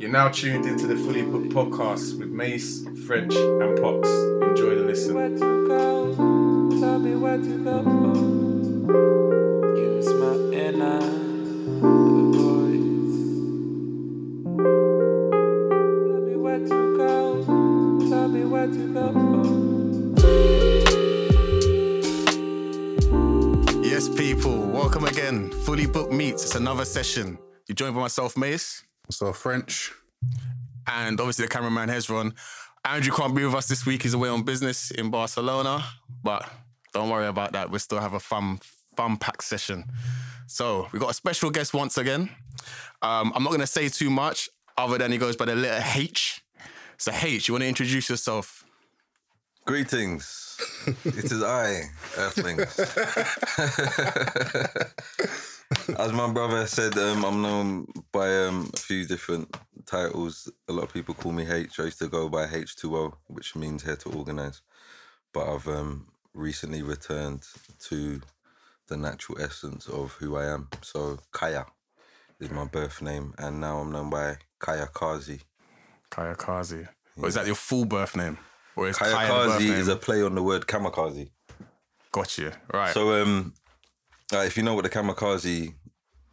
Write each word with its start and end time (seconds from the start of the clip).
You're 0.00 0.08
now 0.10 0.28
tuned 0.30 0.64
into 0.64 0.86
the 0.86 0.96
Fully 0.96 1.20
Booked 1.20 1.50
podcast 1.50 2.18
with 2.18 2.30
Mace, 2.30 2.86
French, 3.06 3.34
and 3.34 3.78
Pox. 3.82 4.08
Enjoy 4.08 4.74
the 4.74 4.84
listen. 4.86 5.14
Where 5.14 5.28
to 5.28 5.68
go? 5.68 6.14
Tell 6.80 6.98
me 6.98 7.16
where 7.16 7.36
to 7.36 7.62
go. 7.62 7.82
Use 9.76 10.08
my 10.14 10.36
inner 10.56 11.00
voice. 12.32 13.20
Tell 16.08 16.20
me 16.22 16.36
where 16.36 16.60
to 16.60 16.96
go. 16.96 17.44
Tell 18.08 18.28
me 18.28 18.44
where 18.46 18.68
to 18.68 18.94
go. 18.94 19.04
Yes, 23.82 24.08
people, 24.08 24.56
welcome 24.68 25.04
again. 25.04 25.50
Fully 25.66 25.84
Booked 25.84 26.14
Meets. 26.14 26.42
It's 26.42 26.54
another 26.54 26.86
session. 26.86 27.36
You're 27.68 27.74
joined 27.74 27.94
by 27.94 28.00
myself, 28.00 28.38
Mace, 28.38 28.82
So 29.10 29.32
French. 29.32 29.92
and 30.86 31.20
obviously 31.20 31.44
the 31.44 31.50
cameraman 31.50 31.88
Hezron. 31.88 32.34
Andrew 32.84 33.12
can't 33.14 33.34
be 33.34 33.44
with 33.44 33.54
us 33.54 33.68
this 33.68 33.84
week. 33.84 34.02
He's 34.02 34.14
away 34.14 34.28
on 34.28 34.42
business 34.42 34.90
in 34.90 35.10
Barcelona, 35.10 35.84
but 36.22 36.48
don't 36.94 37.10
worry 37.10 37.26
about 37.26 37.52
that. 37.52 37.70
We 37.70 37.78
still 37.78 38.00
have 38.00 38.14
a 38.14 38.20
fun, 38.20 38.60
fun 38.96 39.16
packed 39.18 39.44
session. 39.44 39.84
So 40.46 40.88
we've 40.92 41.00
got 41.00 41.10
a 41.10 41.14
special 41.14 41.50
guest 41.50 41.74
once 41.74 41.98
again. 41.98 42.30
Um, 43.02 43.32
I'm 43.34 43.42
not 43.42 43.50
going 43.50 43.60
to 43.60 43.66
say 43.66 43.88
too 43.88 44.10
much 44.10 44.48
other 44.76 44.98
than 44.98 45.12
he 45.12 45.18
goes 45.18 45.36
by 45.36 45.44
the 45.44 45.54
letter 45.54 45.84
H. 45.94 46.42
So 46.96 47.12
H, 47.12 47.48
you 47.48 47.54
want 47.54 47.62
to 47.62 47.68
introduce 47.68 48.08
yourself? 48.08 48.64
Greetings. 49.66 50.58
it 51.04 51.24
is 51.30 51.42
I, 51.42 51.82
Earthlings. 52.16 52.80
As 55.98 56.12
my 56.12 56.32
brother 56.32 56.66
said, 56.66 56.96
um, 56.98 57.24
I'm 57.24 57.42
known 57.42 57.86
by 58.12 58.44
um, 58.44 58.70
a 58.74 58.78
few 58.78 59.04
different 59.06 59.56
titles. 59.86 60.50
A 60.68 60.72
lot 60.72 60.84
of 60.84 60.92
people 60.92 61.14
call 61.14 61.32
me 61.32 61.46
H. 61.48 61.78
I 61.78 61.84
used 61.84 61.98
to 62.00 62.08
go 62.08 62.28
by 62.28 62.46
H2O, 62.46 63.12
which 63.28 63.54
means 63.54 63.84
here 63.84 63.96
to 63.96 64.08
organize. 64.10 64.62
But 65.32 65.52
I've 65.52 65.68
um, 65.68 66.08
recently 66.34 66.82
returned 66.82 67.44
to 67.88 68.20
the 68.88 68.96
natural 68.96 69.40
essence 69.40 69.86
of 69.88 70.12
who 70.12 70.36
I 70.36 70.46
am. 70.46 70.68
So 70.82 71.18
Kaya 71.30 71.66
is 72.40 72.50
my 72.50 72.64
birth 72.64 73.00
name, 73.00 73.34
and 73.38 73.60
now 73.60 73.78
I'm 73.78 73.92
known 73.92 74.10
by 74.10 74.38
Kaya 74.58 74.88
Kazi. 74.92 75.40
Kaya 76.10 76.34
Kazi. 76.34 76.86
Or 77.16 77.28
is 77.28 77.34
that 77.34 77.46
your 77.46 77.54
full 77.54 77.84
birth 77.84 78.16
name? 78.16 78.38
Or 78.74 78.88
is 78.88 78.96
Kaya 78.96 79.12
Kaya 79.12 79.28
Kazi 79.28 79.70
is 79.70 79.88
a 79.88 79.96
play 79.96 80.22
on 80.22 80.34
the 80.34 80.42
word 80.42 80.66
kamikaze. 80.66 81.30
Got 82.12 82.38
you. 82.38 82.50
Right. 82.72 82.92
So, 82.92 83.22
um, 83.22 83.54
uh, 84.32 84.38
if 84.40 84.56
you 84.56 84.62
know 84.62 84.74
what 84.74 84.84
the 84.84 84.90
kamikaze 84.90 85.74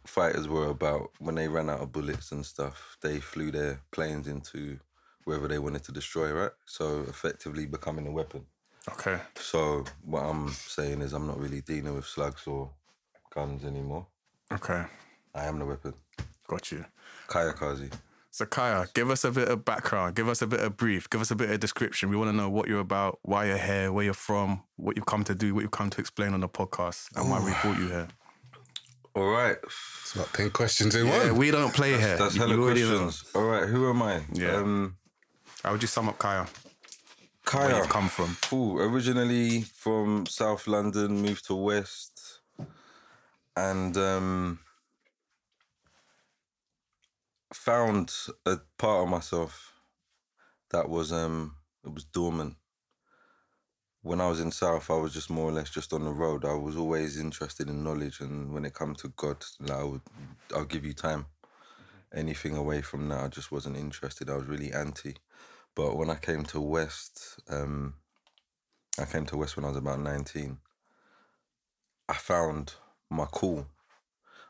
fighters 0.06 0.48
were 0.48 0.68
about, 0.68 1.10
when 1.18 1.34
they 1.34 1.48
ran 1.48 1.70
out 1.70 1.80
of 1.80 1.92
bullets 1.92 2.32
and 2.32 2.44
stuff, 2.44 2.96
they 3.02 3.20
flew 3.20 3.50
their 3.50 3.80
planes 3.90 4.26
into 4.26 4.78
wherever 5.24 5.48
they 5.48 5.58
wanted 5.58 5.84
to 5.84 5.92
destroy, 5.92 6.32
right? 6.32 6.50
So, 6.66 7.04
effectively 7.08 7.66
becoming 7.66 8.06
a 8.06 8.10
weapon. 8.10 8.46
okay. 8.90 9.20
So, 9.36 9.84
what 10.04 10.22
I'm 10.22 10.48
saying 10.48 11.02
is, 11.02 11.12
I'm 11.12 11.26
not 11.26 11.38
really 11.38 11.60
dealing 11.60 11.94
with 11.94 12.06
slugs 12.06 12.46
or 12.46 12.70
guns 13.34 13.64
anymore. 13.64 14.06
Okay. 14.52 14.84
I 15.34 15.44
am 15.44 15.58
the 15.58 15.66
weapon. 15.66 15.94
Got 16.46 16.72
you. 16.72 16.84
Kayakazi. 17.28 17.92
So 18.30 18.44
Kaya, 18.46 18.86
give 18.94 19.10
us 19.10 19.24
a 19.24 19.30
bit 19.30 19.48
of 19.48 19.64
background, 19.64 20.14
give 20.14 20.28
us 20.28 20.42
a 20.42 20.46
bit 20.46 20.60
of 20.60 20.76
brief, 20.76 21.08
give 21.10 21.20
us 21.20 21.30
a 21.30 21.34
bit 21.36 21.50
of 21.50 21.58
description. 21.60 22.10
We 22.10 22.16
want 22.16 22.30
to 22.30 22.36
know 22.36 22.48
what 22.50 22.68
you're 22.68 22.78
about, 22.80 23.18
why 23.22 23.46
you're 23.46 23.58
here, 23.58 23.90
where 23.90 24.04
you're 24.04 24.14
from, 24.14 24.62
what 24.76 24.96
you've 24.96 25.06
come 25.06 25.24
to 25.24 25.34
do, 25.34 25.54
what 25.54 25.62
you've 25.62 25.70
come 25.70 25.90
to 25.90 26.00
explain 26.00 26.34
on 26.34 26.40
the 26.40 26.48
podcast, 26.48 27.08
and 27.16 27.28
why 27.30 27.38
we 27.44 27.52
brought 27.62 27.78
you 27.80 27.88
here. 27.88 28.08
All 29.14 29.30
right. 29.30 29.56
It's 29.64 30.14
about 30.14 30.32
10 30.34 30.50
questions 30.50 30.94
in 30.94 31.06
Yeah, 31.06 31.28
one. 31.30 31.36
we 31.36 31.50
don't 31.50 31.74
play 31.74 31.98
here. 31.98 32.16
That's 32.16 32.34
You- 32.36 32.42
hella 32.42 32.54
you 32.54 32.62
already 32.62 32.82
know. 32.82 33.04
questions. 33.04 33.34
All 33.34 33.42
right. 33.44 33.66
Who 33.68 33.88
am 33.90 34.02
I? 34.02 34.22
Yeah. 34.32 34.56
Um, 34.56 34.96
How 35.64 35.72
would 35.72 35.82
you 35.82 35.88
sum 35.88 36.08
up 36.08 36.18
Kaya? 36.18 36.46
Kaya. 37.44 37.66
Where 37.68 37.76
you've 37.78 37.88
come 37.88 38.08
from? 38.08 38.36
Ooh, 38.52 38.78
originally 38.78 39.62
from 39.62 40.26
South 40.26 40.68
London, 40.68 41.20
moved 41.22 41.46
to 41.46 41.54
West, 41.56 42.40
and 43.56 43.96
um, 43.96 44.60
found 47.52 48.12
a 48.46 48.58
part 48.76 49.04
of 49.04 49.08
myself 49.08 49.72
that 50.70 50.88
was 50.88 51.12
um, 51.12 51.56
it 51.84 51.92
was 51.92 52.04
dormant. 52.04 52.56
When 54.02 54.20
I 54.20 54.28
was 54.28 54.40
in 54.40 54.52
South, 54.52 54.90
I 54.90 54.94
was 54.94 55.12
just 55.12 55.28
more 55.28 55.48
or 55.48 55.52
less 55.52 55.70
just 55.70 55.92
on 55.92 56.04
the 56.04 56.10
road. 56.10 56.44
I 56.44 56.54
was 56.54 56.76
always 56.76 57.18
interested 57.18 57.68
in 57.68 57.82
knowledge, 57.84 58.20
and 58.20 58.52
when 58.52 58.64
it 58.64 58.74
comes 58.74 59.02
to 59.02 59.08
God, 59.16 59.44
like 59.60 59.78
I 59.78 59.84
would, 59.84 60.00
I'll 60.54 60.64
give 60.64 60.84
you 60.84 60.92
time. 60.92 61.26
Anything 62.14 62.56
away 62.56 62.80
from 62.80 63.08
that, 63.08 63.24
I 63.24 63.28
just 63.28 63.52
wasn't 63.52 63.76
interested. 63.76 64.30
I 64.30 64.36
was 64.36 64.46
really 64.46 64.72
anti. 64.72 65.16
But 65.74 65.96
when 65.96 66.10
I 66.10 66.14
came 66.14 66.44
to 66.46 66.60
West, 66.60 67.38
um, 67.48 67.94
I 68.98 69.04
came 69.04 69.26
to 69.26 69.36
West 69.36 69.56
when 69.56 69.64
I 69.64 69.68
was 69.68 69.76
about 69.76 70.00
19. 70.00 70.58
I 72.08 72.14
found 72.14 72.74
my 73.10 73.26
cool. 73.30 73.66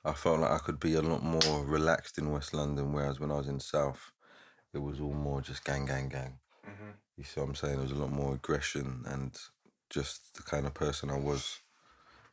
I 0.05 0.13
felt 0.13 0.41
like 0.41 0.51
I 0.51 0.59
could 0.59 0.81
be 0.81 0.95
a 0.95 1.03
lot 1.03 1.23
more 1.23 1.65
relaxed 1.65 2.19
in 2.19 2.31
West 2.31 2.55
London, 2.55 2.93
whereas 2.93 3.21
when 3.21 3.31
I 3.31 3.37
was 3.37 3.49
in 3.49 3.61
South, 3.61 4.13
it 4.73 4.79
was 4.79 5.01
all 5.01 5.15
more 5.15 5.41
just 5.41 5.65
gang, 5.65 5.87
gang, 5.87 6.09
gang. 6.09 6.39
You 7.17 7.25
see 7.25 7.41
what 7.41 7.49
I'm 7.49 7.55
saying? 7.57 7.75
There 7.75 7.83
was 7.83 7.91
a 7.91 7.97
lot 7.97 8.13
more 8.13 8.35
aggression 8.35 9.03
and 9.07 9.37
just 9.91 10.37
the 10.37 10.43
kind 10.43 10.67
of 10.67 10.75
person 10.75 11.11
I 11.11 11.19
was 11.19 11.59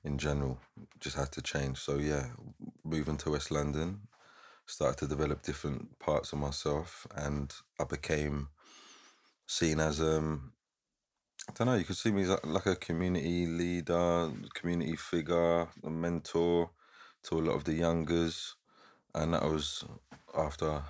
in 0.03 0.19
general 0.19 0.59
just 0.99 1.15
had 1.15 1.31
to 1.31 1.41
change. 1.41 1.79
So, 1.79 1.97
yeah, 1.97 2.27
moving 2.83 3.17
to 3.17 3.31
West 3.31 3.49
London, 3.49 4.01
started 4.67 4.99
to 4.99 5.07
develop 5.07 5.41
different 5.41 5.97
parts 5.97 6.33
of 6.33 6.39
myself, 6.39 7.07
and 7.15 7.51
I 7.79 7.85
became 7.85 8.49
seen 9.47 9.79
as 9.79 9.99
um 10.01 10.53
I 11.49 11.53
don't 11.53 11.67
know. 11.67 11.75
You 11.75 11.83
could 11.83 11.97
see 11.97 12.11
me 12.11 12.23
as 12.23 12.29
like 12.43 12.65
a 12.65 12.75
community 12.75 13.45
leader, 13.45 14.31
community 14.53 14.95
figure, 14.95 15.67
a 15.83 15.89
mentor 15.89 16.71
to 17.25 17.39
a 17.39 17.41
lot 17.41 17.55
of 17.55 17.63
the 17.63 17.73
youngers, 17.73 18.55
and 19.13 19.33
that 19.33 19.43
was 19.43 19.83
after 20.37 20.81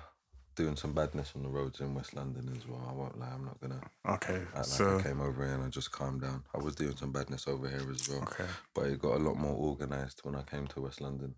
doing 0.54 0.76
some 0.76 0.92
badness 0.92 1.32
on 1.36 1.42
the 1.42 1.48
roads 1.48 1.80
in 1.80 1.94
West 1.94 2.14
London 2.14 2.48
as 2.56 2.66
well. 2.66 2.86
I 2.88 2.92
won't 2.92 3.18
lie. 3.18 3.30
I'm 3.32 3.44
not 3.44 3.60
gonna 3.60 3.80
Okay. 4.08 4.42
act 4.54 4.68
like 4.68 4.80
So 4.80 4.98
I 4.98 5.02
came 5.02 5.20
over 5.20 5.44
here 5.44 5.54
and 5.54 5.64
I 5.64 5.68
just 5.68 5.92
calmed 5.92 6.22
down. 6.22 6.44
I 6.54 6.58
was 6.58 6.74
doing 6.74 6.96
some 6.96 7.12
badness 7.12 7.46
over 7.46 7.68
here 7.68 7.90
as 7.90 8.08
well, 8.08 8.22
Okay. 8.22 8.46
but 8.74 8.86
it 8.86 8.98
got 8.98 9.16
a 9.16 9.22
lot 9.22 9.36
more 9.36 9.54
organised 9.54 10.24
when 10.24 10.34
I 10.34 10.42
came 10.42 10.66
to 10.68 10.80
West 10.80 11.00
London, 11.00 11.34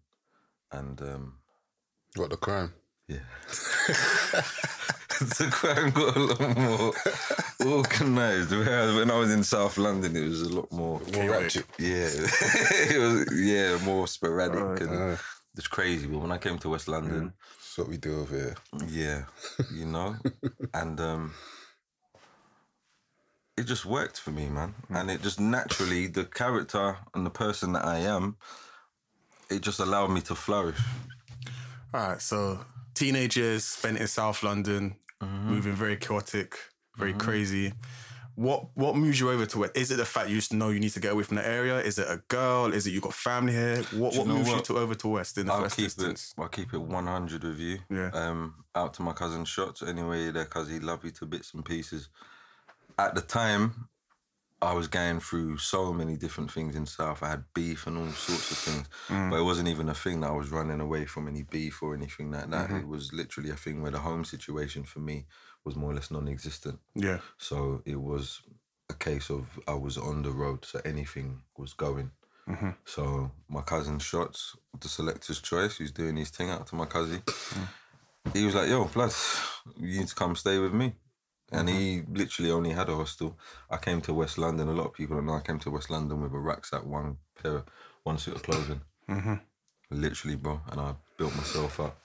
and 0.72 1.00
um 1.02 1.38
What 2.16 2.30
the 2.30 2.36
crime? 2.36 2.72
Yeah. 3.08 3.18
the 5.20 5.48
crime 5.50 5.90
got 5.90 6.16
a 6.16 6.20
lot 6.20 6.56
more 6.56 6.92
organised. 7.74 8.50
Whereas 8.50 8.94
when 8.94 9.10
I 9.10 9.18
was 9.18 9.32
in 9.32 9.42
South 9.42 9.76
London, 9.78 10.14
it 10.16 10.28
was 10.28 10.42
a 10.42 10.54
lot 10.54 10.70
more. 10.70 11.00
More. 11.00 11.48
Yeah, 11.78 12.08
it 12.88 12.98
was 12.98 13.40
yeah 13.40 13.78
more 13.84 14.06
sporadic 14.06 14.60
Right, 14.60 14.80
and 14.82 15.18
it's 15.56 15.66
crazy. 15.66 16.06
But 16.06 16.18
when 16.18 16.32
I 16.32 16.38
came 16.38 16.58
to 16.58 16.68
West 16.68 16.88
London, 16.88 17.32
That's 17.56 17.78
what 17.78 17.88
we 17.88 17.96
do 17.96 18.20
over 18.20 18.36
here. 18.36 18.56
yeah, 18.86 19.24
you 19.74 19.86
know, 19.86 20.16
and 20.74 21.00
um, 21.00 21.34
it 23.56 23.64
just 23.64 23.84
worked 23.86 24.20
for 24.20 24.30
me, 24.30 24.48
man. 24.48 24.74
And 24.90 25.10
it 25.10 25.22
just 25.22 25.40
naturally 25.40 26.06
the 26.06 26.24
character 26.26 26.98
and 27.14 27.26
the 27.26 27.30
person 27.30 27.72
that 27.72 27.84
I 27.84 27.98
am, 28.00 28.36
it 29.50 29.62
just 29.62 29.80
allowed 29.80 30.10
me 30.10 30.20
to 30.22 30.34
flourish. 30.34 30.78
all 31.92 32.08
right, 32.10 32.22
so 32.22 32.60
teenage 32.98 33.36
years 33.36 33.64
spent 33.64 33.98
in 33.98 34.06
South 34.06 34.42
London, 34.42 34.96
moving 35.22 35.74
very 35.74 35.96
chaotic, 35.96 36.58
very 36.96 37.12
crazy. 37.12 37.72
What 38.34 38.68
what 38.74 38.94
moves 38.94 39.18
you 39.18 39.30
over 39.30 39.46
to 39.46 39.64
it? 39.64 39.72
Is 39.74 39.90
it 39.90 39.96
the 39.96 40.04
fact 40.04 40.28
you 40.28 40.36
just 40.36 40.52
know 40.52 40.68
you 40.70 40.78
need 40.78 40.92
to 40.92 41.00
get 41.00 41.12
away 41.12 41.24
from 41.24 41.38
the 41.38 41.46
area? 41.46 41.80
Is 41.80 41.98
it 41.98 42.06
a 42.08 42.22
girl? 42.28 42.72
Is 42.72 42.86
it 42.86 42.90
you 42.90 43.00
got 43.00 43.12
family 43.12 43.52
here? 43.52 43.82
What 44.00 44.12
you 44.12 44.20
what 44.20 44.28
moves 44.28 44.48
you 44.48 44.60
to 44.60 44.78
over 44.78 44.94
to 44.94 45.08
West 45.08 45.38
in 45.38 45.46
the 45.46 45.52
I'll 45.52 45.62
first 45.62 45.76
keep 45.76 45.84
instance? 45.86 46.34
it. 46.36 46.40
I'll 46.40 46.48
keep 46.48 46.72
it 46.72 46.78
one 46.78 47.06
hundred 47.06 47.42
with 47.42 47.58
you. 47.58 47.78
Yeah. 47.90 48.10
Um, 48.12 48.54
out 48.76 48.94
to 48.94 49.02
my 49.02 49.12
cousin 49.12 49.44
shots 49.44 49.82
anyway. 49.82 50.30
There, 50.30 50.44
cause 50.44 50.68
he 50.68 50.78
love 50.78 51.04
you 51.04 51.10
to 51.10 51.26
bits 51.26 51.52
and 51.52 51.64
pieces. 51.64 52.10
At 52.96 53.16
the 53.16 53.22
time, 53.22 53.88
I 54.60 54.72
was 54.72 54.88
going 54.88 55.20
through 55.20 55.58
so 55.58 55.92
many 55.92 56.16
different 56.16 56.50
things 56.50 56.74
in 56.74 56.84
South. 56.86 57.22
I 57.22 57.28
had 57.28 57.44
beef 57.54 57.86
and 57.86 57.96
all 57.96 58.08
sorts 58.08 58.50
of 58.50 58.58
things, 58.58 58.88
Mm. 59.08 59.30
but 59.30 59.38
it 59.38 59.44
wasn't 59.44 59.68
even 59.68 59.88
a 59.88 59.94
thing 59.94 60.20
that 60.20 60.30
I 60.30 60.34
was 60.34 60.50
running 60.50 60.80
away 60.80 61.04
from 61.06 61.28
any 61.28 61.44
beef 61.44 61.80
or 61.82 61.94
anything 61.94 62.32
like 62.32 62.50
that. 62.50 62.66
Mm-hmm. 62.68 62.76
It 62.78 62.88
was 62.88 63.12
literally 63.12 63.50
a 63.50 63.56
thing 63.56 63.82
where 63.82 63.92
the 63.92 64.00
home 64.00 64.24
situation 64.24 64.82
for 64.84 64.98
me 64.98 65.26
was 65.64 65.76
more 65.76 65.92
or 65.92 65.94
less 65.94 66.10
non-existent. 66.10 66.80
Yeah. 66.94 67.20
So 67.36 67.82
it 67.84 68.00
was 68.00 68.42
a 68.90 68.94
case 68.94 69.30
of 69.30 69.46
I 69.68 69.74
was 69.74 69.96
on 69.96 70.22
the 70.22 70.30
road, 70.32 70.64
so 70.64 70.80
anything 70.84 71.42
was 71.56 71.72
going. 71.72 72.10
Mm-hmm. 72.48 72.70
So 72.84 73.30
my 73.48 73.60
cousin 73.60 73.98
shots, 73.98 74.56
the 74.80 74.88
selector's 74.88 75.40
choice, 75.40 75.76
who's 75.76 75.92
doing 75.92 76.16
his 76.16 76.30
thing 76.30 76.50
out 76.50 76.66
to 76.68 76.74
my 76.74 76.86
cousin. 76.86 77.22
He 78.32 78.44
was 78.44 78.54
like, 78.54 78.68
"Yo, 78.68 78.86
plus 78.86 79.40
you 79.76 80.00
need 80.00 80.08
to 80.08 80.14
come 80.14 80.34
stay 80.34 80.58
with 80.58 80.72
me." 80.72 80.94
And 81.50 81.68
he 81.68 82.02
literally 82.12 82.50
only 82.50 82.70
had 82.70 82.88
a 82.88 82.94
hostel. 82.94 83.38
I 83.70 83.78
came 83.78 84.00
to 84.02 84.12
West 84.12 84.36
London. 84.36 84.68
A 84.68 84.72
lot 84.72 84.86
of 84.86 84.92
people 84.92 85.16
don't 85.16 85.26
know 85.26 85.34
I 85.34 85.40
came 85.40 85.58
to 85.60 85.70
West 85.70 85.90
London 85.90 86.20
with 86.22 86.32
a 86.32 86.38
rucksack, 86.38 86.84
one 86.84 87.16
pair, 87.42 87.64
one 88.02 88.18
suit 88.18 88.36
of 88.36 88.42
clothing. 88.42 88.80
Mm-hmm. 89.08 89.34
Literally, 89.90 90.36
bro. 90.36 90.60
And 90.70 90.80
I 90.80 90.94
built 91.16 91.34
myself 91.36 91.80
up 91.80 91.98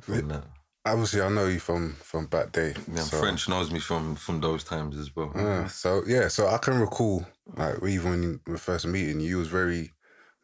from 0.00 0.28
that. 0.28 0.44
obviously 0.84 1.20
I 1.20 1.28
know 1.28 1.46
you 1.46 1.58
from 1.58 1.94
from 1.94 2.26
back 2.26 2.52
day. 2.52 2.74
Yeah, 2.92 3.00
so, 3.00 3.18
French 3.18 3.48
knows 3.48 3.70
me 3.72 3.80
from 3.80 4.14
from 4.14 4.40
those 4.40 4.62
times 4.62 4.96
as 4.96 5.14
well. 5.14 5.32
Yeah, 5.34 5.66
so 5.66 6.02
yeah, 6.06 6.28
so 6.28 6.46
I 6.46 6.58
can 6.58 6.78
recall 6.78 7.26
like 7.56 7.76
even 7.82 8.10
when 8.10 8.40
we 8.46 8.56
first 8.56 8.86
meeting, 8.86 9.20
you 9.20 9.38
was 9.38 9.48
very 9.48 9.92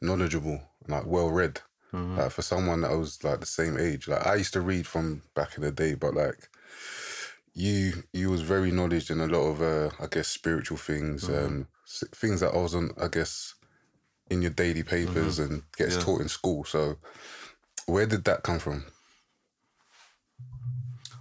knowledgeable, 0.00 0.60
like 0.88 1.06
well 1.06 1.30
read. 1.30 1.60
Mm-hmm. 1.92 2.18
Like 2.18 2.30
for 2.30 2.42
someone 2.42 2.80
that 2.80 2.96
was 2.96 3.22
like 3.22 3.40
the 3.40 3.46
same 3.46 3.78
age, 3.78 4.08
like 4.08 4.26
I 4.26 4.36
used 4.36 4.54
to 4.54 4.60
read 4.60 4.86
from 4.86 5.22
back 5.34 5.56
in 5.56 5.62
the 5.62 5.70
day, 5.70 5.94
but 5.94 6.14
like 6.14 6.48
you, 7.54 8.04
you 8.12 8.30
was 8.30 8.42
very 8.42 8.70
knowledge 8.70 9.10
in 9.10 9.20
a 9.20 9.26
lot 9.26 9.42
of, 9.48 9.62
uh, 9.62 9.90
I 10.00 10.06
guess, 10.06 10.28
spiritual 10.28 10.78
things, 10.78 11.28
um, 11.28 11.68
things 12.14 12.40
that 12.40 12.54
I 12.54 12.56
wasn't, 12.58 13.00
I 13.00 13.08
guess, 13.08 13.54
in 14.30 14.42
your 14.42 14.50
daily 14.52 14.82
papers 14.82 15.38
and 15.38 15.62
gets 15.76 15.96
Yeah. 15.96 16.04
taught 16.04 16.20
in 16.22 16.28
school. 16.28 16.64
So, 16.64 16.96
where 17.86 18.06
did 18.06 18.24
that 18.24 18.42
come 18.42 18.58
from? 18.58 18.86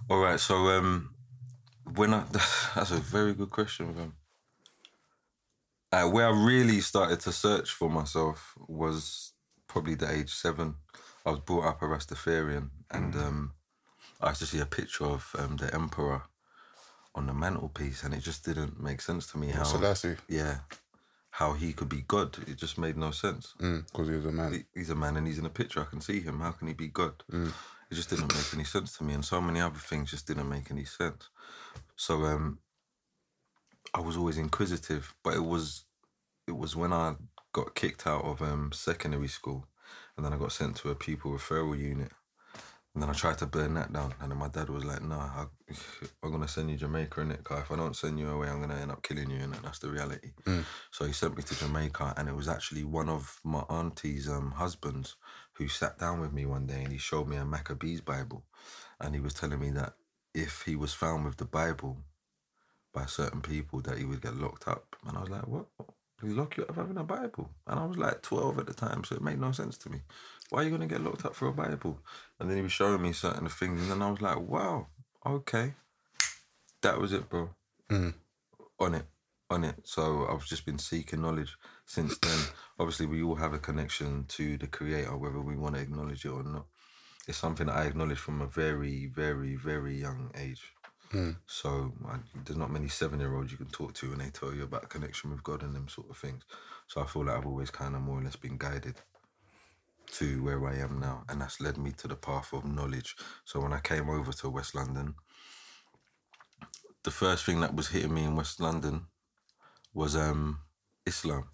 All 0.08 0.18
right, 0.18 0.38
so 0.40 0.54
um, 0.68 1.14
when 1.94 2.14
I 2.14 2.24
that's 2.74 2.90
a 2.90 2.96
very 2.96 3.34
good 3.34 3.50
question. 3.50 3.94
Man. 3.96 4.12
Uh, 5.90 6.08
where 6.08 6.26
I 6.26 6.30
really 6.30 6.80
started 6.80 7.20
to 7.20 7.32
search 7.32 7.70
for 7.70 7.90
myself 7.90 8.54
was 8.66 9.34
probably 9.66 9.94
the 9.94 10.10
age 10.10 10.30
seven. 10.32 10.76
I 11.26 11.30
was 11.30 11.40
brought 11.40 11.66
up 11.66 11.82
a 11.82 11.84
Rastafarian, 11.84 12.70
and 12.90 13.14
um, 13.14 13.52
I 14.22 14.28
used 14.30 14.40
to 14.40 14.46
see 14.46 14.60
a 14.60 14.66
picture 14.66 15.04
of 15.04 15.34
um, 15.38 15.56
the 15.56 15.74
emperor 15.74 16.22
on 17.14 17.26
the 17.26 17.34
mantelpiece, 17.34 18.04
and 18.04 18.14
it 18.14 18.20
just 18.20 18.44
didn't 18.44 18.80
make 18.80 19.00
sense 19.00 19.26
to 19.32 19.38
me 19.38 19.48
how 19.48 19.64
Selassie, 19.64 20.16
yeah 20.28 20.58
how 21.36 21.54
he 21.54 21.72
could 21.72 21.88
be 21.88 22.02
God. 22.06 22.36
It 22.46 22.56
just 22.58 22.76
made 22.78 22.96
no 22.96 23.10
sense. 23.10 23.54
because 23.58 24.08
he 24.08 24.14
was 24.16 24.26
a 24.26 24.32
man. 24.32 24.52
He- 24.52 24.66
He's 24.74 24.90
a 24.90 24.94
man 24.94 25.16
and 25.16 25.26
he's 25.26 25.38
in 25.38 25.46
a 25.46 25.50
picture. 25.50 25.80
I 25.80 25.84
can 25.84 26.00
see 26.02 26.20
him. 26.20 26.40
How 26.40 26.52
can 26.52 26.68
he 26.68 26.74
be 26.74 26.88
God? 26.88 27.24
It 27.90 27.94
just 27.94 28.10
didn't 28.10 28.32
make 28.34 28.52
any 28.54 28.64
sense 28.64 28.96
to 28.98 29.04
me, 29.04 29.14
and 29.14 29.24
so 29.24 29.40
many 29.40 29.60
other 29.60 29.78
things 29.78 30.10
just 30.10 30.26
didn't 30.26 30.48
make 30.48 30.70
any 30.70 30.84
sense. 30.84 31.28
So 31.96 32.24
um, 32.24 32.58
I 33.94 34.00
was 34.00 34.16
always 34.16 34.38
inquisitive, 34.38 35.14
but 35.24 35.34
it 35.34 35.44
was 35.44 35.84
it 36.46 36.56
was 36.56 36.74
when 36.76 36.92
I 36.92 37.16
got 37.52 37.74
kicked 37.74 38.06
out 38.06 38.24
of 38.24 38.40
um, 38.42 38.72
secondary 38.72 39.28
school, 39.28 39.66
and 40.16 40.24
then 40.24 40.32
I 40.32 40.36
got 40.38 40.52
sent 40.52 40.76
to 40.76 40.90
a 40.90 40.94
pupil 40.94 41.32
referral 41.32 41.78
unit. 41.78 42.12
And 42.94 43.02
then 43.02 43.08
I 43.08 43.14
tried 43.14 43.38
to 43.38 43.46
burn 43.46 43.74
that 43.74 43.92
down, 43.92 44.14
and 44.20 44.30
then 44.30 44.38
my 44.38 44.48
dad 44.48 44.68
was 44.68 44.84
like, 44.84 45.00
"No, 45.02 45.16
I, 45.16 45.46
I'm 46.22 46.30
gonna 46.30 46.46
send 46.48 46.70
you 46.70 46.76
Jamaica 46.76 47.22
in 47.22 47.30
it, 47.30 47.40
If 47.50 47.70
I 47.70 47.76
don't 47.76 47.96
send 47.96 48.18
you 48.18 48.28
away, 48.28 48.48
I'm 48.48 48.60
gonna 48.60 48.76
end 48.76 48.90
up 48.90 49.02
killing 49.02 49.30
you." 49.30 49.38
And 49.38 49.54
that's 49.54 49.78
the 49.78 49.88
reality. 49.88 50.32
So 50.90 51.06
he 51.06 51.12
sent 51.14 51.36
me 51.36 51.42
to 51.42 51.54
Jamaica, 51.54 52.14
and 52.18 52.28
it 52.28 52.36
was 52.36 52.48
actually 52.48 52.84
one 52.84 53.08
of 53.08 53.40
my 53.44 53.64
auntie's 53.70 54.28
um, 54.28 54.52
husbands 54.52 55.16
who 55.54 55.68
sat 55.68 55.98
down 55.98 56.20
with 56.20 56.34
me 56.34 56.44
one 56.44 56.66
day, 56.66 56.82
and 56.82 56.92
he 56.92 56.98
showed 56.98 57.28
me 57.28 57.36
a 57.36 57.46
Maccabees 57.46 58.02
Bible, 58.02 58.44
and 59.00 59.14
he 59.14 59.20
was 59.22 59.32
telling 59.34 59.60
me 59.60 59.70
that 59.70 59.94
if 60.34 60.62
he 60.62 60.76
was 60.76 60.92
found 60.92 61.24
with 61.24 61.38
the 61.38 61.46
Bible 61.46 61.98
by 62.92 63.06
certain 63.06 63.40
people, 63.40 63.80
that 63.82 63.98
he 63.98 64.04
would 64.04 64.20
get 64.20 64.36
locked 64.36 64.68
up. 64.68 64.96
And 65.06 65.16
I 65.16 65.20
was 65.22 65.30
like, 65.30 65.46
"What? 65.48 65.66
Lock 66.22 66.56
you 66.56 66.64
up 66.66 66.76
having 66.76 66.98
a 66.98 67.04
Bible?" 67.04 67.50
And 67.66 67.80
I 67.80 67.86
was 67.86 67.96
like 67.96 68.22
12 68.22 68.58
at 68.58 68.66
the 68.66 68.74
time, 68.74 69.02
so 69.04 69.16
it 69.16 69.22
made 69.22 69.40
no 69.40 69.52
sense 69.52 69.78
to 69.78 69.90
me. 69.90 70.02
Why 70.52 70.60
are 70.60 70.64
you 70.64 70.70
gonna 70.70 70.86
get 70.86 71.02
locked 71.02 71.24
up 71.24 71.34
for 71.34 71.48
a 71.48 71.52
Bible? 71.52 71.98
And 72.38 72.50
then 72.50 72.58
he 72.58 72.62
was 72.62 72.72
showing 72.72 73.00
me 73.00 73.12
certain 73.12 73.48
things, 73.48 73.80
and 73.80 73.90
then 73.90 74.02
I 74.02 74.10
was 74.10 74.20
like, 74.20 74.38
"Wow, 74.38 74.88
okay." 75.24 75.74
That 76.82 77.00
was 77.00 77.12
it, 77.12 77.30
bro 77.30 77.54
mm. 77.92 78.14
on 78.80 78.94
it, 78.94 79.06
on 79.50 79.64
it. 79.64 79.76
So 79.84 80.26
I've 80.30 80.44
just 80.44 80.66
been 80.66 80.78
seeking 80.78 81.22
knowledge 81.22 81.56
since 81.86 82.18
then. 82.18 82.38
Obviously, 82.78 83.06
we 83.06 83.22
all 83.22 83.36
have 83.36 83.52
a 83.52 83.58
connection 83.58 84.24
to 84.28 84.56
the 84.56 84.66
Creator, 84.66 85.16
whether 85.16 85.40
we 85.40 85.56
want 85.56 85.74
to 85.76 85.80
acknowledge 85.80 86.24
it 86.24 86.30
or 86.30 86.42
not. 86.42 86.66
It's 87.28 87.38
something 87.38 87.66
that 87.66 87.76
I 87.76 87.84
acknowledge 87.84 88.18
from 88.18 88.40
a 88.40 88.46
very, 88.46 89.06
very, 89.06 89.54
very 89.56 89.94
young 89.94 90.30
age. 90.36 90.72
Mm. 91.12 91.36
So 91.46 91.92
I, 92.08 92.16
there's 92.44 92.58
not 92.58 92.72
many 92.72 92.88
seven-year-olds 92.88 93.52
you 93.52 93.58
can 93.58 93.68
talk 93.68 93.92
to 93.94 94.12
and 94.12 94.20
they 94.20 94.30
tell 94.30 94.52
you 94.54 94.64
about 94.64 94.88
connection 94.88 95.30
with 95.30 95.42
God 95.42 95.62
and 95.62 95.74
them 95.74 95.86
sort 95.86 96.08
of 96.10 96.16
things. 96.16 96.42
So 96.88 97.02
I 97.02 97.06
feel 97.06 97.26
like 97.26 97.36
I've 97.36 97.46
always 97.46 97.70
kind 97.70 97.94
of 97.94 98.00
more 98.00 98.18
or 98.18 98.24
less 98.24 98.34
been 98.34 98.56
guided 98.56 98.94
to 100.12 100.42
where 100.42 100.66
I 100.66 100.76
am 100.76 101.00
now, 101.00 101.24
and 101.28 101.40
that's 101.40 101.60
led 101.60 101.78
me 101.78 101.92
to 101.98 102.08
the 102.08 102.16
path 102.16 102.52
of 102.52 102.64
knowledge. 102.64 103.16
So 103.44 103.60
when 103.60 103.72
I 103.72 103.80
came 103.80 104.08
over 104.10 104.32
to 104.32 104.48
West 104.50 104.74
London, 104.74 105.14
the 107.04 107.10
first 107.10 107.44
thing 107.44 107.60
that 107.60 107.74
was 107.74 107.88
hitting 107.88 108.14
me 108.14 108.24
in 108.24 108.36
West 108.36 108.60
London 108.60 109.06
was 109.94 110.14
um, 110.16 110.60
Islam. 111.06 111.48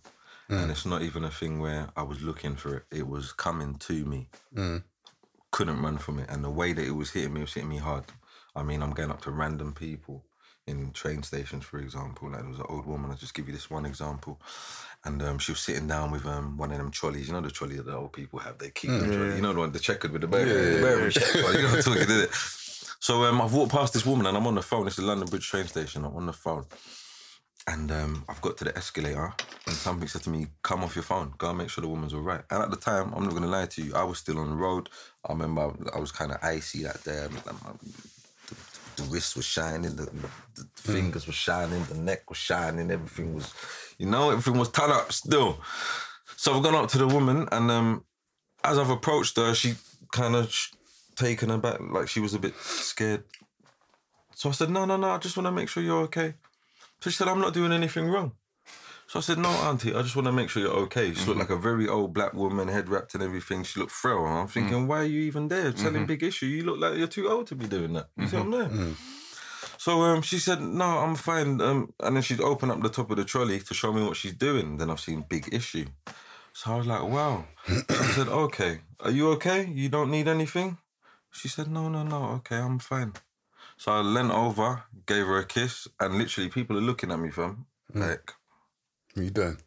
And 0.50 0.70
it's 0.70 0.86
not 0.86 1.02
even 1.02 1.24
a 1.24 1.30
thing 1.30 1.60
where 1.60 1.88
I 1.96 2.02
was 2.02 2.22
looking 2.22 2.56
for 2.56 2.76
it. 2.76 2.84
It 2.90 3.06
was 3.06 3.32
coming 3.32 3.74
to 3.76 4.04
me. 4.04 4.28
Couldn't 5.50 5.82
run 5.82 5.98
from 5.98 6.18
it. 6.18 6.30
And 6.30 6.42
the 6.44 6.50
way 6.50 6.72
that 6.72 6.86
it 6.86 6.94
was 6.94 7.10
hitting 7.10 7.34
me, 7.34 7.40
was 7.42 7.54
hitting 7.54 7.68
me 7.68 7.78
hard. 7.78 8.04
I 8.56 8.62
mean, 8.62 8.82
I'm 8.82 8.92
going 8.92 9.10
up 9.10 9.20
to 9.22 9.30
random 9.30 9.72
people 9.72 10.24
in 10.68 10.92
train 10.92 11.22
stations, 11.22 11.64
for 11.64 11.78
example. 11.78 12.30
Like 12.30 12.40
there 12.40 12.48
was 12.50 12.58
an 12.58 12.66
old 12.68 12.86
woman, 12.86 13.10
I'll 13.10 13.16
just 13.16 13.34
give 13.34 13.48
you 13.48 13.54
this 13.54 13.70
one 13.70 13.86
example. 13.86 14.40
And 15.04 15.22
um, 15.22 15.38
she 15.38 15.52
was 15.52 15.60
sitting 15.60 15.86
down 15.86 16.10
with 16.10 16.26
um, 16.26 16.56
one 16.56 16.70
of 16.70 16.78
them 16.78 16.90
trolleys. 16.90 17.28
You 17.28 17.34
know 17.34 17.40
the 17.40 17.50
trolley 17.50 17.76
that 17.76 17.86
the 17.86 17.96
old 17.96 18.12
people 18.12 18.38
have? 18.40 18.58
They 18.58 18.70
keep 18.70 18.90
the 18.90 19.06
trolley. 19.06 19.36
You 19.36 19.42
know 19.42 19.52
the 19.52 19.60
one, 19.60 19.72
the 19.72 19.78
checkered 19.78 20.12
with 20.12 20.22
the 20.22 20.28
bear. 20.28 20.44
the 20.44 20.82
bear 20.82 21.10
checker. 21.10 21.38
You 21.38 21.62
know 21.62 21.68
what 21.70 21.86
I'm 21.86 21.94
talking, 21.94 22.02
it? 22.08 22.30
So 23.00 23.22
um, 23.24 23.40
I've 23.40 23.54
walked 23.54 23.70
past 23.70 23.92
this 23.92 24.04
woman 24.04 24.26
and 24.26 24.36
I'm 24.36 24.46
on 24.48 24.56
the 24.56 24.62
phone. 24.62 24.88
It's 24.88 24.96
the 24.96 25.02
London 25.02 25.28
Bridge 25.28 25.46
train 25.48 25.66
station. 25.68 26.04
I'm 26.04 26.16
on 26.16 26.26
the 26.26 26.32
phone. 26.32 26.64
And 27.68 27.92
um, 27.92 28.24
I've 28.28 28.40
got 28.40 28.56
to 28.58 28.64
the 28.64 28.76
escalator 28.76 29.32
and 29.66 29.74
somebody 29.76 30.08
said 30.08 30.22
to 30.22 30.30
me, 30.30 30.48
come 30.62 30.82
off 30.82 30.96
your 30.96 31.02
phone, 31.04 31.32
go 31.38 31.50
and 31.50 31.58
make 31.58 31.68
sure 31.68 31.82
the 31.82 31.88
woman's 31.88 32.12
all 32.14 32.22
right. 32.22 32.40
And 32.50 32.62
at 32.62 32.70
the 32.70 32.76
time, 32.76 33.12
I'm 33.14 33.22
not 33.22 33.30
going 33.30 33.42
to 33.42 33.48
lie 33.48 33.66
to 33.66 33.82
you, 33.82 33.94
I 33.94 34.02
was 34.02 34.18
still 34.18 34.38
on 34.38 34.48
the 34.50 34.56
road. 34.56 34.88
I 35.28 35.32
remember 35.32 35.72
I 35.94 35.98
was 35.98 36.10
kind 36.10 36.32
of 36.32 36.38
icy 36.42 36.82
that 36.84 37.04
day. 37.04 37.18
I 37.24 37.28
mean, 37.28 37.42
like, 37.46 37.62
my- 37.62 37.70
the, 38.98 39.02
the 39.02 39.08
wrist 39.10 39.36
was 39.36 39.44
shining, 39.44 39.96
the, 39.96 40.10
the 40.54 40.66
fingers 40.74 41.26
were 41.26 41.32
shining, 41.32 41.84
the 41.84 41.98
neck 41.98 42.28
was 42.28 42.38
shining, 42.38 42.90
everything 42.90 43.34
was, 43.34 43.52
you 43.98 44.06
know, 44.06 44.30
everything 44.30 44.58
was 44.58 44.70
tied 44.70 44.90
up 44.90 45.12
still. 45.12 45.58
So 46.36 46.54
I've 46.54 46.62
gone 46.62 46.74
up 46.74 46.88
to 46.90 46.98
the 46.98 47.06
woman 47.06 47.48
and 47.52 47.70
um, 47.70 48.04
as 48.64 48.78
I've 48.78 48.90
approached 48.90 49.36
her, 49.36 49.54
she 49.54 49.74
kind 50.12 50.36
of 50.36 50.52
sh- 50.52 50.72
taken 51.16 51.50
aback, 51.50 51.80
like 51.80 52.08
she 52.08 52.20
was 52.20 52.34
a 52.34 52.38
bit 52.38 52.54
scared. 52.56 53.24
So 54.34 54.48
I 54.48 54.52
said, 54.52 54.70
no, 54.70 54.84
no, 54.84 54.96
no, 54.96 55.10
I 55.10 55.18
just 55.18 55.36
want 55.36 55.46
to 55.46 55.52
make 55.52 55.68
sure 55.68 55.82
you're 55.82 56.02
okay. 56.02 56.34
So 57.00 57.10
she 57.10 57.16
said, 57.16 57.28
I'm 57.28 57.40
not 57.40 57.54
doing 57.54 57.72
anything 57.72 58.08
wrong. 58.08 58.32
So 59.08 59.20
I 59.20 59.22
said, 59.22 59.38
no, 59.38 59.48
auntie, 59.48 59.94
I 59.94 60.02
just 60.02 60.16
want 60.16 60.26
to 60.26 60.32
make 60.32 60.50
sure 60.50 60.62
you're 60.62 60.82
okay. 60.84 61.14
She 61.14 61.20
looked 61.20 61.30
mm-hmm. 61.30 61.38
like 61.40 61.50
a 61.50 61.56
very 61.56 61.88
old 61.88 62.12
black 62.12 62.34
woman, 62.34 62.68
head 62.68 62.90
wrapped 62.90 63.14
and 63.14 63.22
everything. 63.22 63.64
She 63.64 63.80
looked 63.80 63.90
frail. 63.90 64.18
And 64.26 64.34
I'm 64.34 64.34
mm-hmm. 64.34 64.52
thinking, 64.52 64.86
why 64.86 64.98
are 64.98 65.04
you 65.04 65.20
even 65.20 65.48
there 65.48 65.74
selling 65.74 65.94
mm-hmm. 65.94 66.04
big 66.04 66.22
issue? 66.22 66.44
You 66.44 66.64
look 66.64 66.78
like 66.78 66.98
you're 66.98 67.06
too 67.06 67.30
old 67.30 67.46
to 67.46 67.54
be 67.54 67.66
doing 67.66 67.94
that. 67.94 68.10
You 68.18 68.26
see 68.26 68.36
what 68.36 68.44
I'm 68.44 68.50
there? 68.50 68.94
So 69.78 70.02
um, 70.02 70.20
she 70.20 70.38
said, 70.38 70.60
no, 70.60 70.84
I'm 70.84 71.14
fine. 71.14 71.58
Um, 71.62 71.94
and 72.00 72.16
then 72.16 72.22
she'd 72.22 72.42
open 72.42 72.70
up 72.70 72.82
the 72.82 72.90
top 72.90 73.10
of 73.10 73.16
the 73.16 73.24
trolley 73.24 73.60
to 73.60 73.72
show 73.72 73.92
me 73.94 74.04
what 74.04 74.16
she's 74.16 74.34
doing. 74.34 74.76
Then 74.76 74.90
I've 74.90 75.00
seen 75.00 75.24
big 75.26 75.48
issue. 75.54 75.86
So 76.52 76.72
I 76.72 76.76
was 76.76 76.86
like, 76.86 77.02
wow. 77.02 77.46
I 77.68 78.12
said, 78.14 78.28
okay, 78.28 78.80
are 79.00 79.10
you 79.10 79.30
okay? 79.30 79.64
You 79.66 79.88
don't 79.88 80.10
need 80.10 80.28
anything? 80.28 80.76
She 81.30 81.48
said, 81.48 81.70
no, 81.70 81.88
no, 81.88 82.02
no, 82.02 82.24
okay, 82.38 82.56
I'm 82.56 82.78
fine. 82.78 83.14
So 83.78 83.92
I 83.92 84.00
leant 84.00 84.32
over, 84.32 84.82
gave 85.06 85.26
her 85.26 85.38
a 85.38 85.46
kiss, 85.46 85.88
and 86.00 86.18
literally 86.18 86.50
people 86.50 86.76
are 86.76 86.82
looking 86.82 87.12
at 87.12 87.20
me, 87.20 87.30
fam. 87.30 87.66
Mm. 87.94 88.08
Like, 88.08 88.32
What 89.18 89.24
you 89.24 89.30
doing? 89.30 89.58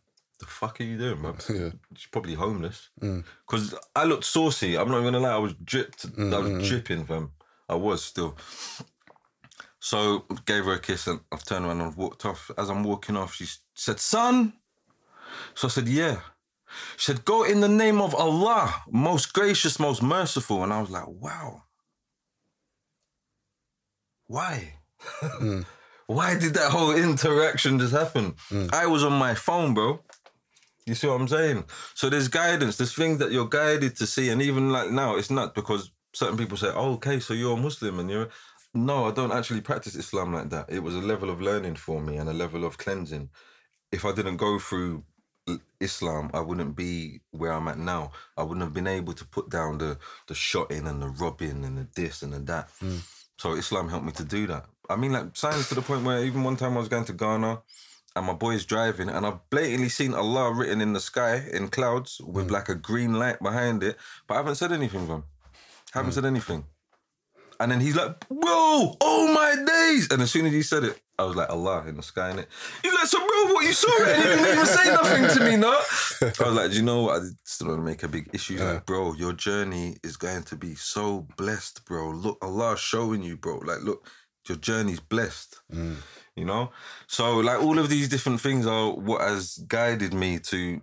the 0.41 0.47
fuck 0.47 0.81
are 0.81 0.83
you 0.83 0.97
doing, 0.97 1.21
man? 1.21 1.35
Yeah. 1.49 1.69
She's 1.95 2.09
probably 2.09 2.33
homeless. 2.33 2.89
Mm. 2.99 3.23
Because 3.45 3.75
I 3.95 4.05
looked 4.05 4.23
saucy. 4.23 4.77
I'm 4.77 4.89
not 4.89 5.01
even 5.01 5.13
gonna 5.13 5.25
lie, 5.25 5.35
I 5.35 5.37
was 5.37 5.53
dripped. 5.63 6.11
Mm, 6.17 6.33
I 6.33 6.39
was 6.39 6.51
mm, 6.51 6.67
dripping, 6.67 7.05
fam. 7.05 7.31
I 7.69 7.75
was 7.75 8.03
still. 8.03 8.35
So 9.79 10.25
gave 10.45 10.65
her 10.65 10.73
a 10.73 10.79
kiss 10.79 11.07
and 11.07 11.19
I've 11.31 11.45
turned 11.45 11.65
around 11.65 11.81
and 11.81 11.89
I've 11.89 11.97
walked 11.97 12.25
off. 12.25 12.49
As 12.57 12.69
I'm 12.69 12.83
walking 12.83 13.17
off, 13.17 13.35
she 13.35 13.45
said, 13.75 13.99
Son. 13.99 14.53
So 15.53 15.67
I 15.67 15.71
said, 15.71 15.87
Yeah. 15.87 16.19
She 16.97 17.11
said, 17.11 17.25
Go 17.25 17.43
in 17.43 17.59
the 17.59 17.69
name 17.69 18.01
of 18.01 18.15
Allah, 18.15 18.83
most 18.89 19.33
gracious, 19.33 19.79
most 19.79 20.01
merciful. 20.01 20.63
And 20.63 20.73
I 20.73 20.81
was 20.81 20.89
like, 20.89 21.07
Wow. 21.07 21.63
Why? 24.27 24.73
Why 26.11 26.37
did 26.37 26.55
that 26.55 26.71
whole 26.71 26.93
interaction 26.93 27.79
just 27.79 27.93
happen? 27.93 28.35
Hmm. 28.49 28.67
I 28.73 28.85
was 28.85 29.03
on 29.03 29.13
my 29.13 29.33
phone, 29.33 29.73
bro. 29.73 30.01
You 30.85 30.93
see 30.93 31.07
what 31.07 31.21
I'm 31.21 31.27
saying? 31.27 31.63
So 31.93 32.09
there's 32.09 32.27
guidance, 32.27 32.75
there's 32.75 32.93
things 32.93 33.19
that 33.19 33.31
you're 33.31 33.47
guided 33.47 33.95
to 33.97 34.05
see, 34.05 34.29
and 34.29 34.41
even 34.41 34.71
like 34.71 34.91
now, 34.91 35.15
it's 35.15 35.31
not 35.31 35.55
because 35.55 35.91
certain 36.13 36.37
people 36.37 36.57
say, 36.57 36.69
"Oh, 36.73 36.93
okay, 36.95 37.21
so 37.21 37.33
you're 37.33 37.57
a 37.57 37.61
Muslim," 37.61 37.99
and 37.99 38.09
you're. 38.09 38.29
No, 38.73 39.05
I 39.07 39.11
don't 39.11 39.31
actually 39.31 39.61
practice 39.61 39.95
Islam 39.95 40.33
like 40.33 40.49
that. 40.49 40.65
It 40.69 40.83
was 40.83 40.95
a 40.95 41.01
level 41.11 41.29
of 41.29 41.41
learning 41.41 41.75
for 41.75 42.01
me 42.01 42.17
and 42.17 42.29
a 42.29 42.33
level 42.33 42.65
of 42.65 42.77
cleansing. 42.77 43.29
If 43.91 44.03
I 44.03 44.11
didn't 44.13 44.37
go 44.37 44.59
through 44.59 45.03
Islam, 45.79 46.29
I 46.33 46.41
wouldn't 46.41 46.75
be 46.75 47.21
where 47.31 47.53
I'm 47.53 47.67
at 47.67 47.77
now. 47.77 48.11
I 48.37 48.43
wouldn't 48.43 48.63
have 48.63 48.73
been 48.73 48.87
able 48.87 49.13
to 49.13 49.25
put 49.25 49.49
down 49.49 49.77
the 49.77 49.97
the 50.27 50.35
shotting 50.35 50.87
and 50.87 51.01
the 51.01 51.07
robbing 51.07 51.63
and 51.63 51.77
the 51.77 51.87
this 51.95 52.21
and 52.21 52.33
the 52.33 52.39
that. 52.39 52.69
Hmm. 52.81 52.97
So 53.41 53.53
Islam 53.53 53.89
helped 53.89 54.05
me 54.05 54.11
to 54.11 54.23
do 54.23 54.45
that. 54.53 54.65
I 54.87 54.95
mean, 54.95 55.13
like 55.13 55.35
science 55.35 55.67
to 55.69 55.73
the 55.73 55.81
point 55.81 56.03
where 56.03 56.23
even 56.23 56.43
one 56.43 56.57
time 56.57 56.75
I 56.75 56.79
was 56.79 56.87
going 56.87 57.05
to 57.05 57.13
Ghana 57.13 57.59
and 58.15 58.25
my 58.27 58.33
boy's 58.33 58.65
driving 58.65 59.09
and 59.09 59.25
I've 59.25 59.49
blatantly 59.49 59.89
seen 59.89 60.13
Allah 60.13 60.53
written 60.53 60.79
in 60.79 60.93
the 60.93 60.99
sky 60.99 61.43
in 61.51 61.69
clouds 61.69 62.21
with 62.23 62.49
mm. 62.49 62.51
like 62.51 62.69
a 62.69 62.75
green 62.75 63.13
light 63.13 63.39
behind 63.41 63.81
it, 63.81 63.97
but 64.27 64.35
I 64.35 64.37
haven't 64.37 64.57
said 64.57 64.71
anything, 64.71 65.07
man. 65.07 65.23
Haven't 65.91 66.11
mm. 66.11 66.13
said 66.13 66.25
anything. 66.25 66.65
And 67.61 67.71
then 67.71 67.79
he's 67.79 67.95
like, 67.95 68.27
bro, 68.27 68.97
oh 68.99 69.33
my 69.33 69.55
days. 69.63 70.11
And 70.11 70.21
as 70.21 70.31
soon 70.31 70.47
as 70.47 70.51
he 70.51 70.63
said 70.63 70.83
it, 70.83 70.99
I 71.19 71.23
was 71.23 71.35
like, 71.35 71.49
Allah 71.51 71.85
in 71.87 71.95
the 71.95 72.01
sky, 72.01 72.31
innit? 72.31 72.47
He's 72.81 72.93
like, 72.93 73.05
so 73.05 73.19
bro, 73.19 73.53
what 73.53 73.63
you 73.63 73.73
saw 73.73 73.91
it? 74.01 74.07
And 74.07 74.23
he 74.23 74.29
didn't 74.29 74.53
even 74.53 74.65
say 74.65 74.89
nothing 74.89 75.37
to 75.37 75.51
me, 75.51 75.57
no? 75.57 75.69
I 75.69 76.49
was 76.49 76.55
like, 76.55 76.71
do 76.71 76.77
you 76.77 76.81
know 76.81 77.03
what? 77.03 77.21
I 77.21 77.25
still 77.43 77.67
don't 77.67 77.77
want 77.77 77.87
to 77.87 77.91
make 77.91 78.03
a 78.03 78.07
big 78.07 78.31
issue. 78.33 78.53
He's 78.53 78.63
Like, 78.63 78.87
bro, 78.87 79.13
your 79.13 79.33
journey 79.33 79.97
is 80.03 80.17
going 80.17 80.43
to 80.43 80.55
be 80.55 80.73
so 80.73 81.27
blessed, 81.37 81.85
bro. 81.85 82.09
Look, 82.09 82.39
Allah 82.41 82.75
showing 82.75 83.21
you, 83.21 83.37
bro. 83.37 83.57
Like, 83.59 83.81
look, 83.83 84.09
your 84.49 84.57
journey's 84.57 84.99
blessed. 84.99 85.59
Mm. 85.71 85.97
You 86.35 86.45
know? 86.45 86.71
So, 87.05 87.37
like, 87.37 87.61
all 87.61 87.77
of 87.77 87.89
these 87.89 88.09
different 88.09 88.41
things 88.41 88.65
are 88.65 88.91
what 88.91 89.21
has 89.21 89.59
guided 89.67 90.15
me 90.15 90.39
to 90.39 90.81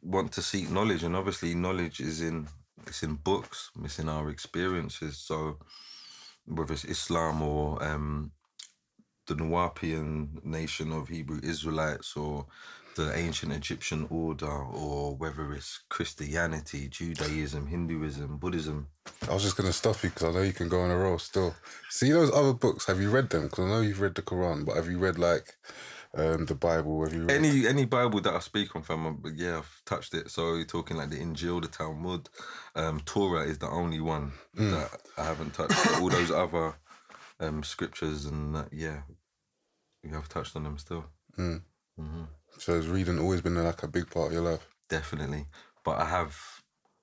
want 0.00 0.32
to 0.32 0.42
seek 0.42 0.70
knowledge. 0.70 1.02
And 1.02 1.14
obviously, 1.14 1.54
knowledge 1.54 2.00
is 2.00 2.22
in 2.22 2.48
it's 2.86 3.02
in 3.02 3.14
books, 3.16 3.70
it's 3.82 3.98
in 3.98 4.08
our 4.08 4.30
experiences. 4.30 5.18
So, 5.18 5.58
whether 6.46 6.72
it's 6.74 6.84
Islam 6.84 7.42
or 7.42 7.82
um, 7.84 8.32
the 9.26 9.34
Nuwaubian 9.34 10.44
nation 10.44 10.92
of 10.92 11.08
Hebrew 11.08 11.40
Israelites 11.42 12.16
or 12.16 12.46
the 12.96 13.16
ancient 13.16 13.52
Egyptian 13.52 14.06
order 14.10 14.46
or 14.50 15.16
whether 15.16 15.52
it's 15.54 15.80
Christianity, 15.88 16.88
Judaism, 16.88 17.66
Hinduism, 17.66 18.38
Buddhism. 18.38 18.88
I 19.28 19.34
was 19.34 19.42
just 19.42 19.56
gonna 19.56 19.72
stop 19.72 20.02
you 20.04 20.10
because 20.10 20.24
I 20.24 20.32
know 20.32 20.44
you 20.44 20.52
can 20.52 20.68
go 20.68 20.82
on 20.82 20.90
a 20.92 20.96
roll 20.96 21.18
still. 21.18 21.54
See 21.90 22.12
those 22.12 22.32
other 22.32 22.52
books? 22.52 22.86
Have 22.86 23.00
you 23.00 23.10
read 23.10 23.30
them? 23.30 23.44
Because 23.44 23.64
I 23.64 23.68
know 23.68 23.80
you've 23.80 24.00
read 24.00 24.14
the 24.14 24.22
Quran, 24.22 24.64
but 24.66 24.76
have 24.76 24.88
you 24.90 24.98
read 24.98 25.18
like 25.18 25.56
um, 26.16 26.46
the 26.46 26.54
Bible? 26.54 27.04
Have 27.04 27.14
you 27.14 27.22
read? 27.22 27.30
Any 27.30 27.66
any 27.66 27.84
Bible 27.84 28.20
that 28.20 28.34
I 28.34 28.40
speak 28.40 28.74
on 28.76 28.82
from, 28.82 29.06
um, 29.06 29.22
yeah, 29.36 29.58
I've 29.58 29.82
touched 29.84 30.14
it. 30.14 30.30
So 30.30 30.54
you're 30.54 30.64
talking 30.64 30.96
like 30.96 31.10
the 31.10 31.20
Injil, 31.20 31.62
the 31.62 31.68
Talmud, 31.68 32.28
um, 32.74 33.00
Torah 33.04 33.44
is 33.44 33.58
the 33.58 33.68
only 33.68 34.00
one 34.00 34.32
that 34.54 34.90
I 35.18 35.24
haven't 35.24 35.54
touched. 35.54 36.00
All 36.00 36.08
those 36.08 36.30
other 36.30 36.74
um, 37.40 37.62
scriptures 37.62 38.26
and 38.26 38.54
that, 38.54 38.72
yeah, 38.72 39.00
we 40.02 40.10
have 40.10 40.28
touched 40.28 40.56
on 40.56 40.64
them 40.64 40.78
still. 40.78 41.06
So 42.58 42.74
has 42.74 42.86
reading 42.86 43.18
always 43.18 43.40
been 43.40 43.62
like 43.62 43.82
a 43.82 43.88
big 43.88 44.10
part 44.10 44.28
of 44.28 44.32
your 44.32 44.42
life? 44.42 44.66
definitely. 44.88 45.46
But 45.84 46.00
I 46.00 46.06
have 46.06 46.36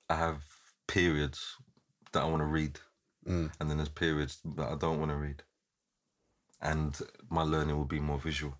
I 0.08 0.16
have 0.16 0.42
periods 0.88 1.56
that 2.12 2.22
I 2.22 2.26
want 2.26 2.40
to 2.40 2.46
read, 2.46 2.78
and 3.60 3.70
then 3.70 3.76
there's 3.76 3.88
periods 3.88 4.40
that 4.56 4.68
I 4.68 4.76
don't 4.76 4.98
want 4.98 5.10
to 5.10 5.16
read. 5.16 5.42
And 6.60 6.98
my 7.28 7.42
learning 7.42 7.76
will 7.76 7.84
be 7.84 8.00
more 8.00 8.18
visual, 8.18 8.54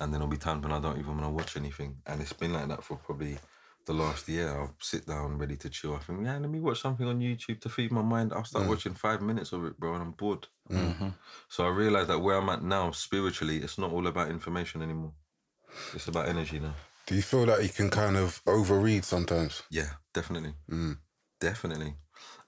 and 0.00 0.12
then 0.12 0.20
there'll 0.20 0.26
be 0.26 0.36
times 0.36 0.62
when 0.62 0.72
I 0.72 0.80
don't 0.80 0.98
even 0.98 1.12
want 1.18 1.24
to 1.24 1.30
watch 1.30 1.56
anything. 1.56 1.96
And 2.06 2.20
it's 2.20 2.32
been 2.32 2.52
like 2.52 2.68
that 2.68 2.82
for 2.82 2.96
probably 2.96 3.38
the 3.86 3.92
last 3.92 4.28
year. 4.28 4.48
I'll 4.48 4.74
sit 4.80 5.06
down 5.06 5.38
ready 5.38 5.56
to 5.58 5.68
chill. 5.70 5.94
I 5.94 5.98
think, 5.98 6.24
yeah, 6.24 6.38
let 6.38 6.50
me 6.50 6.60
watch 6.60 6.80
something 6.80 7.06
on 7.06 7.20
YouTube 7.20 7.60
to 7.60 7.68
feed 7.68 7.92
my 7.92 8.02
mind. 8.02 8.32
I'll 8.32 8.44
start 8.44 8.66
watching 8.66 8.94
five 8.94 9.22
minutes 9.22 9.52
of 9.52 9.64
it, 9.64 9.78
bro, 9.78 9.94
and 9.94 10.02
I'm 10.02 10.12
bored. 10.12 10.46
So 11.48 11.64
I 11.64 11.68
realized 11.68 12.08
that 12.08 12.18
where 12.18 12.36
I'm 12.36 12.48
at 12.48 12.62
now, 12.62 12.90
spiritually, 12.90 13.58
it's 13.58 13.78
not 13.78 13.92
all 13.92 14.06
about 14.06 14.30
information 14.30 14.82
anymore. 14.82 15.12
It's 15.94 16.08
about 16.08 16.28
energy 16.28 16.58
now. 16.58 16.74
Do 17.06 17.14
you 17.14 17.22
feel 17.22 17.44
that 17.46 17.62
you 17.62 17.68
can 17.68 17.90
kind 17.90 18.16
of 18.16 18.42
overread 18.46 19.04
sometimes? 19.04 19.62
Yeah, 19.70 19.90
definitely. 20.12 20.54
Definitely. 21.40 21.94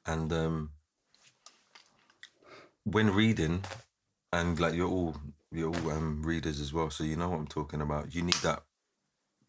And 0.07 0.33
um 0.33 0.71
when 2.85 3.11
reading, 3.11 3.65
and 4.33 4.59
like 4.59 4.75
you're 4.75 4.89
all 4.89 5.17
you're 5.53 5.69
all 5.69 5.91
um, 5.91 6.23
readers 6.23 6.61
as 6.61 6.73
well, 6.73 6.91
so 6.91 7.05
you 7.05 7.17
know 7.17 7.29
what 7.29 7.39
I'm 7.39 7.47
talking 7.47 7.81
about. 7.81 8.15
You 8.15 8.23
need 8.23 8.35
that 8.37 8.63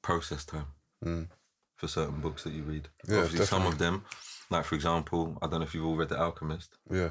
process 0.02 0.46
time 0.46 1.28
for 1.76 1.88
certain 1.88 2.20
books 2.22 2.44
that 2.44 2.54
you 2.54 2.64
read. 2.64 2.88
Yeah, 3.08 3.20
Obviously, 3.20 3.46
some 3.46 3.66
of 3.66 3.78
them, 3.78 4.04
like 4.50 4.66
for 4.66 4.76
example, 4.76 5.38
I 5.42 5.48
don't 5.48 5.60
know 5.60 5.66
if 5.66 5.74
you've 5.74 5.86
all 5.86 5.96
read 5.96 6.10
The 6.10 6.20
Alchemist. 6.20 6.78
Yeah. 6.92 7.10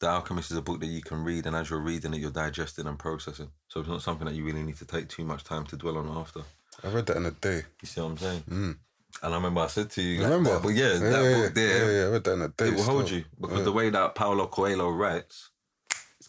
The 0.00 0.08
Alchemist 0.08 0.50
is 0.50 0.56
a 0.56 0.62
book 0.62 0.80
that 0.80 0.86
you 0.86 1.02
can 1.02 1.22
read, 1.24 1.46
and 1.46 1.54
as 1.54 1.68
you're 1.70 1.80
reading 1.80 2.14
it, 2.14 2.20
you're 2.20 2.30
digesting 2.30 2.86
and 2.86 2.98
processing. 2.98 3.50
So 3.68 3.80
it's 3.80 3.88
not 3.88 4.02
something 4.02 4.26
that 4.26 4.34
you 4.34 4.44
really 4.44 4.62
need 4.62 4.78
to 4.78 4.86
take 4.86 5.08
too 5.08 5.24
much 5.24 5.44
time 5.44 5.64
to 5.66 5.76
dwell 5.76 5.98
on 5.98 6.08
after. 6.08 6.40
I 6.82 6.88
read 6.88 7.06
that 7.06 7.18
in 7.18 7.26
a 7.26 7.30
day. 7.32 7.62
You 7.82 7.86
see 7.86 8.00
what 8.00 8.12
I'm 8.12 8.18
saying? 8.18 8.42
And 9.22 9.34
I 9.34 9.36
remember 9.36 9.60
I 9.60 9.66
said 9.66 9.90
to 9.90 10.02
you, 10.02 10.22
Remember? 10.22 10.54
that, 10.54 10.62
but 10.62 10.68
yeah, 10.70 10.94
that 10.94 11.02
yeah, 11.24 11.42
book 11.42 11.54
there, 11.54 11.92
Yeah, 11.92 12.00
yeah, 12.00 12.06
I 12.06 12.10
read 12.12 12.24
that 12.24 12.32
in 12.32 12.42
a 12.42 12.48
day. 12.48 12.68
it 12.68 12.74
will 12.74 12.82
hold 12.84 13.10
you 13.10 13.24
because 13.38 13.64
the 13.64 13.72
way 13.72 13.90
that 13.90 14.14
Paulo 14.14 14.46
Coelho 14.46 14.88
writes, 14.90 15.50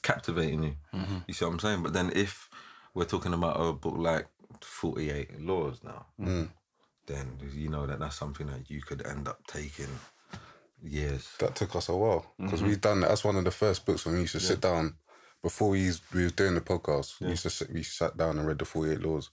captivating 0.03 0.63
you. 0.63 0.75
Mm-hmm. 0.93 1.17
You 1.27 1.33
see 1.33 1.45
what 1.45 1.53
I'm 1.53 1.59
saying? 1.59 1.83
But 1.83 1.93
then 1.93 2.11
if 2.15 2.49
we're 2.93 3.05
talking 3.05 3.33
about 3.33 3.59
a 3.59 3.73
book 3.73 3.95
like 3.97 4.27
48 4.61 5.41
Laws 5.41 5.79
now, 5.83 6.05
mm. 6.19 6.49
then 7.07 7.37
you 7.53 7.69
know 7.69 7.85
that 7.85 7.99
that's 7.99 8.17
something 8.17 8.47
that 8.47 8.69
you 8.69 8.81
could 8.81 9.05
end 9.05 9.27
up 9.27 9.45
taking 9.47 9.87
years. 10.81 11.29
That 11.39 11.55
took 11.55 11.75
us 11.75 11.89
a 11.89 11.95
while 11.95 12.25
because 12.39 12.59
mm-hmm. 12.59 12.69
we've 12.69 12.81
done 12.81 13.01
that. 13.01 13.09
That's 13.09 13.23
one 13.23 13.37
of 13.37 13.43
the 13.43 13.51
first 13.51 13.85
books 13.85 14.05
when 14.05 14.15
we 14.15 14.21
used 14.21 14.33
to 14.33 14.39
sit 14.39 14.61
down 14.61 14.95
before 15.41 15.69
we 15.69 15.79
used, 15.79 16.03
we 16.13 16.23
was 16.23 16.33
doing 16.33 16.55
the 16.55 16.61
podcast. 16.61 17.19
We 17.19 17.29
used 17.29 17.43
to 17.43 17.49
sit, 17.49 17.71
we 17.71 17.83
sat 17.83 18.17
down 18.17 18.37
and 18.37 18.47
read 18.47 18.59
the 18.59 18.65
Forty 18.65 18.91
Eight 18.91 19.01
Laws, 19.01 19.29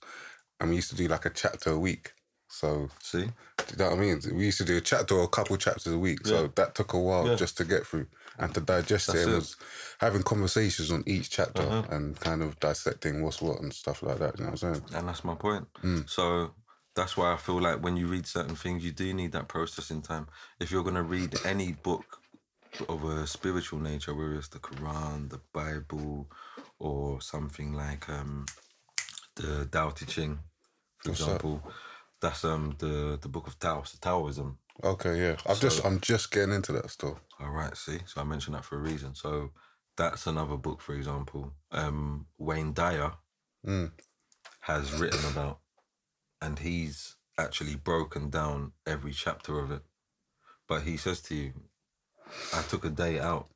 and 0.59 0.69
we 0.69 0.77
used 0.77 0.89
to 0.89 0.95
do 0.95 1.07
like 1.07 1.25
a 1.25 1.29
chapter 1.29 1.71
a 1.71 1.79
week. 1.79 2.13
So 2.49 2.89
See? 3.01 3.19
do 3.21 3.29
you 3.71 3.77
know 3.77 3.91
what 3.91 3.99
I 3.99 4.01
mean? 4.01 4.21
We 4.33 4.45
used 4.45 4.57
to 4.57 4.65
do 4.65 4.77
a 4.77 4.81
chapter 4.81 5.15
or 5.15 5.23
a 5.23 5.27
couple 5.27 5.55
chapters 5.57 5.93
a 5.93 5.97
week. 5.97 6.25
So 6.25 6.47
that 6.55 6.75
took 6.75 6.93
a 6.93 6.99
while 6.99 7.35
just 7.35 7.57
to 7.57 7.63
get 7.63 7.85
through 7.85 8.07
and 8.39 8.53
to 8.55 8.61
digest 8.61 9.09
it. 9.09 9.11
That's 9.13 9.25
and 9.25 9.33
it. 9.33 9.35
was 9.35 9.55
having 9.99 10.23
conversations 10.23 10.91
on 10.91 11.03
each 11.05 11.29
chapter 11.29 11.61
and 11.89 12.19
kind 12.19 12.41
of 12.41 12.59
dissecting 12.59 13.21
what's 13.21 13.41
what 13.41 13.61
and 13.61 13.73
stuff 13.73 14.01
like 14.01 14.17
that. 14.19 14.37
You 14.39 14.45
know 14.45 14.51
what 14.51 14.63
I'm 14.63 14.73
saying? 14.73 14.85
And 14.95 15.07
that's 15.07 15.23
my 15.23 15.35
point. 15.35 15.67
So 16.07 16.51
that's 16.95 17.15
why 17.15 17.33
I 17.33 17.37
feel 17.37 17.61
like 17.61 17.83
when 17.83 17.97
you 17.97 18.07
read 18.07 18.25
certain 18.25 18.55
things, 18.55 18.83
you 18.83 18.91
do 18.91 19.13
need 19.13 19.31
that 19.33 19.47
processing 19.47 20.01
time. 20.01 20.27
If 20.59 20.71
you're 20.71 20.83
going 20.83 20.95
to 20.95 21.03
read 21.03 21.35
any 21.45 21.73
book 21.73 22.19
of 22.87 23.03
a 23.03 23.27
spiritual 23.27 23.79
nature, 23.79 24.15
whether 24.15 24.35
it's 24.35 24.47
the 24.47 24.59
Quran, 24.59 25.29
the 25.29 25.41
Bible, 25.53 26.29
or 26.79 27.21
something 27.21 27.73
like 27.73 28.09
um, 28.09 28.45
the 29.35 29.65
Tao 29.65 29.91
Te 29.91 30.05
Ching, 30.05 30.39
for 31.03 31.09
What's 31.09 31.25
that? 31.25 31.41
That's 32.21 32.43
um 32.45 32.75
the 32.79 33.17
the 33.21 33.29
book 33.29 33.47
of 33.47 33.59
Taoist, 33.59 34.01
Taoism. 34.01 34.57
Okay, 34.83 35.21
yeah. 35.21 35.35
I've 35.45 35.59
just 35.59 35.85
I'm 35.85 35.99
just 35.99 36.31
getting 36.31 36.53
into 36.55 36.71
that 36.73 36.89
still. 36.89 37.19
All 37.39 37.51
right, 37.51 37.75
see, 37.77 37.99
so 38.05 38.21
I 38.21 38.23
mentioned 38.23 38.55
that 38.55 38.65
for 38.65 38.77
a 38.77 38.81
reason. 38.81 39.15
So 39.15 39.51
that's 39.97 40.27
another 40.27 40.57
book, 40.57 40.81
for 40.81 40.93
example, 40.95 41.53
um, 41.71 42.27
Wayne 42.37 42.73
Dyer 42.73 43.13
Mm. 43.65 43.91
has 44.61 44.93
written 44.93 45.25
about, 45.25 45.59
and 46.41 46.59
he's 46.59 47.17
actually 47.37 47.75
broken 47.75 48.29
down 48.29 48.73
every 48.87 49.13
chapter 49.13 49.59
of 49.59 49.71
it. 49.71 49.83
But 50.67 50.83
he 50.83 50.97
says 50.97 51.21
to 51.23 51.35
you, 51.35 51.53
I 52.53 52.63
took 52.63 52.85
a 52.85 52.89
day 52.89 53.19
out 53.19 53.49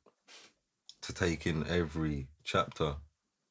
to 1.02 1.12
take 1.14 1.46
in 1.46 1.66
every 1.68 2.28
chapter. 2.44 2.96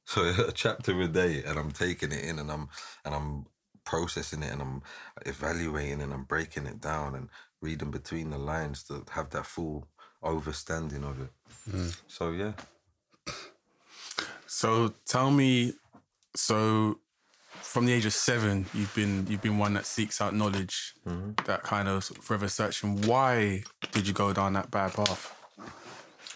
So 0.08 0.24
a 0.24 0.52
chapter 0.52 1.00
a 1.02 1.08
day, 1.08 1.44
and 1.46 1.58
I'm 1.60 1.72
taking 1.72 2.12
it 2.12 2.26
in, 2.26 2.40
and 2.40 2.52
I'm 2.52 2.70
and 3.06 3.16
I'm 3.16 3.46
processing 3.86 4.44
it, 4.44 4.52
and 4.52 4.62
I'm 4.62 4.82
evaluating, 5.26 6.02
and 6.02 6.14
I'm 6.14 6.24
breaking 6.24 6.66
it 6.66 6.80
down, 6.82 7.16
and 7.16 7.30
reading 7.62 7.92
between 7.92 8.30
the 8.30 8.38
lines 8.38 8.84
to 8.84 9.04
have 9.12 9.30
that 9.32 9.46
full 9.46 9.88
overstanding 10.24 11.04
of 11.04 11.22
it. 11.22 11.30
Mm. 11.70 11.98
So 12.08 12.32
yeah, 12.32 12.54
So 14.46 14.94
tell 15.06 15.32
me, 15.32 15.74
so 16.36 17.00
from 17.54 17.86
the 17.86 17.94
age 17.94 18.06
of 18.06 18.14
seven, 18.14 18.66
you've 18.74 18.94
been 18.94 19.26
you've 19.28 19.42
been 19.42 19.58
one 19.58 19.74
that 19.74 19.86
seeks 19.86 20.22
out 20.22 20.36
knowledge, 20.36 20.94
mm-hmm. 21.08 21.32
that 21.46 21.64
kind 21.64 21.88
of 21.88 22.04
forever 22.04 22.48
searching. 22.48 23.02
Why 23.02 23.64
did 23.92 24.08
you 24.08 24.14
go 24.14 24.32
down 24.32 24.54
that 24.54 24.70
bad 24.70 24.94
path? 24.94 25.36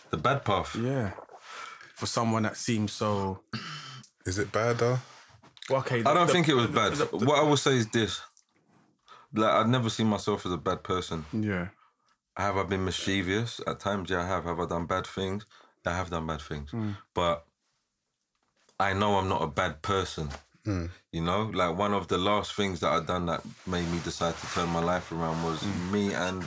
the 0.10 0.18
bad 0.18 0.44
path. 0.44 0.76
Yeah, 0.76 1.12
for 1.96 2.06
someone 2.06 2.44
that 2.44 2.58
seems 2.58 2.92
so. 2.92 3.42
Is 4.26 4.40
it 4.40 4.52
bad 4.52 4.78
though? 4.80 5.00
Well, 5.70 5.80
okay, 5.82 6.00
I 6.00 6.14
don't 6.14 6.28
the- 6.28 6.34
think 6.34 6.48
it 6.50 6.54
was 6.56 6.68
the- 6.68 6.74
bad. 6.74 6.94
the- 6.94 7.06
the- 7.18 7.26
what 7.26 7.40
I 7.40 7.44
will 7.44 7.58
say 7.58 7.76
is 7.76 7.88
this: 7.90 8.22
like 9.34 9.52
I've 9.52 9.68
never 9.70 9.90
seen 9.90 10.08
myself 10.08 10.46
as 10.46 10.52
a 10.52 10.58
bad 10.58 10.84
person. 10.84 11.26
yeah, 11.34 11.70
Have 12.36 12.58
I 12.58 12.64
been 12.64 12.86
mischievous 12.86 13.60
at 13.68 13.80
times? 13.80 14.10
Yeah, 14.10 14.22
I 14.24 14.28
have. 14.28 14.46
Have 14.46 14.60
I 14.60 14.66
done 14.66 14.86
bad 14.86 15.06
things? 15.08 15.46
I 15.86 15.92
have 15.96 16.10
done 16.10 16.28
bad 16.28 16.42
things, 16.42 16.72
mm. 16.72 16.98
but 17.14 17.46
I 18.80 18.94
know 18.94 19.18
I'm 19.18 19.30
not 19.30 19.42
a 19.42 19.48
bad 19.48 19.82
person. 19.82 20.30
Mm. 20.66 20.90
You 21.14 21.22
know, 21.22 21.44
like 21.44 21.78
one 21.78 21.94
of 21.94 22.10
the 22.10 22.18
last 22.18 22.54
things 22.54 22.82
that 22.82 22.92
I 22.92 23.00
done 23.00 23.26
that 23.28 23.42
made 23.66 23.88
me 23.90 24.00
decide 24.04 24.36
to 24.38 24.48
turn 24.48 24.68
my 24.70 24.82
life 24.84 25.12
around 25.14 25.44
was 25.44 25.60
mm. 25.64 25.92
me 25.92 26.14
and 26.14 26.44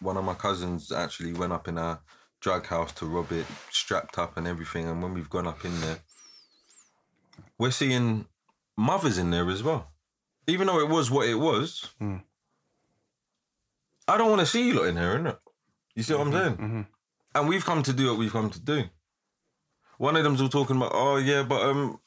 one 0.00 0.16
of 0.16 0.24
my 0.24 0.34
cousins 0.34 0.92
actually 0.92 1.32
went 1.32 1.52
up 1.52 1.66
in 1.66 1.76
a 1.76 1.98
drug 2.40 2.66
house 2.66 2.92
to 2.92 3.06
rob 3.06 3.32
it, 3.32 3.46
strapped 3.70 4.16
up 4.16 4.36
and 4.36 4.46
everything. 4.46 4.86
And 4.88 5.02
when 5.02 5.12
we've 5.12 5.30
gone 5.30 5.48
up 5.48 5.64
in 5.64 5.80
there, 5.80 5.98
we're 7.58 7.70
seeing 7.72 8.26
mothers 8.76 9.18
in 9.18 9.30
there 9.30 9.48
as 9.50 9.62
well. 9.62 9.92
Even 10.46 10.66
though 10.66 10.80
it 10.80 10.88
was 10.88 11.10
what 11.10 11.28
it 11.28 11.36
was, 11.36 11.90
hmm. 11.98 12.18
I 14.06 14.18
don't 14.18 14.28
want 14.28 14.40
to 14.40 14.46
see 14.46 14.68
you 14.68 14.74
lot 14.74 14.88
in 14.88 14.96
here, 14.96 15.18
innit? 15.18 15.38
You 15.94 16.02
see 16.02 16.12
what 16.12 16.26
I'm 16.26 16.32
mm-hmm, 16.32 16.38
saying? 16.38 16.56
Mm-hmm. 16.56 16.80
And 17.34 17.48
we've 17.48 17.64
come 17.64 17.82
to 17.82 17.92
do 17.92 18.08
what 18.08 18.18
we've 18.18 18.32
come 18.32 18.50
to 18.50 18.60
do. 18.60 18.84
One 19.98 20.16
of 20.16 20.24
them's 20.24 20.40
all 20.40 20.48
talking 20.48 20.76
about, 20.76 20.92
oh 20.94 21.16
yeah, 21.16 21.42
but 21.42 21.62
um, 21.62 22.00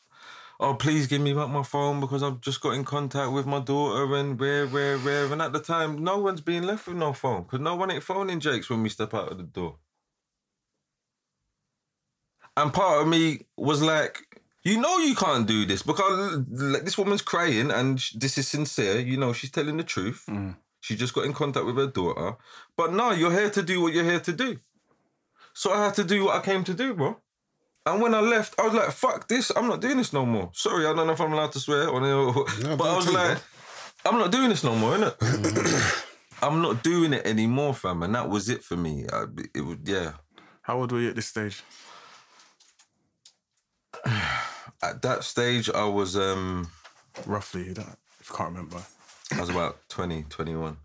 oh 0.59 0.75
please 0.75 1.07
give 1.07 1.21
me 1.21 1.33
back 1.33 1.49
my 1.49 1.63
phone 1.63 1.99
because 1.99 2.21
I've 2.21 2.41
just 2.41 2.61
got 2.61 2.75
in 2.75 2.83
contact 2.83 3.31
with 3.31 3.45
my 3.45 3.59
daughter 3.59 4.13
and 4.15 4.39
rare, 4.39 4.65
rare, 4.65 4.97
rare. 4.97 5.31
And 5.31 5.41
at 5.41 5.53
the 5.53 5.59
time, 5.59 6.03
no 6.03 6.19
one's 6.19 6.41
being 6.41 6.63
left 6.63 6.87
with 6.87 6.97
no 6.97 7.13
phone 7.13 7.43
because 7.43 7.61
no 7.61 7.75
one 7.75 7.89
ain't 7.89 8.03
phoning 8.03 8.39
Jakes 8.39 8.69
when 8.69 8.83
we 8.83 8.89
step 8.89 9.13
out 9.13 9.31
of 9.31 9.37
the 9.37 9.43
door. 9.43 9.77
And 12.55 12.73
part 12.73 13.01
of 13.01 13.07
me 13.07 13.41
was 13.55 13.81
like, 13.81 14.36
you 14.63 14.79
know, 14.79 14.97
you 14.97 15.15
can't 15.15 15.47
do 15.47 15.65
this 15.65 15.81
because 15.81 16.43
like, 16.49 16.83
this 16.83 16.97
woman's 16.97 17.21
crying 17.21 17.71
and 17.71 18.01
sh- 18.01 18.13
this 18.17 18.37
is 18.37 18.47
sincere. 18.47 18.99
You 18.99 19.17
know, 19.17 19.33
she's 19.33 19.51
telling 19.51 19.77
the 19.77 19.83
truth. 19.83 20.25
Mm. 20.27 20.55
She 20.81 20.95
just 20.95 21.13
got 21.13 21.25
in 21.25 21.33
contact 21.33 21.65
with 21.65 21.77
her 21.77 21.87
daughter. 21.87 22.37
But 22.75 22.93
no, 22.93 23.11
you're 23.11 23.31
here 23.31 23.49
to 23.49 23.63
do 23.63 23.81
what 23.81 23.93
you're 23.93 24.03
here 24.03 24.19
to 24.19 24.33
do. 24.33 24.59
So 25.53 25.71
I 25.71 25.85
had 25.85 25.93
to 25.95 26.03
do 26.03 26.25
what 26.25 26.35
I 26.35 26.41
came 26.41 26.63
to 26.65 26.73
do, 26.73 26.93
bro. 26.93 27.17
And 27.85 28.01
when 28.01 28.13
I 28.13 28.19
left, 28.19 28.59
I 28.59 28.63
was 28.63 28.73
like, 28.73 28.91
fuck 28.91 29.27
this. 29.27 29.51
I'm 29.55 29.67
not 29.67 29.79
doing 29.79 29.97
this 29.97 30.11
no 30.11 30.25
more. 30.25 30.49
Sorry, 30.53 30.85
I 30.85 30.93
don't 30.93 31.07
know 31.07 31.13
if 31.13 31.21
I'm 31.21 31.31
allowed 31.31 31.53
to 31.53 31.59
swear. 31.59 31.87
Or, 31.87 32.01
but 32.77 32.81
I 32.81 32.95
was 32.95 33.11
like, 33.11 33.37
I'm 34.05 34.17
not 34.17 34.31
doing 34.31 34.49
this 34.49 34.63
no 34.63 34.75
more, 34.75 34.97
innit? 34.97 35.17
Mm. 35.17 36.03
I'm 36.41 36.61
not 36.61 36.83
doing 36.83 37.13
it 37.13 37.25
anymore, 37.25 37.73
fam. 37.73 38.03
And 38.03 38.13
that 38.15 38.29
was 38.29 38.49
it 38.49 38.63
for 38.63 38.75
me. 38.75 39.05
I, 39.11 39.25
it 39.55 39.61
was, 39.61 39.77
yeah. 39.85 40.13
How 40.61 40.77
old 40.77 40.91
were 40.91 40.99
you 40.99 41.09
at 41.09 41.15
this 41.15 41.27
stage? 41.27 41.63
At 44.87 45.01
that 45.01 45.25
stage, 45.25 45.69
I 45.69 45.83
was 45.83 46.15
um 46.15 46.71
Roughly, 47.25 47.65
you 47.65 47.73
don't, 47.73 47.97
if 48.21 48.29
you 48.29 48.35
can't 48.35 48.51
remember. 48.51 48.81
I 49.35 49.41
was 49.41 49.49
about 49.49 49.79
20, 49.89 50.23
21. 50.29 50.77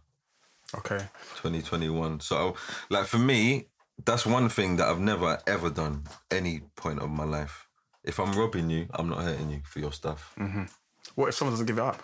Okay. 0.75 0.99
2021. 1.37 2.21
So, 2.21 2.57
like 2.91 3.07
for 3.07 3.19
me, 3.19 3.69
that's 4.05 4.27
one 4.27 4.49
thing 4.49 4.77
that 4.77 4.89
I've 4.89 4.99
never 4.99 5.39
ever 5.47 5.71
done 5.71 6.05
any 6.31 6.63
point 6.75 6.99
of 7.01 7.11
my 7.11 7.25
life. 7.25 7.69
If 8.03 8.19
I'm 8.19 8.33
robbing 8.33 8.71
you, 8.71 8.89
I'm 8.95 9.09
not 9.09 9.23
hurting 9.23 9.51
you 9.51 9.61
for 9.65 9.79
your 9.79 9.93
stuff. 9.93 10.35
What 11.15 11.29
if 11.29 11.35
someone 11.37 11.53
doesn't 11.53 11.67
give 11.67 11.79
it 11.79 11.85
up? 11.85 12.03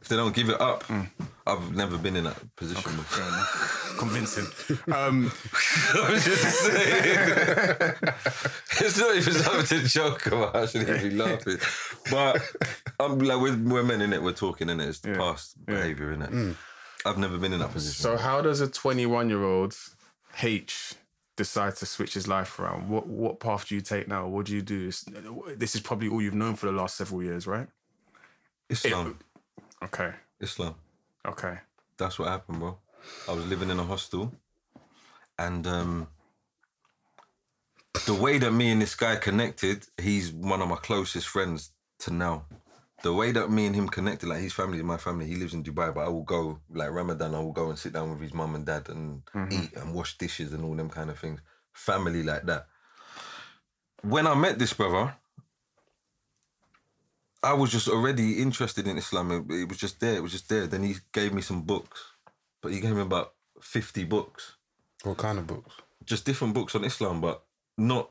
If 0.00 0.08
they 0.08 0.16
don't 0.16 0.34
give 0.34 0.48
it 0.50 0.60
up, 0.60 0.84
I've 1.46 1.74
never 1.74 1.96
been 1.98 2.16
in 2.16 2.24
that 2.24 2.56
position 2.56 2.82
before. 2.96 3.96
Convincing. 3.98 4.46
Um, 4.94 5.32
I 5.94 6.10
was 6.10 6.24
just 6.24 6.60
saying. 6.60 7.94
it's 8.80 8.98
not 8.98 9.16
even 9.16 9.32
something 9.34 9.78
to 9.80 9.86
joke 9.88 10.26
about. 10.26 10.56
I 10.56 10.66
shouldn't 10.66 10.90
even 10.90 11.10
be 11.10 11.16
laughing. 11.16 11.58
But 12.10 12.42
I'm 13.00 13.18
like, 13.18 13.40
we're, 13.40 13.56
we're 13.56 13.82
men 13.82 14.02
in 14.02 14.12
it. 14.12 14.22
We're 14.22 14.32
talking 14.32 14.68
in 14.68 14.80
it. 14.80 14.88
It's 14.88 15.00
Yeah. 15.04 15.16
past 15.16 15.54
Yeah. 15.68 15.74
behavior 15.76 16.12
in 16.12 16.22
it. 16.22 16.56
I've 17.06 17.18
never 17.18 17.38
been 17.38 17.52
in 17.52 17.60
that 17.60 17.72
position. 17.72 18.02
so, 18.02 18.16
how 18.16 18.40
does 18.40 18.60
a 18.60 18.68
21 18.68 19.28
year 19.28 19.42
old 19.42 19.76
H 20.42 20.94
decide 21.36 21.76
to 21.76 21.86
switch 21.86 22.14
his 22.14 22.26
life 22.26 22.58
around? 22.58 22.88
What 22.88 23.06
what 23.06 23.40
path 23.40 23.68
do 23.68 23.74
you 23.74 23.80
take 23.82 24.08
now? 24.08 24.26
What 24.26 24.46
do 24.46 24.54
you 24.54 24.62
do? 24.62 24.86
This 24.86 25.74
is 25.74 25.80
probably 25.80 26.08
all 26.08 26.22
you've 26.22 26.34
known 26.34 26.56
for 26.56 26.66
the 26.66 26.72
last 26.72 26.96
several 26.96 27.22
years, 27.22 27.46
right? 27.46 27.68
Islam. 28.70 29.18
Okay. 29.82 30.12
Islam. 30.40 30.74
Okay. 31.26 31.58
That's 31.96 32.18
what 32.18 32.28
happened, 32.28 32.60
bro. 32.60 32.78
I 33.28 33.32
was 33.32 33.46
living 33.46 33.70
in 33.70 33.78
a 33.78 33.84
hostel, 33.84 34.32
and 35.38 35.66
um, 35.66 36.08
the 38.06 38.14
way 38.14 38.38
that 38.38 38.52
me 38.52 38.70
and 38.70 38.82
this 38.82 38.94
guy 38.94 39.16
connected, 39.16 39.86
he's 40.00 40.32
one 40.32 40.60
of 40.60 40.68
my 40.68 40.76
closest 40.76 41.28
friends 41.28 41.70
to 42.00 42.12
now. 42.12 42.46
The 43.02 43.12
way 43.12 43.32
that 43.32 43.50
me 43.50 43.66
and 43.66 43.74
him 43.74 43.88
connected, 43.88 44.28
like 44.28 44.40
his 44.40 44.54
family 44.54 44.78
is 44.78 44.84
my 44.84 44.96
family. 44.96 45.26
He 45.26 45.36
lives 45.36 45.52
in 45.52 45.62
Dubai, 45.62 45.94
but 45.94 46.06
I 46.06 46.08
will 46.08 46.22
go 46.22 46.60
like 46.70 46.90
Ramadan. 46.90 47.34
I 47.34 47.40
will 47.40 47.52
go 47.52 47.68
and 47.68 47.78
sit 47.78 47.92
down 47.92 48.10
with 48.10 48.20
his 48.20 48.32
mum 48.32 48.54
and 48.54 48.64
dad 48.64 48.88
and 48.88 49.22
eat 49.50 49.76
and 49.76 49.94
wash 49.94 50.16
dishes 50.16 50.52
and 50.52 50.64
all 50.64 50.74
them 50.74 50.88
kind 50.88 51.10
of 51.10 51.18
things. 51.18 51.40
Family 51.72 52.22
like 52.22 52.44
that. 52.46 52.66
When 54.02 54.26
I 54.26 54.34
met 54.34 54.58
this 54.58 54.72
brother, 54.72 55.14
I 57.44 57.52
was 57.54 57.70
just 57.70 57.88
already 57.88 58.40
interested 58.42 58.86
in 58.86 58.96
Islam. 58.98 59.30
It, 59.30 59.54
it 59.62 59.68
was 59.68 59.78
just 59.78 60.00
there. 60.00 60.16
It 60.16 60.22
was 60.22 60.32
just 60.32 60.48
there. 60.48 60.66
Then 60.66 60.82
he 60.82 60.94
gave 61.12 61.32
me 61.32 61.42
some 61.42 61.62
books, 61.62 62.00
but 62.62 62.72
he 62.72 62.80
gave 62.80 62.94
me 62.94 63.02
about 63.02 63.34
fifty 63.60 64.04
books, 64.04 64.56
What 65.02 65.18
kind 65.18 65.38
of 65.38 65.46
books? 65.46 65.74
just 66.04 66.24
different 66.26 66.54
books 66.54 66.74
on 66.74 66.84
Islam, 66.84 67.20
but 67.20 67.42
not 67.78 68.10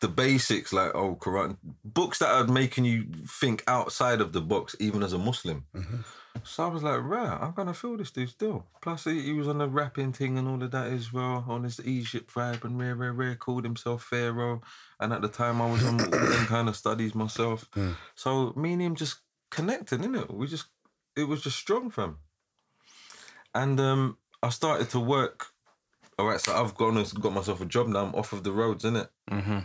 the 0.00 0.08
basics 0.08 0.72
like 0.72 0.94
oh 0.94 1.16
Quran 1.16 1.56
books 1.84 2.18
that 2.18 2.28
are 2.30 2.46
making 2.46 2.84
you 2.84 3.06
think 3.40 3.64
outside 3.66 4.20
of 4.20 4.32
the 4.32 4.40
box, 4.40 4.76
even 4.78 5.02
as 5.02 5.12
a 5.12 5.18
Muslim. 5.18 5.64
Mm-hmm. 5.74 6.00
So 6.42 6.64
I 6.64 6.66
was 6.66 6.82
like, 6.82 7.00
right, 7.02 7.38
I'm 7.40 7.52
gonna 7.52 7.74
feel 7.74 7.96
this 7.96 8.10
dude 8.10 8.28
still. 8.28 8.66
Plus, 8.82 9.04
he, 9.04 9.22
he 9.22 9.32
was 9.32 9.48
on 9.48 9.58
the 9.58 9.68
rapping 9.68 10.12
thing 10.12 10.36
and 10.36 10.48
all 10.48 10.62
of 10.62 10.70
that 10.72 10.92
as 10.92 11.12
well, 11.12 11.44
on 11.48 11.64
his 11.64 11.80
Egypt 11.86 12.32
vibe 12.34 12.64
and 12.64 12.78
rare, 12.78 12.94
rare, 12.94 13.12
rare. 13.12 13.36
Called 13.36 13.64
himself 13.64 14.02
Pharaoh, 14.02 14.60
and 14.98 15.12
at 15.12 15.22
the 15.22 15.28
time 15.28 15.62
I 15.62 15.70
was 15.70 15.84
on 15.84 16.00
all 16.00 16.10
them 16.10 16.46
kind 16.46 16.68
of 16.68 16.76
studies 16.76 17.14
myself. 17.14 17.68
So 18.16 18.52
me 18.56 18.72
and 18.72 18.82
him 18.82 18.94
just 18.94 19.16
connected, 19.50 20.00
innit? 20.00 20.32
We 20.32 20.46
just, 20.46 20.66
it 21.16 21.24
was 21.24 21.42
just 21.42 21.56
strong 21.56 21.90
for 21.90 22.04
him. 22.04 22.18
And 23.54 23.78
um, 23.80 24.18
I 24.42 24.48
started 24.48 24.90
to 24.90 25.00
work. 25.00 25.46
All 26.18 26.26
right, 26.26 26.40
so 26.40 26.54
I've 26.54 26.74
gone 26.74 26.96
and 26.96 27.20
got 27.20 27.32
myself 27.32 27.60
a 27.60 27.66
job 27.66 27.88
now. 27.88 28.04
I'm 28.04 28.14
off 28.14 28.32
of 28.32 28.44
the 28.44 28.52
roads, 28.52 28.84
innit? 28.84 29.08
Mm-hmm. 29.30 29.60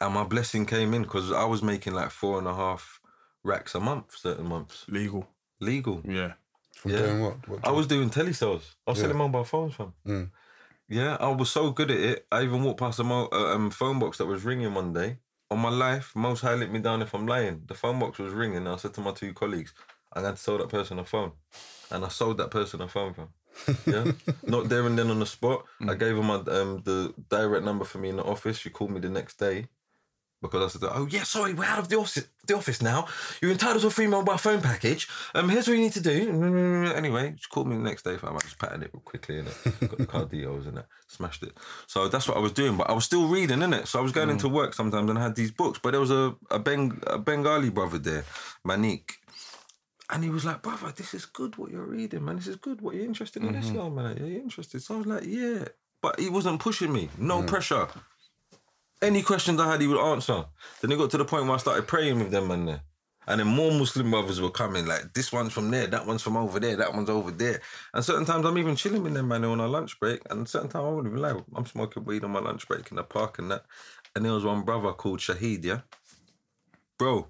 And 0.00 0.14
my 0.14 0.24
blessing 0.24 0.66
came 0.66 0.94
in 0.94 1.02
because 1.02 1.32
I 1.32 1.44
was 1.44 1.62
making 1.62 1.94
like 1.94 2.10
four 2.10 2.38
and 2.38 2.46
a 2.46 2.54
half 2.54 3.00
racks 3.44 3.74
a 3.74 3.80
month, 3.80 4.16
certain 4.16 4.46
months, 4.46 4.84
Legal. 4.88 5.26
Legal. 5.60 6.00
Yeah. 6.04 6.32
From 6.76 6.92
Yeah. 6.92 6.98
doing 6.98 7.20
what? 7.20 7.48
what 7.48 7.66
I 7.66 7.70
was 7.70 7.86
doing 7.86 8.10
telesales. 8.10 8.74
I 8.86 8.90
was 8.90 8.98
Yeah. 8.98 9.02
selling 9.04 9.16
mobile 9.18 9.44
phones, 9.44 9.74
fam. 9.74 9.92
Mm. 10.06 10.30
Yeah, 10.88 11.16
I 11.20 11.28
was 11.28 11.50
so 11.50 11.70
good 11.70 11.90
at 11.90 11.98
it. 11.98 12.26
I 12.32 12.42
even 12.42 12.62
walked 12.62 12.80
past 12.80 12.98
a 12.98 13.04
mo- 13.04 13.28
uh, 13.30 13.54
um, 13.54 13.70
phone 13.70 13.98
box 13.98 14.18
that 14.18 14.26
was 14.26 14.44
ringing 14.44 14.72
one 14.74 14.92
day. 14.92 15.18
On 15.50 15.58
my 15.58 15.70
life, 15.70 16.14
most 16.14 16.40
high 16.42 16.54
let 16.54 16.70
me 16.70 16.78
down 16.78 17.02
if 17.02 17.14
I'm 17.14 17.26
lying. 17.26 17.62
The 17.66 17.74
phone 17.74 17.98
box 17.98 18.18
was 18.18 18.32
ringing. 18.32 18.58
And 18.58 18.68
I 18.68 18.76
said 18.76 18.94
to 18.94 19.00
my 19.00 19.12
two 19.12 19.32
colleagues, 19.34 19.74
I'm 20.12 20.22
going 20.22 20.34
to 20.34 20.40
sell 20.40 20.58
that 20.58 20.68
person 20.68 20.98
a 20.98 21.04
phone. 21.04 21.32
And 21.90 22.04
I 22.04 22.08
sold 22.08 22.38
that 22.38 22.50
person 22.50 22.80
a 22.80 22.88
phone, 22.88 23.14
fam. 23.14 23.28
Yeah, 23.86 24.12
not 24.46 24.68
there 24.68 24.86
and 24.86 24.96
then 24.98 25.10
on 25.10 25.18
the 25.18 25.26
spot. 25.26 25.64
I 25.86 25.94
gave 25.94 26.16
her 26.16 26.22
my 26.22 26.36
um, 26.36 26.82
the 26.84 27.12
direct 27.28 27.64
number 27.64 27.84
for 27.84 27.98
me 27.98 28.10
in 28.10 28.16
the 28.16 28.24
office. 28.24 28.58
She 28.58 28.70
called 28.70 28.90
me 28.92 29.00
the 29.00 29.08
next 29.08 29.38
day 29.38 29.66
because 30.40 30.76
I 30.76 30.78
said, 30.78 30.88
"Oh 30.92 31.06
yeah, 31.10 31.24
sorry, 31.24 31.54
we're 31.54 31.64
out 31.64 31.78
of 31.78 31.88
the 31.88 31.96
office. 31.96 32.28
The 32.46 32.56
office 32.56 32.80
now. 32.80 33.06
You're 33.42 33.50
entitled 33.50 33.82
to 33.82 33.88
a 33.88 33.90
free 33.90 34.06
mobile 34.06 34.38
phone 34.38 34.60
package. 34.60 35.08
Um, 35.34 35.48
here's 35.48 35.66
what 35.66 35.74
you 35.74 35.82
need 35.82 35.92
to 35.92 36.00
do." 36.00 36.32
Mm, 36.32 36.94
anyway, 36.94 37.34
she 37.38 37.48
called 37.48 37.68
me 37.68 37.76
the 37.76 37.82
next 37.82 38.02
day. 38.02 38.16
Fam, 38.16 38.36
I 38.36 38.40
just 38.40 38.58
patted 38.58 38.82
it 38.82 38.92
quickly 39.04 39.40
and 39.40 39.48
got 39.80 39.98
the 39.98 40.06
card 40.06 40.30
details 40.30 40.66
in 40.66 40.78
it, 40.78 40.86
smashed 41.06 41.42
it. 41.42 41.52
So 41.86 42.08
that's 42.08 42.28
what 42.28 42.36
I 42.36 42.40
was 42.40 42.52
doing, 42.52 42.76
but 42.76 42.88
I 42.88 42.92
was 42.92 43.04
still 43.04 43.28
reading 43.28 43.62
in 43.62 43.72
it. 43.72 43.88
So 43.88 43.98
I 43.98 44.02
was 44.02 44.12
going 44.12 44.28
mm. 44.28 44.32
into 44.32 44.48
work 44.48 44.74
sometimes 44.74 45.10
and 45.10 45.18
I 45.18 45.22
had 45.22 45.34
these 45.34 45.50
books, 45.50 45.78
but 45.82 45.90
there 45.90 46.00
was 46.00 46.10
a 46.10 46.36
a, 46.50 46.60
Beng- 46.60 47.02
a 47.06 47.18
Bengali 47.18 47.70
brother 47.70 47.98
there, 47.98 48.24
Manik. 48.64 49.18
And 50.10 50.24
he 50.24 50.30
was 50.30 50.46
like, 50.46 50.62
brother, 50.62 50.90
this 50.96 51.12
is 51.12 51.26
good 51.26 51.58
what 51.58 51.70
you're 51.70 51.84
reading, 51.84 52.24
man. 52.24 52.36
This 52.36 52.46
is 52.46 52.56
good 52.56 52.80
what 52.80 52.94
you're 52.94 53.04
interested 53.04 53.42
in 53.42 53.50
mm-hmm. 53.50 53.58
Islam, 53.58 53.94
man. 53.94 54.16
You're 54.16 54.40
interested. 54.40 54.82
So 54.82 54.94
I 54.94 54.98
was 54.98 55.06
like, 55.06 55.24
yeah. 55.26 55.64
But 56.00 56.18
he 56.18 56.30
wasn't 56.30 56.60
pushing 56.60 56.92
me. 56.92 57.10
No 57.18 57.42
mm. 57.42 57.46
pressure. 57.46 57.88
Any 59.00 59.22
questions 59.22 59.60
I 59.60 59.70
had, 59.70 59.80
he 59.80 59.86
would 59.86 60.00
answer. 60.00 60.44
Then 60.80 60.92
it 60.92 60.98
got 60.98 61.10
to 61.10 61.18
the 61.18 61.24
point 61.24 61.44
where 61.44 61.54
I 61.54 61.58
started 61.58 61.86
praying 61.86 62.18
with 62.18 62.30
them, 62.30 62.50
and 62.50 62.68
There. 62.68 62.82
And 63.28 63.40
then 63.40 63.46
more 63.46 63.70
Muslim 63.70 64.10
brothers 64.10 64.40
were 64.40 64.50
coming, 64.50 64.86
like 64.86 65.12
this 65.12 65.30
one's 65.30 65.52
from 65.52 65.70
there, 65.70 65.86
that 65.86 66.06
one's 66.06 66.22
from 66.22 66.38
over 66.38 66.58
there, 66.58 66.76
that 66.76 66.94
one's 66.94 67.10
over 67.10 67.30
there. 67.30 67.60
And 67.92 68.02
certain 68.02 68.24
times 68.24 68.46
I'm 68.46 68.56
even 68.56 68.74
chilling 68.74 69.02
with 69.02 69.12
them, 69.12 69.28
man, 69.28 69.44
on 69.44 69.60
our 69.60 69.68
lunch 69.68 70.00
break. 70.00 70.22
And 70.30 70.48
certain 70.48 70.70
times 70.70 70.86
I 70.86 70.88
wouldn't 70.88 71.12
even 71.12 71.20
lie, 71.20 71.38
I'm 71.54 71.66
smoking 71.66 72.06
weed 72.06 72.24
on 72.24 72.30
my 72.30 72.40
lunch 72.40 72.66
break 72.66 72.90
in 72.90 72.96
the 72.96 73.02
park 73.02 73.38
and 73.38 73.50
that. 73.50 73.66
And 74.16 74.24
there 74.24 74.32
was 74.32 74.46
one 74.46 74.62
brother 74.62 74.92
called 74.92 75.18
Shahid, 75.18 75.62
yeah? 75.62 75.80
Bro, 76.98 77.28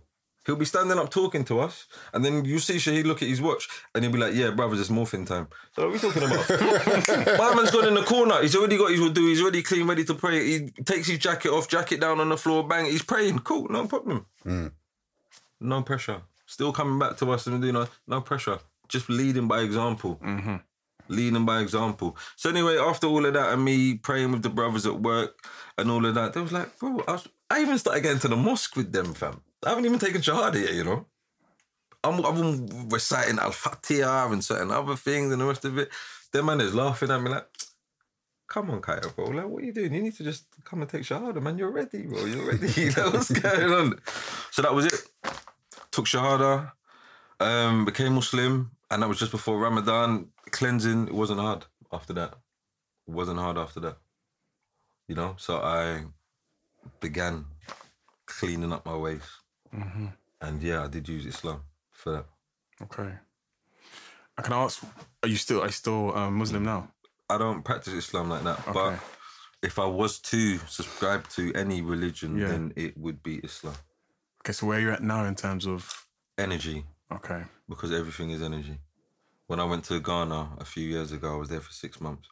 he'll 0.48 0.56
be 0.56 0.64
standing 0.64 0.98
up 0.98 1.10
talking 1.10 1.44
to 1.44 1.60
us, 1.60 1.86
and 2.14 2.24
then 2.24 2.44
you 2.46 2.58
see 2.58 2.76
Shahid 2.76 3.04
look 3.04 3.20
at 3.22 3.28
his 3.28 3.40
watch, 3.42 3.68
and 3.94 4.02
he'll 4.02 4.12
be 4.12 4.18
like, 4.18 4.34
"Yeah, 4.34 4.50
brothers, 4.50 4.80
it's 4.80 4.88
morphing 4.88 5.26
time." 5.26 5.46
So 5.76 5.82
what 5.82 5.88
are 5.88 5.92
we 5.92 5.98
talking 5.98 6.22
about? 6.22 7.38
My 7.38 7.54
man's 7.54 7.70
gone 7.70 7.86
in 7.86 7.94
the 7.94 8.02
corner. 8.02 8.40
He's 8.40 8.56
already 8.56 8.78
got 8.78 8.90
his 8.90 9.00
wudu. 9.00 9.28
He's 9.28 9.42
already 9.42 9.62
clean, 9.62 9.86
ready 9.86 10.04
to 10.04 10.14
pray. 10.14 10.44
He 10.44 10.70
takes 10.84 11.06
his 11.06 11.18
jacket 11.18 11.50
off, 11.50 11.68
jacket 11.68 12.00
down 12.00 12.18
on 12.18 12.30
the 12.30 12.38
floor, 12.38 12.66
bang. 12.66 12.86
He's 12.86 13.02
praying. 13.02 13.40
Cool, 13.40 13.68
no 13.68 13.86
problem. 13.86 14.24
Hmm. 14.42 14.68
No 15.60 15.82
pressure. 15.82 16.22
Still 16.46 16.72
coming 16.72 16.98
back 16.98 17.18
to 17.18 17.30
us 17.30 17.46
and 17.46 17.62
you 17.62 17.72
know, 17.72 17.86
no 18.06 18.22
pressure. 18.22 18.58
Just 18.88 19.10
leading 19.10 19.48
by 19.48 19.60
example. 19.60 20.18
Mm-hmm. 20.24 20.56
Leading 21.08 21.44
by 21.44 21.60
example. 21.60 22.16
So 22.36 22.48
anyway, 22.48 22.78
after 22.78 23.06
all 23.06 23.26
of 23.26 23.34
that 23.34 23.52
and 23.52 23.62
me 23.62 23.94
praying 23.94 24.32
with 24.32 24.42
the 24.42 24.48
brothers 24.48 24.86
at 24.86 25.00
work 25.00 25.46
and 25.76 25.90
all 25.90 26.06
of 26.06 26.14
that, 26.14 26.32
they 26.32 26.40
was 26.40 26.52
like, 26.52 26.78
bro, 26.78 27.02
I, 27.06 27.12
was, 27.12 27.28
I 27.50 27.60
even 27.60 27.76
started 27.76 28.02
getting 28.02 28.20
to 28.20 28.28
the 28.28 28.36
mosque 28.36 28.76
with 28.76 28.92
them, 28.92 29.12
fam. 29.12 29.42
I 29.64 29.70
haven't 29.70 29.86
even 29.86 29.98
taken 29.98 30.20
Shahada 30.20 30.60
yet, 30.60 30.74
you 30.74 30.84
know. 30.84 31.06
I'm, 32.04 32.24
I'm 32.24 32.88
reciting 32.88 33.38
Al 33.38 33.50
Fatiha 33.50 34.30
and 34.30 34.44
certain 34.44 34.70
other 34.70 34.96
things 34.96 35.32
and 35.32 35.40
the 35.40 35.46
rest 35.46 35.64
of 35.64 35.78
it. 35.78 35.90
Them 36.32 36.46
man 36.46 36.60
is 36.60 36.74
laughing 36.74 37.10
at 37.10 37.20
me 37.20 37.30
like, 37.30 37.46
come 38.46 38.70
on, 38.70 38.80
Kaya, 38.80 39.00
bro. 39.14 39.26
Like, 39.26 39.46
what 39.46 39.62
are 39.62 39.66
you 39.66 39.72
doing? 39.72 39.92
You 39.92 40.02
need 40.02 40.16
to 40.16 40.24
just 40.24 40.46
come 40.64 40.80
and 40.80 40.90
take 40.90 41.02
Shahada, 41.02 41.42
man. 41.42 41.58
You're 41.58 41.70
ready, 41.70 42.02
bro. 42.02 42.24
You're 42.24 42.46
ready. 42.46 42.90
Know 42.96 43.10
what's 43.10 43.30
going 43.30 43.72
on? 43.72 44.00
So 44.50 44.62
that 44.62 44.74
was 44.74 44.86
it. 44.86 45.02
Took 45.90 46.06
Shahada, 46.06 46.72
um, 47.40 47.84
became 47.84 48.14
Muslim, 48.14 48.70
and 48.90 49.02
that 49.02 49.08
was 49.08 49.18
just 49.18 49.32
before 49.32 49.58
Ramadan. 49.58 50.28
Cleansing, 50.50 51.08
it 51.08 51.14
wasn't 51.14 51.40
hard 51.40 51.66
after 51.92 52.12
that. 52.14 52.34
It 53.06 53.14
wasn't 53.14 53.38
hard 53.38 53.58
after 53.58 53.80
that. 53.80 53.98
You 55.08 55.14
know, 55.14 55.34
so 55.38 55.58
I 55.58 56.04
began 57.00 57.46
cleaning 58.26 58.72
up 58.72 58.86
my 58.86 58.96
ways. 58.96 59.22
And 60.40 60.62
yeah, 60.62 60.84
I 60.84 60.88
did 60.88 61.08
use 61.08 61.26
Islam 61.26 61.62
for 61.90 62.12
that. 62.12 62.26
Okay. 62.82 63.12
I 64.36 64.42
can 64.42 64.52
ask, 64.52 64.82
are 65.22 65.28
you 65.28 65.36
still, 65.36 65.60
are 65.62 65.66
you 65.66 65.72
still 65.72 66.16
um, 66.16 66.34
Muslim 66.34 66.64
now? 66.64 66.88
I 67.28 67.38
don't 67.38 67.64
practice 67.64 67.92
Islam 67.92 68.28
like 68.30 68.44
that, 68.44 68.60
but 68.72 68.98
if 69.62 69.78
I 69.78 69.84
was 69.84 70.20
to 70.20 70.58
subscribe 70.68 71.28
to 71.30 71.52
any 71.54 71.82
religion, 71.82 72.38
Yeah. 72.38 72.48
then 72.48 72.72
it 72.76 72.96
would 72.96 73.22
be 73.22 73.36
Islam. 73.38 73.74
Okay, 74.42 74.52
so 74.52 74.66
where 74.66 74.80
you 74.80 74.90
at 74.92 75.02
now 75.02 75.24
in 75.24 75.34
terms 75.34 75.66
of 75.66 76.06
Energy, 76.38 76.84
okay. 77.12 77.42
because 77.68 77.90
everything 77.92 78.30
is 78.30 78.40
energy. 78.40 78.78
When 79.48 79.58
I 79.58 79.64
went 79.64 79.84
to 79.86 79.98
Ghana 79.98 80.50
a 80.58 80.64
few 80.64 80.86
years 80.86 81.10
ago, 81.10 81.34
I 81.34 81.36
was 81.36 81.48
there 81.48 81.60
for 81.60 81.72
six 81.72 82.00
months, 82.00 82.28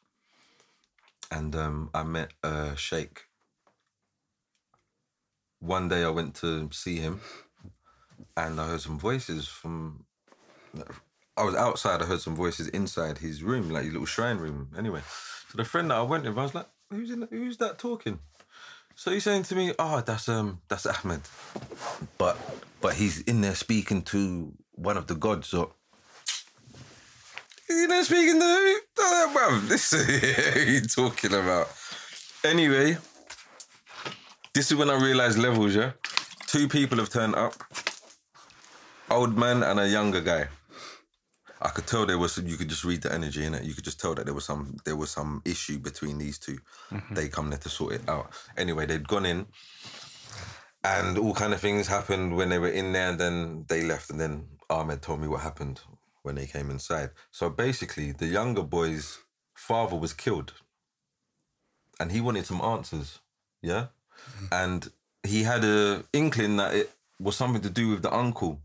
and 1.33 1.57
um, 1.57 1.91
I 1.93 2.05
met 2.05 2.31
a 2.45 2.77
sheikh. 2.77 3.25
One 5.67 5.89
day 5.89 6.05
I 6.05 6.11
went 6.11 6.37
to 6.37 6.69
see 6.71 6.97
him, 6.97 7.21
and 8.37 8.61
I 8.61 8.69
heard 8.69 8.81
some 8.81 9.01
voices 9.01 9.49
from. 9.49 10.05
I 11.37 11.43
was 11.43 11.57
outside. 11.57 12.01
I 12.01 12.07
heard 12.07 12.21
some 12.21 12.37
voices 12.37 12.69
inside 12.69 13.19
his 13.19 13.43
room, 13.43 13.71
like 13.71 13.83
his 13.83 13.93
little 13.93 14.07
shrine 14.07 14.39
room. 14.39 14.71
Anyway, 14.79 15.01
so 15.51 15.59
the 15.59 15.65
friend 15.65 15.91
that 15.91 15.97
I 15.97 16.03
went 16.03 16.23
with, 16.23 16.39
I 16.39 16.43
was 16.43 16.55
like, 16.55 16.69
"Who's 16.91 17.11
in? 17.11 17.27
Who's 17.31 17.57
that 17.57 17.79
talking?" 17.79 18.21
So 18.95 19.11
he's 19.11 19.25
saying 19.25 19.43
to 19.45 19.57
me, 19.57 19.75
"Oh, 19.77 20.03
that's 20.07 20.29
um, 20.29 20.61
that's 20.69 20.87
Ahmed, 20.87 21.23
but 22.17 22.39
but 22.81 22.95
he's 22.95 23.23
in 23.23 23.41
there 23.41 23.57
speaking 23.57 24.03
to 24.03 24.53
one 24.77 24.97
of 24.97 25.09
the 25.09 25.17
gods." 25.17 25.49
So 25.49 25.75
he's 27.67 27.83
in 27.83 27.91
there 27.91 28.05
speaking 28.05 28.39
to 28.39 28.47
who? 28.47 28.79
Oh, 29.01 29.33
bruv, 29.35 29.69
this 29.69 29.93
is, 29.93 30.07
who 30.55 30.61
you 30.61 30.81
talking 30.83 31.35
about? 31.35 31.69
Anyway, 32.45 32.99
this 34.57 34.71
is 34.71 34.77
when 34.79 34.89
I 34.89 34.95
realized 34.95 35.37
levels. 35.37 35.75
Yeah, 35.77 35.93
two 36.47 36.67
people 36.67 36.97
have 36.97 37.11
turned 37.11 37.35
up, 37.35 37.53
old 39.11 39.37
man 39.37 39.63
and 39.63 39.79
a 39.79 39.87
younger 39.87 40.23
guy. 40.23 40.49
I 41.61 41.69
could 41.69 41.87
tell 41.87 42.07
there 42.07 42.19
was 42.19 42.39
you 42.39 42.57
could 42.57 42.69
just 42.69 42.83
read 42.85 43.03
the 43.03 43.13
energy 43.13 43.45
in 43.45 43.55
it. 43.55 43.65
You 43.65 43.75
could 43.75 43.85
just 43.85 44.01
tell 44.01 44.15
that 44.15 44.25
there 44.25 44.35
was 44.35 44.47
some 44.47 44.79
there 44.87 44.97
was 44.97 45.11
some 45.11 45.43
issue 45.45 45.79
between 45.79 46.17
these 46.17 46.39
2 46.39 46.53
mm-hmm. 46.91 47.15
They 47.15 47.29
come 47.29 47.51
there 47.51 47.59
to 47.59 47.69
sort 47.69 47.95
it 47.97 48.09
out. 48.09 48.31
Anyway, 48.57 48.87
they'd 48.87 49.07
gone 49.07 49.27
in, 49.27 49.45
and 50.83 51.19
all 51.19 51.35
kind 51.35 51.53
of 51.53 51.61
things 51.61 51.87
happened 51.89 52.35
when 52.35 52.49
they 52.49 52.59
were 52.59 52.69
in 52.81 52.93
there. 52.93 53.11
And 53.11 53.21
then 53.21 53.67
they 53.69 53.83
left, 53.83 54.09
and 54.09 54.19
then 54.19 54.47
Ahmed 54.71 55.03
told 55.03 55.21
me 55.21 55.29
what 55.29 55.43
happened 55.43 55.81
when 56.23 56.35
they 56.35 56.47
came 56.47 56.71
inside. 56.71 57.11
So 57.31 57.51
basically, 57.51 58.13
the 58.13 58.27
younger 58.27 58.63
boy's 58.63 59.19
father 59.55 59.97
was 59.97 60.15
killed, 60.15 60.55
and 62.01 62.11
he 62.11 62.23
wanted 62.23 62.47
some 62.47 62.63
answers. 62.63 63.21
Yeah, 63.63 63.89
and 64.51 64.89
he 65.23 65.43
had 65.43 65.65
a 65.65 66.05
inkling 66.13 66.57
that 66.57 66.75
it 66.75 66.91
was 67.21 67.37
something 67.37 67.63
to 67.63 67.71
do 67.71 67.89
with 67.91 68.03
the 68.03 68.15
uncle 68.15 68.61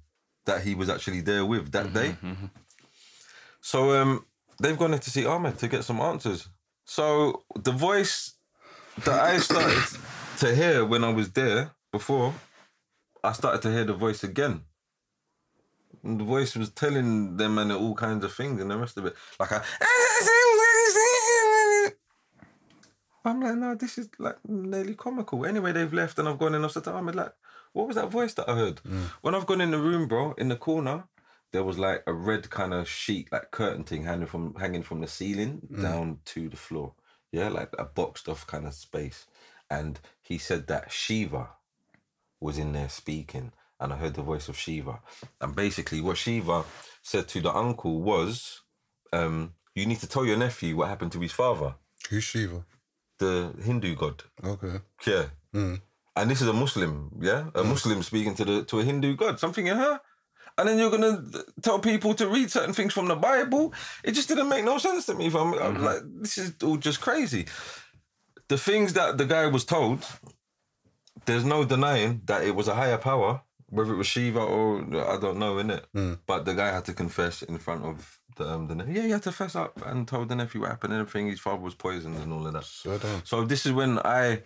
that 0.46 0.62
he 0.62 0.76
was 0.76 0.90
actually 0.90 1.22
there 1.22 1.46
with 1.46 1.72
that 1.72 1.94
day. 1.94 2.16
So 3.62 4.02
um, 4.02 4.26
they've 4.60 4.78
gone 4.78 4.94
in 4.94 5.00
to 5.00 5.10
see 5.10 5.26
Ahmed 5.26 5.58
to 5.60 5.68
get 5.68 5.84
some 5.84 6.02
answers. 6.02 6.48
So 6.86 7.44
the 7.56 7.72
voice 7.72 8.34
that 9.06 9.20
I 9.20 9.38
started 9.38 9.84
to 10.40 10.56
hear 10.56 10.84
when 10.86 11.04
I 11.04 11.14
was 11.14 11.32
there 11.32 11.72
before, 11.92 12.34
I 13.24 13.32
started 13.34 13.62
to 13.62 13.72
hear 13.72 13.86
the 13.86 13.94
voice 13.94 14.24
again. 14.24 14.62
And 16.04 16.20
the 16.20 16.24
voice 16.24 16.56
was 16.56 16.72
telling 16.72 17.38
them 17.38 17.60
and 17.60 17.72
all 17.72 17.94
kinds 17.94 18.24
of 18.26 18.34
things 18.34 18.60
and 18.60 18.72
the 18.72 18.78
rest 18.78 18.98
of 18.98 19.06
it. 19.06 19.16
Like 19.40 19.52
I 19.52 19.62
I'm 23.24 23.42
like, 23.42 23.56
no, 23.56 23.76
this 23.76 23.98
is 23.98 24.10
like 24.18 24.38
nearly 24.48 24.96
comical. 24.96 25.46
Anyway, 25.46 25.72
they've 25.72 25.94
left 25.94 26.18
and 26.20 26.28
I've 26.28 26.40
gone 26.40 26.56
in. 26.56 26.66
I 26.66 26.68
said 26.68 26.84
to 26.86 26.92
Ahmed, 26.92 27.16
like, 27.16 27.34
what 27.74 27.88
was 27.88 27.96
that 27.96 28.10
voice 28.10 28.34
that 28.36 28.50
I 28.50 28.56
heard? 28.56 28.82
When 29.22 29.36
I've 29.36 29.46
gone 29.46 29.62
in 29.62 29.72
the 29.72 29.78
room, 29.78 30.08
bro, 30.08 30.34
in 30.38 30.50
the 30.50 30.56
corner, 30.56 31.06
there 31.52 31.64
was 31.64 31.78
like 31.78 32.04
a 32.08 32.14
red 32.14 32.50
kind 32.50 32.74
of 32.74 32.88
sheet, 32.90 33.32
like 33.32 33.52
curtain 33.52 33.84
thing 33.84 34.04
hanging 34.04 34.26
from 34.28 34.56
hanging 34.56 34.84
from 34.84 35.02
the 35.02 35.08
ceiling 35.08 35.62
down 35.82 36.20
to 36.26 36.50
the 36.50 36.58
floor. 36.58 36.94
Yeah, 37.32 37.50
like 37.50 37.74
a 37.78 37.86
boxed 37.86 38.28
off 38.28 38.48
kind 38.48 38.66
of 38.66 38.74
space. 38.74 39.26
And 39.70 40.00
he 40.22 40.38
said 40.38 40.68
that 40.68 40.92
Shiva 40.92 41.50
was 42.40 42.58
in 42.58 42.74
there 42.74 42.90
speaking, 42.90 43.52
and 43.80 43.94
I 43.94 43.98
heard 43.98 44.16
the 44.16 44.22
voice 44.22 44.50
of 44.50 44.58
Shiva. 44.58 45.00
And 45.40 45.56
basically, 45.56 46.02
what 46.02 46.18
Shiva 46.18 46.66
said 47.04 47.28
to 47.30 47.42
the 47.42 47.54
uncle 47.54 48.02
was, 48.02 48.62
um, 49.14 49.54
"You 49.76 49.86
need 49.86 50.00
to 50.00 50.08
tell 50.08 50.26
your 50.26 50.38
nephew 50.38 50.76
what 50.76 50.90
happened 50.90 51.12
to 51.14 51.22
his 51.22 51.32
father, 51.32 51.76
Who's 52.10 52.24
Shiva? 52.24 52.66
The 53.22 53.54
Hindu 53.64 53.96
god." 53.96 54.24
Okay. 54.44 54.76
Yeah. 55.08 55.26
Hmm. 55.54 55.76
And 56.16 56.30
this 56.30 56.42
is 56.42 56.48
a 56.48 56.54
Muslim, 56.54 56.94
yeah? 57.22 57.50
A 57.56 57.64
hmm. 57.64 57.70
Muslim 57.70 58.04
speaking 58.04 58.36
to 58.36 58.46
the 58.46 58.64
to 58.66 58.80
a 58.80 58.84
Hindu 58.84 59.16
god. 59.16 59.40
Something 59.40 59.68
in 59.68 59.78
her. 59.78 60.02
And 60.58 60.68
then 60.68 60.78
you're 60.78 60.92
gonna 60.92 61.24
tell 61.62 61.80
people 61.80 62.14
to 62.16 62.28
read 62.28 62.52
certain 62.52 62.74
things 62.74 62.94
from 62.94 63.08
the 63.08 63.16
Bible. 63.16 63.74
It 64.04 64.12
just 64.12 64.28
didn't 64.28 64.50
make 64.50 64.66
no 64.66 64.78
sense 64.78 65.06
to 65.06 65.16
me. 65.16 65.28
If 65.28 65.36
I'm, 65.36 65.54
I'm 65.54 65.76
mm-hmm. 65.76 65.84
like, 65.84 66.02
this 66.22 66.38
is 66.38 66.54
all 66.62 66.78
just 66.78 67.02
crazy. 67.02 67.46
The 68.48 68.58
things 68.58 68.94
that 68.94 69.18
the 69.18 69.26
guy 69.26 69.48
was 69.48 69.64
told, 69.64 70.06
there's 71.26 71.46
no 71.46 71.64
denying 71.64 72.22
that 72.26 72.44
it 72.44 72.54
was 72.54 72.68
a 72.68 72.76
higher 72.76 72.98
power, 72.98 73.42
whether 73.68 73.94
it 73.94 73.98
was 73.98 74.08
Shiva 74.08 74.42
or 74.42 74.82
I 75.14 75.18
don't 75.18 75.40
know, 75.40 75.56
innit? 75.56 75.84
Hmm. 75.94 76.14
But 76.28 76.46
the 76.46 76.54
guy 76.54 76.72
had 76.72 76.86
to 76.86 76.94
confess 76.94 77.42
in 77.42 77.58
front 77.58 77.86
of 77.86 78.21
the 78.36 78.50
um, 78.50 78.68
the 78.68 78.76
nephew. 78.76 78.94
Yeah, 78.96 79.04
he 79.04 79.10
had 79.12 79.24
to 79.24 79.32
fess 79.32 79.56
up 79.56 79.82
and 79.86 80.08
told 80.08 80.30
the 80.30 80.36
nephew 80.36 80.62
what 80.62 80.70
happened 80.70 80.94
and 80.94 81.02
everything. 81.02 81.28
His 81.28 81.40
father 81.40 81.62
was 81.62 81.76
poisoned 81.76 82.18
and 82.18 82.32
all 82.32 82.46
of 82.46 82.54
that. 82.54 82.66
So. 82.66 83.00
So 83.24 83.46
this 83.46 83.66
is 83.66 83.72
when 83.72 84.00
I 84.00 84.42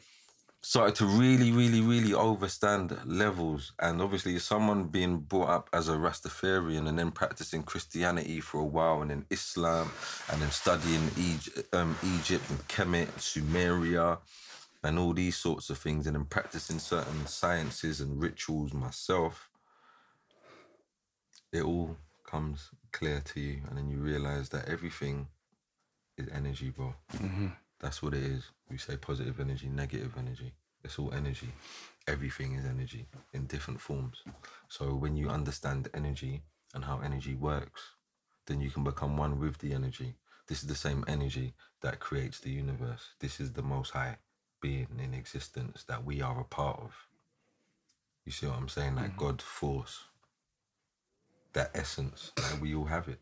started 0.65 0.95
to 0.95 1.05
really, 1.05 1.51
really, 1.51 1.79
really 1.79 2.11
overstand 2.11 2.99
levels. 3.05 3.73
And 3.79 4.01
obviously, 4.01 4.39
someone 4.39 4.85
being 4.85 5.19
brought 5.19 5.49
up 5.49 5.69
as 5.73 5.89
a 5.89 5.93
Rastafarian 5.93 6.87
and 6.87 6.97
then 6.97 7.11
practicing 7.11 7.61
Christianity 7.61 8.39
for 8.41 8.61
a 8.61 8.65
while, 8.65 9.03
and 9.03 9.11
then 9.11 9.25
Islam, 9.29 9.91
and 10.31 10.41
then 10.41 10.49
studying 10.49 11.11
Egypt, 11.17 11.71
um, 11.75 11.95
Egypt 12.15 12.49
and 12.49 12.67
Kemet, 12.67 13.09
Sumeria, 13.19 14.17
and 14.83 14.97
all 14.97 15.13
these 15.13 15.37
sorts 15.37 15.69
of 15.69 15.77
things, 15.77 16.07
and 16.07 16.15
then 16.15 16.25
practicing 16.25 16.79
certain 16.79 17.27
sciences 17.27 18.01
and 18.01 18.19
rituals 18.19 18.73
myself, 18.73 19.49
it 21.53 21.61
all 21.61 21.95
comes 22.25 22.71
clear 22.95 23.19
to 23.19 23.39
you, 23.41 23.57
and 23.67 23.77
then 23.77 23.89
you 23.89 23.97
realize 23.97 24.47
that 24.49 24.69
everything 24.69 25.27
is 26.17 26.29
energy, 26.33 26.69
bro. 26.69 26.95
Mm-hmm. 27.15 27.47
That's 27.81 28.01
what 28.01 28.13
it 28.13 28.23
is. 28.23 28.43
We 28.71 28.77
say 28.77 28.95
positive 28.95 29.39
energy, 29.41 29.67
negative 29.67 30.13
energy. 30.17 30.53
It's 30.81 30.97
all 30.97 31.13
energy. 31.13 31.49
Everything 32.07 32.55
is 32.55 32.65
energy 32.65 33.05
in 33.33 33.47
different 33.47 33.81
forms. 33.81 34.23
So 34.69 34.95
when 34.95 35.17
you 35.17 35.27
understand 35.29 35.89
energy 35.93 36.43
and 36.73 36.85
how 36.85 37.01
energy 37.03 37.35
works, 37.35 37.81
then 38.47 38.61
you 38.61 38.69
can 38.69 38.85
become 38.85 39.17
one 39.17 39.39
with 39.39 39.57
the 39.57 39.73
energy. 39.73 40.15
This 40.47 40.61
is 40.61 40.67
the 40.67 40.75
same 40.75 41.03
energy 41.07 41.53
that 41.81 41.99
creates 41.99 42.39
the 42.39 42.51
universe. 42.51 43.09
This 43.19 43.41
is 43.41 43.51
the 43.51 43.63
most 43.63 43.91
high 43.91 44.17
being 44.61 44.87
in 45.03 45.13
existence 45.13 45.83
that 45.89 46.05
we 46.05 46.21
are 46.21 46.39
a 46.39 46.45
part 46.45 46.79
of. 46.79 46.93
You 48.25 48.31
see 48.31 48.47
what 48.47 48.57
I'm 48.57 48.69
saying? 48.69 48.95
Like 48.95 49.11
mm-hmm. 49.11 49.25
God 49.25 49.41
force. 49.41 50.05
That 51.55 51.71
essence. 51.73 52.31
Like 52.37 52.61
we 52.61 52.75
all 52.75 52.85
have 52.85 53.07
it. 53.07 53.19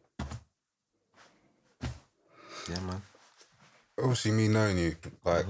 Yeah, 2.69 2.79
man. 2.81 3.01
Obviously, 3.97 4.31
me 4.31 4.47
knowing 4.47 4.77
you, 4.77 4.95
like, 5.23 5.45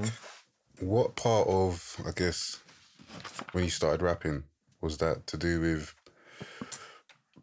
what 0.79 1.15
part 1.15 1.47
of, 1.47 1.97
I 2.05 2.11
guess, 2.11 2.59
when 3.53 3.63
you 3.63 3.69
started 3.69 4.01
rapping, 4.01 4.43
was 4.81 4.97
that 4.99 5.25
to 5.27 5.37
do 5.37 5.61
with 5.61 5.95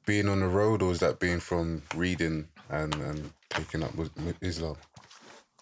being 0.06 0.28
on 0.28 0.40
the 0.40 0.46
road, 0.46 0.82
or 0.82 0.90
was 0.90 1.00
that 1.00 1.18
being 1.18 1.40
from 1.40 1.82
reading 1.96 2.46
and, 2.68 2.94
and 2.94 3.32
taking 3.48 3.82
up 3.82 3.94
with 3.96 4.14
with 4.18 4.36
Islam? 4.42 4.76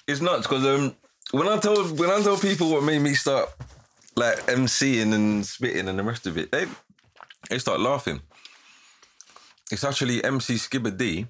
it's 0.09 0.21
nuts 0.23 0.47
because 0.47 0.65
um 0.65 0.97
when 1.31 1.47
I 1.47 1.59
told 1.59 1.99
when 1.99 2.11
I 2.11 2.21
told 2.23 2.41
people 2.41 2.71
what 2.71 2.83
made 2.83 3.01
me 3.01 3.15
start 3.15 3.51
like 4.17 4.39
MCing 4.47 5.15
and 5.15 5.47
spitting 5.47 5.87
and 5.87 5.99
the 5.99 6.03
rest 6.03 6.27
of 6.27 6.37
it, 6.39 6.51
they 6.51 6.67
they 7.51 7.59
start 7.59 7.79
laughing. 7.79 8.21
It's 9.71 9.85
actually 9.85 10.25
MC 10.25 10.55
Skibadee 10.55 11.29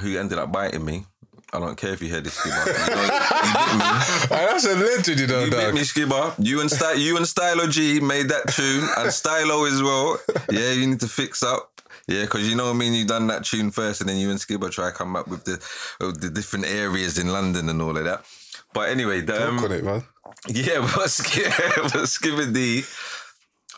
who 0.00 0.18
ended 0.18 0.38
up 0.38 0.50
biting 0.50 0.84
me. 0.84 1.04
I 1.52 1.60
don't 1.60 1.76
care 1.76 1.92
if 1.92 2.02
you 2.02 2.08
hear 2.08 2.20
this 2.20 2.36
Skibber. 2.36 2.66
You, 2.66 2.94
know, 2.94 3.02
you 3.02 4.28
that's 4.28 4.66
a 4.66 4.74
legend, 4.74 5.20
you 5.20 5.26
know, 5.28 5.44
You 5.44 5.50
bit 5.52 5.72
me, 5.74 5.82
Skibber. 5.82 6.34
You 6.38 6.60
and 6.60 6.68
Sty- 6.70 6.94
you 6.94 7.16
and 7.16 7.26
Stylo 7.28 7.68
G 7.68 8.00
made 8.00 8.28
that 8.30 8.48
tune, 8.52 8.88
and 8.98 9.12
Stylo 9.12 9.64
as 9.64 9.80
well. 9.80 10.18
Yeah, 10.50 10.72
you 10.72 10.86
need 10.88 11.00
to 11.00 11.06
fix 11.08 11.44
up. 11.44 11.70
Yeah, 12.08 12.22
because 12.22 12.48
you 12.48 12.56
know 12.56 12.64
what 12.64 12.74
I 12.74 12.78
mean. 12.78 12.92
You 12.92 13.06
done 13.06 13.28
that 13.28 13.44
tune 13.44 13.70
first, 13.70 14.00
and 14.00 14.10
then 14.10 14.16
you 14.16 14.30
and 14.30 14.38
Skibber 14.40 14.68
try 14.70 14.90
to 14.90 14.96
come 14.96 15.14
up 15.14 15.28
with 15.28 15.44
the 15.44 15.64
with 16.00 16.20
the 16.20 16.28
different 16.30 16.66
areas 16.66 17.18
in 17.18 17.28
London 17.28 17.68
and 17.68 17.80
all 17.80 17.96
of 17.96 18.02
that. 18.02 18.24
But 18.72 18.88
anyway, 18.88 19.20
the, 19.20 19.46
um, 19.48 19.56
Work 19.58 19.64
on 19.66 19.72
it, 19.72 19.84
man. 19.84 20.02
yeah, 20.48 20.80
but, 20.96 21.08
Sk- 21.08 21.44
but 21.76 22.08
Skibadee. 22.08 22.84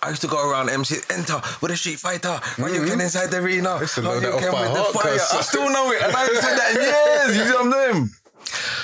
I 0.03 0.11
used 0.11 0.23
to 0.23 0.29
go 0.29 0.51
around 0.51 0.69
MC 0.71 0.97
enter 1.11 1.41
with 1.61 1.71
a 1.71 1.77
street 1.77 1.99
fighter. 1.99 2.41
When 2.57 2.73
you 2.75 2.85
get 2.87 3.01
inside 3.01 3.31
the 3.31 3.39
arena, 3.39 3.79
how 3.79 4.03
know 4.03 4.15
you 4.15 4.21
that 4.21 4.35
off 4.35 4.41
can 4.41 4.53
by 4.53 4.63
with 4.69 4.93
the 4.93 4.99
fire. 4.99 5.13
I 5.13 5.43
still 5.43 5.71
know 5.71 5.91
it, 5.93 6.03
and 6.03 6.13
I 6.15 6.21
haven't 6.21 6.43
said 6.43 6.57
that 6.59 6.77
in 6.77 6.83
years. 6.83 7.37
You 7.37 7.45
see 7.45 7.53
what 7.57 7.65
I'm 7.65 7.71
doing? 7.71 8.11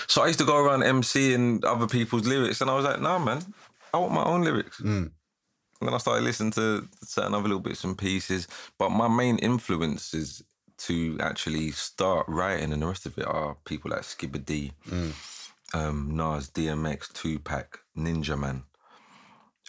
So 0.09 0.23
I 0.23 0.27
used 0.27 0.39
to 0.41 0.45
go 0.45 0.57
around 0.57 0.81
MCing 0.83 1.65
other 1.65 1.87
people's 1.87 2.27
lyrics, 2.27 2.61
and 2.61 2.71
I 2.71 2.75
was 2.75 2.85
like, 2.85 3.01
nah, 3.01 3.19
man, 3.19 3.43
I 3.95 3.99
want 3.99 4.13
my 4.13 4.25
own 4.25 4.43
lyrics. 4.43 4.81
And 4.81 5.89
then 5.89 5.95
I 5.95 5.99
started 5.99 6.25
listening 6.25 6.53
to 6.53 6.89
certain 7.03 7.35
other 7.35 7.45
little 7.49 7.61
bits 7.61 7.83
and 7.85 7.99
pieces. 7.99 8.47
But 8.79 8.91
my 8.91 9.09
main 9.09 9.39
influences 9.39 10.43
to 10.79 11.17
actually 11.21 11.71
start 11.73 12.27
writing 12.29 12.73
and 12.73 12.83
the 12.83 12.87
rest 12.87 13.07
of 13.07 13.17
it 13.19 13.27
are 13.27 13.57
people 13.65 13.91
like 13.91 14.03
Skibadee 14.03 14.73
um, 15.75 16.17
Nas, 16.17 16.51
DMX, 16.51 17.13
Tupac, 17.13 17.81
Ninjaman. 17.97 18.63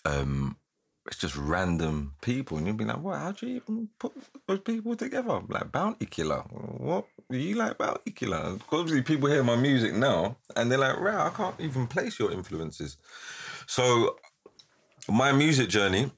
Um, 0.06 0.58
it's 1.08 1.18
just 1.18 1.36
random 1.36 2.14
people, 2.22 2.58
and 2.58 2.66
you'll 2.66 2.76
be 2.76 2.86
like, 2.86 3.00
"What? 3.00 3.20
How 3.20 3.32
do 3.32 3.48
you 3.48 3.58
even 3.58 3.90
put 4.00 4.14
those 4.48 4.60
people 4.60 4.96
together?" 4.96 5.42
Like 5.48 5.72
Bounty 5.72 6.06
Killer. 6.06 6.40
What? 6.40 7.06
You 7.30 7.56
like 7.56 7.78
Bounty 7.78 8.12
Killer? 8.12 8.58
Obviously, 8.72 9.02
people 9.02 9.30
hear 9.30 9.44
my 9.44 9.56
music 9.56 9.94
now, 9.94 10.38
and 10.56 10.72
they're 10.72 10.78
like, 10.78 11.00
"Wow, 11.00 11.28
I 11.28 11.30
can't 11.32 11.60
even 11.60 11.88
place 11.88 12.20
your 12.20 12.32
influences." 12.32 12.98
So, 13.68 14.18
my 15.10 15.32
music 15.32 15.70
journey. 15.70 16.12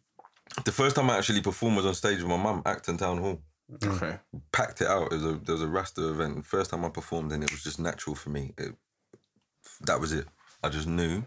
The 0.64 0.72
first 0.72 0.96
time 0.96 1.10
I 1.10 1.18
actually 1.18 1.42
performed 1.42 1.76
was 1.76 1.86
on 1.86 1.96
stage 1.96 2.20
with 2.20 2.30
my 2.30 2.38
mum, 2.38 2.62
Acton 2.66 2.98
Town 2.98 3.18
Hall 3.18 3.42
mm. 3.72 3.96
Okay. 3.96 4.18
packed 4.52 4.82
it 4.82 4.88
out. 4.88 5.12
It 5.12 5.16
was 5.16 5.26
a 5.26 5.34
there 5.44 5.54
was 5.54 5.62
a 5.62 5.68
Rasta 5.68 6.10
event. 6.10 6.46
First 6.46 6.72
time 6.72 6.86
I 6.86 6.90
performed, 6.90 7.32
and 7.32 7.44
it 7.44 7.52
was 7.52 7.64
just 7.64 7.80
natural 7.80 8.16
for 8.16 8.30
me. 8.30 8.54
It, 8.58 8.74
that 9.82 10.00
was 10.00 10.14
it. 10.14 10.28
I 10.64 10.70
just 10.70 10.88
knew 10.88 11.24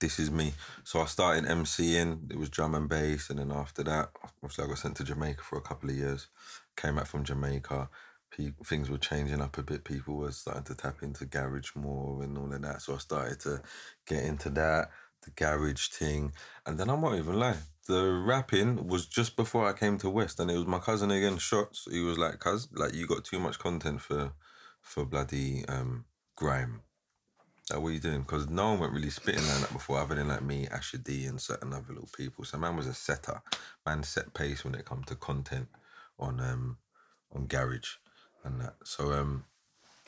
this 0.00 0.18
is 0.18 0.30
me. 0.30 0.52
So 0.84 1.00
I 1.00 1.06
started 1.06 1.44
MCing. 1.44 2.30
It 2.30 2.38
was 2.38 2.50
drum 2.50 2.74
and 2.74 2.88
bass, 2.88 3.30
and 3.30 3.38
then 3.38 3.50
after 3.52 3.82
that, 3.84 4.10
obviously 4.42 4.64
I 4.64 4.68
got 4.68 4.78
sent 4.78 4.96
to 4.96 5.04
Jamaica 5.04 5.42
for 5.42 5.58
a 5.58 5.62
couple 5.62 5.90
of 5.90 5.96
years. 5.96 6.28
Came 6.76 6.96
back 6.96 7.06
from 7.06 7.24
Jamaica. 7.24 7.88
Pe- 8.30 8.52
things 8.64 8.90
were 8.90 8.98
changing 8.98 9.40
up 9.40 9.56
a 9.56 9.62
bit. 9.62 9.84
People 9.84 10.16
were 10.16 10.32
starting 10.32 10.64
to 10.64 10.74
tap 10.74 11.02
into 11.02 11.24
garage 11.24 11.70
more 11.74 12.22
and 12.22 12.36
all 12.36 12.52
of 12.52 12.62
that. 12.62 12.82
So 12.82 12.94
I 12.94 12.98
started 12.98 13.40
to 13.40 13.62
get 14.06 14.24
into 14.24 14.50
that, 14.50 14.90
the 15.22 15.30
garage 15.30 15.88
thing, 15.88 16.32
and 16.66 16.78
then 16.78 16.90
I 16.90 16.94
won't 16.94 17.18
even 17.18 17.38
lie. 17.38 17.56
The 17.88 18.04
rapping 18.26 18.88
was 18.88 19.06
just 19.06 19.36
before 19.36 19.66
I 19.66 19.72
came 19.72 19.96
to 19.98 20.10
West, 20.10 20.40
and 20.40 20.50
it 20.50 20.56
was 20.56 20.66
my 20.66 20.80
cousin 20.80 21.10
again, 21.10 21.38
Shots. 21.38 21.86
He 21.90 22.00
was 22.00 22.18
like, 22.18 22.38
"Cuz, 22.40 22.68
like 22.72 22.94
you 22.94 23.06
got 23.06 23.24
too 23.24 23.38
much 23.38 23.58
content 23.58 24.02
for, 24.02 24.32
for 24.82 25.06
bloody 25.06 25.64
um, 25.68 26.04
grime." 26.34 26.82
Like, 27.70 27.80
what 27.80 27.88
are 27.88 27.92
you 27.92 28.00
doing? 28.00 28.20
Because 28.20 28.48
no 28.48 28.70
one 28.70 28.78
went 28.80 28.92
really 28.92 29.10
spitting 29.10 29.46
like 29.46 29.58
that 29.60 29.72
before, 29.72 29.98
other 29.98 30.14
than 30.14 30.28
like 30.28 30.42
me, 30.42 30.68
Asher 30.68 30.98
D, 30.98 31.26
and 31.26 31.40
certain 31.40 31.72
other 31.72 31.92
little 31.92 32.08
people. 32.16 32.44
So 32.44 32.58
man 32.58 32.76
was 32.76 32.86
a 32.86 32.94
setter. 32.94 33.42
Man 33.84 34.02
set 34.04 34.34
pace 34.34 34.64
when 34.64 34.74
it 34.74 34.84
come 34.84 35.02
to 35.04 35.16
content 35.16 35.68
on 36.18 36.40
um 36.40 36.78
on 37.34 37.46
garage 37.46 37.96
and 38.44 38.60
that. 38.60 38.74
So 38.84 39.12
um 39.12 39.44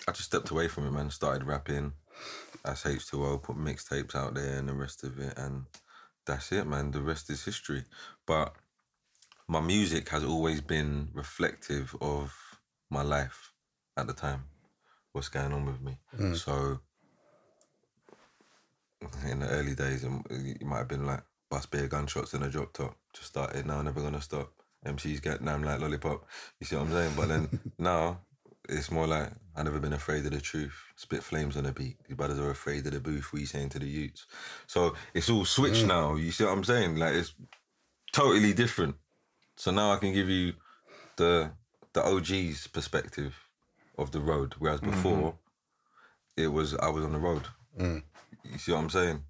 I 0.07 0.13
just 0.13 0.27
stepped 0.27 0.51
away 0.51 0.69
from 0.69 0.87
it, 0.87 0.93
man. 0.93 1.11
Started 1.11 1.45
rapping 1.45 1.95
as 2.65 2.85
H2O, 2.85 3.43
put 3.43 3.57
mixtapes 3.57 4.15
out 4.15 4.35
there 4.35 4.59
and 4.59 4.69
the 4.69 4.75
rest 4.75 5.03
of 5.03 5.19
it, 5.19 5.37
and 5.37 5.65
that's 6.27 6.53
it, 6.53 6.67
man. 6.67 6.93
The 6.93 7.03
rest 7.03 7.29
is 7.31 7.45
history. 7.45 7.85
But 8.27 8.55
my 9.49 9.61
music 9.61 10.09
has 10.11 10.23
always 10.25 10.61
been 10.61 11.09
reflective 11.13 11.97
of 12.01 12.35
my 12.91 13.03
life 13.03 13.53
at 13.97 14.07
the 14.07 14.13
time. 14.13 14.45
What's 15.13 15.29
going 15.29 15.53
on 15.53 15.67
with 15.67 15.81
me? 15.81 15.99
So 16.35 16.81
in 19.27 19.41
the 19.41 19.49
early 19.49 19.75
days, 19.75 20.05
um, 20.05 20.25
it 20.31 20.65
might 20.65 20.79
have 20.79 20.89
been 20.89 21.07
like 21.07 21.23
bust 21.51 21.71
beer 21.71 21.87
gunshots 21.89 22.35
in 22.35 22.43
a 22.43 22.49
drop 22.49 22.73
top. 22.73 22.97
Just 23.13 23.29
started 23.29 23.67
now, 23.67 23.81
never 23.83 24.01
gonna 24.01 24.21
stop. 24.21 24.53
MCs 24.87 25.23
get 25.23 25.43
nam 25.43 25.63
like 25.63 25.81
lollipop. 25.81 26.25
You 26.61 26.67
see 26.67 26.77
what 26.77 26.87
I'm 26.87 26.93
saying? 26.93 27.13
But 27.17 27.29
then 27.29 27.49
now 27.79 28.21
it's 28.69 28.91
more 28.91 29.07
like 29.07 29.31
I 29.57 29.63
never 29.63 29.81
been 29.81 29.93
afraid 29.93 30.25
of 30.27 30.33
the 30.33 30.41
truth. 30.41 30.75
Spit 30.97 31.23
flames 31.23 31.57
on 31.57 31.65
the 31.65 31.73
beat. 31.73 31.97
These 32.07 32.17
brothers 32.17 32.39
are 32.39 32.51
afraid 32.51 32.87
of 32.87 32.93
the 32.93 33.01
booth. 33.01 33.33
We 33.33 33.45
saying 33.45 33.71
to 33.71 33.79
the 33.79 33.87
youths. 33.87 34.27
So 34.67 34.95
it's 35.15 35.31
all 35.31 35.45
switched 35.45 35.85
now. 35.87 36.15
You 36.17 36.31
see 36.31 36.45
what 36.45 36.53
I'm 36.53 36.65
saying? 36.65 36.97
Like 36.97 37.15
it's 37.15 37.35
totally 38.13 38.53
different. 38.53 38.97
So 39.57 39.71
now 39.73 39.93
I 39.93 39.97
can 39.97 40.13
give 40.13 40.29
you 40.29 40.55
the 41.17 41.53
the 41.93 42.05
OG's 42.05 42.67
perspective 42.69 43.35
of 43.97 44.13
the 44.13 44.21
road, 44.21 44.55
whereas 44.59 44.81
before 44.81 45.35
it 46.37 46.49
was 46.49 46.75
I 46.77 46.89
was 46.89 47.05
on 47.05 47.13
the 47.13 47.19
road. 47.19 47.43
You 48.51 48.59
see 48.59 48.73
what 48.73 48.79
I'm 48.81 48.91
saying? 48.91 49.23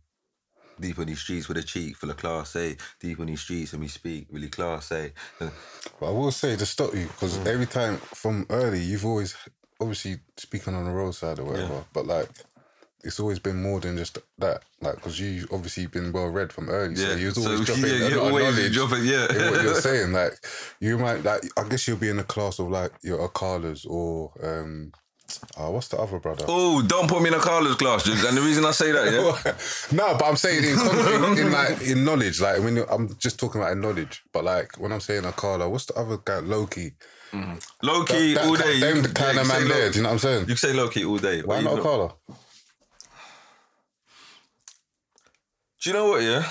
Deep 0.81 0.99
on 1.01 1.07
these 1.07 1.19
streets 1.21 1.49
with 1.49 1.57
a 1.57 1.63
cheek 1.63 1.97
full 1.97 2.11
of 2.11 2.17
class 2.17 2.55
A. 2.55 2.77
Deep 3.01 3.19
on 3.19 3.27
these 3.27 3.41
streets 3.41 3.73
and 3.73 3.83
we 3.83 3.89
speak 3.89 4.29
really 4.31 4.49
class 4.49 4.93
A. 4.93 5.13
But 5.41 5.51
I 6.03 6.11
will 6.11 6.31
say 6.31 6.55
to 6.57 6.65
stop 6.67 6.95
you 6.95 7.07
because 7.07 7.45
every 7.47 7.67
time 7.67 7.97
from 7.97 8.47
early, 8.49 8.81
you've 8.81 9.05
always 9.05 9.35
obviously 9.81 10.19
speaking 10.37 10.75
on 10.75 10.85
the 10.85 10.91
roadside 10.93 11.41
or 11.41 11.45
whatever, 11.45 11.75
Yeah. 11.75 11.83
but 11.93 12.07
like 12.07 12.29
it's 13.05 13.19
always 13.21 13.39
been 13.41 13.61
more 13.63 13.81
than 13.81 13.97
just 13.97 14.19
that. 14.39 14.63
Like 14.81 14.97
because 14.97 15.19
you 15.19 15.49
obviously 15.51 15.87
been 15.87 16.13
well 16.13 16.29
read 16.29 16.53
from 16.53 16.69
early, 16.69 16.95
so 16.95 17.09
Yeah, 17.09 17.15
you 17.17 17.27
was 17.27 17.35
so, 17.43 17.51
always 17.51 17.65
dropping 17.67 17.85
yeah, 17.85 17.91
a 18.07 18.11
you're 18.11 18.21
always 18.21 18.73
dropping- 18.73 19.05
yeah. 19.05 19.27
in 19.33 19.51
what 19.51 19.63
you're 19.63 19.81
saying. 19.81 20.13
Like 20.19 20.35
you 20.79 20.97
might 20.97 21.25
like 21.25 21.43
I 21.57 21.65
guess 21.69 21.89
you'll 21.89 21.97
be 21.97 22.09
in 22.09 22.19
the 22.19 22.25
class 22.25 22.61
of 22.61 22.69
like 22.71 22.93
your 23.03 23.29
Akalas 23.29 23.85
or 23.89 24.31
um, 24.43 24.93
uh, 25.59 25.71
what's 25.71 25.88
the 25.88 25.99
other 25.99 26.19
brother? 26.19 26.45
Oh, 26.49 26.83
don't 26.83 27.09
put 27.09 27.21
me 27.23 27.29
in 27.29 27.35
Akala's 27.35 27.77
class. 27.77 28.07
And 28.07 28.37
the 28.37 28.41
reason 28.41 28.64
I 28.64 28.71
say 28.71 28.93
that, 28.93 29.12
yeah, 29.12 29.97
no, 29.97 30.17
but 30.19 30.25
I'm 30.25 30.37
saying 30.37 30.64
in, 30.64 30.71
in, 30.79 31.38
in 31.47 31.53
like 31.59 31.81
in 31.83 32.05
knowledge, 32.05 32.41
like 32.41 32.61
when 32.62 32.77
you're, 32.77 32.91
I'm 32.93 33.14
just 33.19 33.38
talking 33.38 33.61
about 33.61 33.73
in 33.73 33.81
knowledge. 33.81 34.23
But 34.33 34.45
like 34.45 34.79
when 34.79 34.93
I'm 34.93 35.01
saying 35.01 35.23
Akala, 35.25 35.71
what's 35.71 35.87
the 35.87 35.95
other 35.95 36.17
guy? 36.19 36.41
Lowkey. 36.41 36.93
low 37.83 38.05
key 38.05 38.35
That, 38.35 38.47
all 38.47 38.57
that, 38.57 38.64
day. 38.64 38.81
them 38.81 38.97
you, 38.97 39.03
kind 39.11 39.35
yeah, 39.37 39.43
of 39.43 39.49
man 39.49 39.69
there. 39.69 39.91
Do 39.91 39.97
you 39.99 40.03
know 40.03 40.09
what 40.09 40.12
I'm 40.14 40.19
saying? 40.19 40.41
You 40.41 40.47
can 40.47 40.57
say 40.57 40.73
Lowkey 40.73 41.07
all 41.09 41.19
day. 41.19 41.43
Why 41.43 41.61
not 41.61 41.79
Akala? 41.79 42.14
Do 45.81 45.91
you 45.91 45.93
know 45.93 46.09
what? 46.09 46.23
Yeah, 46.23 46.51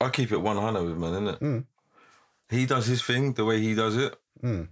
I 0.00 0.10
keep 0.10 0.30
it 0.30 0.36
one 0.40 0.56
hundred 0.56 0.84
with 0.84 0.96
man, 0.98 1.12
innit? 1.12 1.38
Mm. 1.40 1.64
He 2.50 2.66
does 2.66 2.86
his 2.86 3.02
thing 3.02 3.32
the 3.32 3.44
way 3.44 3.60
he 3.60 3.74
does 3.74 3.96
it. 3.96 4.14
Mm. 4.42 4.68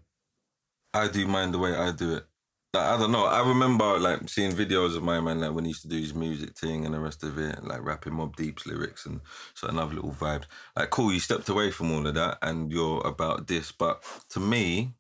I 0.92 1.08
do 1.08 1.26
mine 1.26 1.50
the 1.52 1.58
way 1.58 1.74
I 1.74 1.92
do 1.92 2.16
it. 2.16 2.26
I 2.72 2.96
don't 2.96 3.10
know. 3.10 3.24
I 3.24 3.46
remember 3.46 3.98
like 3.98 4.28
seeing 4.28 4.52
videos 4.52 4.96
of 4.96 5.02
my 5.02 5.20
man 5.20 5.40
like 5.40 5.52
when 5.52 5.64
he 5.64 5.70
used 5.70 5.82
to 5.82 5.88
do 5.88 5.96
his 5.96 6.14
music 6.14 6.56
thing 6.56 6.84
and 6.84 6.94
the 6.94 7.00
rest 7.00 7.24
of 7.24 7.36
it, 7.36 7.64
like 7.64 7.82
rapping 7.82 8.12
Mobb 8.12 8.36
Deep's 8.36 8.64
lyrics 8.64 9.06
and 9.06 9.20
certain 9.54 9.78
other 9.78 9.94
little 9.94 10.12
vibes. 10.12 10.44
Like, 10.76 10.90
cool, 10.90 11.12
you 11.12 11.18
stepped 11.18 11.48
away 11.48 11.72
from 11.72 11.90
all 11.90 12.06
of 12.06 12.14
that 12.14 12.38
and 12.42 12.70
you're 12.70 13.04
about 13.04 13.48
this. 13.48 13.72
But 13.72 14.04
to 14.30 14.40
me, 14.40 14.94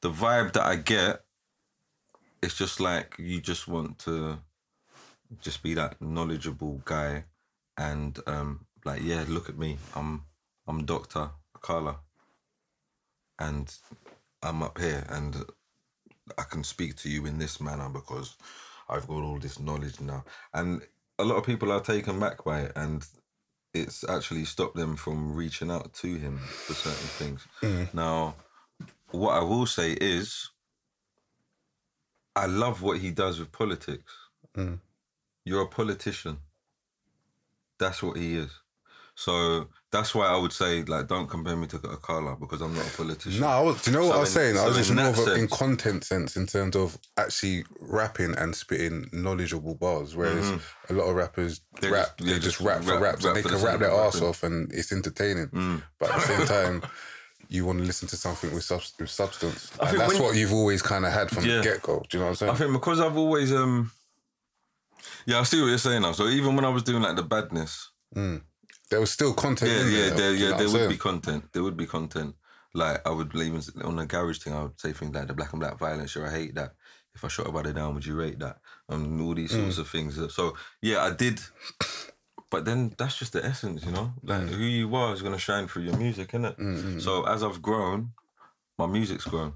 the 0.00 0.10
vibe 0.10 0.54
that 0.54 0.64
I 0.66 0.74
get, 0.76 1.22
it's 2.42 2.56
just 2.56 2.80
like 2.80 3.14
you 3.18 3.40
just 3.40 3.68
want 3.68 4.00
to 4.00 4.38
just 5.40 5.62
be 5.62 5.74
that 5.74 6.00
knowledgeable 6.00 6.80
guy 6.84 7.24
and 7.76 8.18
um 8.26 8.66
like 8.84 9.02
yeah 9.02 9.24
look 9.28 9.48
at 9.48 9.58
me 9.58 9.76
i'm 9.94 10.22
i'm 10.68 10.84
dr 10.84 11.30
Carla. 11.60 11.96
and 13.38 13.74
i'm 14.42 14.62
up 14.62 14.78
here 14.78 15.04
and 15.08 15.44
i 16.38 16.42
can 16.42 16.64
speak 16.64 16.96
to 16.96 17.08
you 17.08 17.26
in 17.26 17.38
this 17.38 17.60
manner 17.60 17.88
because 17.88 18.36
i've 18.88 19.06
got 19.06 19.22
all 19.22 19.38
this 19.38 19.58
knowledge 19.60 20.00
now. 20.00 20.24
And 20.54 20.82
a 21.18 21.24
lot 21.24 21.36
of 21.36 21.44
people 21.44 21.72
are 21.72 21.80
taken 21.80 22.20
back 22.20 22.44
by 22.44 22.60
it 22.62 22.72
and 22.76 23.04
it's 23.74 24.08
actually 24.08 24.44
stopped 24.44 24.76
them 24.76 24.96
from 24.96 25.34
reaching 25.34 25.70
out 25.70 25.92
to 25.94 26.14
him 26.14 26.38
for 26.38 26.74
certain 26.74 27.08
things. 27.18 27.46
Mm. 27.62 27.94
Now 27.94 28.34
what 29.10 29.34
i 29.34 29.42
will 29.42 29.66
say 29.66 29.92
is 29.92 30.50
i 32.34 32.46
love 32.46 32.82
what 32.82 32.98
he 32.98 33.10
does 33.10 33.38
with 33.38 33.52
politics. 33.52 34.12
Mm. 34.56 34.80
You're 35.44 35.62
a 35.62 35.68
politician. 35.68 36.38
That's 37.78 38.02
what 38.02 38.16
he 38.16 38.36
is. 38.36 38.50
So 39.18 39.68
that's 39.90 40.14
why 40.14 40.26
I 40.26 40.36
would 40.36 40.52
say, 40.52 40.82
like, 40.84 41.08
don't 41.08 41.26
compare 41.26 41.56
me 41.56 41.66
to 41.68 41.78
Akala 41.78 42.38
because 42.38 42.60
I'm 42.60 42.74
not 42.74 42.86
a 42.86 42.96
politician. 42.98 43.40
No, 43.40 43.46
I 43.48 43.60
was, 43.60 43.80
do 43.82 43.90
you 43.90 43.96
know 43.96 44.04
what 44.04 44.12
So 44.12 44.16
I 44.16 44.20
was 44.20 44.28
in- 44.28 44.42
saying? 44.42 44.58
I 44.58 44.68
was 44.68 44.76
just 44.76 44.92
more 44.92 45.06
of 45.08 45.18
a, 45.18 45.34
in 45.36 45.48
content 45.48 46.04
sense 46.04 46.36
in 46.36 46.46
terms 46.46 46.76
of 46.76 46.98
actually 47.16 47.64
rapping 47.80 48.34
and 48.36 48.54
spitting 48.54 49.08
knowledgeable 49.14 49.74
bars. 49.74 50.14
Whereas 50.14 50.52
a 50.90 50.92
lot 50.92 51.04
of 51.04 51.16
rappers 51.16 51.60
Mm-hmm. 51.60 51.80
They 51.86 51.90
rap, 51.90 52.06
just- 52.06 52.18
they 52.18 52.24
yeah, 52.26 52.32
just 52.34 52.44
just 52.44 52.60
rap 52.60 52.82
for 52.82 52.92
rap- 52.92 53.00
raps 53.02 53.24
rap 53.24 53.36
and 53.36 53.44
they 53.44 53.48
can 53.48 53.64
rap 53.64 53.80
their 53.80 53.90
ass 53.90 54.20
off 54.20 54.42
and 54.42 54.70
it's 54.70 54.92
entertaining. 54.92 55.48
Mm. 55.48 55.82
But 55.98 56.10
at 56.10 56.14
the 56.16 56.20
same 56.26 56.46
time, 56.82 56.82
you 57.48 57.64
want 57.64 57.78
to 57.78 57.84
listen 57.86 58.08
to 58.08 58.16
something 58.16 58.52
with, 58.52 58.64
subs- 58.64 58.92
with 59.00 59.08
substance. 59.08 59.72
I 59.80 59.88
And 59.90 59.98
that's 60.00 60.18
what 60.20 60.36
you've 60.36 60.52
always 60.52 60.82
kind 60.82 61.06
of 61.06 61.12
had 61.14 61.30
from 61.30 61.46
Yeah. 61.46 61.56
the 61.58 61.62
get 61.62 61.80
go. 61.80 62.02
Do 62.10 62.18
you 62.18 62.20
know 62.20 62.26
what 62.26 62.30
I'm 62.32 62.36
saying? 62.36 62.52
I 62.52 62.54
think 62.56 62.72
because 62.72 63.00
I've 63.00 63.16
always, 63.16 63.50
um, 63.50 63.92
yeah, 65.24 65.40
I 65.40 65.42
see 65.44 65.58
what 65.62 65.68
you're 65.68 65.78
saying 65.78 66.02
now. 66.02 66.12
So 66.12 66.28
even 66.28 66.54
when 66.54 66.66
I 66.66 66.68
was 66.68 66.82
doing 66.82 67.02
like 67.02 67.16
the 67.16 67.22
badness, 67.22 67.90
there 68.90 69.00
was 69.00 69.10
still 69.10 69.34
content. 69.34 69.70
yeah, 69.70 69.78
yeah, 69.84 69.88
there, 70.08 70.16
there, 70.16 70.34
yeah, 70.34 70.56
there 70.56 70.68
would 70.68 70.72
saying? 70.78 70.90
be 70.90 70.96
content. 70.96 71.44
There 71.52 71.62
would 71.62 71.76
be 71.76 71.86
content. 71.86 72.34
Like 72.74 73.06
I 73.06 73.10
would 73.10 73.34
even 73.34 73.62
on 73.84 73.96
the 73.96 74.06
garage 74.06 74.38
thing, 74.38 74.52
I 74.52 74.62
would 74.64 74.78
say 74.80 74.92
things 74.92 75.14
like 75.14 75.26
the 75.28 75.34
black 75.34 75.52
and 75.52 75.60
black 75.60 75.78
violence. 75.78 76.10
Sure, 76.10 76.26
I 76.26 76.30
hate 76.30 76.54
that. 76.56 76.72
If 77.14 77.24
I 77.24 77.28
shot 77.28 77.48
a 77.48 77.52
body 77.52 77.72
down, 77.72 77.94
would 77.94 78.04
you 78.04 78.14
rate 78.16 78.38
that? 78.40 78.58
And 78.90 79.18
all 79.22 79.34
these 79.34 79.52
Mm. 79.52 79.62
sorts 79.62 79.78
of 79.78 79.88
things. 79.88 80.20
So 80.34 80.54
yeah, 80.82 81.02
I 81.02 81.10
did. 81.10 81.40
But 82.50 82.64
then 82.64 82.94
that's 82.98 83.16
just 83.18 83.32
the 83.32 83.44
essence, 83.44 83.84
you 83.84 83.92
know. 83.92 84.12
Like 84.22 84.42
Mm. 84.42 84.48
who 84.50 84.64
you 84.64 84.94
are 84.94 85.14
is 85.14 85.22
gonna 85.22 85.38
shine 85.38 85.66
through 85.68 85.84
your 85.84 85.96
music, 85.96 86.28
isn't 86.34 86.44
it? 86.44 87.02
So 87.02 87.24
as 87.24 87.42
I've 87.42 87.62
grown, 87.62 88.12
my 88.78 88.86
music's 88.86 89.24
grown. 89.24 89.54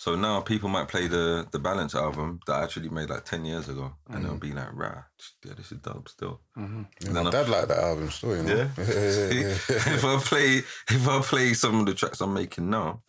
So 0.00 0.14
now 0.14 0.40
people 0.42 0.68
might 0.68 0.86
play 0.86 1.08
the 1.08 1.44
the 1.50 1.58
Balance 1.58 1.94
album 1.96 2.38
that 2.46 2.54
I 2.54 2.62
actually 2.62 2.88
made 2.88 3.10
like 3.10 3.24
ten 3.24 3.44
years 3.44 3.68
ago, 3.68 3.92
and 4.08 4.18
Mm. 4.18 4.22
they'll 4.22 4.36
be 4.48 4.52
like, 4.52 4.72
"Rah, 4.72 5.02
yeah, 5.44 5.54
this 5.56 5.72
is 5.72 5.80
dope 5.80 6.08
still." 6.08 6.40
Yeah, 6.56 7.10
my 7.24 7.30
dad 7.30 7.48
liked 7.48 7.66
that 7.68 7.82
album 7.82 8.08
still, 8.10 8.36
you 8.36 8.42
know? 8.44 8.54
Yeah. 8.56 8.68
if 8.78 10.04
I 10.04 10.16
play 10.20 10.58
if 10.96 11.08
I 11.08 11.20
play 11.20 11.52
some 11.54 11.80
of 11.80 11.86
the 11.86 11.94
tracks 11.94 12.20
I'm 12.20 12.32
making 12.32 12.70
now, 12.70 13.02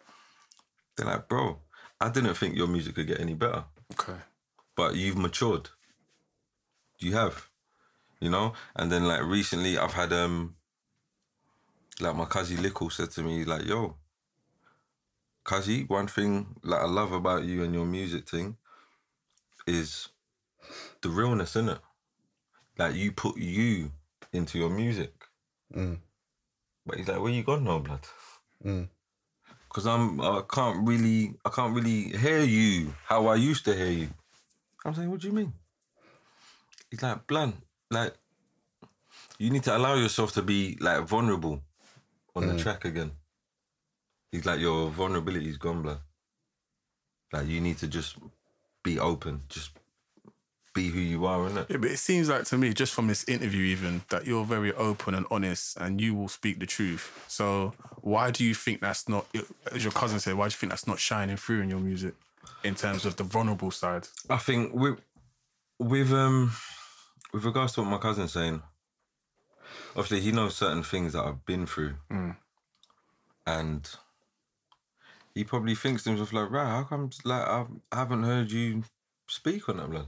they're 0.95 1.05
like, 1.05 1.27
bro, 1.29 1.59
I 2.01 2.09
didn't 2.09 2.33
think 2.33 2.55
your 2.57 2.67
music 2.67 2.95
could 2.95 3.07
get 3.07 3.19
any 3.19 3.35
better. 3.35 3.65
Okay. 3.93 4.19
But 4.75 4.95
you've 4.95 5.17
matured. 5.17 5.69
you 6.99 7.13
have, 7.13 7.49
you 8.19 8.29
know. 8.31 8.53
And 8.75 8.91
then 8.91 9.03
like 9.07 9.23
recently, 9.23 9.77
I've 9.77 9.93
had 9.93 10.11
um, 10.11 10.55
like 11.99 12.15
my 12.15 12.25
cousin 12.25 12.57
Lickle 12.63 12.91
said 12.91 13.11
to 13.11 13.21
me 13.21 13.45
like, 13.45 13.65
"Yo, 13.65 13.95
Kazi, 15.49 15.83
one 15.85 16.05
thing 16.05 16.45
like 16.61 16.79
I 16.79 16.85
love 16.85 17.11
about 17.11 17.43
you 17.43 17.63
and 17.63 17.73
your 17.73 17.87
music 17.87 18.29
thing 18.29 18.55
is 19.65 20.09
the 21.01 21.09
realness 21.09 21.55
in 21.55 21.69
it. 21.69 21.79
Like 22.77 22.93
you 22.93 23.11
put 23.11 23.35
you 23.35 23.91
into 24.31 24.59
your 24.59 24.69
music. 24.69 25.11
Mm. 25.75 25.97
But 26.85 26.97
he's 26.99 27.07
like, 27.07 27.19
where 27.19 27.31
you 27.31 27.41
gone 27.41 27.63
now, 27.63 27.79
blood? 27.79 28.05
Mm. 28.63 28.89
Cause 29.69 29.87
I'm 29.87 30.21
I 30.21 30.43
can't 30.47 30.87
really 30.87 31.33
I 31.43 31.49
can't 31.49 31.73
really 31.73 32.15
hear 32.15 32.41
you 32.43 32.93
how 33.05 33.25
I 33.25 33.35
used 33.35 33.65
to 33.65 33.75
hear 33.75 33.91
you. 33.91 34.09
I'm 34.85 34.93
saying, 34.93 35.09
what 35.09 35.19
do 35.19 35.29
you 35.29 35.33
mean? 35.33 35.53
He's 36.91 37.01
like, 37.01 37.25
blunt, 37.25 37.55
like 37.89 38.13
you 39.39 39.49
need 39.49 39.63
to 39.63 39.75
allow 39.75 39.95
yourself 39.95 40.31
to 40.33 40.43
be 40.43 40.77
like 40.79 41.07
vulnerable 41.07 41.63
on 42.35 42.45
the 42.45 42.53
mm. 42.53 42.61
track 42.61 42.85
again. 42.85 43.13
He's 44.31 44.45
like, 44.45 44.59
your 44.59 44.89
vulnerability's 44.89 45.57
gone, 45.57 45.81
blood. 45.81 45.99
Like 47.31 47.47
you 47.47 47.61
need 47.61 47.77
to 47.79 47.87
just 47.87 48.17
be 48.83 48.99
open, 48.99 49.43
just 49.49 49.71
be 50.73 50.89
who 50.89 50.99
you 50.99 51.25
are, 51.25 51.49
innit? 51.49 51.69
Yeah, 51.69 51.77
but 51.77 51.91
it 51.91 51.97
seems 51.97 52.29
like 52.29 52.45
to 52.45 52.57
me, 52.57 52.73
just 52.73 52.93
from 52.93 53.07
this 53.07 53.27
interview, 53.27 53.63
even 53.63 54.03
that 54.09 54.25
you're 54.25 54.45
very 54.45 54.73
open 54.73 55.15
and 55.15 55.25
honest, 55.31 55.77
and 55.77 55.99
you 55.99 56.13
will 56.15 56.27
speak 56.27 56.59
the 56.59 56.65
truth. 56.65 57.25
So 57.27 57.73
why 58.01 58.31
do 58.31 58.43
you 58.43 58.53
think 58.53 58.81
that's 58.81 59.09
not? 59.09 59.25
As 59.71 59.83
your 59.83 59.91
cousin 59.93 60.19
said, 60.19 60.35
why 60.35 60.45
do 60.45 60.53
you 60.53 60.57
think 60.57 60.71
that's 60.71 60.87
not 60.87 60.99
shining 60.99 61.37
through 61.37 61.61
in 61.61 61.69
your 61.69 61.79
music, 61.79 62.13
in 62.63 62.75
terms 62.75 63.05
of 63.05 63.15
the 63.15 63.23
vulnerable 63.23 63.71
side? 63.71 64.07
I 64.29 64.37
think 64.37 64.73
with 64.73 64.99
with 65.79 66.11
um 66.13 66.51
with 67.33 67.45
regards 67.45 67.73
to 67.73 67.81
what 67.81 67.89
my 67.89 67.97
cousin's 67.97 68.33
saying, 68.33 68.61
obviously 69.95 70.21
he 70.21 70.31
knows 70.31 70.55
certain 70.55 70.83
things 70.83 71.13
that 71.13 71.23
I've 71.23 71.45
been 71.45 71.65
through, 71.65 71.95
and 73.45 73.89
he 75.35 75.43
probably 75.43 75.75
thinks 75.75 76.03
to 76.03 76.09
himself 76.09 76.33
like, 76.33 76.51
"Right, 76.51 76.67
how 76.67 76.83
come 76.83 77.09
like 77.23 77.47
I 77.47 77.65
haven't 77.91 78.23
heard 78.23 78.51
you 78.51 78.83
speak 79.27 79.69
on 79.69 79.77
that, 79.77 79.89
blood? 79.89 80.07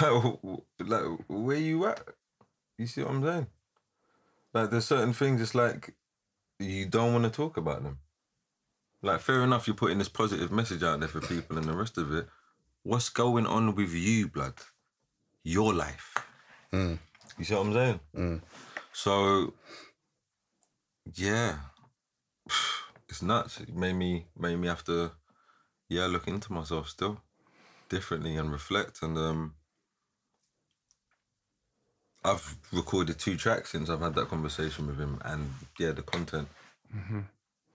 Like, 0.00 0.88
like 0.88 1.18
where 1.28 1.56
you 1.56 1.86
at? 1.86 2.00
You 2.78 2.86
see 2.86 3.02
what 3.02 3.12
I'm 3.12 3.24
saying? 3.24 3.46
Like, 4.52 4.70
there's 4.70 4.84
certain 4.84 5.12
things. 5.12 5.40
It's 5.40 5.54
like 5.54 5.94
you 6.58 6.86
don't 6.86 7.12
want 7.12 7.24
to 7.24 7.30
talk 7.30 7.56
about 7.56 7.82
them. 7.82 7.98
Like, 9.02 9.20
fair 9.20 9.42
enough, 9.42 9.66
you're 9.66 9.76
putting 9.76 9.98
this 9.98 10.08
positive 10.08 10.50
message 10.50 10.82
out 10.82 10.98
there 11.00 11.08
for 11.08 11.20
people 11.20 11.58
and 11.58 11.66
the 11.66 11.76
rest 11.76 11.98
of 11.98 12.12
it. 12.14 12.26
What's 12.84 13.08
going 13.08 13.46
on 13.46 13.74
with 13.74 13.92
you, 13.92 14.28
blood? 14.28 14.54
Your 15.42 15.74
life. 15.74 16.14
Mm. 16.72 16.98
You 17.38 17.44
see 17.44 17.54
what 17.54 17.66
I'm 17.66 17.72
saying? 17.74 18.00
Mm. 18.16 18.40
So, 18.92 19.52
yeah, 21.14 21.56
it's 23.14 23.22
nuts. 23.22 23.60
It 23.60 23.74
made 23.74 23.94
me 23.94 24.26
made 24.36 24.56
me 24.56 24.66
have 24.66 24.82
to, 24.84 25.12
yeah, 25.88 26.06
look 26.06 26.26
into 26.26 26.52
myself 26.52 26.88
still 26.88 27.20
differently 27.88 28.36
and 28.36 28.50
reflect. 28.50 29.02
And 29.02 29.16
um, 29.16 29.54
I've 32.24 32.56
recorded 32.72 33.18
two 33.20 33.36
tracks 33.36 33.70
since 33.70 33.88
I've 33.88 34.00
had 34.00 34.14
that 34.16 34.28
conversation 34.28 34.86
with 34.88 34.98
him, 34.98 35.20
and 35.24 35.48
yeah, 35.78 35.92
the 35.92 36.02
content 36.02 36.48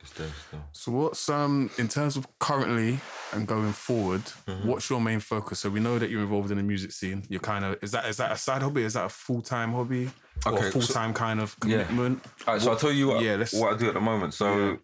is 0.03 0.11
there 0.11 0.27
still. 0.47 0.63
So 0.73 0.91
what's 0.91 1.29
um 1.29 1.69
in 1.77 1.87
terms 1.87 2.17
of 2.17 2.27
currently 2.39 2.99
and 3.31 3.47
going 3.47 3.71
forward, 3.71 4.21
Mm-hmm. 4.47 4.67
what's 4.67 4.89
your 4.89 4.99
main 4.99 5.21
focus? 5.21 5.59
So 5.59 5.69
we 5.69 5.79
know 5.79 5.99
that 5.99 6.09
you're 6.09 6.21
involved 6.21 6.51
in 6.51 6.57
the 6.57 6.63
music 6.63 6.91
scene. 6.91 7.23
You're 7.29 7.39
kind 7.39 7.63
of 7.63 7.77
is 7.81 7.91
that 7.91 8.05
is 8.07 8.17
that 8.17 8.31
a 8.33 8.37
side 8.37 8.61
hobby? 8.61 8.83
Is 8.83 8.93
that 8.95 9.05
a 9.05 9.09
full 9.09 9.41
time 9.41 9.71
hobby? 9.71 10.09
or 10.45 10.53
Okay, 10.53 10.67
a 10.67 10.71
full 10.71 10.81
time 10.81 11.13
kind 11.13 11.39
of 11.39 11.55
Yeah. 11.65 11.83
commitment? 11.83 12.25
All 12.47 12.53
right, 12.55 12.61
so 12.61 12.71
I'll 12.71 12.77
tell 12.77 12.91
you 12.91 13.07
what, 13.09 13.21
yeah, 13.23 13.35
let's- 13.35 13.53
what 13.53 13.73
I 13.73 13.77
do 13.77 13.87
at 13.87 13.93
the 13.93 14.01
moment. 14.01 14.33
So 14.33 14.45
Yeah. 14.55 14.75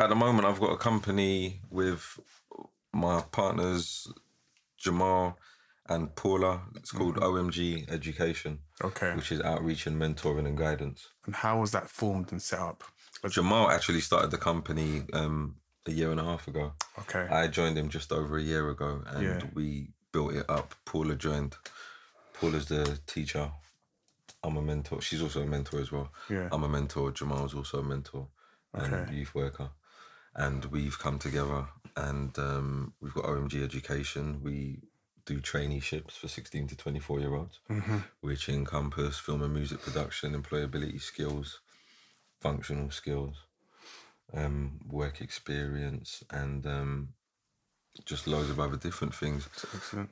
At 0.00 0.08
the 0.08 0.14
moment, 0.14 0.46
I've 0.46 0.60
got 0.60 0.72
a 0.72 0.76
company 0.76 1.60
with 1.70 2.18
my 2.92 3.22
partners, 3.30 4.10
Jamal 4.78 5.38
and 5.88 6.14
Paula. 6.14 6.62
It's 6.76 6.90
called 6.92 7.16
OMG 7.16 7.90
Education, 7.90 8.58
Mm-hmm. 8.80 8.86
Okay. 8.86 9.14
which 9.14 9.30
is 9.30 9.42
outreach 9.42 9.86
and 9.86 10.00
mentoring 10.00 10.46
and 10.46 10.56
guidance. 10.56 11.08
And 11.26 11.34
how 11.36 11.60
was 11.60 11.70
that 11.72 11.90
formed 11.90 12.32
and 12.32 12.40
set 12.40 12.58
up? 12.60 12.82
Jamal 13.28 13.70
actually 13.70 14.00
started 14.00 14.30
the 14.30 14.38
company 14.38 15.02
um, 15.12 15.56
a 15.86 15.90
year 15.90 16.10
and 16.10 16.18
a 16.18 16.24
half 16.24 16.48
ago. 16.48 16.72
Okay. 17.00 17.26
I 17.30 17.46
joined 17.48 17.76
him 17.76 17.90
just 17.90 18.10
over 18.10 18.38
a 18.38 18.42
year 18.42 18.70
ago, 18.70 19.02
and 19.06 19.22
Yeah. 19.22 19.40
we 19.52 19.90
built 20.12 20.32
it 20.32 20.46
up. 20.48 20.74
Paula 20.86 21.14
joined. 21.16 21.56
Paula's 22.32 22.66
the 22.66 22.98
teacher. 23.06 23.50
I'm 24.42 24.56
a 24.56 24.62
mentor. 24.62 25.02
She's 25.02 25.20
also 25.20 25.42
a 25.42 25.46
mentor 25.46 25.80
as 25.80 25.92
well. 25.92 26.10
Yeah. 26.30 26.48
I'm 26.50 26.64
a 26.64 26.68
mentor. 26.68 27.10
Jamal's 27.12 27.52
also 27.54 27.80
a 27.80 27.82
mentor 27.82 28.28
and 28.72 28.94
Okay. 28.94 29.14
youth 29.14 29.34
worker. 29.34 29.68
And 30.36 30.64
we've 30.66 30.98
come 30.98 31.18
together 31.18 31.66
and 31.96 32.38
um, 32.38 32.94
we've 33.00 33.14
got 33.14 33.24
OMG 33.24 33.62
Education. 33.62 34.40
We 34.42 34.78
do 35.26 35.40
traineeships 35.40 36.12
for 36.12 36.28
16 36.28 36.68
to 36.68 36.76
24 36.76 37.20
year 37.20 37.34
olds, 37.34 37.60
Mm-hmm. 37.68 37.98
which 38.20 38.48
encompass 38.48 39.18
film 39.18 39.42
and 39.42 39.52
music 39.52 39.82
production, 39.82 40.40
employability 40.40 41.00
skills, 41.00 41.60
functional 42.40 42.90
skills, 42.90 43.36
um, 44.32 44.80
work 44.88 45.20
experience, 45.20 46.22
and 46.30 46.66
um, 46.66 47.08
just 48.04 48.26
loads 48.26 48.50
of 48.50 48.60
other 48.60 48.76
different 48.76 49.14
things 49.14 49.48
Excellent. 49.74 50.10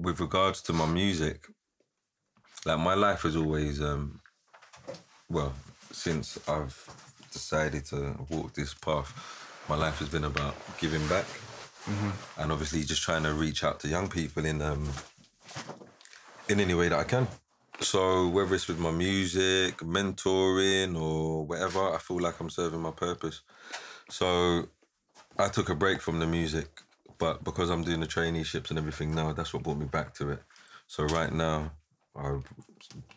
with 0.00 0.20
regards 0.20 0.62
to 0.62 0.72
my 0.72 0.86
music, 0.86 1.46
like 2.66 2.78
my 2.78 2.94
life 2.94 3.22
has 3.22 3.36
always, 3.36 3.80
um, 3.80 4.20
well, 5.28 5.54
since 5.92 6.38
I've 6.48 6.76
decided 7.32 7.84
to 7.86 8.16
walk 8.30 8.54
this 8.54 8.74
path, 8.74 9.46
my 9.68 9.76
life 9.76 9.98
has 9.98 10.08
been 10.08 10.24
about 10.24 10.54
giving 10.78 11.06
back, 11.08 11.26
and 12.38 12.52
obviously 12.52 12.82
just 12.84 13.02
trying 13.02 13.22
to 13.24 13.32
reach 13.32 13.64
out 13.64 13.80
to 13.80 13.88
young 13.88 14.08
people 14.08 14.44
in 14.44 14.62
um, 14.62 14.88
in 16.48 16.60
any 16.60 16.74
way 16.74 16.88
that 16.88 16.98
I 16.98 17.04
can. 17.04 17.28
So 17.80 18.28
whether 18.28 18.54
it's 18.54 18.68
with 18.68 18.78
my 18.78 18.90
music, 18.90 19.78
mentoring, 19.78 21.00
or 21.00 21.46
whatever, 21.46 21.94
I 21.94 21.98
feel 21.98 22.20
like 22.20 22.38
I'm 22.40 22.50
serving 22.50 22.80
my 22.80 22.90
purpose. 22.90 23.40
So 24.10 24.68
I 25.38 25.48
took 25.48 25.70
a 25.70 25.74
break 25.74 26.02
from 26.02 26.18
the 26.20 26.26
music, 26.26 26.68
but 27.18 27.42
because 27.44 27.70
I'm 27.70 27.82
doing 27.82 28.00
the 28.00 28.06
traineeships 28.06 28.70
and 28.70 28.78
everything 28.78 29.14
now, 29.14 29.32
that's 29.32 29.54
what 29.54 29.62
brought 29.62 29.78
me 29.78 29.86
back 29.86 30.12
to 30.14 30.30
it. 30.30 30.42
So 30.86 31.04
right 31.04 31.32
now, 31.32 31.72
I've 32.14 32.44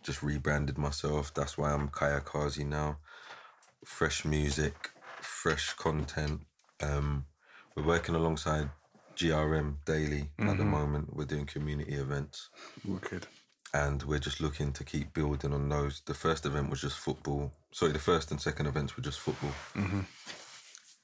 just 0.04 0.24
rebranded 0.24 0.78
myself. 0.78 1.34
That's 1.34 1.58
why 1.58 1.74
I'm 1.74 1.90
Kaya 1.90 2.22
Kazi 2.22 2.64
now. 2.64 3.00
Fresh 3.84 4.24
music, 4.24 4.92
fresh 5.24 5.74
content. 5.74 6.42
Um, 6.82 7.26
we're 7.76 7.84
working 7.86 8.16
alongside 8.16 8.70
GRM 9.16 9.78
daily 9.86 10.30
at 10.40 10.58
the 10.58 10.66
moment. 10.66 11.16
We're 11.16 11.26
doing 11.26 11.46
community 11.46 11.94
events 11.94 12.50
Wicked. 12.86 13.28
and 13.74 14.04
we're 14.04 14.20
just 14.20 14.42
looking 14.42 14.72
to 14.74 14.84
keep 14.84 15.14
building 15.14 15.54
on 15.54 15.70
those. 15.70 16.02
The 16.06 16.14
first 16.14 16.46
event 16.46 16.70
was 16.70 16.82
just 16.82 16.98
football. 16.98 17.52
Sorry, 17.72 17.92
the 17.92 18.00
first 18.00 18.32
and 18.32 18.40
second 18.42 18.68
events 18.68 18.96
were 18.98 19.04
just 19.04 19.20
football. 19.20 19.52
Mhm. 19.76 20.06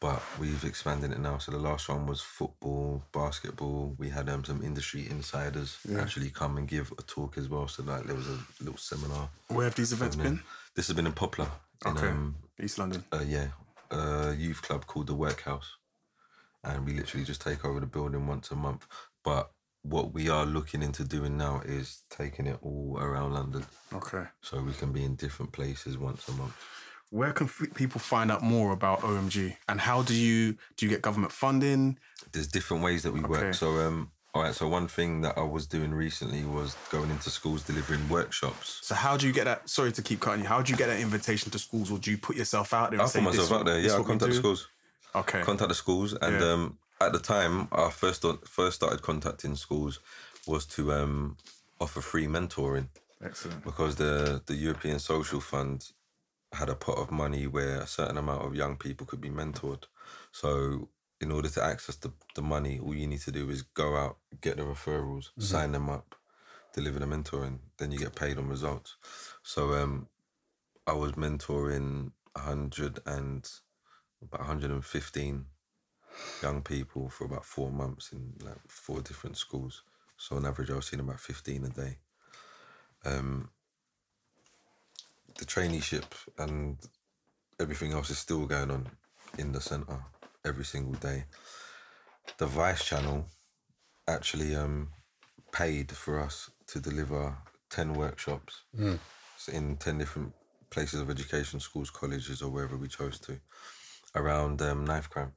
But 0.01 0.21
we've 0.39 0.63
expanded 0.63 1.11
it 1.11 1.19
now. 1.19 1.39
So 1.39 1.51
the 1.51 1.57
last 1.57 1.89
one 1.89 2.05
was 2.05 2.21
football, 2.21 3.03
basketball. 3.11 3.95
We 3.97 4.09
had 4.09 4.29
um, 4.29 4.45
some 4.45 4.63
industry 4.63 5.05
insiders 5.09 5.77
actually 5.97 6.29
come 6.29 6.57
and 6.57 6.67
give 6.67 6.93
a 6.97 7.01
talk 7.01 7.37
as 7.37 7.49
well. 7.49 7.67
So 7.67 7.83
like 7.83 8.05
there 8.05 8.15
was 8.15 8.27
a 8.29 8.39
little 8.61 8.77
seminar. 8.77 9.29
Where 9.49 9.65
have 9.65 9.75
these 9.75 9.91
events 9.91 10.15
been? 10.15 10.41
This 10.73 10.87
has 10.87 10.95
been 10.95 11.05
in 11.07 11.11
Poplar. 11.13 11.51
In, 11.85 11.91
Okay. 11.97 12.07
um, 12.07 12.35
East 12.61 12.77
London. 12.77 13.03
uh, 13.11 13.23
yeah, 13.27 13.47
a 13.91 14.33
youth 14.37 14.61
club 14.61 14.85
called 14.85 15.07
the 15.07 15.15
Workhouse, 15.15 15.77
and 16.63 16.85
we 16.85 16.93
literally 16.93 17.25
just 17.25 17.41
take 17.41 17.65
over 17.65 17.79
the 17.79 17.85
building 17.85 18.27
once 18.27 18.51
a 18.51 18.55
month. 18.55 18.85
But 19.23 19.51
what 19.81 20.13
we 20.13 20.29
are 20.29 20.45
looking 20.45 20.81
into 20.83 21.03
doing 21.03 21.37
now 21.37 21.61
is 21.65 22.03
taking 22.09 22.45
it 22.47 22.59
all 22.61 22.97
around 22.99 23.33
London, 23.33 23.65
Okay. 23.93 24.25
so 24.41 24.61
we 24.61 24.73
can 24.73 24.91
be 24.91 25.03
in 25.03 25.15
different 25.15 25.51
places 25.51 25.97
once 25.97 26.27
a 26.27 26.33
month. 26.33 26.53
Where 27.11 27.31
can 27.31 27.47
f- 27.47 27.73
people 27.73 27.99
find 27.99 28.31
out 28.31 28.43
more 28.43 28.71
about 28.71 29.01
OMG? 29.01 29.57
And 29.67 29.79
how 29.81 30.03
do 30.03 30.13
you 30.13 30.57
do 30.77 30.85
you 30.85 30.89
get 30.89 31.01
government 31.01 31.31
funding? 31.31 31.97
There's 32.31 32.47
different 32.47 32.83
ways 32.83 33.01
that 33.03 33.13
we 33.13 33.21
Okay. 33.21 33.29
work. 33.29 33.53
So, 33.55 33.79
um, 33.79 34.11
all 34.33 34.43
right. 34.43 34.53
So 34.53 34.67
one 34.67 34.87
thing 34.87 35.21
that 35.21 35.37
I 35.37 35.43
was 35.43 35.65
doing 35.67 35.91
recently 35.93 36.43
was 36.45 36.75
going 36.91 37.09
into 37.09 37.29
schools 37.29 37.63
delivering 37.63 38.07
workshops. 38.09 38.79
So 38.83 38.95
how 38.95 39.17
do 39.17 39.25
you 39.27 39.33
get 39.33 39.45
that? 39.45 39.67
Sorry 39.69 39.91
to 39.91 40.01
keep 40.01 40.19
cutting 40.19 40.41
you. 40.43 40.47
How 40.47 40.61
do 40.61 40.71
you 40.71 40.77
get 40.77 40.87
that 40.87 40.99
invitation 40.99 41.51
to 41.51 41.59
schools, 41.59 41.91
or 41.91 41.97
do 41.99 42.11
you 42.11 42.17
put 42.17 42.35
yourself 42.35 42.73
out 42.73 42.91
there? 42.91 43.01
I 43.01 43.07
put 43.07 43.23
myself 43.23 43.51
out 43.51 43.65
there. 43.65 43.79
Yeah, 43.79 43.95
I 43.97 44.03
contact 44.03 44.31
the 44.31 44.37
schools. 44.37 44.67
Okay. 45.15 45.41
contact 45.41 45.69
the 45.69 45.75
schools 45.75 46.13
and 46.13 46.39
Yeah. 46.39 46.51
um 46.53 46.77
at 47.01 47.11
the 47.13 47.19
time 47.19 47.67
I 47.71 47.89
first 47.89 48.23
first 48.45 48.75
started 48.75 49.01
contacting 49.01 49.55
schools 49.55 49.99
was 50.45 50.67
to 50.67 50.93
um 50.93 51.37
offer 51.81 51.99
free 52.01 52.27
mentoring 52.27 52.89
Excellent. 53.23 53.63
because 53.63 53.95
the 53.95 54.43
the 54.45 54.53
European 54.53 54.99
Social 54.99 55.39
Fund 55.41 55.91
had 56.53 56.69
a 56.69 56.75
pot 56.75 56.97
of 56.99 57.09
money 57.09 57.47
where 57.47 57.81
a 57.81 57.87
certain 57.87 58.17
amount 58.17 58.43
of 58.45 58.53
young 58.53 58.75
people 58.75 59.07
could 59.07 59.21
be 59.21 59.31
mentored 59.31 59.85
so 60.31 60.89
in 61.21 61.31
order 61.31 61.49
to 61.49 61.63
access 61.63 61.95
the, 61.97 62.11
the 62.35 62.41
money 62.41 62.79
all 62.79 62.95
you 62.95 63.07
need 63.07 63.19
to 63.19 63.31
do 63.31 63.49
is 63.49 63.61
go 63.61 63.95
out 63.95 64.17
get 64.41 64.57
the 64.57 64.63
referrals 64.63 65.29
sign 65.37 65.71
them 65.71 65.89
up 65.89 66.15
deliver 66.73 66.99
the 66.99 67.05
mentoring, 67.05 67.59
then 67.77 67.91
you 67.91 67.99
get 67.99 68.15
paid 68.15 68.37
on 68.37 68.47
results. 68.47 68.95
So 69.43 69.73
um, 69.73 70.07
I 70.87 70.93
was 70.93 71.13
mentoring 71.13 72.11
hundred 72.37 72.99
and 73.05 73.49
about 74.21 74.41
115 74.41 75.45
young 76.41 76.61
people 76.61 77.09
for 77.09 77.25
about 77.25 77.43
four 77.43 77.71
months 77.71 78.11
in 78.13 78.33
like 78.43 78.59
four 78.67 79.01
different 79.01 79.35
schools. 79.35 79.83
So 80.17 80.35
on 80.35 80.45
average, 80.45 80.69
I 80.69 80.75
was 80.75 80.85
seeing 80.85 81.01
about 81.01 81.19
15 81.19 81.65
a 81.65 81.69
day. 81.69 81.97
Um, 83.05 83.49
the 85.37 85.45
traineeship 85.45 86.05
and 86.37 86.77
everything 87.59 87.93
else 87.93 88.09
is 88.09 88.19
still 88.19 88.45
going 88.45 88.71
on 88.71 88.87
in 89.37 89.51
the 89.51 89.61
centre 89.61 90.03
every 90.45 90.65
single 90.65 90.93
day. 90.93 91.25
The 92.37 92.45
Vice 92.45 92.85
channel 92.85 93.27
actually 94.07 94.55
um, 94.55 94.89
paid 95.51 95.91
for 95.91 96.19
us 96.19 96.49
to 96.67 96.79
deliver 96.79 97.37
10 97.69 97.93
workshops 97.93 98.63
so 99.37 99.51
in 99.51 99.77
10 99.77 99.97
different 99.97 100.33
places 100.69 101.01
of 101.01 101.09
education, 101.09 101.59
schools, 101.59 101.89
colleges, 101.89 102.41
or 102.41 102.49
wherever 102.49 102.77
we 102.77 102.87
chose 102.87 103.19
to, 103.21 103.39
around 104.15 104.61
um, 104.61 104.85
knife 104.85 105.09
crime. 105.09 105.33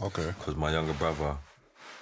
Okay. 0.00 0.26
Because 0.38 0.56
my 0.56 0.72
younger 0.72 0.92
brother 0.92 1.36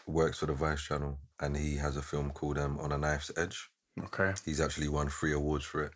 works 0.06 0.38
for 0.38 0.46
the 0.46 0.52
Vice 0.52 0.82
channel 0.82 1.18
and 1.40 1.56
he 1.56 1.76
has 1.76 1.96
a 1.96 2.02
film 2.02 2.30
called 2.30 2.58
um, 2.58 2.78
On 2.80 2.92
a 2.92 2.98
Knife's 2.98 3.30
Edge. 3.36 3.70
Okay. 4.04 4.32
He's 4.44 4.60
actually 4.60 4.88
won 4.88 5.08
three 5.08 5.32
awards 5.32 5.64
for 5.64 5.84
it. 5.84 5.92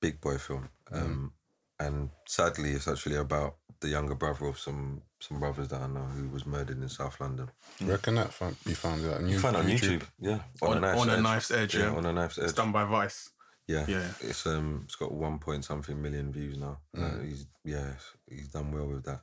Big 0.00 0.20
boy 0.20 0.38
film. 0.38 0.68
Um, 0.92 1.32
and 1.78 2.10
sadly, 2.26 2.70
it's 2.70 2.88
actually 2.88 3.16
about 3.16 3.56
the 3.80 3.88
younger 3.88 4.14
brother 4.14 4.46
of 4.46 4.58
some 4.58 5.02
some 5.20 5.40
brothers 5.40 5.68
that 5.68 5.80
I 5.80 5.86
know 5.86 6.04
who 6.04 6.28
was 6.28 6.46
murdered 6.46 6.80
in 6.80 6.88
South 6.88 7.20
London. 7.20 7.50
Reckon 7.80 8.16
that 8.16 8.32
found, 8.32 8.56
you 8.66 8.74
found 8.74 9.04
it 9.04 9.14
on 9.14 9.28
You 9.28 9.38
find 9.38 9.56
it 9.56 9.60
on 9.60 9.66
YouTube, 9.66 10.02
yeah. 10.20 10.40
On- 10.62 10.82
on 10.84 11.08
a 11.10 11.20
Knife's 11.20 11.50
Edge, 11.50 11.74
yeah. 11.76 11.94
on 11.94 12.04
a 12.04 12.12
knife's 12.12 12.38
edge. 12.38 12.44
It's 12.44 12.52
done 12.52 12.72
by 12.72 12.84
Vice. 12.84 13.30
Yeah, 13.66 13.84
Yeah. 13.88 14.08
It's 14.20 14.46
um, 14.46 14.82
it's 14.84 14.94
got 14.94 15.12
one 15.12 15.38
point 15.38 15.64
something 15.64 16.00
million 16.00 16.32
views 16.32 16.56
now. 16.56 16.78
Uh, 16.96 17.18
he's 17.24 17.46
yeah, 17.64 17.92
he's 18.28 18.48
done 18.48 18.70
well 18.72 18.86
with 18.86 19.04
that, 19.04 19.22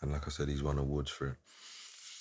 and 0.00 0.12
like 0.12 0.26
I 0.26 0.30
said, 0.30 0.48
he's 0.48 0.62
won 0.62 0.78
awards 0.78 1.10
for 1.10 1.28
it. 1.28 1.36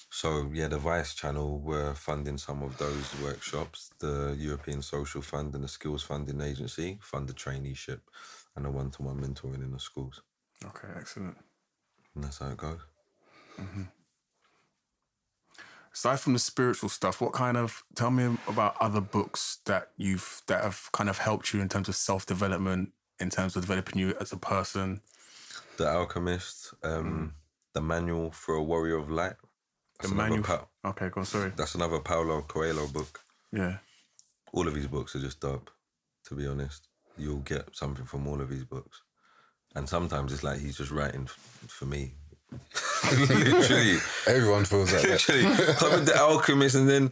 So 0.10 0.50
yeah, 0.52 0.68
the 0.68 0.80
Vice 0.80 1.14
channel 1.14 1.60
were 1.60 1.94
funding 1.94 2.40
some 2.40 2.64
of 2.64 2.78
those 2.80 3.14
workshops. 3.22 3.92
The 4.00 4.36
European 4.40 4.82
Social 4.82 5.22
Fund 5.22 5.54
and 5.54 5.64
the 5.64 5.68
Skills 5.68 6.02
Funding 6.02 6.42
Agency 6.42 6.98
fund 7.02 7.30
the 7.30 7.34
traineeship 7.34 8.00
and 8.56 8.66
the 8.66 8.72
one-to-one 8.72 9.18
mentoring 9.22 9.64
in 9.64 9.72
the 9.72 9.80
schools, 9.80 10.22
Okay, 10.66 10.88
excellent. 10.98 11.38
and 12.16 12.24
that's 12.24 12.40
how 12.40 12.48
it 12.50 12.58
goes. 12.58 12.80
Aside 15.94 16.20
from 16.20 16.34
the 16.34 16.40
spiritual 16.40 16.88
stuff, 16.90 17.20
what 17.20 17.34
kind 17.34 17.58
of 17.58 17.84
tell 17.96 18.12
me 18.12 18.38
about 18.48 18.76
other 18.80 19.02
books 19.02 19.60
that 19.66 19.90
you've 19.98 20.42
that 20.48 20.64
have 20.64 20.90
kind 20.94 21.10
of 21.10 21.18
helped 21.18 21.52
you 21.54 21.62
in 21.62 21.68
terms 21.70 21.90
of 21.90 21.96
self 21.96 22.26
development, 22.26 22.92
in 23.20 23.30
terms 23.30 23.56
of 23.56 23.64
developing 23.64 24.00
you 24.00 24.14
as 24.22 24.32
a 24.32 24.38
person. 24.38 25.02
The 25.78 25.88
Alchemist, 25.90 26.74
um, 26.84 27.34
the 27.74 27.82
Manual 27.82 28.32
for 28.32 28.56
a 28.56 28.64
Warrior 28.64 28.98
of 28.98 29.10
Light. 29.10 29.34
The 30.00 30.08
That's 30.08 30.12
another 30.12 30.30
manual. 30.30 30.44
Pa- 30.46 30.68
okay, 30.90 31.10
go 31.10 31.22
on. 31.22 31.26
Sorry. 31.26 31.52
that's 31.56 31.76
another 31.76 32.00
Paulo 32.00 32.42
Coelho 32.44 32.88
book. 32.88 33.22
Yeah. 33.52 33.78
all 34.54 34.68
of 34.68 34.76
his 34.76 34.88
books 34.88 35.16
are 35.16 35.20
just 35.20 35.40
dope. 35.40 35.72
To 36.26 36.36
be 36.36 36.46
honest, 36.46 36.88
you'll 37.20 37.40
get 37.40 37.76
something 37.76 38.06
from 38.06 38.28
all 38.28 38.42
of 38.42 38.50
his 38.50 38.64
books, 38.64 39.02
and 39.76 39.88
sometimes 39.88 40.34
it's 40.34 40.44
like 40.44 40.60
he's 40.60 40.78
just 40.78 40.92
writing 40.92 41.24
f- 41.26 41.66
for 41.68 41.86
me. 41.86 42.14
literally, 43.12 43.98
Everyone 44.28 44.66
feels 44.66 44.92
like 44.92 45.04
that. 45.04 45.10
literally. 45.12 45.46
I 45.46 45.96
read 45.96 46.06
the 46.08 46.18
Alchemist, 46.20 46.76
and 46.76 46.90
then 46.90 47.12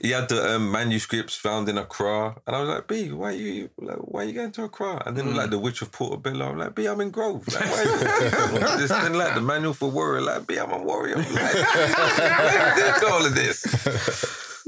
he 0.00 0.12
had 0.12 0.28
the 0.28 0.54
um, 0.56 0.70
manuscripts 0.70 1.34
found 1.34 1.68
in 1.68 1.76
Accra, 1.76 2.36
and 2.46 2.56
I 2.56 2.60
was 2.60 2.68
like, 2.68 2.86
"B, 2.88 3.10
why 3.12 3.28
are 3.30 3.32
you 3.32 3.68
like, 3.78 3.98
why 3.98 4.22
are 4.22 4.24
you 4.24 4.32
going 4.32 4.52
to 4.52 4.64
Accra?" 4.64 5.02
And 5.04 5.16
then 5.16 5.34
like 5.34 5.50
the 5.50 5.58
Witch 5.58 5.82
of 5.82 5.90
Portobello, 5.92 6.50
I'm 6.50 6.58
like, 6.58 6.74
"B, 6.74 6.86
I'm 6.86 7.00
in 7.00 7.10
Grove." 7.10 7.46
Like, 7.48 7.64
why 7.64 7.82
you 7.82 8.78
this, 8.78 8.90
then 8.90 9.14
like 9.14 9.34
the 9.34 9.40
Manual 9.40 9.74
for 9.74 9.90
Warrior, 9.90 10.22
like, 10.22 10.46
"B, 10.46 10.56
I'm 10.56 10.70
a 10.70 10.78
warrior." 10.82 11.16
Like, 11.16 11.26
why 11.34 12.96
you 13.02 13.08
all 13.08 13.26
of 13.26 13.34
this? 13.34 13.60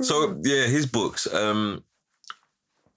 So 0.03 0.39
yeah, 0.43 0.67
his 0.67 0.87
books. 0.87 1.33
Um, 1.33 1.85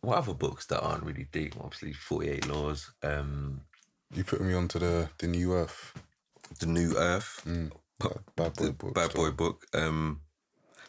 what 0.05 0.17
other 0.19 0.33
books 0.33 0.65
that 0.67 0.81
aren't 0.81 1.03
really 1.03 1.27
deep? 1.31 1.55
Obviously, 1.59 1.93
Forty 1.93 2.29
Eight 2.29 2.47
Laws, 2.47 2.91
um, 3.03 3.61
You 4.13 4.23
put 4.23 4.41
me 4.41 4.53
onto 4.53 4.79
the 4.79 5.09
the 5.17 5.27
New 5.27 5.53
Earth, 5.53 5.93
The 6.59 6.67
New 6.67 6.95
Earth, 6.97 7.41
bad, 7.99 8.19
bad 8.35 8.53
boy 8.53 8.65
the 8.65 8.71
book. 8.73 8.93
Bad 8.93 9.13
Boy 9.13 9.31
book, 9.31 9.65
um, 9.73 10.21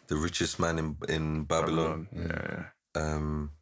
The 0.08 0.16
Richest 0.16 0.58
Man 0.60 0.78
in 0.78 0.96
in 1.08 1.44
Babylon. 1.44 2.08
Yeah. 2.14 2.64
Um, 2.94 3.52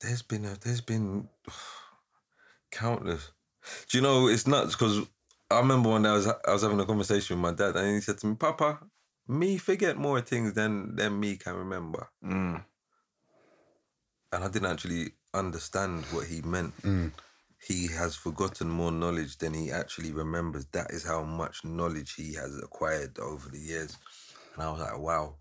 there's 0.00 0.22
been 0.22 0.44
a, 0.44 0.56
there's 0.62 0.80
been 0.80 1.28
countless. 2.72 3.32
Do 3.90 3.98
you 3.98 4.02
know 4.02 4.28
it's 4.28 4.46
nuts 4.46 4.74
because 4.74 5.06
I 5.50 5.58
remember 5.58 5.90
one 5.90 6.02
day 6.02 6.10
I 6.10 6.14
was 6.14 6.26
I 6.26 6.52
was 6.52 6.62
having 6.62 6.80
a 6.80 6.86
conversation 6.86 7.36
with 7.36 7.42
my 7.42 7.52
dad 7.56 7.76
and 7.76 7.94
he 7.94 8.00
said 8.00 8.18
to 8.18 8.26
me, 8.26 8.34
"Papa, 8.34 8.78
me 9.28 9.58
forget 9.58 9.96
more 9.96 10.20
things 10.20 10.54
than 10.54 10.96
than 10.96 11.20
me 11.20 11.36
can 11.36 11.54
remember." 11.54 12.08
Mm. 12.24 12.64
and 14.32 14.44
I 14.44 14.48
didn't 14.48 14.70
actually 14.70 15.12
understand 15.34 16.04
what 16.06 16.26
he 16.26 16.42
meant. 16.42 16.74
He 17.66 17.88
has 17.88 18.14
forgotten 18.14 18.68
more 18.68 18.92
knowledge 18.92 19.38
than 19.38 19.52
he 19.52 19.70
actually 19.70 20.12
remembers. 20.12 20.66
That 20.66 20.90
is 20.90 21.04
how 21.04 21.22
much 21.22 21.64
knowledge 21.64 22.14
he 22.14 22.34
has 22.34 22.56
acquired 22.62 23.18
over 23.18 23.48
the 23.48 23.58
years. 23.58 23.96
And 24.54 24.62
I 24.62 24.70
was 24.70 24.80
like, 24.80 24.98
wow. 24.98 25.34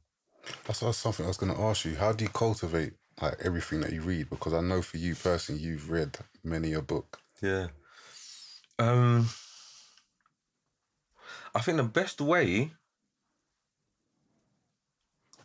That's, 0.66 0.80
that's 0.80 0.98
something 0.98 1.26
I 1.26 1.28
was 1.28 1.38
going 1.38 1.54
to 1.54 1.62
ask 1.62 1.86
you. 1.86 1.96
How 1.96 2.14
do 2.14 2.24
you 2.24 2.30
cultivate 2.30 2.94
like 3.22 3.36
everything 3.44 3.82
that 3.82 3.94
you 3.94 4.02
read? 4.02 4.30
Because 4.30 4.54
I 4.54 4.62
know 4.62 4.82
for 4.82 4.98
you 4.98 5.16
personally, 5.16 5.62
you've 5.62 5.90
read 5.90 6.18
many 6.44 6.74
a 6.74 6.82
book. 6.82 7.20
Yeah. 7.42 7.68
Um 8.80 9.30
I 11.54 11.62
think 11.62 11.78
the 11.78 11.84
best 11.84 12.22
way 12.22 12.72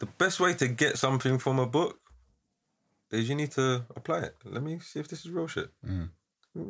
the 0.02 0.06
best 0.22 0.40
way 0.40 0.52
to 0.54 0.66
get 0.66 0.98
something 0.98 1.38
from 1.38 1.58
a 1.60 1.66
book 1.78 1.94
is 3.12 3.28
you 3.28 3.36
need 3.36 3.52
to 3.52 3.84
apply 3.94 4.18
it. 4.28 4.34
Let 4.44 4.62
me 4.68 4.78
see 4.80 4.98
if 5.00 5.06
this 5.08 5.20
is 5.24 5.30
real 5.30 5.46
shit. 5.46 5.70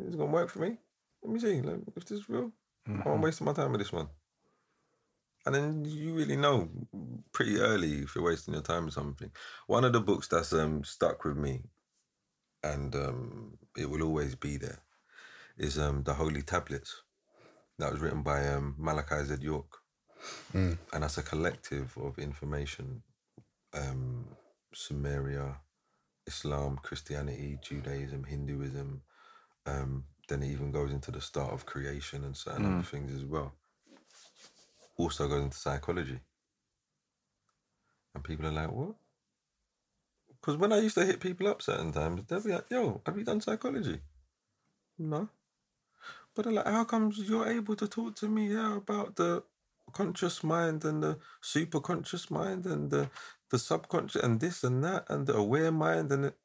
It's 0.06 0.16
gonna 0.16 0.30
work 0.38 0.50
for 0.50 0.58
me. 0.66 0.76
Let 1.22 1.32
me 1.32 1.38
see 1.40 1.62
let 1.62 1.76
me- 1.78 1.92
if 1.96 2.04
this 2.04 2.18
is 2.20 2.28
real. 2.28 2.52
I'm 2.86 3.22
wasting 3.22 3.46
my 3.46 3.54
time 3.54 3.70
with 3.72 3.80
this 3.80 3.92
one. 3.92 4.08
And 5.46 5.54
then 5.54 5.84
you 5.86 6.14
really 6.14 6.36
know 6.36 6.68
pretty 7.32 7.56
early 7.58 8.02
if 8.02 8.14
you're 8.14 8.24
wasting 8.32 8.54
your 8.54 8.62
time 8.62 8.84
with 8.84 8.94
something. 8.94 9.30
One 9.66 9.84
of 9.84 9.92
the 9.94 10.00
books 10.00 10.28
that's 10.28 10.52
um, 10.52 10.84
stuck 10.84 11.24
with 11.24 11.36
me, 11.36 11.62
and 12.62 12.94
um, 12.94 13.58
it 13.76 13.88
will 13.90 14.02
always 14.02 14.34
be 14.36 14.56
there, 14.58 14.80
is 15.56 15.78
um, 15.78 16.02
the 16.04 16.14
Holy 16.14 16.42
Tablets. 16.42 17.02
That 17.78 17.90
was 17.92 18.00
written 18.00 18.22
by 18.22 18.46
um, 18.54 18.74
Malachi 18.78 19.24
Z. 19.24 19.36
York, 19.40 19.70
and 20.92 21.02
that's 21.02 21.18
a 21.18 21.22
collective 21.22 21.96
of 21.96 22.18
information: 22.18 23.02
um, 23.74 24.26
Sumeria, 24.74 25.56
Islam, 26.26 26.78
Christianity, 26.82 27.58
Judaism, 27.62 28.24
Hinduism. 28.24 29.02
Um, 29.66 30.04
then 30.28 30.42
it 30.42 30.50
even 30.50 30.70
goes 30.70 30.92
into 30.92 31.10
the 31.10 31.20
start 31.20 31.52
of 31.52 31.66
creation 31.66 32.24
and 32.24 32.36
certain 32.36 32.66
other 32.66 32.84
things 32.84 33.12
as 33.12 33.24
well. 33.24 33.52
Also 34.96 35.28
goes 35.28 35.42
into 35.42 35.56
psychology, 35.56 36.20
and 38.14 38.24
people 38.24 38.46
are 38.46 38.52
like, 38.52 38.70
"What?" 38.70 38.94
Because 40.28 40.56
when 40.56 40.72
I 40.72 40.78
used 40.78 40.96
to 40.96 41.06
hit 41.06 41.20
people 41.20 41.48
up 41.48 41.62
certain 41.62 41.92
times, 41.92 42.22
they'll 42.26 42.42
be 42.42 42.52
like, 42.52 42.70
"Yo, 42.70 43.00
have 43.06 43.16
you 43.16 43.24
done 43.24 43.40
psychology?" 43.40 44.00
No. 44.98 45.28
But 46.34 46.44
they're 46.44 46.54
like, 46.54 46.66
how 46.66 46.84
comes 46.84 47.18
you're 47.18 47.48
able 47.48 47.76
to 47.76 47.86
talk 47.88 48.16
to 48.16 48.28
me 48.28 48.54
yeah, 48.54 48.76
about 48.76 49.16
the 49.16 49.42
conscious 49.92 50.42
mind 50.42 50.84
and 50.84 51.02
the 51.02 51.18
super 51.40 51.80
conscious 51.80 52.30
mind 52.30 52.64
and 52.64 52.90
the 52.90 53.10
the 53.52 53.58
subconscious 53.58 54.22
and 54.22 54.40
this 54.40 54.64
and 54.64 54.82
that 54.82 55.04
and 55.10 55.26
the 55.26 55.36
aware 55.36 55.70
mind 55.70 56.10
and 56.10 56.24
it, 56.24 56.36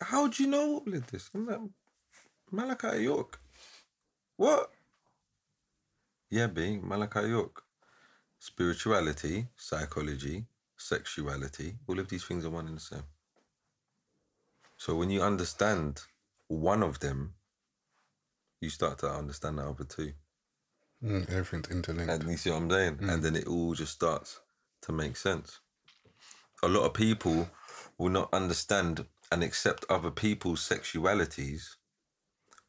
how 0.00 0.28
do 0.28 0.42
you 0.42 0.48
know 0.48 0.74
all 0.86 0.94
of 0.94 1.06
this? 1.08 1.28
I'm 1.34 1.46
like, 1.46 1.58
Malachi 2.50 3.02
York. 3.02 3.40
What? 4.36 4.70
Yeah, 6.30 6.46
B, 6.46 6.78
Malachi 6.82 7.28
York. 7.28 7.62
Spirituality, 8.38 9.48
psychology, 9.56 10.46
sexuality, 10.76 11.74
all 11.88 11.98
of 11.98 12.08
these 12.08 12.24
things 12.24 12.44
are 12.44 12.50
one 12.50 12.68
and 12.68 12.76
the 12.76 12.80
same. 12.80 13.04
So 14.76 14.94
when 14.94 15.10
you 15.10 15.22
understand 15.22 16.02
one 16.48 16.82
of 16.84 17.00
them, 17.00 17.34
you 18.60 18.70
start 18.70 18.98
to 19.00 19.10
understand 19.10 19.58
the 19.58 19.64
other 19.68 19.84
two. 19.84 20.12
Mm, 21.04 21.28
everything's 21.30 21.70
interlinked. 21.70 22.12
And 22.12 22.30
you 22.30 22.36
see 22.36 22.50
what 22.50 22.62
I'm 22.62 22.70
saying? 22.70 22.98
And 23.02 23.22
then 23.24 23.34
it 23.34 23.48
all 23.48 23.74
just 23.74 23.92
starts 23.92 24.40
to 24.82 24.92
make 24.92 25.16
sense. 25.16 25.61
A 26.62 26.68
lot 26.68 26.84
of 26.84 26.94
people 26.94 27.50
will 27.98 28.10
not 28.10 28.32
understand 28.32 29.06
and 29.30 29.42
accept 29.42 29.84
other 29.88 30.10
people's 30.10 30.66
sexualities 30.66 31.76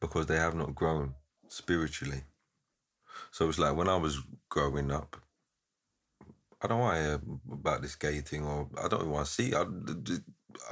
because 0.00 0.26
they 0.26 0.36
have 0.36 0.54
not 0.54 0.74
grown 0.74 1.14
spiritually. 1.48 2.22
So 3.30 3.48
it's 3.48 3.58
like 3.58 3.76
when 3.76 3.88
I 3.88 3.96
was 3.96 4.20
growing 4.48 4.90
up, 4.90 5.16
I 6.62 6.66
don't 6.66 6.80
want 6.80 6.96
to 6.96 7.02
hear 7.02 7.20
about 7.52 7.82
this 7.82 7.94
gay 7.94 8.20
thing, 8.20 8.44
or 8.44 8.68
I 8.82 8.88
don't 8.88 9.10
want 9.10 9.26
to 9.26 9.32
see. 9.32 9.54
I, 9.54 9.62
am 9.62 10.04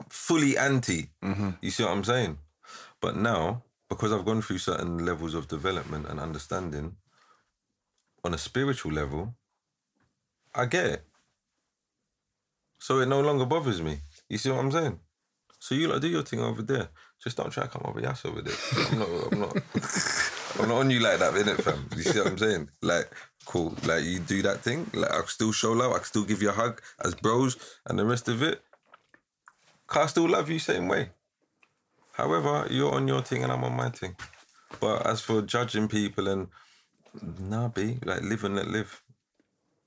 fully 0.08 0.56
anti. 0.56 1.10
Mm-hmm. 1.22 1.50
You 1.60 1.70
see 1.70 1.82
what 1.82 1.92
I'm 1.92 2.04
saying? 2.04 2.38
But 3.00 3.16
now, 3.16 3.64
because 3.90 4.12
I've 4.12 4.24
gone 4.24 4.40
through 4.40 4.58
certain 4.58 5.04
levels 5.04 5.34
of 5.34 5.48
development 5.48 6.06
and 6.08 6.18
understanding, 6.18 6.96
on 8.24 8.32
a 8.32 8.38
spiritual 8.38 8.92
level, 8.92 9.34
I 10.54 10.66
get 10.66 10.86
it. 10.86 11.04
So 12.82 12.98
it 12.98 13.06
no 13.06 13.20
longer 13.20 13.46
bothers 13.46 13.80
me. 13.80 14.00
You 14.28 14.38
see 14.38 14.50
what 14.50 14.58
I'm 14.58 14.72
saying? 14.72 14.98
So 15.60 15.76
you 15.76 15.86
like 15.86 16.00
do 16.00 16.08
your 16.08 16.24
thing 16.24 16.40
over 16.40 16.62
there. 16.62 16.88
Just 17.22 17.36
don't 17.36 17.52
try 17.52 17.62
to 17.62 17.68
come 17.68 17.82
over 17.84 18.04
ass 18.04 18.24
over 18.24 18.42
there. 18.42 18.56
I'm 18.90 18.98
not. 18.98 19.08
I'm 19.30 19.40
not. 19.40 19.56
I'm 20.58 20.68
not 20.68 20.78
on 20.78 20.90
you 20.90 20.98
like 20.98 21.20
that, 21.20 21.32
innit, 21.34 21.62
fam? 21.62 21.88
You 21.96 22.02
see 22.02 22.18
what 22.18 22.26
I'm 22.26 22.38
saying? 22.38 22.70
Like, 22.82 23.08
cool. 23.46 23.72
Like 23.86 24.02
you 24.02 24.18
do 24.18 24.42
that 24.42 24.62
thing. 24.62 24.90
Like 24.94 25.12
I 25.12 25.22
still 25.26 25.52
show 25.52 25.70
love. 25.70 25.92
I 25.92 25.98
can 25.98 26.06
still 26.06 26.24
give 26.24 26.42
you 26.42 26.48
a 26.48 26.52
hug 26.52 26.82
as 27.04 27.14
bros, 27.14 27.56
and 27.86 27.96
the 27.96 28.04
rest 28.04 28.26
of 28.26 28.42
it. 28.42 28.60
I 29.88 30.06
still 30.06 30.28
love 30.28 30.50
you 30.50 30.58
same 30.58 30.88
way. 30.88 31.10
However, 32.14 32.66
you're 32.68 32.92
on 32.92 33.06
your 33.06 33.22
thing 33.22 33.44
and 33.44 33.52
I'm 33.52 33.62
on 33.62 33.76
my 33.76 33.90
thing. 33.90 34.16
But 34.80 35.06
as 35.06 35.20
for 35.20 35.40
judging 35.42 35.86
people 35.86 36.26
and 36.26 36.48
nah, 37.38 37.68
be 37.68 38.00
like 38.04 38.22
live 38.22 38.42
and 38.42 38.56
let 38.56 38.66
live. 38.66 39.02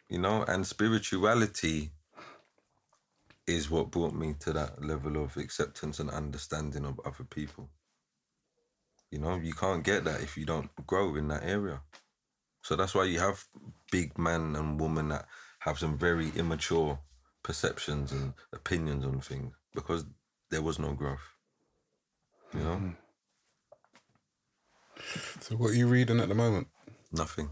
You 0.07 0.19
know, 0.19 0.45
and 0.47 0.65
spirituality 0.65 1.91
is 3.47 3.69
what 3.69 3.91
brought 3.91 4.13
me 4.13 4.35
to 4.39 4.53
that 4.53 4.83
level 4.83 5.23
of 5.23 5.37
acceptance 5.37 5.99
and 5.99 6.09
understanding 6.09 6.85
of 6.85 6.99
other 7.05 7.23
people. 7.23 7.69
You 9.11 9.19
know, 9.19 9.35
you 9.35 9.53
can't 9.53 9.83
get 9.83 10.03
that 10.05 10.21
if 10.21 10.37
you 10.37 10.45
don't 10.45 10.69
grow 10.87 11.15
in 11.15 11.27
that 11.29 11.43
area. 11.43 11.81
So 12.63 12.75
that's 12.75 12.95
why 12.95 13.05
you 13.05 13.19
have 13.19 13.45
big 13.91 14.17
men 14.17 14.55
and 14.55 14.79
women 14.81 15.09
that 15.09 15.27
have 15.59 15.79
some 15.79 15.97
very 15.97 16.31
immature 16.35 16.99
perceptions 17.43 18.11
and 18.11 18.33
opinions 18.53 19.05
on 19.05 19.21
things 19.21 19.53
because 19.73 20.05
there 20.51 20.61
was 20.63 20.79
no 20.79 20.93
growth. 20.93 21.35
You 22.53 22.61
know, 22.61 22.83
So 25.41 25.55
what 25.55 25.71
are 25.71 25.75
you 25.75 25.87
reading 25.87 26.19
at 26.19 26.29
the 26.29 26.35
moment? 26.35 26.67
nothing. 27.11 27.49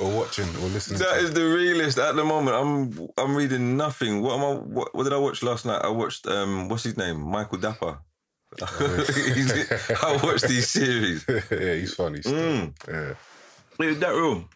Or 0.00 0.10
watching 0.10 0.48
or 0.56 0.68
listening 0.68 0.98
That 0.98 1.18
is 1.18 1.32
the 1.32 1.44
realist 1.44 1.98
at 1.98 2.16
the 2.16 2.24
moment. 2.24 2.56
I'm 2.56 3.08
I'm 3.16 3.36
reading 3.36 3.76
nothing. 3.76 4.22
What 4.22 4.34
am 4.34 4.44
I? 4.44 4.52
What, 4.60 4.94
what 4.94 5.04
did 5.04 5.12
I 5.12 5.18
watch 5.18 5.42
last 5.42 5.64
night? 5.64 5.80
I 5.82 5.88
watched 5.88 6.26
um, 6.26 6.68
what's 6.68 6.82
his 6.82 6.96
name? 6.96 7.20
Michael 7.20 7.58
Dapaah. 7.58 7.98
I 8.60 10.20
watched 10.22 10.48
these 10.48 10.68
series. 10.68 11.24
yeah, 11.50 11.74
he's 11.74 11.94
funny. 11.94 12.20
Still. 12.20 12.34
Mm. 12.34 12.74
Yeah. 12.88 13.86
Is 13.86 13.98
that 14.00 14.14
room? 14.14 14.48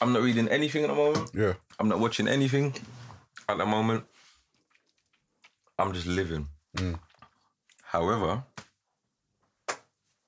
I'm 0.00 0.12
not 0.12 0.22
reading 0.22 0.48
anything 0.48 0.84
at 0.84 0.88
the 0.88 0.94
moment. 0.94 1.30
Yeah. 1.34 1.54
I'm 1.78 1.88
not 1.88 2.00
watching 2.00 2.26
anything 2.28 2.74
at 3.48 3.58
the 3.58 3.66
moment. 3.66 4.04
I'm 5.78 5.92
just 5.92 6.06
living. 6.06 6.48
However, 7.82 8.44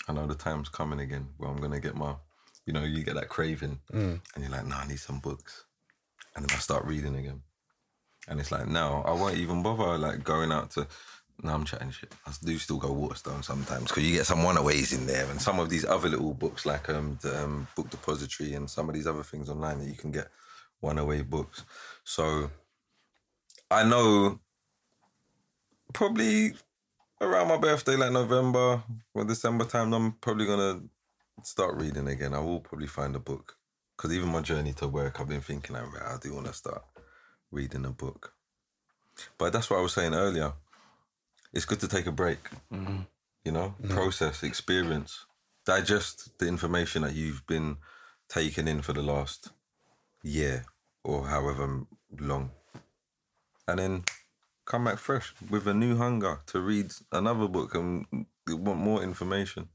I 0.08 0.12
know 0.12 0.26
the 0.26 0.34
time's 0.34 0.68
coming 0.68 1.00
again 1.00 1.28
where 1.36 1.50
I'm 1.50 1.60
gonna 1.60 1.80
get 1.80 1.94
my, 1.94 2.14
you 2.66 2.72
know, 2.72 2.82
you 2.82 3.04
get 3.04 3.14
that 3.14 3.28
craving, 3.28 3.78
and 3.92 4.20
you're 4.38 4.50
like, 4.50 4.66
nah, 4.66 4.80
I 4.80 4.86
need 4.86 4.98
some 4.98 5.20
books, 5.20 5.64
and 6.34 6.44
then 6.44 6.56
I 6.56 6.60
start 6.60 6.84
reading 6.84 7.16
again, 7.16 7.42
and 8.28 8.40
it's 8.40 8.50
like 8.52 8.66
now 8.66 9.02
I 9.06 9.12
won't 9.12 9.36
even 9.38 9.62
bother 9.62 9.98
like 9.98 10.24
going 10.24 10.52
out 10.52 10.70
to. 10.72 10.86
No, 11.42 11.54
I'm 11.54 11.64
chatting 11.64 11.90
shit. 11.90 12.12
I 12.26 12.32
do 12.44 12.56
still 12.58 12.76
go 12.78 12.92
Waterstone 12.92 13.42
sometimes 13.42 13.88
because 13.88 14.04
you 14.04 14.14
get 14.14 14.26
some 14.26 14.44
one-aways 14.44 14.92
in 14.92 15.06
there, 15.06 15.28
and 15.28 15.40
some 15.40 15.58
of 15.58 15.70
these 15.70 15.84
other 15.84 16.08
little 16.08 16.34
books 16.34 16.66
like 16.66 16.88
um 16.88 17.18
the 17.22 17.44
um, 17.44 17.66
Book 17.74 17.90
Depository 17.90 18.54
and 18.54 18.70
some 18.70 18.88
of 18.88 18.94
these 18.94 19.06
other 19.06 19.24
things 19.24 19.48
online 19.48 19.78
that 19.78 19.88
you 19.88 19.96
can 19.96 20.12
get 20.12 20.28
one-away 20.80 21.22
books. 21.22 21.64
So 22.04 22.50
I 23.70 23.82
know 23.84 24.38
probably 25.92 26.54
around 27.22 27.48
my 27.48 27.56
birthday, 27.56 27.96
like 27.96 28.12
November 28.12 28.82
or 29.14 29.24
December 29.24 29.64
time, 29.64 29.92
I'm 29.92 30.12
probably 30.12 30.46
gonna 30.46 30.80
start 31.44 31.76
reading 31.76 32.08
again. 32.08 32.34
I 32.34 32.40
will 32.40 32.60
probably 32.60 32.88
find 32.88 33.14
a 33.14 33.20
book 33.20 33.56
because 33.96 34.12
even 34.12 34.28
my 34.28 34.40
journey 34.40 34.72
to 34.74 34.88
work, 34.88 35.20
I've 35.20 35.28
been 35.28 35.40
thinking, 35.40 35.76
like, 35.76 35.84
I 36.02 36.16
do 36.20 36.34
want 36.34 36.46
to 36.48 36.52
start 36.52 36.82
reading 37.50 37.84
a 37.84 37.90
book. 37.90 38.34
But 39.38 39.52
that's 39.52 39.70
what 39.70 39.78
I 39.78 39.82
was 39.82 39.92
saying 39.92 40.14
earlier. 40.14 40.52
It's 41.52 41.64
good 41.64 41.80
to 41.80 41.88
take 41.88 42.06
a 42.06 42.12
break. 42.12 42.50
Mm-hmm. 42.72 43.02
You 43.44 43.52
know, 43.52 43.74
mm-hmm. 43.80 43.94
process, 43.94 44.42
experience, 44.42 45.26
digest 45.64 46.38
the 46.38 46.48
information 46.48 47.02
that 47.02 47.14
you've 47.14 47.46
been 47.46 47.76
taking 48.28 48.66
in 48.66 48.82
for 48.82 48.92
the 48.92 49.02
last 49.02 49.50
year 50.22 50.64
or 51.04 51.26
however 51.28 51.86
long, 52.18 52.50
and 53.68 53.78
then 53.78 54.04
come 54.64 54.84
back 54.84 54.98
fresh 54.98 55.34
with 55.50 55.66
a 55.66 55.74
new 55.74 55.96
hunger 55.96 56.40
to 56.46 56.60
read 56.60 56.92
another 57.10 57.48
book 57.48 57.74
and 57.74 58.06
want 58.48 58.78
more 58.80 59.02
information. 59.02 59.68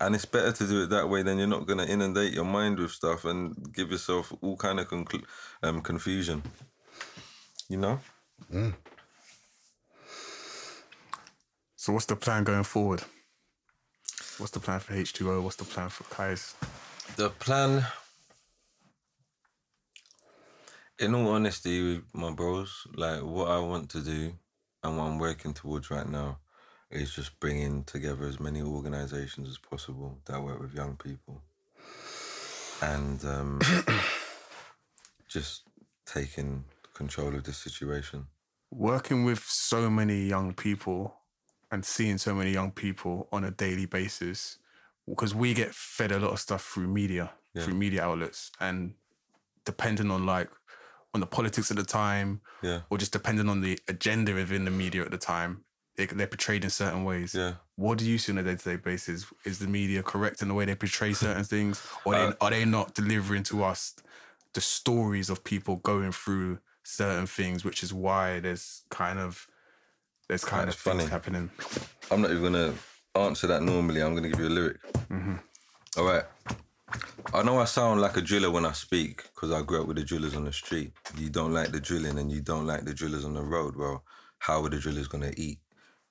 And 0.00 0.14
it's 0.14 0.24
better 0.24 0.52
to 0.52 0.66
do 0.66 0.82
it 0.82 0.90
that 0.90 1.08
way 1.08 1.22
than 1.22 1.38
you're 1.38 1.46
not 1.46 1.66
going 1.66 1.78
to 1.78 1.86
inundate 1.88 2.32
your 2.32 2.44
mind 2.44 2.78
with 2.78 2.90
stuff 2.90 3.24
and 3.24 3.72
give 3.72 3.90
yourself 3.90 4.32
all 4.40 4.56
kind 4.56 4.80
of 4.80 4.88
conclu- 4.88 5.24
um, 5.62 5.80
confusion. 5.82 6.42
You 7.68 7.76
know? 7.78 8.00
So 11.76 11.92
what's 11.92 12.06
the 12.06 12.16
plan 12.16 12.44
going 12.44 12.64
forward? 12.64 13.02
What's 14.38 14.52
the 14.52 14.60
plan 14.60 14.80
for 14.80 14.94
H2O? 14.94 15.42
What's 15.42 15.56
the 15.56 15.64
plan 15.64 15.90
for 15.90 16.04
Kais? 16.04 16.54
The 17.16 17.30
plan, 17.30 17.86
in 20.98 21.14
all 21.14 21.28
honesty, 21.28 21.94
with 21.94 22.14
my 22.14 22.30
bros, 22.30 22.86
like 22.94 23.22
what 23.22 23.50
I 23.50 23.58
want 23.58 23.90
to 23.90 24.00
do 24.00 24.32
and 24.82 24.96
what 24.98 25.04
I'm 25.04 25.18
working 25.18 25.54
towards 25.54 25.90
right 25.90 26.08
now 26.08 26.38
is 26.90 27.12
just 27.14 27.38
bringing 27.40 27.84
together 27.84 28.24
as 28.26 28.38
many 28.38 28.62
organizations 28.62 29.48
as 29.48 29.58
possible 29.58 30.18
that 30.26 30.40
work 30.42 30.60
with 30.60 30.74
young 30.74 30.96
people 30.96 31.42
and 32.82 33.24
um, 33.24 33.60
just 35.28 35.62
taking 36.06 36.64
control 36.92 37.34
of 37.34 37.44
the 37.44 37.52
situation. 37.52 38.26
Working 38.70 39.24
with 39.24 39.42
so 39.44 39.90
many 39.90 40.24
young 40.26 40.52
people 40.54 41.14
and 41.70 41.84
seeing 41.84 42.18
so 42.18 42.34
many 42.34 42.52
young 42.52 42.70
people 42.70 43.28
on 43.32 43.42
a 43.44 43.50
daily 43.50 43.86
basis, 43.86 44.58
because 45.08 45.34
we 45.34 45.54
get 45.54 45.74
fed 45.74 46.12
a 46.12 46.18
lot 46.18 46.30
of 46.32 46.40
stuff 46.40 46.64
through 46.64 46.88
media, 46.88 47.32
Yeah. 47.52 47.62
through 47.62 47.74
media 47.74 48.04
outlets, 48.04 48.52
and 48.60 48.94
depending 49.64 50.10
on 50.10 50.26
like 50.26 50.50
on 51.14 51.20
the 51.20 51.26
politics 51.26 51.70
at 51.70 51.76
the 51.76 51.84
time, 51.84 52.40
Yeah. 52.62 52.80
or 52.90 52.98
just 52.98 53.12
depending 53.12 53.48
on 53.48 53.60
the 53.60 53.78
agenda 53.88 54.34
within 54.34 54.64
the 54.64 54.70
media 54.70 55.02
at 55.04 55.10
the 55.12 55.18
time, 55.18 55.64
they, 55.96 56.06
they're 56.06 56.26
portrayed 56.26 56.64
in 56.64 56.70
certain 56.70 57.04
ways. 57.04 57.34
Yeah. 57.34 57.54
What 57.76 57.98
do 57.98 58.04
you 58.04 58.18
see 58.18 58.32
on 58.32 58.38
a 58.38 58.42
day 58.42 58.56
to 58.56 58.64
day 58.64 58.76
basis? 58.76 59.26
Is 59.44 59.60
the 59.60 59.68
media 59.68 60.02
correct 60.02 60.42
in 60.42 60.48
the 60.48 60.54
way 60.54 60.64
they 60.64 60.74
portray 60.74 61.12
certain 61.26 61.44
things, 61.44 61.80
or 62.04 62.14
Uh, 62.16 62.30
they, 62.30 62.36
are 62.40 62.50
they 62.50 62.64
not 62.64 62.94
delivering 62.94 63.44
to 63.44 63.62
us 63.62 63.94
the 64.54 64.60
stories 64.60 65.30
of 65.30 65.44
people 65.44 65.76
going 65.76 66.10
through 66.12 66.58
certain 66.82 67.26
things, 67.26 67.64
which 67.64 67.82
is 67.82 67.94
why 67.94 68.40
there's 68.40 68.82
kind 68.90 69.18
of 69.18 69.46
there's 70.28 70.44
kind 70.44 70.68
of 70.68 70.74
things 70.74 71.08
happening. 71.08 71.50
I'm 72.10 72.20
not 72.22 72.30
even 72.30 72.42
gonna 72.42 72.74
answer 73.14 73.46
that 73.46 73.62
normally. 73.62 74.02
I'm 74.02 74.14
gonna 74.14 74.28
give 74.28 74.40
you 74.40 74.48
a 74.48 74.56
lyric. 74.58 74.78
All 75.96 76.04
right. 76.04 76.24
I 77.32 77.42
know 77.42 77.58
I 77.58 77.64
sound 77.64 78.00
like 78.00 78.16
a 78.16 78.20
driller 78.20 78.50
when 78.50 78.64
I 78.64 78.72
speak 78.72 79.24
because 79.34 79.50
I 79.50 79.62
grew 79.62 79.80
up 79.80 79.88
with 79.88 79.96
the 79.96 80.04
drillers 80.04 80.36
on 80.36 80.44
the 80.44 80.52
street. 80.52 80.92
You 81.18 81.30
don't 81.30 81.52
like 81.52 81.72
the 81.72 81.80
drilling 81.80 82.18
and 82.18 82.30
you 82.30 82.40
don't 82.40 82.66
like 82.66 82.84
the 82.84 82.94
drillers 82.94 83.24
on 83.24 83.34
the 83.34 83.42
road. 83.42 83.76
Well, 83.76 84.04
how 84.38 84.62
are 84.64 84.68
the 84.68 84.78
drillers 84.78 85.08
gonna 85.08 85.32
eat? 85.36 85.58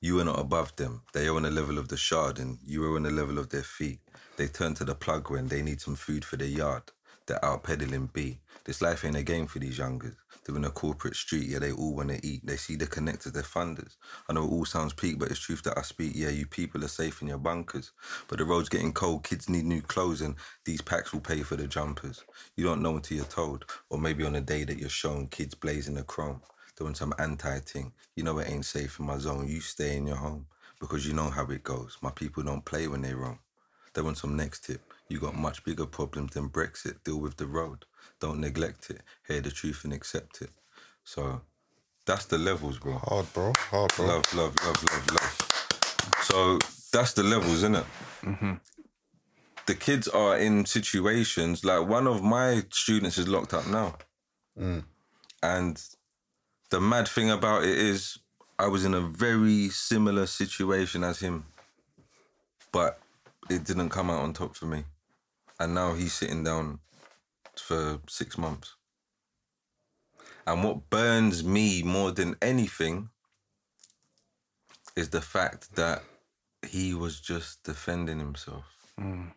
You 0.02 0.20
are 0.20 0.26
not 0.26 0.40
above 0.40 0.76
them. 0.76 1.04
They 1.14 1.28
are 1.28 1.36
on 1.36 1.44
the 1.44 1.52
level 1.52 1.78
of 1.78 1.88
the 1.88 1.96
shard 1.96 2.40
and 2.40 2.58
you 2.66 2.84
are 2.84 2.96
on 2.98 3.04
the 3.04 3.12
level 3.12 3.40
of 3.40 3.50
their 3.50 3.64
feet. 3.64 4.00
They 4.36 4.48
turn 4.48 4.74
to 4.76 4.84
the 4.84 4.96
plug 4.96 5.30
when 5.30 5.48
they 5.48 5.62
need 5.62 5.80
some 5.80 5.96
food 5.96 6.26
for 6.26 6.36
their 6.36 6.48
yard. 6.48 6.84
They're 7.26 7.44
out 7.46 7.64
peddling 7.64 8.10
B. 8.12 8.40
This 8.66 8.82
life 8.82 9.06
ain't 9.06 9.16
a 9.16 9.24
game 9.24 9.48
for 9.48 9.60
these 9.60 9.78
youngers. 9.78 10.16
They're 10.46 10.56
in 10.58 10.66
a 10.66 10.72
corporate 10.72 11.16
street, 11.16 11.48
yeah, 11.48 11.60
they 11.60 11.72
all 11.72 11.96
want 11.96 12.10
to 12.10 12.26
eat. 12.26 12.46
They 12.46 12.58
see 12.58 12.76
the 12.76 12.88
connectors, 12.88 13.34
they're 13.34 13.44
funders. 13.44 13.96
I 14.30 14.34
know 14.34 14.44
it 14.44 14.52
all 14.52 14.66
sounds 14.66 14.94
peak, 14.94 15.20
but 15.20 15.30
it's 15.30 15.40
truth 15.40 15.64
that 15.64 15.78
I 15.78 15.84
speak. 15.84 16.14
Yeah, 16.16 16.30
you 16.30 16.46
people 16.48 16.84
are 16.84 16.90
safe 16.90 17.22
in 17.22 17.30
your 17.30 17.38
bunkers. 17.38 17.92
But 18.28 18.40
the 18.40 18.46
road's 18.46 18.70
getting 18.70 18.94
cold, 18.94 19.24
kids 19.24 19.50
need 19.50 19.66
new 19.66 19.82
clothes, 19.82 20.22
and 20.22 20.36
these 20.66 20.82
packs 20.82 21.14
will 21.14 21.22
pay 21.22 21.44
for 21.44 21.56
the 21.56 21.68
jumpers. 21.68 22.24
You 22.56 22.66
don't 22.66 22.82
know 22.82 22.96
until 22.96 23.18
you're 23.18 23.26
told. 23.26 23.66
Or 23.90 23.98
maybe 23.98 24.26
on 24.26 24.36
a 24.36 24.42
day 24.42 24.64
that 24.66 24.80
you're 24.80 24.90
shown, 24.90 25.28
kids 25.28 25.56
blazing 25.56 25.96
the 25.96 26.04
chrome. 26.04 26.42
Doing 26.78 26.96
some 26.96 27.14
anti 27.20 27.60
thing. 27.60 27.94
You 28.16 28.24
know 28.24 28.40
it 28.40 28.50
ain't 28.50 28.66
safe 28.66 29.00
in 29.00 29.06
my 29.06 29.20
zone. 29.20 29.48
You 29.48 29.62
stay 29.62 29.98
in 29.98 30.08
your 30.08 30.18
home. 30.18 30.48
Because 30.80 31.08
you 31.08 31.14
know 31.14 31.30
how 31.30 31.46
it 31.48 31.64
goes. 31.64 31.98
My 32.02 32.12
people 32.12 32.44
don't 32.44 32.66
play 32.66 32.88
when 32.88 33.02
they 33.02 33.14
roam. 33.14 33.40
They 33.94 34.02
want 34.02 34.18
some 34.18 34.36
next 34.36 34.66
tip. 34.66 34.82
You 35.10 35.20
got 35.20 35.36
much 35.36 35.64
bigger 35.64 35.86
problems 35.86 36.34
than 36.34 36.50
Brexit. 36.50 37.04
Deal 37.04 37.20
with 37.20 37.38
the 37.38 37.46
road. 37.46 37.86
Don't 38.20 38.40
neglect 38.40 38.90
it. 38.90 39.02
Hear 39.28 39.42
the 39.42 39.52
truth 39.52 39.84
and 39.84 39.94
accept 39.94 40.42
it. 40.42 40.50
So 41.04 41.42
that's 42.06 42.26
the 42.26 42.38
levels, 42.38 42.80
bro. 42.80 42.94
Hard, 42.94 43.32
bro. 43.34 43.54
Hard, 43.58 43.94
bro. 43.96 44.06
Love, 44.06 44.34
love, 44.34 44.56
love, 44.66 44.84
love, 44.84 45.12
love. 45.12 46.16
So 46.22 46.60
that's 46.92 47.14
the 47.14 47.24
levels, 47.24 47.54
isn't 47.56 47.76
it? 47.76 47.86
Mm-hmm. 48.24 48.54
the 49.66 49.76
kids 49.76 50.08
are 50.08 50.38
in 50.38 50.66
situations 50.66 51.64
like 51.64 51.88
one 51.88 52.08
of 52.08 52.24
my 52.24 52.64
students 52.72 53.18
is 53.18 53.28
locked 53.28 53.54
up 53.54 53.68
now. 53.68 53.96
Mm. 54.60 54.84
And 55.42 55.82
the 56.70 56.80
mad 56.80 57.08
thing 57.08 57.30
about 57.30 57.64
it 57.64 57.78
is, 57.78 58.20
I 58.60 58.68
was 58.68 58.86
in 58.86 58.94
a 58.94 59.02
very 59.02 59.70
similar 59.70 60.26
situation 60.26 61.04
as 61.04 61.20
him, 61.20 61.46
but 62.72 63.00
it 63.50 63.64
didn't 63.64 63.90
come 63.90 64.10
out 64.10 64.22
on 64.22 64.34
top 64.34 64.56
for 64.56 64.66
me. 64.66 64.84
And 65.60 65.76
now 65.76 65.94
he's 65.94 66.14
sitting 66.14 66.44
down 66.44 66.80
for 67.56 68.00
six 68.08 68.38
months. 68.38 68.76
And 70.46 70.64
what 70.64 70.90
burns 70.90 71.44
me 71.44 71.84
more 71.84 72.12
than 72.12 72.36
anything 72.42 73.10
is 74.96 75.10
the 75.10 75.22
fact 75.22 75.76
that 75.76 76.04
he 76.68 76.94
was 76.94 77.20
just 77.20 77.64
defending 77.64 78.20
himself. 78.20 78.66
Mm. 79.00 79.32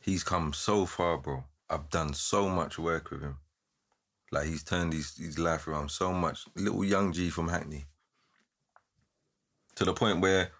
He's 0.00 0.24
come 0.24 0.52
so 0.52 0.86
far, 0.86 1.18
bro. 1.18 1.44
I've 1.70 1.90
done 1.90 2.14
so 2.14 2.48
much 2.48 2.78
work 2.78 3.10
with 3.10 3.22
him. 3.22 3.36
Like 4.30 4.46
he's 4.46 4.62
turned 4.62 4.92
his, 4.92 5.16
his 5.16 5.38
life 5.38 5.68
around 5.68 5.90
so 5.90 6.12
much. 6.12 6.46
Little 6.54 6.84
young 6.84 7.12
G 7.12 7.30
from 7.30 7.48
Hackney. 7.48 7.86
To 9.76 9.84
the 9.84 9.92
point 9.92 10.20
where 10.20 10.50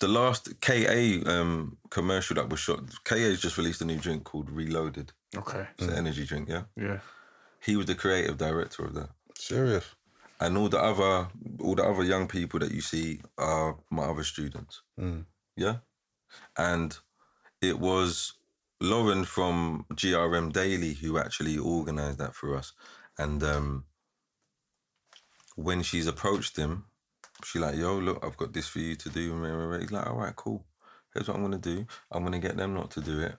the 0.00 0.08
last 0.08 0.60
KA 0.60 1.30
um, 1.30 1.78
commercial 1.90 2.36
that 2.36 2.48
was 2.48 2.60
shot, 2.60 2.80
KA 3.04 3.16
has 3.16 3.40
just 3.40 3.56
released 3.56 3.80
a 3.80 3.84
new 3.84 3.98
drink 3.98 4.24
called 4.24 4.50
Reloaded. 4.50 5.12
Okay. 5.34 5.66
It's 5.78 5.88
an 5.88 5.94
energy 5.94 6.24
drink, 6.24 6.48
yeah? 6.48 6.64
Yeah. 6.76 6.98
He 7.62 7.76
was 7.76 7.86
the 7.86 7.94
creative 7.94 8.36
director 8.36 8.84
of 8.84 8.94
that. 8.94 9.10
Serious. 9.34 9.94
And 10.38 10.58
all 10.58 10.68
the 10.68 10.78
other 10.78 11.28
all 11.60 11.74
the 11.74 11.84
other 11.84 12.04
young 12.04 12.28
people 12.28 12.60
that 12.60 12.70
you 12.70 12.82
see 12.82 13.20
are 13.38 13.76
my 13.90 14.04
other 14.04 14.22
students. 14.24 14.82
Yeah. 15.56 15.76
And 16.58 16.96
it 17.62 17.78
was 17.78 18.34
Lauren 18.80 19.24
from 19.24 19.86
GRM 19.94 20.52
Daily 20.52 20.92
who 20.92 21.18
actually 21.18 21.56
organized 21.56 22.18
that 22.18 22.34
for 22.34 22.54
us. 22.54 22.74
And 23.18 23.42
um, 23.42 23.84
when 25.54 25.82
she's 25.82 26.06
approached 26.06 26.56
him, 26.58 26.84
she 27.44 27.58
like, 27.58 27.76
yo, 27.76 27.98
look, 27.98 28.24
I've 28.24 28.36
got 28.36 28.52
this 28.52 28.66
for 28.66 28.78
you 28.78 28.96
to 28.96 29.10
do. 29.10 29.78
He's 29.80 29.92
like, 29.92 30.06
all 30.06 30.16
right, 30.16 30.34
cool. 30.34 30.64
Here's 31.12 31.28
what 31.28 31.36
I'm 31.36 31.42
gonna 31.42 31.58
do. 31.58 31.86
I'm 32.10 32.24
gonna 32.24 32.38
get 32.38 32.56
them 32.56 32.74
not 32.74 32.90
to 32.92 33.00
do 33.00 33.20
it. 33.20 33.34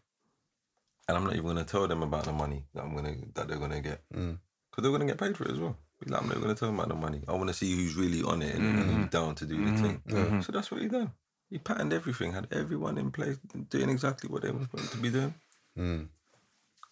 And 1.08 1.18
I'm 1.18 1.24
not 1.24 1.34
even 1.34 1.46
gonna 1.46 1.64
tell 1.64 1.88
them 1.88 2.04
about 2.04 2.26
the 2.26 2.34
money 2.34 2.66
that 2.74 2.84
I'm 2.84 2.96
gonna 2.96 3.16
that 3.36 3.48
they're 3.48 3.58
gonna 3.58 3.82
get. 3.82 4.02
Mm. 4.14 4.40
Because 4.70 4.82
they're 4.84 4.92
gonna 4.92 5.06
get 5.06 5.18
paid 5.18 5.38
for 5.38 5.46
it 5.46 5.52
as 5.52 5.60
well. 5.60 5.78
Be 6.00 6.12
Like, 6.12 6.22
I'm 6.22 6.28
not 6.28 6.38
even 6.38 6.48
gonna 6.48 6.56
tell 6.56 6.70
them 6.70 6.80
about 6.80 6.90
the 6.90 6.96
money. 6.96 7.22
I 7.28 7.34
wanna 7.34 7.54
see 7.54 7.76
who's 7.76 7.96
really 7.96 8.24
on 8.24 8.42
it 8.42 8.56
and 8.56 8.80
who's 8.80 8.86
mm-hmm. 8.86 9.06
down 9.06 9.36
to 9.36 9.46
do 9.46 9.58
the 9.58 9.72
mm-hmm. 9.72 9.84
thing. 9.84 10.02
Mm-hmm. 10.08 10.42
So 10.42 10.52
that's 10.52 10.72
what 10.72 10.82
he 10.82 10.88
done. 10.88 11.12
He 11.50 11.60
patterned 11.60 11.94
everything, 11.94 12.34
had 12.34 12.48
everyone 12.52 12.98
in 12.98 13.12
place 13.12 13.38
doing 13.70 13.90
exactly 13.90 14.30
what 14.30 14.42
they 14.42 14.52
were 14.52 14.62
supposed 14.62 14.92
to 14.92 14.98
be 14.98 15.10
doing. 15.10 15.34
Mm. 15.78 16.08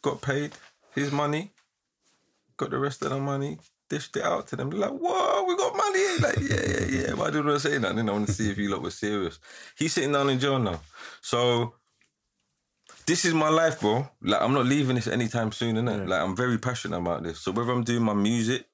Got 0.01 0.21
paid 0.21 0.53
his 0.93 1.11
money, 1.11 1.51
got 2.57 2.69
the 2.69 2.77
rest 2.77 3.01
of 3.03 3.09
the 3.09 3.19
money, 3.19 3.57
dished 3.89 4.15
it 4.17 4.23
out 4.23 4.47
to 4.47 4.55
them. 4.55 4.69
They're 4.69 4.79
like, 4.79 4.91
whoa, 4.91 5.45
we 5.47 5.55
got 5.55 5.75
money. 5.75 6.19
Like, 6.19 6.49
yeah, 6.49 6.79
yeah, 6.79 6.85
yeah. 6.85 7.13
But 7.15 7.23
I 7.23 7.31
didn't 7.31 7.45
want 7.47 7.61
to 7.61 7.69
say 7.69 7.77
that. 7.77 7.97
I 7.97 8.11
want 8.11 8.27
to 8.27 8.33
see 8.33 8.49
if 8.49 8.57
you 8.57 8.69
lot 8.71 8.81
were 8.81 8.91
serious. 8.91 9.39
He's 9.77 9.93
sitting 9.93 10.11
down 10.11 10.29
in 10.29 10.39
jail 10.39 10.59
now. 10.59 10.81
So 11.21 11.75
this 13.05 13.25
is 13.25 13.33
my 13.33 13.49
life, 13.49 13.79
bro. 13.79 14.07
Like 14.21 14.41
I'm 14.41 14.53
not 14.53 14.65
leaving 14.65 14.95
this 14.95 15.07
anytime 15.07 15.51
soon, 15.51 15.75
innit? 15.75 16.07
Like 16.07 16.21
I'm 16.21 16.35
very 16.35 16.57
passionate 16.57 16.97
about 16.97 17.23
this. 17.23 17.39
So 17.39 17.51
whether 17.51 17.71
I'm 17.71 17.83
doing 17.83 18.03
my 18.03 18.13
music 18.13 18.65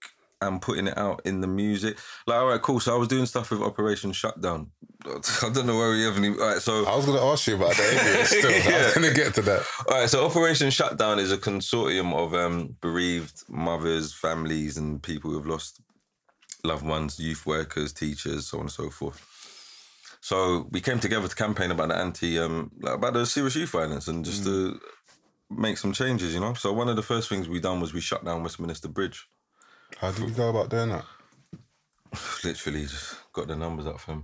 and 0.42 0.62
putting 0.62 0.88
it 0.88 0.98
out 0.98 1.22
in 1.26 1.42
the 1.42 1.48
music, 1.48 1.98
like 2.28 2.38
all 2.40 2.48
right, 2.48 2.62
cool. 2.62 2.80
So 2.80 2.94
I 2.96 2.98
was 2.98 3.08
doing 3.08 3.26
stuff 3.26 3.52
with 3.52 3.62
Operation 3.62 4.12
Shutdown. 4.12 4.72
I 5.06 5.50
don't 5.54 5.66
know 5.66 5.78
where 5.78 5.92
we 5.92 6.06
ever. 6.08 6.20
All 6.42 6.48
right, 6.54 6.62
so 6.62 6.86
I 6.86 6.96
was 6.96 7.06
going 7.06 7.18
to 7.18 7.24
ask 7.24 7.48
you 7.48 7.56
about 7.56 7.76
that. 7.76 8.24
Still, 8.28 8.52
I 8.52 8.58
Yeah. 8.78 8.86
was 8.86 8.94
going 8.96 9.08
to 9.08 9.14
get 9.14 9.34
to 9.36 9.42
that. 9.44 9.66
all 9.88 10.00
right, 10.00 10.10
so 10.10 10.26
Operation 10.26 10.70
Shutdown 10.70 11.20
is 11.20 11.32
a 11.32 11.38
consortium 11.38 12.14
of 12.14 12.34
um, 12.34 12.76
bereaved 12.82 13.44
mothers, 13.50 14.14
families, 14.14 14.78
and 14.78 15.02
people 15.02 15.32
who've 15.32 15.48
lost 15.48 15.82
loved 16.64 16.86
ones, 16.86 17.20
youth 17.20 17.46
workers, 17.46 17.94
teachers, 17.94 18.48
so 18.48 18.58
on 18.58 18.64
and 18.66 18.72
so 18.72 18.90
forth. 18.90 19.28
So 20.22 20.68
we 20.72 20.82
came 20.82 21.00
together 21.00 21.28
to 21.28 21.36
campaign 21.36 21.72
about 21.72 21.90
the 21.90 21.96
anti, 21.98 22.38
um, 22.38 22.72
about 22.86 23.14
the 23.14 23.26
serious 23.26 23.56
youth 23.56 23.72
violence, 23.72 24.08
and 24.08 24.24
just 24.24 24.44
to 24.44 24.80
make 25.50 25.78
some 25.80 25.94
changes, 25.94 26.34
you 26.34 26.40
know. 26.40 26.54
So 26.54 26.72
one 26.72 26.88
of 26.90 26.96
the 26.96 27.02
first 27.02 27.28
things 27.28 27.50
we 27.50 27.60
done 27.60 27.80
was 27.82 27.92
we 27.94 28.02
shut 28.02 28.24
down 28.24 28.44
Westminster 28.44 28.88
Bridge. 28.88 29.28
How 29.98 30.12
did 30.12 30.26
we 30.26 30.32
go 30.32 30.50
about 30.50 30.70
doing 30.70 30.90
that? 30.90 31.06
Literally, 32.44 32.82
just 32.82 33.16
got 33.34 33.48
the 33.48 33.56
numbers 33.56 33.88
up 33.88 34.00
for 34.00 34.14
him. 34.14 34.24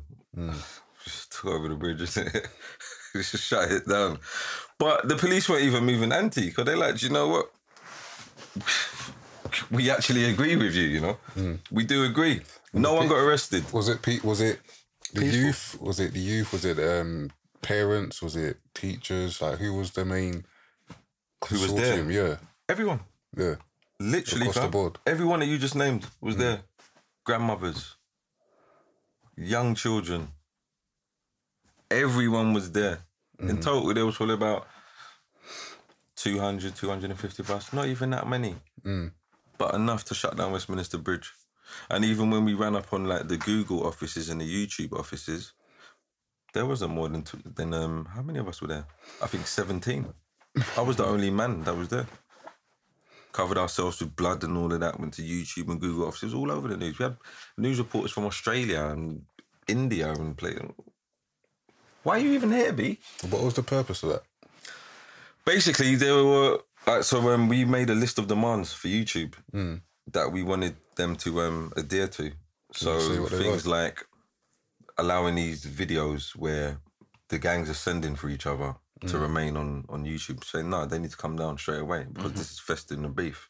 Just 1.03 1.31
took 1.41 1.45
over 1.51 1.69
the 1.69 1.75
bridge, 1.75 2.01
it? 2.01 2.47
just 3.13 3.37
shut 3.37 3.71
it 3.71 3.87
down. 3.87 4.19
But 4.79 5.07
the 5.07 5.15
police 5.15 5.47
weren't 5.49 5.63
even 5.63 5.85
moving 5.85 6.11
anti 6.11 6.47
because 6.47 6.65
they're 6.65 6.77
like, 6.77 6.97
"Do 6.97 7.05
you 7.05 7.11
know 7.11 7.27
what? 7.27 7.51
We 9.71 9.89
actually 9.89 10.25
agree 10.25 10.55
with 10.55 10.75
you. 10.75 10.83
You 10.83 10.99
know, 11.01 11.57
we 11.71 11.85
do 11.85 12.03
agree. 12.03 12.41
No 12.73 12.93
one 12.93 13.07
got 13.07 13.19
arrested. 13.19 13.71
Was 13.71 13.87
it 13.87 14.01
Pete? 14.01 14.23
Was 14.23 14.41
it 14.41 14.59
the 15.13 15.25
youth? 15.25 15.77
Was 15.79 15.99
it 15.99 16.13
the 16.13 16.19
youth? 16.19 16.51
Was 16.51 16.65
it 16.65 16.79
um, 16.79 17.31
parents? 17.61 18.21
Was 18.21 18.35
it 18.35 18.57
teachers? 18.73 19.41
Like 19.41 19.57
who 19.59 19.73
was 19.73 19.91
the 19.91 20.05
main? 20.05 20.45
Who 21.49 21.59
was 21.59 21.73
there? 21.73 21.97
consortium? 21.97 22.13
Yeah, 22.13 22.35
Everyone, 22.69 22.99
yeah. 23.35 23.55
Literally, 23.99 24.43
Across 24.43 24.55
the 24.55 24.61
fam. 24.61 24.71
board. 24.71 24.99
Everyone 25.05 25.39
that 25.39 25.47
you 25.47 25.57
just 25.57 25.75
named 25.75 26.05
was 26.21 26.35
mm. 26.35 26.39
there. 26.39 26.59
Grandmothers, 27.25 27.95
young 29.35 29.75
children. 29.75 30.29
Everyone 31.89 32.53
was 32.53 32.71
there. 32.71 32.99
In 33.39 33.57
mm. 33.57 33.61
total, 33.61 33.93
there 33.93 34.05
was 34.05 34.15
probably 34.15 34.35
about 34.35 34.67
200, 36.15 36.75
250 36.75 37.43
of 37.43 37.51
us. 37.51 37.73
Not 37.73 37.85
even 37.87 38.09
that 38.11 38.27
many. 38.27 38.55
Mm. 38.83 39.11
But 39.57 39.75
enough 39.75 40.03
to 40.05 40.15
shut 40.15 40.35
down 40.35 40.51
Westminster 40.51 40.97
Bridge. 40.97 41.31
And 41.89 42.05
even 42.05 42.31
when 42.31 42.45
we 42.45 42.53
ran 42.53 42.75
up 42.75 42.93
on 42.93 43.05
like 43.05 43.27
the 43.27 43.37
Google 43.37 43.85
offices 43.85 44.29
and 44.29 44.39
the 44.39 44.45
YouTube 44.45 44.93
offices, 44.97 45.53
there 46.53 46.65
wasn't 46.65 46.93
more 46.93 47.09
than 47.09 47.23
two, 47.23 47.39
than 47.43 47.73
um 47.73 48.07
how 48.13 48.21
many 48.21 48.39
of 48.39 48.47
us 48.47 48.61
were 48.61 48.67
there? 48.67 48.85
I 49.21 49.27
think 49.27 49.47
17. 49.47 50.07
I 50.77 50.81
was 50.81 50.95
the 50.95 51.05
only 51.05 51.29
man 51.29 51.63
that 51.63 51.75
was 51.75 51.89
there 51.89 52.07
covered 53.37 53.59
ourselves 53.59 53.99
with 53.99 54.15
blood 54.15 54.43
and 54.43 54.57
all 54.57 54.73
of 54.73 54.79
that. 54.79 54.99
Went 54.99 55.13
to 55.13 55.21
YouTube 55.21 55.69
and 55.69 55.79
Google 55.79 56.07
offices 56.07 56.33
all 56.33 56.49
over 56.51 56.67
the 56.67 56.77
news. 56.77 56.97
We 56.97 57.03
had 57.03 57.17
news 57.55 57.77
reporters 57.77 58.11
from 58.11 58.25
Australia 58.25 58.81
and 58.93 59.21
India 59.67 60.11
and 60.11 60.35
play. 60.35 60.57
Why 62.01 62.15
are 62.15 62.23
you 62.25 62.33
even 62.33 62.51
here, 62.51 62.73
B? 62.73 62.99
What 63.29 63.43
was 63.43 63.53
the 63.53 63.61
purpose 63.61 64.01
of 64.01 64.09
that? 64.09 64.23
Basically, 65.45 65.95
there 65.95 66.15
were 66.15 66.59
like 66.87 67.03
so 67.03 67.21
when 67.21 67.47
we 67.47 67.63
made 67.63 67.89
a 67.91 67.95
list 68.03 68.17
of 68.17 68.25
demands 68.27 68.73
for 68.73 68.87
YouTube 68.87 69.33
that 70.13 70.31
we 70.31 70.41
wanted 70.41 70.75
them 70.95 71.15
to 71.17 71.29
um 71.41 71.71
adhere 71.77 72.07
to. 72.07 72.31
So 72.73 72.91
things 73.27 73.67
like 73.67 74.03
allowing 74.97 75.35
these 75.35 75.63
videos 75.63 76.35
where 76.35 76.79
the 77.29 77.37
gangs 77.37 77.69
are 77.69 77.81
sending 77.87 78.15
for 78.15 78.29
each 78.29 78.47
other 78.47 78.75
to 79.05 79.17
remain 79.17 79.55
on 79.57 79.85
on 79.89 80.05
YouTube, 80.05 80.43
saying 80.43 80.69
no, 80.69 80.85
they 80.85 80.99
need 80.99 81.11
to 81.11 81.17
come 81.17 81.35
down 81.35 81.57
straight 81.57 81.81
away 81.81 82.05
because 82.13 82.33
this 82.33 82.51
is 82.51 82.59
festering 82.59 83.03
the 83.03 83.09
beef. 83.09 83.49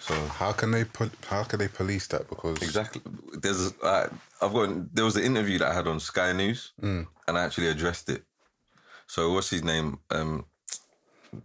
So 0.00 0.14
How 0.40 0.50
can 0.52 0.72
they 0.72 0.84
pol- 0.84 1.10
How 1.28 1.44
can 1.44 1.60
they 1.60 1.68
police 1.68 2.08
that? 2.08 2.28
Because 2.28 2.60
Exactly. 2.60 3.00
There's, 3.40 3.72
uh, 3.82 4.08
I've 4.42 4.52
got. 4.52 4.92
There 4.94 5.04
was 5.04 5.14
an 5.16 5.22
interview 5.22 5.58
that 5.58 5.68
I 5.70 5.74
had 5.74 5.86
on 5.86 6.00
Sky 6.00 6.32
News, 6.32 6.72
and 6.82 7.06
I 7.28 7.44
actually 7.44 7.68
addressed 7.68 8.08
it. 8.10 8.24
So 9.06 9.32
what's 9.32 9.50
his 9.50 9.62
name? 9.62 9.98
Um, 10.10 10.46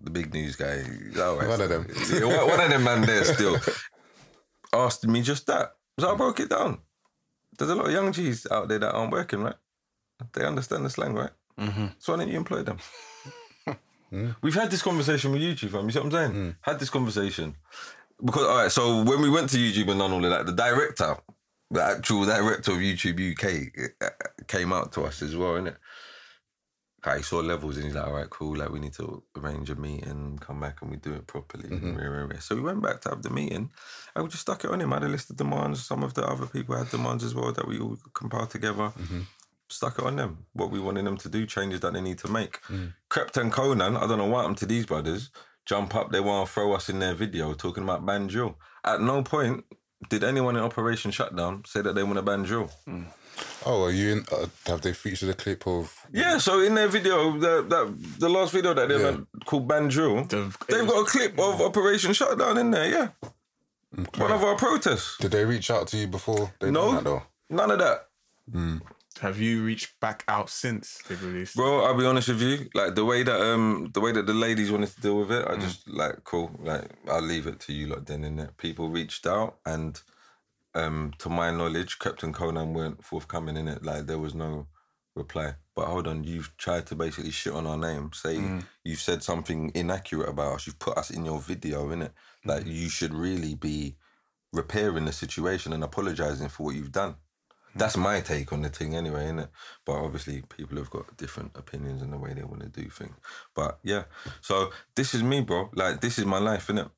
the 0.01 0.09
big 0.09 0.33
news 0.33 0.55
guy. 0.55 0.83
Oh, 1.17 1.35
One 1.47 1.61
of 1.61 1.69
them. 1.69 1.85
Yeah, 2.11 2.25
one, 2.25 2.47
one 2.47 2.59
of 2.61 2.69
them 2.69 2.83
man 2.83 3.01
there 3.01 3.23
still 3.25 3.57
asked 4.73 5.05
me 5.07 5.21
just 5.21 5.45
that. 5.47 5.75
So 5.99 6.11
I 6.11 6.15
broke 6.15 6.39
it 6.39 6.49
down. 6.49 6.79
There's 7.57 7.69
a 7.71 7.75
lot 7.75 7.87
of 7.87 7.91
young 7.91 8.11
G's 8.11 8.47
out 8.49 8.69
there 8.69 8.79
that 8.79 8.93
aren't 8.93 9.11
working, 9.11 9.41
right? 9.43 9.55
They 10.33 10.45
understand 10.45 10.85
the 10.85 10.89
slang, 10.89 11.13
right? 11.13 11.31
Mm-hmm. 11.59 11.87
So 11.99 12.13
why 12.13 12.19
don't 12.19 12.29
you 12.29 12.37
employ 12.37 12.63
them? 12.63 12.77
Mm. 14.11 14.35
We've 14.41 14.55
had 14.55 14.71
this 14.71 14.81
conversation 14.81 15.31
with 15.31 15.41
YouTube, 15.41 15.71
fam. 15.71 15.85
You 15.85 15.91
see 15.91 15.99
what 15.99 16.05
I'm 16.05 16.11
saying? 16.11 16.31
Mm. 16.31 16.55
Had 16.61 16.79
this 16.79 16.89
conversation. 16.89 17.55
Because 18.23 18.43
all 18.43 18.57
right, 18.57 18.71
so 18.71 19.03
when 19.03 19.21
we 19.21 19.29
went 19.29 19.49
to 19.51 19.57
YouTube 19.57 19.89
and 19.89 19.99
done 19.99 20.11
all 20.11 20.23
of 20.23 20.29
that, 20.29 20.45
the 20.45 20.51
director, 20.51 21.17
the 21.71 21.83
actual 21.83 22.25
director 22.25 22.71
of 22.71 22.77
YouTube 22.79 23.33
UK, 23.33 23.89
uh, 24.01 24.09
came 24.47 24.73
out 24.73 24.91
to 24.93 25.03
us 25.03 25.21
as 25.21 25.35
well, 25.35 25.53
innit? 25.53 25.77
Okay, 27.05 27.17
he 27.17 27.23
saw 27.23 27.39
levels 27.39 27.77
and 27.77 27.85
he's 27.85 27.95
like, 27.95 28.05
all 28.05 28.13
right, 28.13 28.29
cool. 28.29 28.57
Like, 28.57 28.71
we 28.71 28.79
need 28.79 28.91
to 28.93 29.23
arrange 29.37 29.69
a 29.69 29.75
meeting, 29.75 30.37
come 30.41 30.59
back 30.59 30.81
and 30.81 30.91
we 30.91 30.97
do 30.97 31.13
it 31.13 31.27
properly. 31.27 31.69
Mm-hmm. 31.69 31.95
Rah. 31.95 32.39
So 32.39 32.55
we 32.55 32.61
went 32.61 32.81
back 32.81 32.99
to 33.01 33.09
have 33.09 33.21
the 33.21 33.29
meeting 33.29 33.71
and 34.15 34.23
we 34.23 34.29
just 34.29 34.41
stuck 34.41 34.65
it 34.65 34.69
on 34.69 34.81
him. 34.81 34.91
I 34.91 34.97
had 34.97 35.03
a 35.05 35.07
list 35.07 35.29
of 35.29 35.37
demands. 35.37 35.85
Some 35.85 36.03
of 36.03 36.13
the 36.13 36.27
other 36.27 36.45
people 36.45 36.75
had 36.75 36.89
demands 36.89 37.23
as 37.23 37.33
well 37.33 37.53
that 37.53 37.67
we 37.67 37.79
all 37.79 37.97
compiled 38.13 38.49
together. 38.49 38.91
Mm-hmm. 38.99 39.21
Stuck 39.71 39.99
it 39.99 40.05
on 40.05 40.15
them. 40.15 40.45
What 40.53 40.71
we 40.71 40.79
wanted 40.79 41.05
them 41.05 41.17
to 41.17 41.29
do, 41.29 41.45
changes 41.45 41.79
that 41.81 41.93
they 41.93 42.01
need 42.01 42.17
to 42.19 42.27
make. 42.31 42.59
Krept 43.09 43.37
and 43.37 43.51
Konan, 43.53 43.97
I 43.97 44.07
don't 44.07 44.17
know 44.17 44.25
what 44.25 44.39
happened 44.41 44.57
to 44.59 44.65
these 44.65 44.85
brothers, 44.85 45.29
jump 45.65 45.93
up, 45.95 46.11
they 46.11 46.19
want 46.19 46.47
to 46.47 46.53
throw 46.53 46.73
us 46.73 46.89
in 46.89 46.97
their 46.99 47.13
video 47.13 47.53
talking 47.53 47.83
about 47.83 48.05
ban 48.05 48.21
banjo. 48.27 48.57
At 48.83 49.01
no 49.01 49.21
point 49.23 49.65
did 50.09 50.23
anyone 50.23 50.55
in 50.55 50.63
Operation 50.63 51.11
Shutdown 51.11 51.63
say 51.67 51.81
that 51.81 51.93
they 51.93 52.03
want 52.03 52.15
to 52.15 52.21
ban 52.23 52.43
drill? 52.43 52.71
Oh, 53.65 53.83
are 53.83 53.91
you 53.91 54.11
in? 54.13 54.25
Uh, 54.31 54.47
have 54.65 54.81
they 54.81 54.93
featured 54.93 55.29
a 55.29 55.33
clip 55.33 55.67
of? 55.67 55.93
Yeah, 56.11 56.39
so 56.39 56.61
in 56.61 56.73
their 56.75 56.87
video, 56.87 57.37
the 57.37 57.61
that 57.69 58.19
the 58.19 58.29
last 58.29 58.51
video 58.53 58.73
that 58.73 58.89
they 58.89 58.97
Yeah. 58.99 59.11
made 59.11 59.25
called 59.45 59.67
Ban 59.67 59.87
Drill, 59.87 60.23
They've- 60.25 60.57
they've 60.67 60.87
got 60.87 61.01
a 61.01 61.05
clip 61.05 61.37
of 61.37 61.61
Operation 61.61 62.13
Shutdown 62.13 62.57
in 62.57 62.71
there. 62.71 62.89
Yeah, 62.89 63.07
one 64.17 64.31
of 64.31 64.43
our 64.43 64.55
protests. 64.55 65.17
Did 65.19 65.31
they 65.31 65.45
reach 65.45 65.69
out 65.69 65.87
to 65.87 65.97
you 65.97 66.07
before 66.07 66.53
they 66.59 66.71
No. 66.71 66.93
that 66.93 67.03
though? 67.03 67.23
None 67.49 67.71
of 67.71 67.79
that. 67.79 68.07
Mm. 68.51 68.81
Have 69.21 69.39
you 69.39 69.63
reached 69.63 69.99
back 69.99 70.23
out 70.27 70.49
since 70.49 71.01
they've 71.07 71.23
released? 71.23 71.55
Bro, 71.55 71.83
I'll 71.83 71.97
be 71.97 72.05
honest 72.05 72.29
with 72.29 72.41
you. 72.41 72.69
Like 72.73 72.95
the 72.95 73.05
way 73.05 73.23
that 73.23 73.41
um 73.41 73.89
the 73.93 73.99
way 73.99 74.11
that 74.11 74.25
the 74.25 74.33
ladies 74.33 74.71
wanted 74.71 74.89
to 74.89 75.01
deal 75.01 75.19
with 75.19 75.31
it, 75.31 75.47
I 75.47 75.57
just 75.57 75.87
like 75.87 76.23
cool. 76.23 76.51
Like 76.61 76.89
I'll 77.09 77.21
leave 77.21 77.47
it 77.47 77.59
to 77.61 77.73
you 77.73 77.87
lot 77.87 78.05
then 78.05 78.23
innit? 78.23 78.57
People 78.57 78.89
reached 78.89 79.27
out 79.27 79.57
and 79.65 80.01
um 80.73 81.13
to 81.19 81.29
my 81.29 81.51
knowledge, 81.51 81.99
Krept 81.99 82.23
and 82.23 82.33
Konan 82.33 82.73
weren't 82.73 83.03
forthcoming 83.03 83.57
in 83.57 83.67
it. 83.67 83.83
Like 83.83 84.05
there 84.05 84.19
was 84.19 84.33
no 84.33 84.67
reply. 85.15 85.55
But 85.75 85.87
hold 85.87 86.07
on, 86.07 86.23
you've 86.23 86.55
tried 86.57 86.85
to 86.87 86.95
basically 86.95 87.31
shit 87.31 87.53
on 87.53 87.67
our 87.67 87.77
name, 87.77 88.11
say 88.13 88.39
you've 88.83 89.01
said 89.01 89.23
something 89.23 89.71
inaccurate 89.75 90.29
about 90.29 90.55
us, 90.55 90.67
you've 90.67 90.79
put 90.79 90.97
us 90.97 91.09
in 91.09 91.25
your 91.25 91.39
video, 91.39 91.87
innit? 91.89 92.11
Like 92.45 92.65
you 92.65 92.89
should 92.89 93.13
really 93.13 93.55
be 93.55 93.95
repairing 94.51 95.05
the 95.05 95.11
situation 95.11 95.73
and 95.73 95.83
apologizing 95.83 96.49
for 96.49 96.63
what 96.63 96.75
you've 96.75 96.91
done. 96.91 97.15
That's 97.75 97.95
my 97.97 98.19
take 98.21 98.51
on 98.51 98.61
the 98.63 98.69
thing 98.69 98.95
anyway, 98.95 99.27
innit? 99.27 99.49
But 99.85 99.93
obviously 99.93 100.43
people 100.57 100.77
have 100.77 100.89
got 100.89 101.15
different 101.17 101.51
opinions 101.55 102.01
and 102.01 102.11
the 102.11 102.17
way 102.17 102.33
they 102.33 102.43
want 102.43 102.61
to 102.61 102.67
do 102.69 102.89
things. 102.89 103.15
But 103.55 103.79
yeah. 103.83 104.03
So 104.41 104.71
this 104.95 105.13
is 105.13 105.21
me, 105.23 105.41
bro. 105.41 105.69
Like 105.73 106.01
this 106.01 106.17
is 106.19 106.25
my 106.25 106.39
life, 106.39 106.67
innit? 106.67 106.89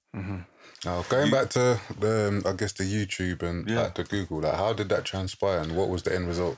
Now 0.86 1.04
going 1.10 1.30
back 1.30 1.50
to 1.52 1.80
the, 2.00 2.28
um, 2.30 2.42
I 2.46 2.54
guess 2.54 2.74
the 2.74 2.84
YouTube 2.84 3.44
and 3.44 3.70
Yeah. 3.70 3.82
like 3.84 3.96
the 3.96 4.04
Google, 4.04 4.42
like 4.42 4.56
how 4.56 4.74
did 4.74 4.90
that 4.90 5.06
transpire 5.06 5.60
and 5.60 5.76
what 5.76 5.90
was 5.90 6.04
the 6.04 6.16
end 6.16 6.28
result? 6.28 6.58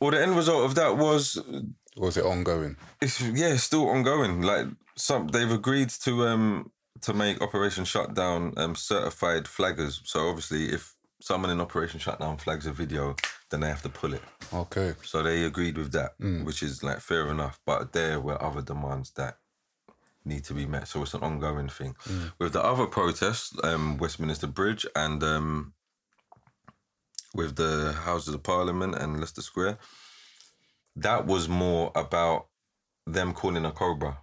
Well 0.00 0.10
the 0.10 0.20
end 0.22 0.34
result 0.36 0.64
of 0.64 0.74
that 0.76 0.96
was 0.96 1.36
Or 1.96 2.06
was 2.06 2.16
it 2.16 2.24
ongoing? 2.24 2.76
it's 3.00 3.20
yeah, 3.20 3.48
it's 3.48 3.62
still 3.62 3.88
ongoing. 3.88 4.42
Like 4.42 4.66
some 4.96 5.28
they've 5.28 5.50
agreed 5.52 5.90
to 6.04 6.26
um 6.26 6.72
to 7.02 7.12
make 7.14 7.40
Operation 7.40 7.84
Shutdown 7.84 8.54
um 8.56 8.74
certified 8.74 9.44
flaggers. 9.44 10.00
So 10.04 10.28
obviously 10.28 10.72
if 10.72 10.94
someone 11.20 11.50
in 11.50 11.60
Operation 11.60 12.00
Shutdown 12.00 12.38
flags 12.38 12.66
a 12.66 12.72
video, 12.72 13.14
then 13.50 13.60
they 13.60 13.68
have 13.68 13.82
to 13.82 13.88
pull 13.88 14.14
it. 14.14 14.22
Okay. 14.52 14.94
So 15.02 15.22
they 15.22 15.44
agreed 15.44 15.76
with 15.76 15.92
that, 15.92 16.12
which 16.44 16.62
is 16.62 16.82
like 16.82 17.00
fair 17.00 17.28
enough. 17.28 17.60
But 17.66 17.92
there 17.92 18.20
were 18.20 18.40
other 18.42 18.62
demands 18.62 19.10
that 19.12 19.38
need 20.24 20.44
to 20.44 20.54
be 20.54 20.66
met. 20.66 20.88
So 20.88 21.02
it's 21.02 21.14
an 21.14 21.22
ongoing 21.22 21.68
thing. 21.68 21.96
With 22.38 22.52
the 22.52 22.62
other 22.64 22.86
protests, 22.86 23.52
um, 23.64 23.96
Westminster 23.98 24.46
Bridge 24.46 24.86
and 24.94 25.22
um, 25.22 25.72
with 27.34 27.56
the 27.56 27.92
Houses 28.04 28.34
of 28.34 28.42
Parliament 28.42 28.94
and 28.96 29.18
Leicester 29.20 29.42
Square, 29.42 29.78
that 30.96 31.26
was 31.26 31.48
more 31.48 31.90
about 31.94 32.48
them 33.06 33.32
calling 33.32 33.64
a 33.64 33.70
Cobra. 33.72 34.18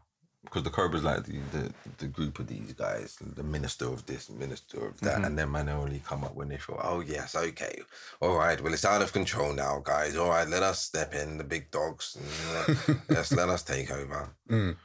Because 0.48 0.64
the 0.64 0.70
Cobra's 0.70 1.04
like 1.04 1.24
the, 1.26 1.40
the 1.52 1.74
the 1.98 2.08
group 2.08 2.40
of 2.40 2.48
these 2.48 2.74
guys, 2.74 3.18
the 3.22 3.44
minister 3.44 3.86
of 3.86 4.06
this, 4.06 4.30
minister 4.30 4.88
of 4.88 5.00
that, 5.02 5.16
mm-hmm. 5.16 5.26
and 5.26 5.38
then 5.38 5.52
man 5.52 5.70
only 5.70 6.02
come 6.06 6.24
up 6.24 6.36
when 6.36 6.48
they 6.48 6.58
feel, 6.58 6.80
oh 6.82 7.02
yes, 7.02 7.36
okay, 7.36 7.82
all 8.22 8.38
right, 8.38 8.62
well 8.62 8.74
it's 8.74 8.86
out 8.86 9.02
of 9.02 9.12
control 9.12 9.54
now, 9.54 9.82
guys. 9.84 10.16
All 10.16 10.30
right, 10.30 10.48
let 10.48 10.64
us 10.64 10.82
step 10.82 11.14
in, 11.14 11.38
the 11.38 11.44
big 11.44 11.70
dogs, 11.72 12.18
yes, 13.10 13.32
let 13.40 13.50
us 13.50 13.64
take 13.64 13.92
over. 13.92 14.30
Mm. 14.50 14.78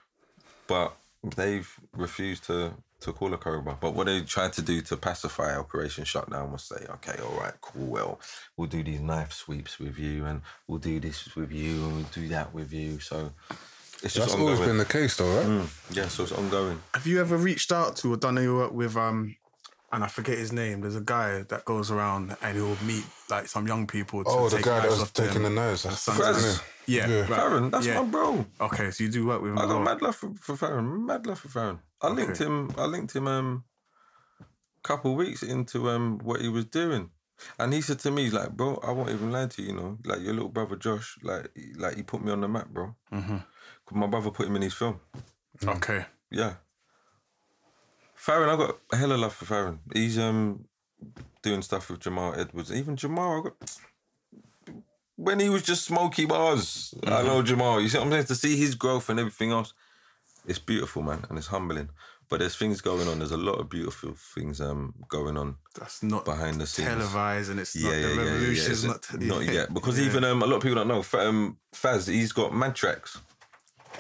But 0.67 0.97
they've 1.37 1.71
refused 1.97 2.45
to 2.45 2.75
to 3.03 3.13
call 3.13 3.35
a 3.35 3.39
Cobra. 3.39 3.77
But 3.81 3.95
what 3.95 4.07
they 4.07 4.21
tried 4.23 4.53
to 4.55 4.63
do 4.63 4.81
to 4.83 4.97
pacify 4.97 5.57
Operation 5.57 6.05
Shutdown 6.05 6.53
was 6.53 6.63
say, 6.63 6.87
okay, 6.89 7.21
all 7.23 7.39
right, 7.39 7.55
cool, 7.61 7.87
well, 7.87 8.21
we'll 8.57 8.69
do 8.69 8.83
these 8.83 9.01
knife 9.01 9.33
sweeps 9.33 9.79
with 9.79 9.99
you, 9.99 10.25
and 10.25 10.41
we'll 10.67 10.79
do 10.79 11.01
this 11.01 11.35
with 11.35 11.53
you, 11.53 11.85
and 11.85 11.97
we'll 11.97 12.07
do 12.13 12.29
that 12.29 12.55
with 12.55 12.73
you. 12.73 13.01
So 13.01 13.33
it's 14.03 14.15
just 14.15 14.29
That's 14.29 14.35
always 14.35 14.61
been 14.61 14.79
the 14.79 14.85
case 14.85 15.17
though, 15.17 15.37
right? 15.37 15.47
Mm, 15.47 15.97
yeah, 15.97 16.09
so 16.09 16.23
it's 16.25 16.33
ongoing. 16.33 16.81
Have 16.95 17.07
you 17.07 17.21
ever 17.21 17.37
reached 17.37 17.73
out 17.73 17.97
to 17.97 18.13
or 18.13 18.17
done 18.17 18.39
any 18.39 18.49
work 18.49 18.73
with 18.73 18.97
um 18.97 19.37
and 19.95 20.03
I 20.03 20.07
forget 20.09 20.39
his 20.39 20.53
name. 20.53 20.81
There's 20.81 20.97
a 20.97 21.03
guy 21.03 21.43
that 21.43 21.67
goes 21.67 21.91
around 21.91 22.35
and 22.41 22.57
he'll 22.57 22.77
meet 22.83 23.05
like 23.29 23.47
some 23.47 23.67
young 23.67 23.87
people. 23.87 24.25
To 24.25 24.31
Oh, 24.31 24.49
the 24.49 24.57
take 24.57 24.65
guy 24.65 24.81
that 24.81 24.89
was 24.91 25.11
taking 25.13 25.43
the 25.43 25.51
knives. 25.51 25.83
That's 25.83 26.01
sons 26.01 26.19
Fraz. 26.19 26.31
of- 26.31 26.37
isn't 26.39 26.51
it? 26.55 26.65
Yeah, 26.87 27.09
Yeah. 27.09 27.19
right. 27.21 27.29
Farron, 27.29 27.71
that's 27.71 27.87
yeah. 27.87 28.01
my 28.01 28.07
bro. 28.09 28.47
Okay, 28.61 28.91
so 28.91 29.05
you 29.05 29.11
do 29.11 29.27
work 29.27 29.43
with 29.43 29.53
him. 29.53 29.59
I 29.59 29.65
as 29.65 29.69
got 29.69 29.85
mad 29.85 30.01
love 30.03 30.17
for, 30.17 30.33
for 30.41 30.57
Farron. 30.57 31.05
Mad 31.07 31.27
love 31.27 31.39
for 31.41 31.49
Farron. 31.49 31.79
I 32.01 32.09
linked 32.09 32.39
him. 32.39 32.73
I 32.79 32.87
linked 32.87 33.15
him 33.15 33.29
um 33.29 33.65
couple 34.83 35.15
weeks 35.15 35.43
into 35.43 35.89
um 35.91 36.19
what 36.25 36.41
he 36.41 36.49
was 36.49 36.65
doing, 36.65 37.11
and 37.59 37.73
he 37.73 37.81
said 37.83 37.99
to 38.01 38.11
me, 38.11 38.25
he's 38.25 38.33
like, 38.33 38.51
bro, 38.57 38.81
I 38.83 38.91
won't 38.91 39.11
even 39.11 39.31
lie 39.31 39.47
to 39.47 39.63
you, 39.63 39.69
you 39.69 39.75
know, 39.77 39.99
like 40.05 40.21
your 40.23 40.33
little 40.35 40.49
brother 40.49 40.75
Josh, 40.77 41.19
like 41.23 41.51
like 41.77 41.97
he 41.97 42.03
put 42.03 42.25
me 42.25 42.33
on 42.33 42.41
the 42.41 42.49
map, 42.49 42.69
bro. 42.71 42.97
Mm-hmm. 43.13 43.37
My 43.91 44.07
brother 44.07 44.31
put 44.31 44.47
him 44.47 44.57
in 44.57 44.63
his 44.63 44.75
film. 44.75 45.01
Okay. 45.67 46.07
Yeah. 46.31 46.55
Farron, 48.15 48.49
I 48.49 48.57
got 48.57 48.79
a 48.93 48.97
hell 48.97 49.13
of 49.13 49.21
love 49.21 49.35
for 49.35 49.45
Farron. 49.45 49.81
He's 49.93 50.19
um 50.19 50.67
doing 51.43 51.63
stuff 51.63 51.91
with 51.91 52.01
Jamal 52.01 52.35
Edwards. 52.39 52.73
Even 52.73 52.97
Jamal, 52.97 53.41
I 53.41 53.43
got 53.45 53.79
when 55.17 55.41
he 55.41 55.49
was 55.49 55.63
just 55.63 55.85
Smokey 55.85 56.27
Barz. 56.27 56.95
I 57.07 57.23
know 57.23 57.43
Jamal. 57.43 57.81
You 57.81 57.89
see 57.89 57.99
what 57.99 58.05
I'm 58.07 58.13
saying? 58.13 58.25
To 58.27 58.35
see 58.35 58.57
his 58.57 58.75
growth 58.75 59.11
and 59.11 59.19
everything 59.19 59.51
else, 59.51 59.75
it's 60.47 60.59
beautiful, 60.59 61.03
man, 61.03 61.25
and 61.29 61.37
it's 61.39 61.49
humbling. 61.49 61.91
But 62.29 62.39
there's 62.39 62.57
things 62.57 62.81
going 62.81 63.09
on. 63.09 63.19
There's 63.19 63.31
a 63.33 63.37
lot 63.37 63.59
of 63.61 63.69
beautiful 63.69 64.15
things 64.35 64.61
um 64.61 64.95
going 65.09 65.37
on 65.37 65.57
That's 65.79 66.03
not 66.03 66.25
behind 66.25 66.61
the 66.61 66.67
scenes. 66.67 66.89
televised 66.89 67.51
and 67.51 67.61
it's 67.61 67.75
Yeah, 67.77 67.91
not 67.91 67.97
yeah, 67.97 68.07
the 68.09 68.15
yeah, 68.15 68.23
yeah, 68.23 68.69
yeah. 68.69 68.87
not 68.89 69.21
not 69.21 69.45
yet 69.55 69.75
because 69.75 70.01
even 70.01 70.25
um 70.25 70.43
a 70.43 70.47
lot 70.47 70.57
of 70.57 70.63
people 70.63 70.77
don't 70.77 70.89
know. 70.89 71.05
Um, 71.21 71.59
Faz, 71.75 72.09
he's 72.09 72.33
got 72.33 72.55
mad 72.55 72.75
tracks. 72.75 73.19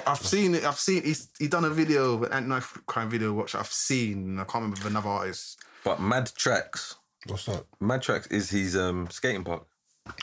I've 0.06 0.18
seen 0.18 0.54
it. 0.54 0.64
I've 0.64 0.78
seen 0.78 1.02
he's 1.04 1.28
he 1.38 1.48
done 1.48 1.64
a 1.64 1.70
video, 1.70 2.22
an 2.24 2.32
anti-knife 2.32 2.78
crime 2.86 3.10
video. 3.10 3.32
Watch. 3.32 3.54
I've 3.54 3.66
seen. 3.72 4.38
I 4.38 4.44
can't 4.44 4.56
remember 4.64 4.80
of 4.80 4.86
another 4.86 5.08
artist. 5.08 5.58
But 5.84 6.00
Mad 6.00 6.30
Tracks, 6.36 6.96
What's 7.26 7.46
that? 7.46 7.64
Mad 7.80 8.02
Tracks 8.02 8.26
is 8.28 8.50
his 8.50 8.76
um 8.76 9.08
skating 9.10 9.44
park. 9.44 9.66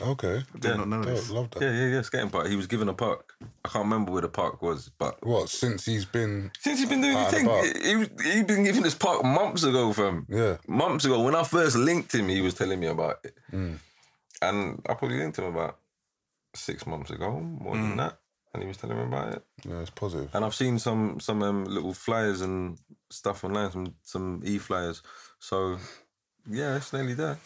Okay. 0.02 0.44
Did 0.60 0.76
not 0.76 0.90
know 0.90 1.02
Dope, 1.02 1.16
this. 1.16 1.30
love 1.30 1.50
that. 1.52 1.62
Yeah, 1.62 1.72
yeah, 1.72 1.88
yeah, 1.96 2.02
skating 2.02 2.30
park. 2.30 2.48
He 2.48 2.58
was 2.58 2.68
given 2.68 2.90
a 2.90 2.94
park. 2.94 3.34
I 3.64 3.70
can't 3.70 3.86
remember 3.86 4.12
where 4.12 4.22
the 4.22 4.28
park 4.28 4.62
was, 4.62 4.90
but 5.00 5.26
What 5.26 5.48
since 5.48 5.86
he's 5.86 6.04
been? 6.04 6.52
since 6.60 6.80
he's 6.80 6.90
been 6.90 7.00
doing 7.02 7.16
Out 7.16 7.32
his 7.32 7.34
thing, 7.34 7.46
about. 7.46 7.64
he, 7.64 8.30
he 8.32 8.34
he 8.38 8.44
been 8.44 8.66
given 8.66 8.84
this 8.84 8.96
park 8.96 9.24
months 9.24 9.64
ago, 9.64 9.94
fam. 9.94 10.26
Yeah. 10.28 10.58
Months 10.68 11.06
ago, 11.06 11.22
when 11.24 11.34
I 11.36 11.44
first 11.44 11.78
linked 11.78 12.14
him, 12.14 12.28
he 12.28 12.42
was 12.42 12.56
telling 12.56 12.80
me 12.82 12.88
about 12.88 13.20
it, 13.24 13.36
Mm. 13.54 13.78
and 14.42 14.82
I 14.90 14.94
probably 14.96 15.18
linked 15.20 15.40
him 15.40 15.46
about 15.46 15.78
six 16.56 16.86
months 16.86 17.10
ago, 17.12 17.40
more 17.40 17.76
than 17.78 17.96
that, 17.98 18.19
and 18.54 18.64
he 18.64 18.68
was 18.68 18.78
telling 18.78 18.98
me 18.98 19.04
about 19.04 19.34
it. 19.34 19.44
Yeah, 19.68 19.80
it's 19.82 19.90
positive. 19.90 20.30
And 20.34 20.44
I've 20.46 20.56
seen 20.56 20.80
some 20.80 21.20
some 21.20 21.42
um, 21.44 21.66
little 21.66 21.94
flyers 21.94 22.42
and 22.42 22.78
stuff 23.10 23.44
online, 23.44 23.72
some 23.72 23.96
some 24.04 24.42
e 24.46 24.58
flyers. 24.58 25.02
So 25.40 25.78
yeah, 26.50 26.76
it's 26.78 26.94
nearly 26.94 27.14
there. 27.14 27.38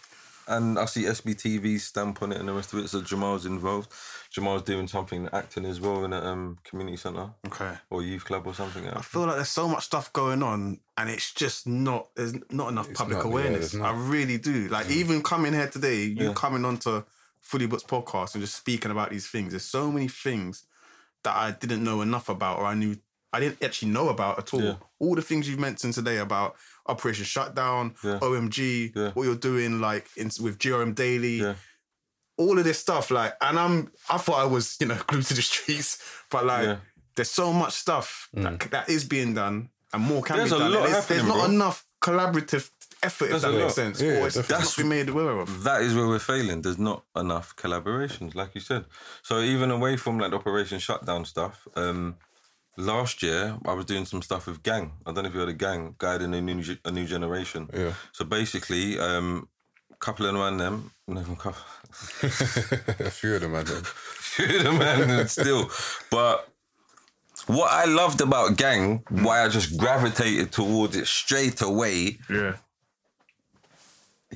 And 0.45 0.78
I 0.78 0.86
see 0.86 1.04
SBTV's 1.04 1.86
stamp 1.86 2.22
on 2.22 2.34
it 2.34 2.38
and 2.38 2.49
the 2.49 2.54
rest 2.54 2.74
of 2.74 2.80
it. 2.80 2.89
So 2.89 2.99
Jamal's 3.01 3.45
involved. 3.45 3.89
Jamal's 4.30 4.64
doing 4.64 4.89
something 4.89 5.30
acting 5.32 5.64
as 5.64 5.80
well 5.80 6.04
in 6.04 6.12
a 6.12 6.20
um, 6.20 6.58
community 6.66 6.97
centre 6.97 7.30
Okay. 7.47 7.72
or 7.89 8.04
youth 8.04 8.26
club 8.26 8.45
or 8.45 8.54
something. 8.54 8.86
I 8.86 8.95
Else. 8.95 9.06
feel 9.06 9.22
like 9.26 9.36
there's 9.38 9.47
so 9.47 9.70
much 9.70 9.86
stuff 9.86 10.12
going 10.12 10.43
on, 10.43 10.82
and 10.97 11.10
it's 11.10 11.34
just 11.34 11.66
not. 11.66 12.14
There's 12.16 12.34
not 12.51 12.70
enough 12.74 12.91
public 12.93 13.20
not, 13.20 13.26
awareness. 13.28 13.72
there's 13.72 13.82
not. 13.82 13.95
I 13.95 13.97
really 13.97 14.38
do. 14.38 14.68
Like 14.68 14.89
even 14.89 15.24
coming 15.24 15.54
here 15.54 15.70
today, 15.70 16.04
you 16.04 16.28
Yeah. 16.28 16.34
coming 16.34 16.66
onto 16.66 17.04
Fully 17.39 17.66
Books 17.68 17.84
podcast 17.84 18.36
and 18.36 18.43
just 18.43 18.56
speaking 18.56 18.91
about 18.91 19.12
these 19.12 19.28
things. 19.28 19.51
There's 19.54 19.64
so 19.64 19.93
many 19.93 20.10
things 20.10 20.66
that 21.24 21.36
I 21.36 21.52
didn't 21.52 21.84
know 21.84 22.02
enough 22.02 22.30
about, 22.30 22.60
or 22.60 22.66
I 22.66 22.74
knew 22.74 22.96
I 23.32 23.40
didn't 23.40 23.64
actually 23.64 23.92
know 23.92 24.10
about 24.10 24.38
at 24.38 24.54
all. 24.54 24.62
Yeah. 24.62 24.76
All 25.00 25.16
the 25.16 25.22
things 25.24 25.50
you've 25.50 25.60
mentioned 25.60 25.96
today 25.96 26.18
about 26.18 26.56
Operation 26.86 27.26
Shutdown, 27.26 27.96
Yeah. 28.04 28.20
OMG, 28.22 28.92
Yeah. 28.96 29.10
what 29.12 29.24
you're 29.24 29.36
doing, 29.36 29.82
like 29.82 30.08
in, 30.16 30.30
with 30.40 30.60
GRM 30.60 30.94
Daily, 30.94 31.38
Yeah. 31.38 31.56
all 32.38 32.60
of 32.60 32.64
this 32.64 32.78
stuff. 32.80 33.10
Like, 33.10 33.34
and 33.42 33.58
I'm, 33.58 33.92
I 34.10 34.18
thought 34.20 34.40
I 34.40 34.46
was, 34.46 34.78
you 34.80 34.86
know, 34.88 35.00
glued 35.08 35.26
to 35.26 35.34
the 35.34 35.42
streets, 35.42 35.98
but 36.30 36.46
like, 36.46 36.66
Yeah. 36.66 36.78
there's 37.16 37.32
so 37.32 37.52
much 37.54 37.74
stuff 37.74 38.30
that, 38.34 38.60
mm. 38.60 38.70
that 38.70 38.90
is 38.90 39.04
being 39.04 39.34
done, 39.34 39.70
and 39.94 40.04
more 40.04 40.22
can 40.22 40.38
There's 40.38 40.52
be 40.52 40.56
a 40.58 40.60
done. 40.60 40.74
lot 40.74 40.90
there's, 40.90 41.08
there's 41.08 41.24
not 41.24 41.36
bro. 41.38 41.46
enough 41.46 41.86
collaborative 42.02 42.70
effort, 43.06 43.30
There's 43.30 43.43
if 43.43 43.51
that 43.51 43.58
makes 43.58 43.64
lot. 43.64 43.72
sense. 43.74 44.01
Yeah, 44.01 44.10
or 44.22 44.28
it's, 44.28 44.36
it's 44.38 44.47
definitely. 44.47 44.66
not 44.66 44.78
been 44.78 44.89
made 44.89 45.10
aware 45.10 45.39
of. 45.39 45.64
That 45.64 45.82
is 45.82 45.93
where 45.95 46.08
we're 46.08 46.20
failing. 46.20 46.62
There's 46.62 46.80
not 46.80 47.04
enough 47.16 47.56
collaborations, 47.56 48.36
like 48.36 48.56
you 48.56 48.62
said. 48.62 48.86
So 49.22 49.39
even 49.41 49.72
away 49.72 49.97
from 49.97 50.20
like 50.20 50.34
Operation 50.34 50.80
Shutdown 50.80 51.26
stuff, 51.26 51.68
um, 51.76 52.16
last 52.78 53.22
year 53.24 53.58
I 53.66 53.74
was 53.74 53.86
doing 53.86 54.06
some 54.06 54.22
stuff 54.22 54.47
with 54.47 54.64
Gang. 54.64 54.93
I 55.06 55.12
don't 55.12 55.24
know 55.24 55.30
if 55.30 55.34
you 55.34 55.39
heard 55.41 55.49
of 55.49 55.58
Gang, 55.58 55.95
guiding 55.97 56.34
a 56.34 56.41
new 56.41 56.64
a 56.86 56.91
new 56.91 57.06
generation. 57.06 57.70
Yeah. 57.74 57.93
So 58.12 58.26
basically, 58.26 58.99
um, 58.99 59.47
couple 59.99 60.26
of 60.26 60.34
man 60.36 60.58
them, 60.58 60.91
no, 61.08 61.22
a 61.22 61.36
couple, 61.36 61.62
a 62.22 63.10
few 63.10 63.36
of 63.36 63.41
them, 63.41 63.56
I 63.56 63.64
think. 63.64 63.86
few 64.36 64.58
of 64.58 64.64
them 64.64 64.78
man 64.80 65.28
still, 65.28 65.70
but. 66.10 66.49
What 67.47 67.72
I 67.74 67.84
loved 67.86 68.22
about 68.22 68.56
Gang, 68.56 69.04
why 69.10 69.43
I 69.43 69.49
just 69.49 69.78
gravitated 69.78 70.54
towards 70.54 70.95
it 70.95 71.08
straight 71.08 71.62
away, 71.62 72.18
Yeah. 72.30 72.56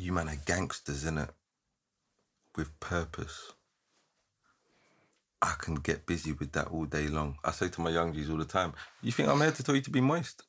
You 0.02 0.12
man 0.14 0.30
are 0.30 0.38
gangsters, 0.46 1.06
innit? 1.06 1.30
With 2.56 2.80
purpose. 2.80 3.54
I 5.42 5.54
can 5.60 5.76
get 5.76 6.06
busy 6.06 6.32
with 6.32 6.52
that 6.54 6.70
all 6.70 6.86
day 6.86 7.08
long. 7.08 7.38
I 7.44 7.52
say 7.52 7.70
to 7.70 7.82
my 7.82 7.92
young 7.92 8.14
G's 8.14 8.30
all 8.30 8.38
the 8.38 8.46
time, 8.46 8.74
you 9.04 9.12
think 9.12 9.30
I'm 9.30 9.40
here 9.40 9.52
to 9.52 9.64
tell 9.64 9.76
you 9.76 9.82
to 9.82 9.92
be 9.92 10.02
moist? 10.02 10.44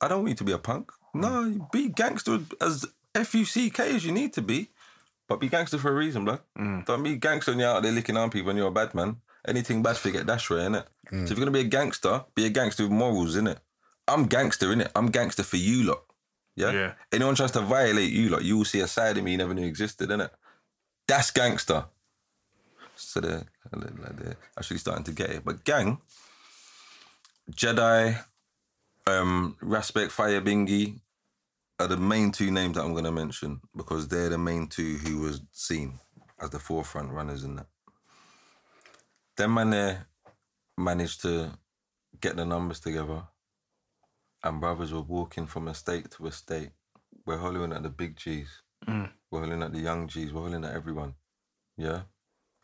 I 0.00 0.08
don't 0.08 0.18
want 0.18 0.30
you 0.30 0.36
to 0.36 0.44
be 0.44 0.52
a 0.52 0.58
punk. 0.58 0.92
Mm. 1.14 1.20
No, 1.20 1.68
be 1.72 1.88
gangster 1.88 2.40
as 2.60 2.84
F-U-C-K 3.14 3.94
as 3.96 4.04
you 4.04 4.12
need 4.12 4.32
to 4.34 4.42
be. 4.42 4.70
But 5.28 5.40
be 5.40 5.48
gangster 5.48 5.78
for 5.78 5.90
a 5.90 5.94
reason, 5.94 6.24
blood. 6.24 6.40
Mm. 6.58 6.86
Don't 6.86 7.02
be 7.02 7.16
gangster 7.16 7.52
and 7.52 7.60
you're 7.60 7.70
out 7.70 7.82
there 7.82 7.92
licking 7.92 8.16
on 8.16 8.30
people 8.30 8.50
and 8.50 8.58
you're 8.58 8.68
a 8.68 8.72
bad 8.72 8.94
man. 8.94 9.16
Anything 9.46 9.82
bad, 9.82 9.96
forget 9.96 10.26
dash 10.26 10.50
way, 10.50 10.58
innit? 10.58 10.86
Mm. 11.12 11.26
So 11.26 11.32
if 11.32 11.38
you're 11.38 11.46
gonna 11.46 11.50
be 11.50 11.60
a 11.60 11.64
gangster, 11.64 12.24
be 12.34 12.46
a 12.46 12.50
gangster 12.50 12.84
with 12.84 12.92
morals, 12.92 13.36
innit? 13.36 13.58
I'm 14.06 14.26
gangster, 14.26 14.68
innit? 14.68 14.90
I'm 14.96 15.10
gangster 15.10 15.42
for 15.42 15.56
you 15.56 15.84
lot. 15.84 16.02
Yeah? 16.58 16.72
Yeah. 16.72 16.92
Anyone 17.12 17.36
tries 17.36 17.52
to 17.52 17.60
violate 17.60 18.10
you 18.10 18.30
lot, 18.30 18.44
you 18.44 18.56
will 18.58 18.64
see 18.64 18.80
a 18.80 18.88
side 18.88 19.16
of 19.16 19.22
me 19.22 19.30
you 19.32 19.38
never 19.38 19.54
knew 19.54 19.64
existed, 19.64 20.10
innit? 20.10 20.30
That's 21.06 21.30
gangster. 21.30 21.84
So 22.96 23.20
they're, 23.20 23.46
they're 23.72 24.36
actually 24.58 24.78
starting 24.78 25.04
to 25.04 25.12
get 25.12 25.30
it. 25.30 25.44
But 25.44 25.62
gang, 25.62 25.98
Jedi, 27.52 28.18
um, 29.06 29.56
Raspek, 29.62 30.10
Fire 30.10 30.40
Bingi 30.40 30.98
are 31.78 31.86
the 31.86 31.96
main 31.96 32.32
two 32.32 32.50
names 32.50 32.74
that 32.74 32.84
I'm 32.84 32.92
going 32.92 33.04
to 33.04 33.12
mention 33.12 33.60
because 33.76 34.08
they're 34.08 34.28
the 34.28 34.38
main 34.38 34.66
two 34.66 34.96
who 34.96 35.18
was 35.20 35.40
seen 35.52 36.00
as 36.40 36.50
the 36.50 36.58
forefront 36.58 37.12
runners 37.12 37.44
in 37.44 37.54
that. 37.54 37.66
Them 39.36 39.54
man 39.54 39.70
there 39.70 40.08
managed 40.76 41.22
to 41.22 41.52
get 42.20 42.34
the 42.34 42.44
numbers 42.44 42.80
together 42.80 43.22
and 44.42 44.60
brothers 44.60 44.92
were 44.92 45.00
walking 45.00 45.46
from 45.46 45.68
estate 45.68 46.10
to 46.12 46.26
estate. 46.26 46.70
We're 47.26 47.38
hollering 47.38 47.72
at 47.72 47.82
the 47.82 47.88
big 47.90 48.16
G's. 48.16 48.62
We're 49.30 49.40
hollering 49.40 49.62
at 49.62 49.72
the 49.72 49.80
young 49.80 50.08
G's. 50.08 50.32
We're 50.32 50.42
hollering 50.42 50.64
at 50.64 50.74
everyone. 50.74 51.14
Yeah? 51.76 52.02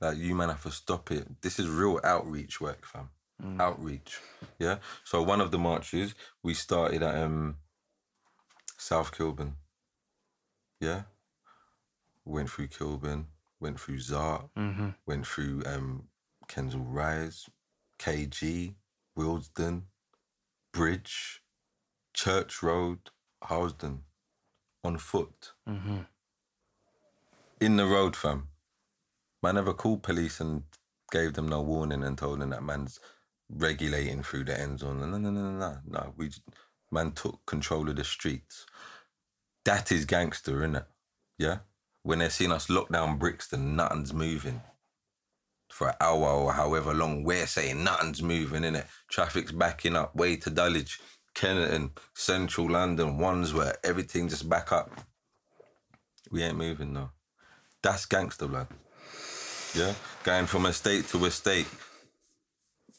Like, 0.01 0.17
you 0.19 0.35
man 0.35 0.49
have 0.49 0.63
to 0.63 0.71
stop 0.71 1.11
it. 1.11 1.27
This 1.43 1.59
is 1.59 1.69
real 1.69 2.01
outreach 2.05 2.61
work, 2.61 2.87
fam. 2.87 3.11
Outreach. 3.61 4.19
Yeah? 4.59 4.79
So, 5.05 5.23
one 5.23 5.41
of 5.41 5.51
the 5.51 5.59
marches, 5.59 6.15
we 6.43 6.55
started 6.55 7.03
at 7.03 7.17
um, 7.17 7.57
South 8.79 9.17
Kilburn. 9.17 9.55
Yeah? 10.81 11.03
Went 12.25 12.49
through 12.49 12.69
Kilburn, 12.69 13.27
went 13.61 13.79
through 13.79 13.99
Zart, 13.99 14.49
went 15.07 15.27
through 15.27 15.63
um, 15.67 16.05
Kensal 16.49 16.85
Rise, 16.87 17.47
KG, 17.99 18.75
Willesden, 19.15 19.85
Bridge, 20.73 21.43
Church 22.15 22.63
Road, 22.63 22.99
Harlesden, 23.43 24.05
on 24.85 24.99
foot. 24.99 25.53
Mm-hmm. 25.69 25.99
In 27.61 27.77
the 27.77 27.87
road, 27.87 28.17
fam. 28.17 28.49
Man 29.43 29.57
never 29.57 29.75
called 29.75 30.03
police 30.03 30.41
and 30.41 30.63
gave 31.11 31.35
them 31.35 31.49
no 31.49 31.61
warning 31.61 32.03
and 32.03 32.17
told 32.17 32.41
them 32.41 32.51
that 32.51 32.63
man's 32.63 33.01
regulating 33.51 34.23
through 34.23 34.45
the 34.45 34.59
end 34.59 34.79
zone. 34.79 35.01
No, 35.01 35.07
no, 35.07 35.19
no, 35.19 35.31
no, 35.31 35.51
no. 35.51 35.79
No, 35.87 36.15
we 36.17 36.31
man 36.91 37.13
took 37.13 37.45
control 37.47 37.89
of 37.89 37.97
the 37.97 38.05
streets. 38.05 38.65
That 39.65 39.91
is 39.91 40.05
gangster, 40.05 40.61
innit? 40.61 40.87
Yeah? 41.39 41.59
When 42.03 42.21
they're 42.21 42.31
seeing 42.31 42.53
us 42.53 42.71
lock 42.71 42.91
down 42.91 43.19
Brixton, 43.19 43.77
nothing's 43.77 44.13
moving. 44.13 44.63
For 45.71 45.89
an 45.89 45.95
hour 46.01 46.29
or 46.29 46.53
however 46.53 46.95
long, 46.95 47.25
we're 47.25 47.47
saying 47.47 47.83
nothing's 47.83 48.23
moving, 48.23 48.63
innit? 48.63 48.87
Traffic's 49.09 49.53
backing 49.53 49.97
up, 49.97 50.15
way 50.15 50.37
to 50.37 50.51
Dulwich, 50.51 51.01
Kennington, 51.35 51.91
Central 52.15 52.71
London, 52.71 53.19
ones 53.19 53.53
where 53.53 53.75
everything 53.85 54.29
just 54.29 54.49
back 54.49 54.73
up. 54.73 54.91
We 56.31 56.43
ain't 56.43 56.57
moving 56.57 56.95
though. 56.95 57.11
That's 57.83 58.07
gangster, 58.07 58.47
blood. 58.47 58.69
Yeah? 59.75 59.95
Going 60.23 60.47
from 60.47 60.67
estate 60.67 61.09
to 61.09 61.25
estate. 61.27 61.67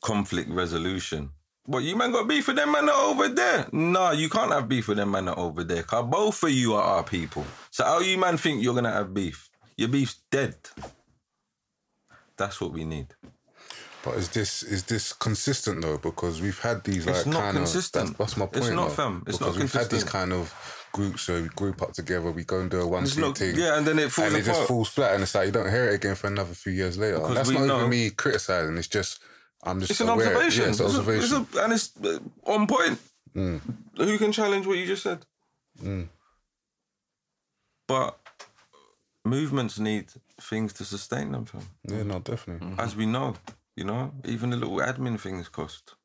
Conflict 0.02 0.50
resolution. 0.50 1.32
What, 1.66 1.84
you 1.84 1.96
man 1.96 2.12
got 2.12 2.28
beef 2.28 2.48
with 2.48 2.58
them 2.58 2.74
man 2.74 2.90
over 2.90 3.28
there? 3.28 3.68
Nah, 3.72 4.12
you 4.12 4.30
can't 4.30 4.52
have 4.52 4.70
beef 4.70 4.88
with 4.88 4.98
them 4.98 5.12
man 5.12 5.30
over 5.30 5.64
there. 5.64 5.82
Cause 5.82 6.06
both 6.08 6.44
of 6.44 6.52
you 6.52 6.76
are 6.76 6.84
our 6.84 7.04
people. 7.04 7.44
So 7.72 7.84
how 7.84 8.00
you 8.02 8.18
man 8.20 8.38
think 8.38 8.62
you're 8.62 8.76
gonna 8.76 8.92
have 8.92 9.14
beef? 9.14 9.50
Your 9.76 9.90
beef's 9.90 10.20
dead. 10.30 10.56
That's 12.38 12.62
what 12.62 12.74
we 12.74 12.84
need. 12.84 13.08
But 14.06 14.16
is 14.18 14.30
this 14.30 14.62
is 14.64 14.84
this 14.84 15.12
consistent 15.14 15.82
though? 15.82 15.98
Because 15.98 16.40
we've 16.42 16.60
had 16.60 16.84
these 16.84 17.06
like 17.08 17.16
It's 17.16 17.26
not 17.26 17.42
kind 17.42 17.58
consistent. 17.58 18.12
of 18.12 18.18
that's, 18.18 18.34
that's 18.36 18.38
my 18.38 18.46
It's 18.46 18.60
point. 18.60 18.76
not, 18.76 18.90
though. 18.90 18.94
fam. 18.94 19.24
It's 19.28 19.38
because 19.40 19.56
not 19.56 19.62
we've 19.62 19.74
had 19.74 19.90
these 19.90 20.04
kind 20.04 20.32
of 20.32 20.54
groups 20.94 21.28
where 21.28 21.42
we 21.42 21.50
group 21.50 21.82
up 21.82 21.92
together, 21.94 22.32
we 22.32 22.44
go 22.44 22.60
and 22.62 22.70
do 22.72 22.80
a 22.82 22.88
one 22.88 23.04
It's 23.04 23.18
not- 23.18 23.38
thing. 23.38 23.56
yeah, 23.58 23.78
and 23.78 23.86
then 23.86 23.98
it 24.00 24.12
falls 24.12 24.28
and 24.28 24.38
it 24.38 24.46
just 24.46 24.52
apart. 24.60 24.68
falls 24.68 24.90
flat, 24.90 25.14
and 25.16 25.24
it's 25.24 25.34
like 25.36 25.48
you 25.48 25.52
don't 25.52 25.70
hear 25.70 25.86
it 25.90 25.96
again 25.96 26.16
for 26.16 26.28
another 26.28 26.54
few 26.54 26.72
years 26.72 26.98
later. 26.98 27.18
Because 27.20 27.36
that's 27.36 27.50
not 27.50 27.66
know- 27.66 27.78
even 27.80 27.90
me 27.90 28.12
criticizing. 28.12 28.78
It's 28.78 28.88
just 28.88 29.20
I'm 29.64 29.80
just 29.80 29.92
It's 29.92 30.02
an 30.02 30.10
observation. 30.10 30.64
Yeah, 30.64 30.70
it's 30.70 30.80
an 30.80 30.86
It's 30.86 30.96
a- 30.96 31.00
observation. 31.00 31.42
it's 31.42 31.56
a- 31.58 31.64
and 31.64 31.74
it's 31.74 31.92
uh, 32.04 32.20
on 32.46 32.68
point. 32.68 33.00
Who 33.98 34.18
can 34.20 34.32
challenge 34.32 34.68
what 34.68 34.78
you 34.78 34.86
just 34.86 35.02
said? 35.04 35.26
But 37.88 38.18
movements 39.24 39.80
need 39.80 40.06
things 40.40 40.74
to 40.74 40.86
sustain 40.86 41.32
them, 41.32 41.46
fam. 41.46 41.62
yeah, 41.90 42.04
no, 42.04 42.20
definitely. 42.20 42.74
As 42.78 42.96
we 42.96 43.06
know, 43.06 43.36
you 43.76 43.84
know, 43.84 44.12
even 44.26 44.50
the 44.50 44.58
little 44.58 44.78
admin 44.78 45.20
things 45.20 45.50
cost. 45.50 45.96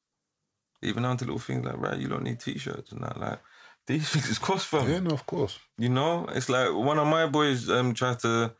Even 0.82 1.02
down 1.02 1.16
to 1.18 1.24
little 1.24 1.38
things 1.38 1.64
like, 1.64 1.78
right, 1.78 1.98
you 1.98 2.08
don't 2.08 2.22
need 2.22 2.40
t-shirts 2.40 2.92
and 2.92 3.02
that. 3.02 3.18
Like, 3.18 3.38
these 3.86 4.08
things 4.08 4.38
cost, 4.38 4.66
fam. 4.66 4.88
Yeah, 4.88 5.00
no, 5.00 5.10
of 5.10 5.26
course. 5.26 5.58
You 5.78 5.88
know, 5.88 6.26
it's 6.32 6.48
like 6.48 6.72
one 6.72 6.98
of 6.98 7.06
my 7.06 7.26
boys 7.26 7.68
um 7.68 7.92
tried 7.94 8.18
to 8.20 8.52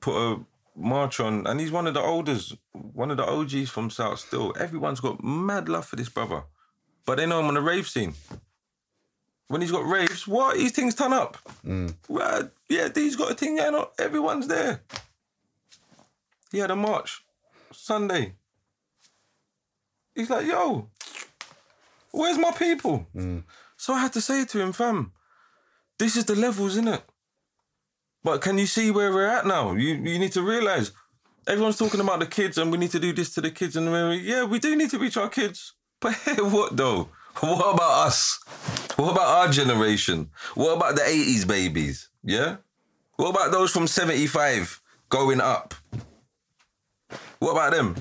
put 0.00 0.16
a 0.16 0.40
march 0.76 1.20
on, 1.20 1.46
and 1.46 1.58
he's 1.60 1.72
one 1.72 1.86
of 1.86 1.94
the 1.94 2.02
oldest, 2.02 2.54
one 2.72 3.10
of 3.10 3.16
the 3.16 3.24
OGs 3.24 3.70
from 3.70 3.90
South. 3.90 4.20
Still, 4.20 4.54
everyone's 4.58 5.00
got 5.00 5.22
mad 5.24 5.68
love 5.68 5.86
for 5.86 5.96
this 5.96 6.08
brother, 6.08 6.44
but 7.04 7.16
they 7.16 7.26
know 7.26 7.40
him 7.40 7.46
on 7.46 7.54
the 7.54 7.60
rave 7.60 7.88
scene. 7.88 8.14
When 9.48 9.60
he's 9.60 9.70
got 9.70 9.86
raves, 9.86 10.26
what 10.26 10.56
these 10.56 10.72
things 10.72 10.94
turn 10.94 11.12
up? 11.12 11.38
Right? 12.08 12.44
Yeah, 12.68 12.88
he's 12.92 13.16
got 13.16 13.30
a 13.30 13.34
thing 13.34 13.56
going 13.56 13.74
on. 13.74 13.86
Everyone's 13.98 14.48
there. 14.48 14.82
He 16.50 16.58
had 16.58 16.70
a 16.70 16.76
march 16.76 17.24
Sunday. 17.72 18.34
He's 20.16 20.30
like, 20.30 20.46
yo, 20.46 20.88
where's 22.10 22.38
my 22.38 22.50
people? 22.50 23.06
Mm. 23.14 23.44
So 23.76 23.92
I 23.92 24.00
had 24.00 24.14
to 24.14 24.20
say 24.20 24.46
to 24.46 24.60
him, 24.60 24.72
fam, 24.72 25.12
this 25.98 26.16
is 26.16 26.24
the 26.24 26.34
levels, 26.34 26.72
isn't 26.72 26.88
it? 26.88 27.02
But 28.24 28.40
can 28.40 28.58
you 28.58 28.66
see 28.66 28.90
where 28.90 29.12
we're 29.12 29.28
at 29.28 29.46
now? 29.46 29.72
You 29.74 29.94
you 29.94 30.18
need 30.18 30.32
to 30.32 30.42
realize 30.42 30.90
everyone's 31.46 31.78
talking 31.78 32.00
about 32.00 32.18
the 32.18 32.26
kids 32.26 32.58
and 32.58 32.72
we 32.72 32.78
need 32.78 32.90
to 32.90 32.98
do 32.98 33.12
this 33.12 33.32
to 33.34 33.40
the 33.40 33.50
kids 33.50 33.76
and 33.76 33.90
we're, 33.92 34.14
yeah, 34.14 34.44
we 34.44 34.58
do 34.58 34.74
need 34.74 34.90
to 34.90 34.98
reach 34.98 35.16
our 35.16 35.28
kids. 35.28 35.74
But 36.00 36.14
what 36.38 36.76
though? 36.76 37.08
What 37.40 37.74
about 37.74 38.06
us? 38.06 38.40
What 38.96 39.12
about 39.12 39.28
our 39.28 39.48
generation? 39.48 40.30
What 40.54 40.76
about 40.76 40.96
the 40.96 41.02
80s 41.02 41.46
babies? 41.46 42.08
Yeah? 42.24 42.56
What 43.16 43.30
about 43.30 43.52
those 43.52 43.70
from 43.70 43.86
75 43.86 44.80
going 45.10 45.42
up? 45.42 45.74
What 47.38 47.52
about 47.52 47.72
them? 47.72 47.94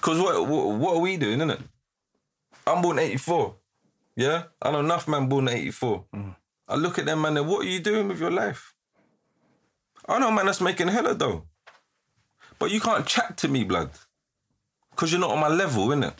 Because 0.00 0.18
what, 0.18 0.48
what 0.48 0.66
what 0.78 0.96
are 0.96 1.00
we 1.00 1.18
doing, 1.18 1.40
innit? 1.40 1.60
I'm 2.66 2.80
born 2.80 2.98
84. 2.98 3.54
Yeah? 4.16 4.44
I 4.62 4.70
know 4.70 4.80
enough 4.80 5.06
man 5.06 5.28
born 5.28 5.48
84. 5.48 6.04
I 6.68 6.76
look 6.76 6.98
at 6.98 7.04
them 7.04 7.20
man 7.20 7.36
and 7.36 7.46
what 7.48 7.66
are 7.66 7.68
you 7.68 7.80
doing 7.80 8.08
with 8.08 8.20
your 8.20 8.30
life? 8.30 8.74
I 10.08 10.18
know 10.18 10.30
man 10.30 10.46
that's 10.46 10.60
making 10.60 10.88
hella 10.88 11.14
though. 11.14 11.44
But 12.58 12.70
you 12.70 12.80
can't 12.80 13.06
chat 13.06 13.36
to 13.38 13.48
me, 13.48 13.64
blood. 13.64 13.90
Because 14.90 15.12
you're 15.12 15.20
not 15.20 15.30
on 15.30 15.40
my 15.40 15.48
level, 15.48 15.88
innit? 15.88 16.14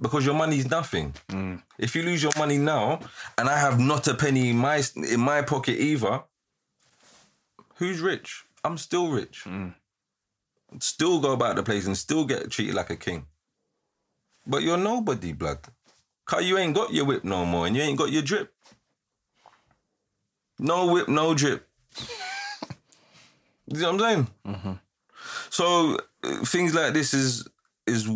Because 0.00 0.24
your 0.24 0.34
money's 0.34 0.70
nothing. 0.70 1.14
Mm. 1.30 1.62
If 1.78 1.96
you 1.96 2.02
lose 2.02 2.22
your 2.22 2.32
money 2.38 2.58
now 2.58 3.00
and 3.36 3.48
I 3.48 3.58
have 3.58 3.80
not 3.80 4.06
a 4.06 4.14
penny 4.14 4.50
in 4.50 4.56
my 4.58 4.82
in 4.94 5.20
my 5.20 5.42
pocket 5.42 5.80
either, 5.80 6.22
who's 7.76 8.00
rich? 8.00 8.44
I'm 8.62 8.78
still 8.78 9.08
rich. 9.08 9.42
Mm. 9.44 9.74
Still 10.80 11.20
go 11.20 11.32
about 11.32 11.56
the 11.56 11.62
place 11.62 11.86
and 11.86 11.96
still 11.96 12.24
get 12.24 12.50
treated 12.50 12.74
like 12.74 12.90
a 12.90 12.96
king. 12.96 13.26
But 14.46 14.62
you're 14.62 14.76
nobody, 14.76 15.32
blood. 15.32 15.58
Cause 16.24 16.44
you 16.44 16.58
ain't 16.58 16.74
got 16.74 16.92
your 16.92 17.06
whip 17.06 17.24
no 17.24 17.46
more 17.46 17.66
and 17.66 17.74
you 17.74 17.82
ain't 17.82 17.98
got 17.98 18.12
your 18.12 18.22
drip. 18.22 18.52
No 20.58 20.92
whip, 20.92 21.08
no 21.08 21.34
drip. 21.34 21.66
you 23.66 23.80
know 23.80 23.92
what 23.92 24.02
I'm 24.02 24.08
saying? 24.10 24.26
So 25.50 25.98
uh, 26.24 26.44
things 26.44 26.74
like 26.74 26.92
this 26.92 27.14
is 27.14 27.48
is 27.86 28.08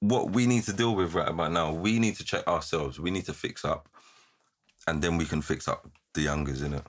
what 0.00 0.30
we 0.30 0.46
need 0.46 0.64
to 0.64 0.72
deal 0.72 0.94
with 0.94 1.14
right 1.14 1.28
about 1.28 1.52
now. 1.52 1.72
We 1.72 1.98
need 1.98 2.16
to 2.16 2.24
check 2.24 2.46
ourselves. 2.46 3.00
We 3.00 3.10
need 3.10 3.24
to 3.26 3.32
fix 3.32 3.64
up, 3.64 3.88
and 4.86 5.00
then 5.02 5.16
we 5.16 5.24
can 5.24 5.42
fix 5.42 5.68
up 5.68 5.88
the 6.14 6.22
youngers 6.22 6.62
in 6.62 6.74
it. 6.74 6.84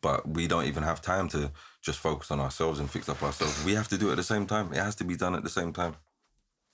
But 0.00 0.28
we 0.28 0.46
don't 0.46 0.66
even 0.66 0.84
have 0.84 1.02
time 1.02 1.28
to 1.30 1.50
just 1.82 1.98
focus 1.98 2.30
on 2.30 2.40
ourselves 2.40 2.78
and 2.78 2.88
fix 2.88 3.08
up 3.08 3.22
ourselves. 3.22 3.64
We 3.64 3.74
have 3.74 3.88
to 3.88 3.98
do 3.98 4.08
it 4.08 4.12
at 4.12 4.16
the 4.16 4.22
same 4.22 4.46
time. 4.46 4.72
It 4.72 4.78
has 4.78 4.94
to 4.96 5.04
be 5.04 5.16
done 5.16 5.34
at 5.34 5.42
the 5.42 5.50
same 5.50 5.72
time. 5.72 5.96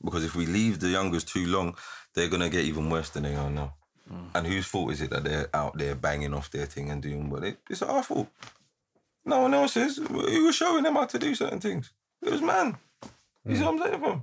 Because 0.05 0.25
if 0.25 0.35
we 0.35 0.47
leave 0.47 0.81
the 0.81 0.89
youngers 0.89 1.25
too 1.25 1.47
long, 1.47 1.77
they're 2.15 2.29
gonna 2.29 2.51
get 2.51 2.65
even 2.65 2.91
worse 2.91 3.11
than 3.11 3.23
they 3.23 3.35
are 3.35 3.51
now. 3.51 3.75
Mm. 4.13 4.27
And 4.35 4.47
whose 4.47 4.67
fault 4.67 4.93
is 4.93 5.01
it 5.01 5.11
that 5.11 5.25
they're 5.25 5.49
out 5.55 5.79
there 5.79 5.95
banging 5.95 6.35
off 6.35 6.51
their 6.51 6.67
thing 6.67 6.91
and 6.91 7.03
doing 7.03 7.31
what 7.31 7.43
they? 7.43 7.57
It's 7.71 7.83
our 7.83 8.03
fault. 8.03 8.29
No 9.25 9.41
one 9.41 9.55
else 9.55 9.77
is. 9.77 9.97
He 9.97 10.41
was 10.41 10.55
showing 10.55 10.83
them 10.83 10.97
how 10.97 11.07
to 11.07 11.19
do 11.19 11.35
certain 11.35 11.61
things. 11.61 11.93
It 12.23 12.31
was 12.31 12.43
man. 12.43 12.77
You 13.47 13.57
see 13.57 13.63
mm. 13.63 13.67
what 13.67 13.75
I'm 13.75 13.91
saying, 13.91 14.01
fam? 14.03 14.23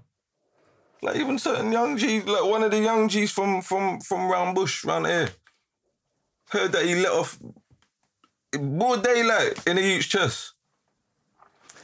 Like 1.02 1.16
even 1.16 1.40
certain 1.40 1.72
young 1.72 1.98
G's, 1.98 2.26
like 2.26 2.46
one 2.46 2.62
of 2.62 2.70
the 2.70 2.80
young 2.80 3.10
G's 3.10 3.32
from 3.32 3.62
from 3.64 4.00
from 4.02 4.30
round 4.30 4.54
bush 4.54 4.86
round 4.86 5.08
here, 5.08 5.30
heard 6.50 6.72
that 6.74 6.86
he 6.86 6.96
let 6.96 7.12
off 7.12 7.40
broad 8.60 9.04
daylight 9.04 9.66
in 9.68 9.76
the 9.76 9.82
youth's 9.82 10.08
chest. 10.08 10.54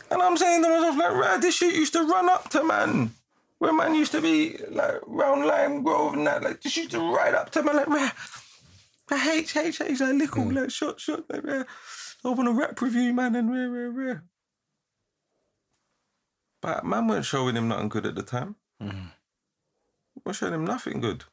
And 0.10 0.22
I'm 0.22 0.38
saying 0.38 0.64
to 0.64 0.70
myself, 0.70 0.98
like, 0.98 1.14
right, 1.14 1.42
this 1.42 1.56
shit 1.56 1.76
used 1.76 1.94
to 1.94 2.04
run 2.04 2.30
up 2.30 2.50
to 2.50 2.64
man. 2.64 3.12
Where 3.60 3.74
man 3.74 3.96
used 3.96 4.12
to 4.12 4.22
be 4.22 4.58
like 4.70 5.00
round 5.08 5.46
Lime 5.46 5.82
Grove 5.84 6.14
and 6.14 6.28
that, 6.28 6.44
like 6.44 6.62
this 6.62 6.78
used 6.78 6.92
to 6.92 7.00
ride 7.00 7.34
up 7.34 7.50
to 7.52 7.64
man 7.64 7.76
like 7.76 7.88
rah, 7.88 8.12
rah, 9.10 9.32
H 9.32 9.58
H 9.58 9.82
H 9.82 10.00
like 10.00 10.14
little 10.14 10.44
hmm. 10.44 10.52
like 10.52 10.70
shot 10.70 11.00
shot 11.00 11.24
like 11.30 11.44
rah. 11.44 11.64
Open 12.24 12.48
a 12.48 12.52
rap 12.52 12.80
review, 12.80 13.14
man, 13.14 13.36
and 13.36 13.50
rah 13.50 13.66
rah 13.66 13.90
rah. 13.92 14.20
But 16.62 16.86
man 16.86 17.08
weren't 17.08 17.26
showing 17.26 17.56
him 17.56 17.68
nothing 17.68 17.90
good 17.90 18.06
at 18.06 18.16
the 18.16 18.24
time. 18.24 18.56
Hmm. 18.80 19.08
We're 20.24 20.34
showing 20.34 20.54
him 20.54 20.66
nothing 20.66 21.02
good. 21.02 21.24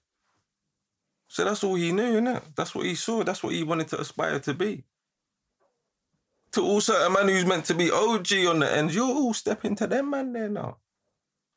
So 1.29 1.45
that's 1.45 1.65
all 1.65 1.75
he 1.75 1.93
knew, 1.93 2.21
innit? 2.21 2.43
That's 2.57 2.75
what 2.75 2.87
he 2.87 2.95
saw. 2.95 3.23
That's 3.23 3.43
what 3.43 3.53
he 3.53 3.65
wanted 3.65 3.89
to 3.89 4.01
aspire 4.01 4.39
to 4.41 4.55
be. 4.55 4.85
To 6.55 6.63
also 6.63 6.95
a 6.95 7.11
man 7.11 7.29
who's 7.29 7.45
meant 7.45 7.65
to 7.65 7.75
be 7.75 7.91
OG 7.91 8.33
on 8.47 8.61
the 8.61 8.73
end, 8.73 8.95
you're 8.95 9.05
all 9.05 9.35
stepping 9.35 9.75
to 9.75 9.89
them 9.89 10.11
man 10.11 10.33
there 10.33 10.49
now. 10.49 10.77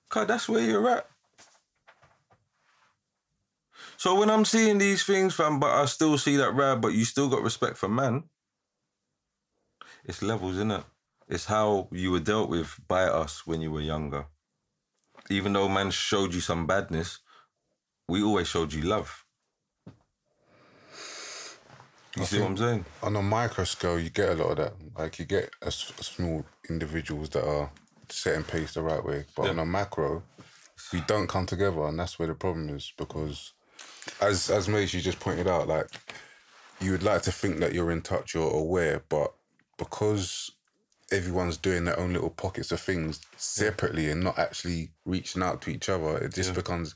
Cause 0.09 0.25
that's 0.25 0.49
where 0.49 0.63
you're 0.63 0.89
at. 0.89 1.07
So 3.97 4.19
when 4.19 4.31
I'm 4.31 4.43
seeing 4.43 4.79
these 4.79 5.03
things, 5.03 5.35
fam, 5.35 5.59
but 5.59 5.69
I 5.69 5.85
still 5.85 6.17
see 6.17 6.37
that 6.37 6.53
rap, 6.53 6.81
but 6.81 6.93
you 6.93 7.05
still 7.05 7.29
got 7.29 7.43
respect 7.43 7.77
for 7.77 7.87
man. 7.87 8.23
It's 10.03 10.23
levels, 10.23 10.55
innit? 10.55 10.85
It's 11.27 11.45
how 11.45 11.89
you 11.91 12.11
were 12.11 12.19
dealt 12.19 12.49
with 12.49 12.79
by 12.87 13.03
us 13.03 13.45
when 13.45 13.61
you 13.61 13.71
were 13.71 13.81
younger. 13.81 14.25
Even 15.29 15.53
though 15.53 15.69
man 15.69 15.91
showed 15.91 16.33
you 16.33 16.41
some 16.41 16.65
badness, 16.65 17.19
we 18.07 18.23
always 18.23 18.47
showed 18.47 18.73
you 18.73 18.81
love. 18.81 19.25
You 22.17 22.25
see 22.25 22.39
what 22.39 22.49
I'm 22.51 22.57
saying? 22.57 22.85
on 23.03 23.15
a 23.15 23.21
micro 23.21 23.63
scale, 23.63 23.99
you 23.99 24.09
get 24.09 24.29
a 24.29 24.35
lot 24.35 24.51
of 24.51 24.57
that. 24.57 24.73
Like 24.97 25.19
you 25.19 25.25
get 25.25 25.51
a, 25.61 25.71
small 25.71 26.45
individuals 26.69 27.29
that 27.31 27.45
are 27.47 27.71
setting 28.09 28.43
pace 28.43 28.73
the 28.73 28.81
right 28.81 29.03
way, 29.03 29.25
but 29.35 29.49
on 29.49 29.59
a 29.59 29.65
macro, 29.65 30.23
we 30.93 31.01
don't 31.01 31.27
come 31.27 31.45
together, 31.45 31.83
and 31.85 31.99
that's 31.99 32.19
where 32.19 32.27
the 32.27 32.35
problem 32.35 32.69
is. 32.69 32.93
Because, 32.97 33.53
as 34.21 34.49
as 34.49 34.67
Mace, 34.67 34.93
you 34.93 35.01
just 35.01 35.19
pointed 35.19 35.47
out, 35.47 35.67
like 35.67 35.89
you 36.81 36.91
would 36.91 37.03
like 37.03 37.23
to 37.23 37.31
think 37.31 37.59
that 37.59 37.73
you're 37.73 37.91
in 37.91 38.01
touch, 38.01 38.33
you're 38.33 38.51
aware, 38.51 39.03
but 39.09 39.33
because 39.77 40.51
everyone's 41.11 41.57
doing 41.57 41.85
their 41.85 41.99
own 41.99 42.13
little 42.13 42.29
pockets 42.29 42.71
of 42.71 42.79
things 42.81 43.21
separately 43.37 44.09
and 44.09 44.21
not 44.23 44.37
actually 44.37 44.91
reaching 45.05 45.41
out 45.43 45.61
to 45.61 45.69
each 45.69 45.89
other, 45.89 46.17
it 46.17 46.33
just 46.33 46.53
becomes 46.53 46.95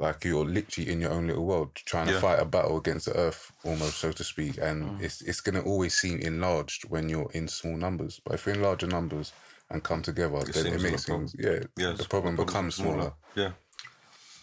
like 0.00 0.24
you're 0.24 0.44
literally 0.44 0.90
in 0.90 1.00
your 1.00 1.12
own 1.12 1.28
little 1.28 1.44
world 1.44 1.74
trying 1.74 2.06
to 2.08 2.14
fight 2.20 2.40
a 2.40 2.44
battle 2.44 2.76
against 2.76 3.06
the 3.06 3.16
earth, 3.16 3.52
almost 3.64 3.98
so 3.98 4.12
to 4.12 4.24
speak. 4.24 4.58
And 4.58 5.00
it's 5.00 5.20
it's 5.22 5.40
gonna 5.40 5.62
always 5.62 5.94
seem 5.94 6.18
enlarged 6.18 6.88
when 6.90 7.08
you're 7.08 7.30
in 7.32 7.48
small 7.48 7.76
numbers. 7.76 8.20
But 8.24 8.34
if 8.34 8.46
you're 8.46 8.54
in 8.56 8.62
larger 8.62 8.86
numbers 8.86 9.32
and 9.70 9.82
come 9.82 10.02
together, 10.02 10.40
then 10.44 10.66
it 10.66 10.80
makes 10.80 11.08
like 11.08 11.18
a 11.18 11.20
things 11.20 11.36
yeah, 11.38 11.60
Yeah, 11.76 11.92
the 11.92 12.04
problem 12.04 12.36
becomes 12.36 12.74
smaller. 12.76 13.12
Yeah. 13.34 13.52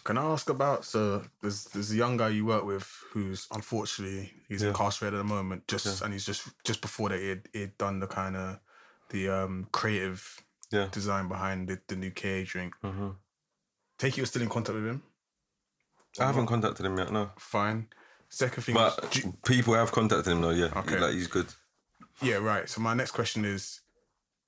Can 0.04 0.18
I 0.18 0.24
ask 0.24 0.48
about 0.48 0.84
so 0.84 1.22
there's 1.42 1.64
there's 1.66 1.92
a 1.92 1.96
young 1.96 2.16
guy 2.16 2.30
you 2.30 2.44
work 2.44 2.64
with 2.64 2.90
who's 3.10 3.46
unfortunately 3.52 4.32
he's 4.48 4.62
incarcerated 4.62 5.14
at 5.14 5.22
the 5.22 5.28
moment 5.28 5.68
just 5.68 6.02
and 6.02 6.12
he's 6.12 6.26
just 6.26 6.48
just 6.64 6.80
before 6.80 7.10
that 7.10 7.20
he'd, 7.20 7.48
he'd 7.52 7.78
done 7.78 8.00
the 8.00 8.08
kind 8.08 8.36
of 8.36 8.58
the 9.10 9.28
um 9.28 9.68
creative 9.70 10.42
Yeah. 10.72 10.88
design 10.90 11.28
behind 11.28 11.68
the, 11.68 11.78
the 11.86 11.94
new 11.96 12.10
KA 12.10 12.42
drink. 12.44 12.74
Take 13.98 14.14
it 14.14 14.16
you're 14.16 14.26
still 14.26 14.42
in 14.42 14.48
contact 14.48 14.74
with 14.74 14.86
him. 14.86 15.02
I 16.20 16.26
haven't 16.26 16.46
contacted 16.46 16.84
him 16.86 16.96
yet, 16.98 17.10
no. 17.12 17.30
Fine. 17.38 17.88
Second 18.28 18.62
thing, 18.62 18.74
But 18.74 19.16
is, 19.16 19.26
people 19.44 19.74
have 19.74 19.92
contacted 19.92 20.32
him 20.32 20.40
though, 20.40 20.50
yeah. 20.50 20.70
Okay. 20.76 20.98
Like 20.98 21.12
he's 21.14 21.26
good. 21.26 21.46
yeah, 22.22 22.36
right. 22.36 22.68
So 22.68 22.80
my 22.80 22.94
next 22.94 23.10
question 23.12 23.44
is, 23.44 23.80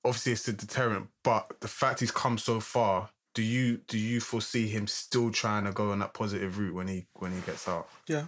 obviously 0.03 0.31
it's 0.33 0.47
a 0.47 0.53
deterrent, 0.53 1.07
but 1.23 1.59
the 1.59 1.67
fact 1.67 1.99
he's 1.99 2.11
come 2.11 2.37
so 2.37 2.59
far, 2.59 3.09
do 3.33 3.41
you 3.43 3.77
do 3.87 3.97
you 3.97 4.19
foresee 4.21 4.67
him 4.67 4.87
still 4.87 5.29
trying 5.29 5.65
to 5.65 5.71
go 5.71 5.91
on 5.91 5.99
that 5.99 6.13
positive 6.13 6.57
route 6.57 6.73
when 6.73 6.87
he 6.87 7.05
when 7.13 7.31
he 7.31 7.41
gets 7.41 7.67
out? 7.67 7.87
Yeah. 8.07 8.25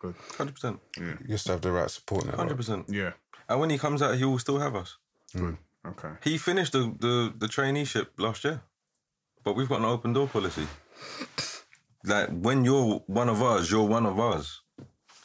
Good. 0.00 0.14
Hundred 0.36 0.54
percent. 0.54 0.80
You 0.98 1.16
just 1.28 1.46
have 1.46 1.60
the 1.60 1.70
right 1.70 1.88
support 1.90 2.24
network. 2.24 2.38
Hundred 2.40 2.56
percent. 2.56 2.86
Yeah. 2.88 3.12
And 3.48 3.60
when 3.60 3.70
he 3.70 3.78
comes 3.78 4.02
out, 4.02 4.16
he 4.16 4.24
will 4.24 4.38
still 4.38 4.58
have 4.58 4.74
us. 4.74 4.96
Good. 5.34 5.56
Okay. 5.86 6.10
He 6.24 6.38
finished 6.38 6.72
the, 6.72 6.94
the, 6.98 7.32
the 7.38 7.46
traineeship 7.46 8.08
last 8.18 8.44
year. 8.44 8.62
But 9.44 9.54
we've 9.56 9.68
got 9.68 9.78
an 9.80 9.84
open 9.84 10.12
door 10.12 10.26
policy. 10.28 10.66
Like 12.04 12.30
when 12.30 12.64
you're 12.64 13.02
one 13.06 13.28
of 13.28 13.42
us, 13.42 13.70
you're 13.70 13.86
one 13.86 14.06
of 14.06 14.18
us. 14.18 14.60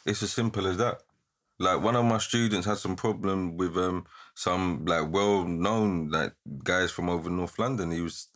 It's 0.06 0.22
as 0.22 0.32
simple 0.32 0.66
as 0.66 0.76
that. 0.76 1.02
Like 1.58 1.82
one 1.82 1.96
of 1.96 2.04
my 2.04 2.18
students 2.18 2.66
had 2.66 2.78
some 2.78 2.94
problem 2.94 3.56
with 3.56 3.76
um 3.76 4.06
some 4.34 4.84
like 4.84 5.10
well 5.10 5.44
known 5.44 6.10
like 6.10 6.34
guys 6.62 6.92
from 6.92 7.08
over 7.10 7.28
North 7.28 7.58
London. 7.58 7.90
He 7.90 8.00
was 8.00 8.28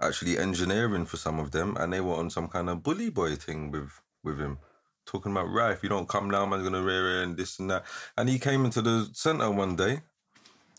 actually 0.00 0.38
engineering 0.38 1.06
for 1.06 1.16
some 1.16 1.38
of 1.40 1.50
them 1.50 1.76
and 1.78 1.92
they 1.92 2.00
were 2.00 2.14
on 2.14 2.30
some 2.30 2.46
kind 2.48 2.68
of 2.68 2.82
bully 2.82 3.08
boy 3.08 3.36
thing 3.36 3.70
with 3.70 3.90
with 4.22 4.38
him. 4.38 4.58
Talking 5.06 5.32
about 5.32 5.48
right, 5.48 5.72
if 5.72 5.82
you 5.82 5.88
don't 5.88 6.08
come 6.08 6.30
down, 6.30 6.50
man's 6.50 6.64
gonna 6.64 6.82
rear 6.82 7.22
and 7.22 7.38
this 7.38 7.58
and 7.58 7.70
that. 7.70 7.84
And 8.18 8.28
he 8.28 8.38
came 8.38 8.66
into 8.66 8.82
the 8.82 9.08
centre 9.14 9.50
one 9.50 9.74
day. 9.74 10.02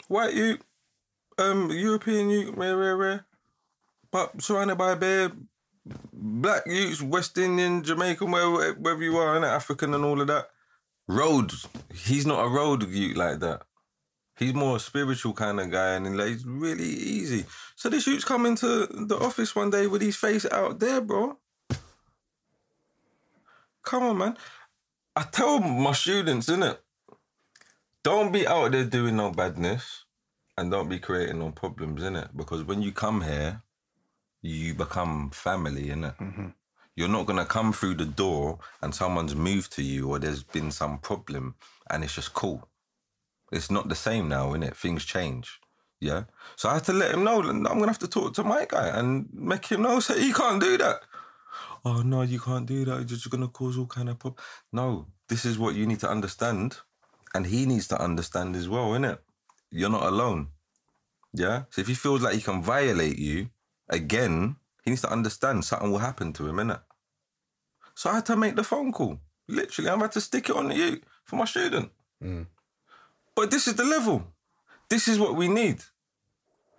White 0.07 0.35
you 0.35 0.59
um 1.39 1.71
European 1.71 2.29
youth, 2.29 2.53
rare, 2.55 2.77
rare, 2.77 2.97
rare. 2.97 3.25
But 4.11 4.43
surrounded 4.43 4.77
by 4.77 4.91
a 4.91 4.95
bare 4.95 5.31
black 6.13 6.63
youths, 6.65 7.01
West 7.01 7.37
Indian, 7.37 7.83
Jamaican, 7.83 8.31
wherever, 8.31 8.73
wherever 8.73 9.03
you 9.03 9.17
are, 9.17 9.35
and 9.35 9.45
African 9.45 9.93
and 9.93 10.03
all 10.05 10.21
of 10.21 10.27
that. 10.27 10.49
Road. 11.07 11.51
He's 11.93 12.25
not 12.25 12.45
a 12.45 12.49
road 12.49 12.87
youth 12.87 13.17
like 13.17 13.39
that. 13.39 13.63
He's 14.37 14.53
more 14.53 14.77
a 14.77 14.79
spiritual 14.79 15.33
kind 15.33 15.59
of 15.59 15.69
guy, 15.69 15.95
and 15.95 16.19
he's 16.19 16.45
really 16.45 16.85
easy. 16.85 17.45
So 17.75 17.89
this 17.89 18.07
youth's 18.07 18.23
come 18.23 18.45
into 18.45 18.85
the 18.85 19.17
office 19.19 19.55
one 19.55 19.69
day 19.69 19.87
with 19.87 20.01
his 20.01 20.15
face 20.15 20.45
out 20.51 20.79
there, 20.79 21.01
bro. 21.01 21.37
Come 23.83 24.03
on, 24.03 24.17
man. 24.17 24.37
I 25.15 25.23
tell 25.23 25.59
my 25.59 25.93
students, 25.93 26.47
innit? 26.47 26.77
Don't 28.03 28.31
be 28.31 28.47
out 28.47 28.71
there 28.71 28.85
doing 28.85 29.17
no 29.17 29.31
badness 29.31 30.05
and 30.57 30.71
don't 30.71 30.87
be 30.87 30.99
creating 30.99 31.39
no 31.39 31.51
problems, 31.51 32.01
innit? 32.01 32.29
Because 32.35 32.63
when 32.63 32.81
you 32.81 32.91
come 32.91 33.21
here, 33.21 33.61
you 34.41 34.73
become 34.73 35.29
family, 35.31 35.87
innit? 35.87 36.17
Mm-hmm. 36.17 36.47
You're 36.95 37.07
not 37.07 37.25
gonna 37.25 37.45
come 37.45 37.71
through 37.71 37.95
the 37.95 38.05
door 38.05 38.59
and 38.81 38.93
someone's 38.93 39.35
moved 39.35 39.71
to 39.73 39.83
you 39.83 40.09
or 40.09 40.19
there's 40.19 40.43
been 40.43 40.71
some 40.71 40.99
problem 40.99 41.55
and 41.89 42.03
it's 42.03 42.15
just 42.15 42.33
cool. 42.33 42.67
It's 43.51 43.71
not 43.71 43.89
the 43.89 43.95
same 43.95 44.29
now, 44.29 44.51
innit? 44.53 44.75
Things 44.75 45.05
change. 45.05 45.59
Yeah. 45.99 46.23
So 46.55 46.69
I 46.69 46.75
had 46.75 46.83
to 46.85 46.93
let 46.93 47.13
him 47.13 47.23
know 47.23 47.41
I'm 47.41 47.63
gonna 47.63 47.87
have 47.87 47.99
to 47.99 48.07
talk 48.07 48.33
to 48.35 48.43
my 48.43 48.65
guy 48.67 48.87
and 48.87 49.27
make 49.33 49.65
him 49.65 49.81
know 49.81 49.99
so 49.99 50.13
he 50.13 50.33
can't 50.33 50.61
do 50.61 50.77
that. 50.77 51.01
Oh 51.85 52.01
no, 52.01 52.21
you 52.21 52.39
can't 52.39 52.65
do 52.65 52.85
that. 52.85 52.95
You're 52.95 53.03
just 53.05 53.29
gonna 53.29 53.47
cause 53.47 53.77
all 53.77 53.85
kind 53.85 54.09
of 54.09 54.19
problems. 54.19 54.45
No, 54.71 55.07
this 55.27 55.45
is 55.45 55.57
what 55.57 55.75
you 55.75 55.85
need 55.85 55.99
to 56.01 56.09
understand, 56.09 56.77
and 57.33 57.45
he 57.45 57.65
needs 57.65 57.87
to 57.89 58.01
understand 58.01 58.55
as 58.55 58.67
well, 58.67 58.89
innit? 58.91 59.19
You're 59.71 59.89
not 59.89 60.03
alone. 60.03 60.49
Yeah. 61.33 61.63
So 61.69 61.81
if 61.81 61.87
he 61.87 61.93
feels 61.93 62.21
like 62.21 62.35
he 62.35 62.41
can 62.41 62.61
violate 62.61 63.17
you 63.17 63.49
again, 63.89 64.55
he 64.83 64.91
needs 64.91 65.01
to 65.01 65.11
understand 65.11 65.65
something 65.65 65.91
will 65.91 65.99
happen 65.99 66.33
to 66.33 66.47
him, 66.47 66.57
innit? 66.57 66.81
So 67.95 68.09
I 68.09 68.15
had 68.15 68.25
to 68.27 68.35
make 68.35 68.55
the 68.55 68.63
phone 68.63 68.91
call. 68.91 69.19
Literally, 69.47 69.89
I'm 69.89 69.99
about 69.99 70.13
to 70.13 70.21
stick 70.21 70.49
it 70.49 70.55
on 70.55 70.71
you 70.71 71.01
for 71.25 71.35
my 71.35 71.45
student. 71.45 71.91
Hmm. 72.21 72.43
But 73.35 73.51
this 73.51 73.67
is 73.67 73.75
the 73.75 73.83
level. 73.83 74.23
This 74.89 75.07
is 75.07 75.19
what 75.19 75.35
we 75.35 75.47
need. 75.47 75.83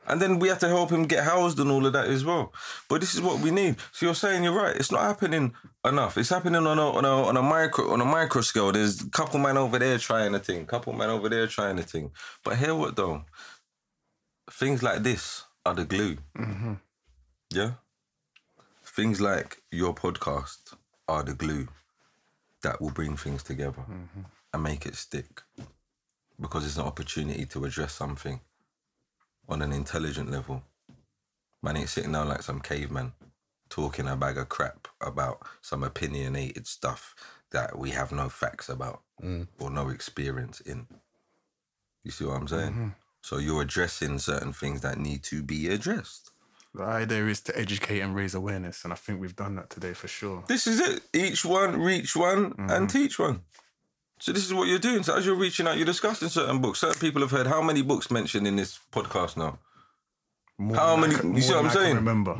And 0.06 0.20
then 0.20 0.38
we 0.38 0.48
have 0.48 0.58
to 0.60 0.68
help 0.68 0.90
him 0.90 1.04
get 1.04 1.24
housed 1.24 1.60
and 1.60 1.70
all 1.70 1.84
of 1.86 1.92
that 1.92 2.06
as 2.06 2.24
well. 2.24 2.52
But 2.88 3.00
this 3.00 3.14
is 3.14 3.20
what 3.20 3.40
we 3.40 3.50
need. 3.50 3.76
So 3.92 4.06
you're 4.06 4.14
saying 4.14 4.42
you're 4.42 4.52
right. 4.52 4.74
It's 4.74 4.90
not 4.90 5.02
happening 5.02 5.52
enough. 5.84 6.18
It's 6.18 6.30
happening 6.30 6.66
on 6.66 6.78
a 6.78 6.90
on 6.90 7.04
a 7.04 7.22
on 7.28 7.36
a 7.36 7.42
micro 7.42 7.92
on 7.92 8.00
a 8.00 8.04
micro 8.04 8.40
scale. 8.40 8.72
There's 8.72 9.02
a 9.02 9.10
couple 9.10 9.38
man 9.38 9.56
over 9.56 9.78
there 9.78 9.98
trying 9.98 10.34
a 10.34 10.38
thing, 10.38 10.66
couple 10.66 10.92
man 10.94 11.10
over 11.10 11.28
there 11.28 11.46
trying 11.46 11.78
a 11.78 11.82
thing. 11.82 12.10
But 12.42 12.56
hear 12.56 12.74
what 12.74 12.96
though? 12.96 13.24
Things 14.50 14.82
like 14.82 15.02
this 15.02 15.44
are 15.64 15.74
the 15.74 15.84
glue. 15.84 16.16
Mm-hmm. 16.36 16.74
Yeah. 17.52 17.72
Things 18.84 19.20
like 19.20 19.62
your 19.72 19.94
podcast 19.94 20.74
are 21.08 21.22
the 21.22 21.34
glue 21.34 21.68
that 22.62 22.80
will 22.80 22.90
bring 22.90 23.16
things 23.16 23.42
together 23.42 23.82
mm-hmm. 23.82 24.22
and 24.52 24.62
make 24.62 24.86
it 24.86 24.94
stick. 24.94 25.42
Because 26.40 26.64
it's 26.64 26.76
an 26.76 26.84
opportunity 26.84 27.44
to 27.46 27.64
address 27.64 27.92
something 27.92 28.40
on 29.48 29.62
an 29.62 29.72
intelligent 29.72 30.30
level. 30.30 30.62
Man 31.62 31.76
ain't 31.76 31.88
sitting 31.88 32.12
down 32.12 32.28
like 32.28 32.42
some 32.42 32.60
caveman 32.60 33.12
talking 33.68 34.08
a 34.08 34.16
bag 34.16 34.38
of 34.38 34.48
crap 34.48 34.88
about 35.00 35.40
some 35.60 35.82
opinionated 35.82 36.66
stuff 36.66 37.14
that 37.50 37.78
we 37.78 37.90
have 37.90 38.12
no 38.12 38.28
facts 38.28 38.68
about 38.68 39.02
mm. 39.22 39.46
or 39.58 39.70
no 39.70 39.88
experience 39.88 40.60
in. 40.60 40.86
You 42.04 42.10
see 42.10 42.24
what 42.24 42.36
I'm 42.36 42.48
saying? 42.48 42.70
Mm-hmm. 42.70 42.88
So 43.22 43.38
you're 43.38 43.62
addressing 43.62 44.18
certain 44.18 44.52
things 44.52 44.80
that 44.82 44.98
need 44.98 45.22
to 45.24 45.42
be 45.42 45.68
addressed. 45.68 46.29
The 46.74 46.84
idea 46.84 47.26
is 47.26 47.40
to 47.42 47.58
educate 47.58 48.00
and 48.00 48.14
raise 48.14 48.34
awareness, 48.34 48.84
and 48.84 48.92
I 48.92 48.96
think 48.96 49.20
we've 49.20 49.34
done 49.34 49.56
that 49.56 49.70
today 49.70 49.92
for 49.92 50.06
sure. 50.06 50.44
This 50.46 50.66
is 50.68 50.80
it. 50.80 51.02
Each 51.12 51.44
one, 51.44 51.80
reach 51.80 52.14
one, 52.14 52.54
and 52.58 52.70
mm-hmm. 52.70 52.86
teach 52.86 53.18
one. 53.18 53.40
So 54.20 54.32
this 54.32 54.44
is 54.44 54.54
what 54.54 54.68
you're 54.68 54.78
doing. 54.78 55.02
So 55.02 55.16
as 55.16 55.26
you're 55.26 55.34
reaching 55.34 55.66
out, 55.66 55.78
you're 55.78 55.86
discussing 55.86 56.28
certain 56.28 56.60
books. 56.60 56.80
Certain 56.80 57.00
people 57.00 57.22
have 57.22 57.30
heard 57.30 57.46
how 57.46 57.62
many 57.62 57.82
books 57.82 58.10
mentioned 58.10 58.46
in 58.46 58.54
this 58.54 58.78
podcast 58.92 59.36
now, 59.36 59.58
More 60.58 60.76
How 60.76 60.94
many- 60.94 61.14
can- 61.16 61.34
you 61.34 61.40
see 61.40 61.54
what 61.54 61.64
I'm 61.64 61.68
than 61.68 61.70
I 61.70 61.74
can 61.74 61.82
saying? 61.82 61.96
Remember, 61.96 62.32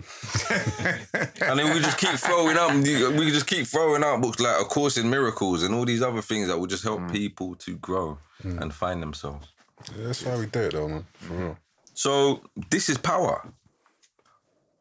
and 1.40 1.58
then 1.58 1.72
we 1.72 1.80
just 1.80 1.96
keep 1.96 2.16
throwing 2.18 2.56
out. 2.58 2.74
We 2.74 3.30
just 3.30 3.46
keep 3.46 3.66
throwing 3.66 4.04
out 4.04 4.20
books 4.20 4.38
like 4.38 4.60
A 4.60 4.64
Course 4.64 4.98
in 4.98 5.08
Miracles 5.08 5.62
and 5.62 5.74
all 5.74 5.86
these 5.86 6.02
other 6.02 6.20
things 6.20 6.48
that 6.48 6.58
will 6.58 6.66
just 6.66 6.84
help 6.84 7.00
mm. 7.00 7.10
people 7.10 7.54
to 7.56 7.76
grow 7.78 8.18
mm. 8.44 8.60
and 8.60 8.74
find 8.74 9.02
themselves. 9.02 9.48
Yeah, 9.96 10.08
that's 10.08 10.22
why 10.22 10.36
we 10.36 10.46
do 10.46 10.60
it 10.60 10.72
though, 10.72 10.86
man. 10.86 11.06
For 11.14 11.32
real. 11.32 11.58
So 11.94 12.42
this 12.70 12.90
is 12.90 12.98
power. 12.98 13.50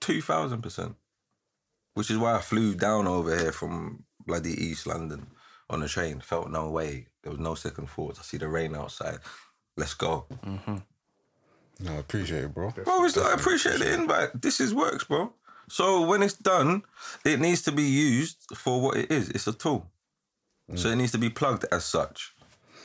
Two 0.01 0.21
thousand 0.21 0.61
percent. 0.61 0.95
Which 1.93 2.09
is 2.11 2.17
why 2.17 2.35
I 2.35 2.41
flew 2.41 2.75
down 2.75 3.07
over 3.07 3.37
here 3.37 3.51
from 3.51 4.03
bloody 4.25 4.51
East 4.51 4.87
London 4.87 5.27
on 5.69 5.83
a 5.83 5.87
train. 5.87 6.21
Felt 6.21 6.49
no 6.49 6.69
way. 6.69 7.07
There 7.23 7.31
was 7.31 7.39
no 7.39 7.55
second 7.55 7.89
thoughts. 7.89 8.19
I 8.19 8.23
see 8.23 8.37
the 8.37 8.47
rain 8.47 8.75
outside. 8.75 9.19
Let's 9.75 9.93
go. 9.93 10.25
Mm-hmm. 10.45 10.77
No, 11.81 11.93
I 11.93 11.97
appreciate 11.97 12.43
it, 12.45 12.53
bro. 12.53 12.71
Bro, 12.71 13.05
it's, 13.05 13.17
I 13.17 13.33
appreciate 13.33 13.79
the 13.79 13.93
invite. 13.93 14.41
This 14.41 14.59
is 14.59 14.73
works, 14.73 15.03
bro. 15.03 15.33
So 15.69 16.05
when 16.05 16.23
it's 16.23 16.33
done, 16.33 16.83
it 17.23 17.39
needs 17.39 17.61
to 17.63 17.71
be 17.71 17.83
used 17.83 18.37
for 18.55 18.81
what 18.81 18.97
it 18.97 19.11
is. 19.11 19.29
It's 19.29 19.47
a 19.47 19.53
tool. 19.53 19.89
So 20.75 20.89
it 20.89 20.93
mm. 20.93 20.97
needs 20.97 21.11
to 21.13 21.17
be 21.17 21.29
plugged 21.29 21.65
as 21.71 21.85
such. 21.85 22.33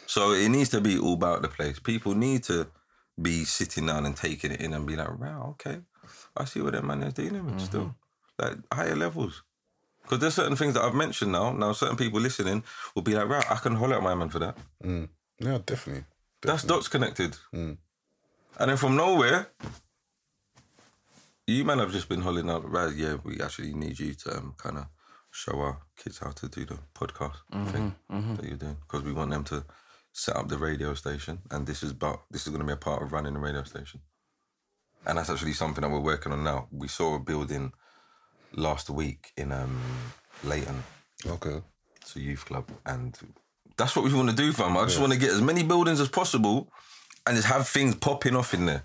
So 0.07 0.33
it 0.33 0.49
needs 0.49 0.71
to 0.71 0.81
be 0.81 0.99
all 0.99 1.15
about 1.15 1.43
the 1.43 1.49
place. 1.49 1.79
People 1.79 2.15
need 2.15 2.45
to 2.45 2.69
be 3.21 3.45
sitting 3.45 3.87
down 3.87 4.07
and 4.07 4.17
taking 4.17 4.53
it 4.53 4.61
in 4.61 4.75
and 4.75 4.87
be 4.87 4.97
like, 4.97 5.19
wow, 5.19 5.51
okay. 5.51 5.81
I 6.37 6.45
see 6.45 6.61
what 6.61 6.73
that 6.73 6.85
man 6.85 7.03
is 7.03 7.15
dealing 7.15 7.45
with 7.47 7.61
still. 7.61 7.95
Like 8.39 8.57
higher 8.73 8.97
levels. 8.97 9.43
Because 10.03 10.19
there's 10.19 10.35
certain 10.35 10.57
things 10.57 10.75
that 10.75 10.83
I've 10.83 10.95
mentioned 10.95 11.33
now. 11.33 11.53
Now 11.53 11.73
certain 11.73 11.97
people 11.97 12.21
listening 12.21 12.63
will 12.95 13.03
be 13.03 13.15
like, 13.15 13.29
right, 13.29 13.51
I 13.51 13.57
can 13.57 13.77
holler 13.77 13.97
at 13.97 14.03
my 14.03 14.15
man 14.15 14.29
for 14.29 14.39
that. 14.41 14.57
Mm. 14.83 15.09
Yeah, 15.39 15.59
definitely. 15.65 16.05
That's 16.43 16.63
dots 16.65 16.89
connected. 16.89 17.37
And 17.53 17.79
then 18.59 18.77
from 18.77 18.97
nowhere, 18.97 19.49
you 21.47 21.65
man 21.65 21.79
have 21.79 21.93
just 21.93 22.09
been 22.09 22.21
holding 22.21 22.51
up, 22.51 22.63
right? 22.65 22.95
Yeah, 22.95 23.17
we 23.25 23.41
actually 23.41 23.75
need 23.75 23.99
you 23.99 24.15
to 24.15 24.37
um, 24.37 24.55
kind 24.57 24.79
of 24.79 24.87
show 25.31 25.59
our 25.59 25.79
kids 25.97 26.19
how 26.19 26.31
to 26.31 26.49
do 26.49 26.65
the 26.65 26.79
podcast 26.95 27.37
thing 27.73 27.95
that 28.09 28.45
you're 28.45 28.57
doing 28.57 28.77
because 28.81 29.03
we 29.03 29.13
want 29.13 29.31
them 29.31 29.45
to 29.45 29.65
set 30.13 30.37
up 30.37 30.49
the 30.49 30.57
radio 30.57 30.95
station, 30.95 31.41
and 31.51 31.67
this 31.67 31.83
is 31.83 31.91
about 31.91 32.23
this 32.31 32.47
is 32.47 32.49
going 32.49 32.61
to 32.61 32.67
be 32.67 32.73
a 32.73 32.77
part 32.77 33.03
of 33.03 33.13
running 33.13 33.35
the 33.35 33.41
radio 33.41 33.65
station, 33.65 34.01
and 35.07 35.19
that's 35.19 35.31
actually 35.31 35.53
something 35.53 35.83
that 35.83 35.91
we're 35.91 36.01
working 36.01 36.33
on 36.33 36.43
now. 36.45 36.69
We 36.73 36.89
saw 36.89 37.17
a 37.17 37.19
building 37.21 37.73
last 38.55 38.91
week 38.91 39.33
in 39.37 39.53
um, 39.53 39.81
Leyton, 40.45 40.83
Okay. 41.27 41.61
it's 42.01 42.17
a 42.17 42.21
youth 42.21 42.45
club, 42.45 42.69
and 42.87 43.17
that's 43.77 43.97
what 43.97 44.05
we 44.05 44.13
want 44.15 44.31
to 44.31 44.37
do, 44.37 44.53
fam. 44.53 44.77
I 44.77 44.85
just 44.85 45.01
want 45.01 45.13
to 45.13 45.19
get 45.19 45.31
as 45.31 45.41
many 45.43 45.63
buildings 45.63 46.01
as 46.01 46.09
possible, 46.09 46.71
and 47.27 47.37
just 47.37 47.49
have 47.49 47.67
things 47.69 47.95
popping 47.97 48.37
off 48.37 48.55
in 48.55 48.67
there. 48.67 48.85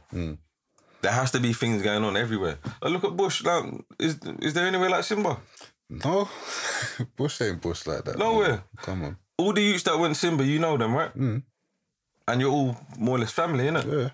There 1.01 1.11
has 1.13 1.31
to 1.31 1.39
be 1.39 1.53
things 1.53 1.81
going 1.81 2.03
on 2.03 2.17
everywhere. 2.17 2.57
Like, 2.81 2.91
look 2.91 3.03
at 3.05 3.15
Bush. 3.15 3.43
Like, 3.43 3.63
is 3.99 4.19
is 4.41 4.53
there 4.53 4.65
anywhere 4.67 4.89
like 4.89 5.03
Simba? 5.05 5.37
No, 5.89 6.27
Bush 7.15 7.41
ain't 7.41 7.61
Bush 7.61 7.87
like 7.87 8.03
that. 8.05 8.17
Nowhere. 8.17 8.49
man. 8.49 8.61
Come 8.77 9.03
on. 9.03 9.17
All 9.37 9.53
the 9.53 9.61
youths 9.61 9.83
that 9.83 9.97
went 9.97 10.17
Simba, 10.17 10.43
you 10.43 10.59
know 10.59 10.75
them, 10.77 10.93
right? 10.93 11.15
And 11.15 12.41
you're 12.41 12.51
all 12.51 12.77
more 12.97 13.15
or 13.15 13.19
less 13.19 13.31
family, 13.31 13.63
innit? 13.65 13.85
Yeah. 13.91 14.09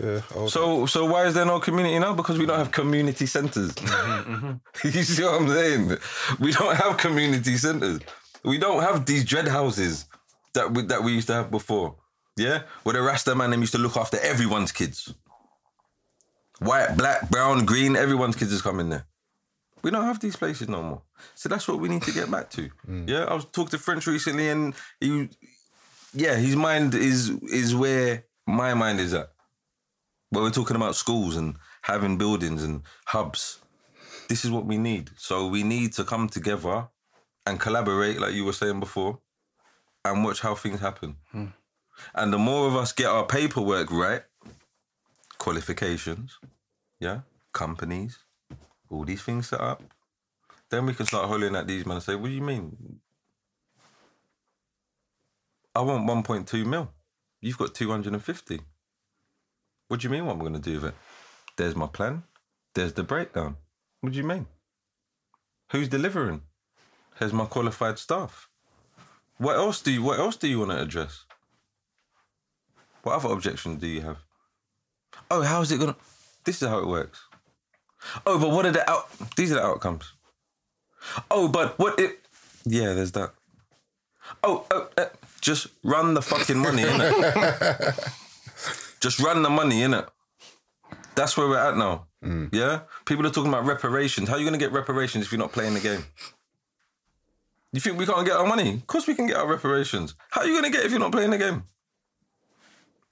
Yeah. 0.00 0.20
I'll- 0.34 0.48
So, 0.48 0.86
so 0.86 1.04
why 1.06 1.26
is 1.26 1.34
there 1.34 1.44
no 1.44 1.60
community 1.60 1.98
now? 1.98 2.14
Because 2.14 2.38
we 2.38 2.46
don't 2.46 2.58
have 2.58 2.70
community 2.70 3.26
centers. 3.26 3.72
Mm-hmm, 3.72 4.34
mm-hmm. 4.34 4.86
you 4.96 5.02
see 5.02 5.22
what 5.22 5.40
I'm 5.42 5.48
saying? 5.48 5.98
We 6.40 6.52
don't 6.52 6.76
have 6.76 6.96
community 6.96 7.56
centers. 7.56 8.00
We 8.44 8.58
don't 8.58 8.82
have 8.82 9.04
these 9.06 9.24
dread 9.24 9.48
houses 9.48 10.06
that 10.54 10.72
we, 10.72 10.82
that 10.86 11.02
we 11.02 11.12
used 11.12 11.26
to 11.28 11.34
have 11.34 11.50
before. 11.50 11.96
Yeah, 12.36 12.62
where 12.82 12.94
the 12.94 13.02
Rasta 13.02 13.34
man 13.34 13.50
them 13.50 13.60
used 13.60 13.72
to 13.72 13.78
look 13.78 13.96
after 13.96 14.18
everyone's 14.20 14.72
kids. 14.72 15.12
White, 16.60 16.96
black, 16.96 17.28
brown, 17.28 17.66
green, 17.66 17.94
everyone's 17.96 18.36
kids 18.36 18.52
is 18.52 18.62
coming 18.62 18.88
there. 18.88 19.04
We 19.82 19.90
don't 19.90 20.04
have 20.04 20.20
these 20.20 20.36
places 20.36 20.68
no 20.68 20.82
more. 20.82 21.02
So 21.34 21.48
that's 21.48 21.66
what 21.68 21.80
we 21.80 21.88
need 21.88 22.02
to 22.02 22.12
get 22.12 22.30
back 22.30 22.50
to. 22.50 22.70
Mm. 22.88 23.08
Yeah, 23.08 23.24
I 23.24 23.34
was 23.34 23.44
talking 23.46 23.70
to 23.70 23.78
French 23.78 24.06
recently, 24.06 24.48
and 24.48 24.74
he, 25.00 25.28
yeah, 26.14 26.36
his 26.36 26.54
mind 26.56 26.94
is 26.94 27.28
is 27.30 27.74
where 27.74 28.24
my 28.46 28.74
mind 28.74 29.00
is 29.00 29.12
at. 29.12 29.30
But 30.32 30.42
we're 30.42 30.50
talking 30.50 30.76
about 30.76 30.96
schools 30.96 31.36
and 31.36 31.56
having 31.82 32.16
buildings 32.16 32.64
and 32.64 32.82
hubs. 33.04 33.58
This 34.28 34.46
is 34.46 34.50
what 34.50 34.64
we 34.64 34.78
need. 34.78 35.10
So 35.16 35.46
we 35.46 35.62
need 35.62 35.92
to 35.94 36.04
come 36.04 36.26
together 36.26 36.88
and 37.44 37.60
collaborate, 37.60 38.18
like 38.18 38.32
you 38.32 38.46
were 38.46 38.54
saying 38.54 38.80
before, 38.80 39.18
and 40.06 40.24
watch 40.24 40.40
how 40.40 40.54
things 40.54 40.80
happen. 40.80 41.16
Hmm. 41.32 41.46
And 42.14 42.32
the 42.32 42.38
more 42.38 42.66
of 42.66 42.74
us 42.74 42.92
get 42.92 43.06
our 43.06 43.26
paperwork 43.26 43.90
right, 43.90 44.22
qualifications, 45.36 46.38
yeah, 46.98 47.20
companies, 47.52 48.18
all 48.88 49.04
these 49.04 49.22
things 49.22 49.48
set 49.48 49.60
up, 49.60 49.82
then 50.70 50.86
we 50.86 50.94
can 50.94 51.04
start 51.04 51.28
hollering 51.28 51.56
at 51.56 51.66
these 51.66 51.84
men 51.84 51.96
and 51.96 52.02
say, 52.02 52.14
"What 52.14 52.28
do 52.28 52.32
you 52.32 52.40
mean? 52.40 53.00
I 55.74 55.80
want 55.82 56.06
1.2 56.06 56.64
mil. 56.64 56.90
You've 57.40 57.58
got 57.58 57.74
250. 57.74 58.60
What 59.92 60.00
do 60.00 60.06
you 60.06 60.10
mean? 60.10 60.24
What 60.24 60.32
I'm 60.32 60.38
going 60.38 60.54
to 60.54 60.58
do 60.58 60.76
with 60.76 60.86
it? 60.86 60.94
There's 61.58 61.76
my 61.76 61.86
plan. 61.86 62.22
There's 62.74 62.94
the 62.94 63.02
breakdown. 63.02 63.56
What 64.00 64.12
do 64.12 64.18
you 64.18 64.24
mean? 64.24 64.46
Who's 65.70 65.86
delivering? 65.86 66.40
Here's 67.18 67.34
my 67.34 67.44
qualified 67.44 67.98
staff. 67.98 68.48
What 69.36 69.56
else 69.56 69.82
do 69.82 69.90
you? 69.92 70.02
What 70.02 70.18
else 70.18 70.36
do 70.36 70.48
you 70.48 70.60
want 70.60 70.70
to 70.70 70.80
address? 70.80 71.26
What 73.02 73.16
other 73.16 73.34
objection 73.34 73.76
do 73.76 73.86
you 73.86 74.00
have? 74.00 74.16
Oh, 75.30 75.42
how 75.42 75.60
is 75.60 75.70
it 75.70 75.78
gonna? 75.78 75.96
This 76.44 76.62
is 76.62 76.68
how 76.70 76.78
it 76.78 76.88
works. 76.88 77.20
Oh, 78.24 78.38
but 78.38 78.50
what 78.50 78.64
are 78.64 78.72
the 78.72 78.90
out? 78.90 79.10
These 79.36 79.52
are 79.52 79.56
the 79.56 79.62
outcomes. 79.62 80.10
Oh, 81.30 81.48
but 81.48 81.78
what 81.78 82.00
it? 82.00 82.18
Yeah, 82.64 82.94
there's 82.94 83.12
that. 83.12 83.34
Oh, 84.42 84.64
oh 84.70 84.88
uh, 84.96 85.10
just 85.42 85.66
run 85.84 86.14
the 86.14 86.22
fucking 86.22 86.56
money, 86.56 86.82
innit? 86.82 88.18
just 89.02 89.18
run 89.20 89.42
the 89.42 89.50
money, 89.50 89.80
innit? 89.80 90.08
That's 91.14 91.36
where 91.36 91.48
we're 91.48 91.58
at 91.58 91.76
now. 91.76 92.06
Mm. 92.24 92.54
Yeah? 92.54 92.82
People 93.04 93.26
are 93.26 93.30
talking 93.30 93.52
about 93.52 93.66
reparations. 93.66 94.28
How 94.28 94.36
are 94.36 94.38
you 94.38 94.44
going 94.44 94.58
to 94.58 94.64
get 94.64 94.72
reparations 94.72 95.26
if 95.26 95.32
you're 95.32 95.38
not 95.38 95.52
playing 95.52 95.74
the 95.74 95.80
game? 95.80 96.04
You 97.72 97.80
think 97.80 97.98
we 97.98 98.06
can't 98.06 98.24
get 98.24 98.36
our 98.36 98.46
money? 98.46 98.74
Of 98.74 98.86
course 98.86 99.06
we 99.06 99.14
can 99.14 99.26
get 99.26 99.36
our 99.36 99.46
reparations. 99.46 100.14
How 100.30 100.42
are 100.42 100.46
you 100.46 100.52
going 100.52 100.64
to 100.64 100.70
get 100.70 100.80
it 100.80 100.86
if 100.86 100.92
you're 100.92 101.00
not 101.00 101.12
playing 101.12 101.30
the 101.30 101.38
game? 101.38 101.64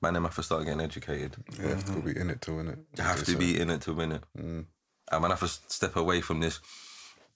Man, 0.01 0.15
them 0.15 0.25
have 0.25 0.37
to 0.37 0.43
start 0.43 0.65
getting 0.65 0.81
educated. 0.81 1.37
You 1.59 1.69
have 1.69 1.85
to 1.85 2.01
be 2.01 2.19
in 2.19 2.31
it 2.31 2.41
to 2.43 2.55
win 2.55 2.69
it. 2.69 2.79
You 2.97 3.03
have 3.03 3.25
to 3.25 3.37
be 3.37 3.61
in 3.61 3.69
it 3.69 3.83
to 3.83 3.93
win 3.93 4.13
it. 4.13 4.23
Mm. 4.39 4.65
And 5.13 5.23
man 5.23 5.31
have 5.31 5.41
to 5.41 5.49
step 5.49 5.97
away 5.97 6.21
from 6.21 6.41
this. 6.41 6.61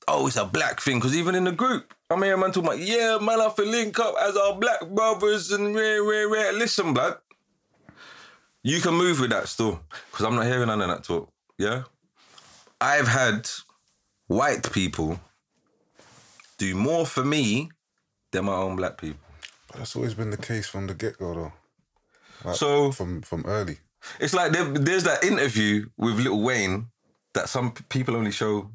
Oh, 0.07 0.27
it's 0.27 0.37
a 0.37 0.45
black 0.45 0.81
thing. 0.81 0.99
Because 0.99 1.17
even 1.17 1.35
in 1.35 1.45
the 1.45 1.53
group, 1.53 1.93
I 2.11 2.17
mean, 2.17 2.33
a 2.33 2.37
man 2.37 2.53
talking 2.53 2.69
about, 2.69 2.79
yeah, 2.79 3.19
man, 3.21 3.41
I 3.41 3.45
have 3.45 3.57
to 3.57 3.65
link 3.65 3.99
up 3.99 4.15
as 4.21 4.37
our 4.37 4.55
black 4.55 4.87
brothers 4.89 5.51
and 5.51 5.75
rare, 5.75 6.03
rare, 6.05 6.29
rare. 6.29 6.53
Listen, 6.53 6.95
blood. 6.95 7.19
You 8.67 8.81
can 8.81 8.95
move 8.95 9.21
with 9.21 9.31
that 9.31 9.47
still. 9.47 9.81
Because 10.11 10.25
I'm 10.27 10.35
not 10.35 10.47
hearing 10.47 10.67
none 10.67 10.81
of 10.81 10.89
that 10.89 11.05
talk. 11.05 11.29
Yeah? 11.59 11.83
I've 12.81 13.07
had 13.07 13.49
white 14.27 14.73
people 14.73 15.21
do 16.59 16.75
more 16.75 17.05
for 17.07 17.25
me 17.25 17.71
than 18.33 18.47
my 18.47 18.55
own 18.55 18.75
black 18.77 18.97
people. 18.99 19.21
But 19.69 19.77
that's 19.79 19.95
always 19.95 20.15
been 20.15 20.31
the 20.31 20.37
case 20.39 20.67
from 20.67 20.87
the 20.87 20.95
get 20.95 21.19
go, 21.19 21.35
though. 21.35 21.53
Like, 22.45 22.57
So- 22.57 22.91
from 22.91 23.23
from 23.23 23.45
early. 23.47 23.79
It's 24.21 24.35
like 24.35 24.53
there, 24.53 24.65
there's 24.65 25.05
that 25.05 25.25
interview 25.25 25.87
with 25.97 26.19
Lil 26.19 26.41
Wayne 26.43 26.89
that 27.33 27.49
some 27.49 27.73
people 27.73 28.17
only 28.17 28.31
show 28.33 28.71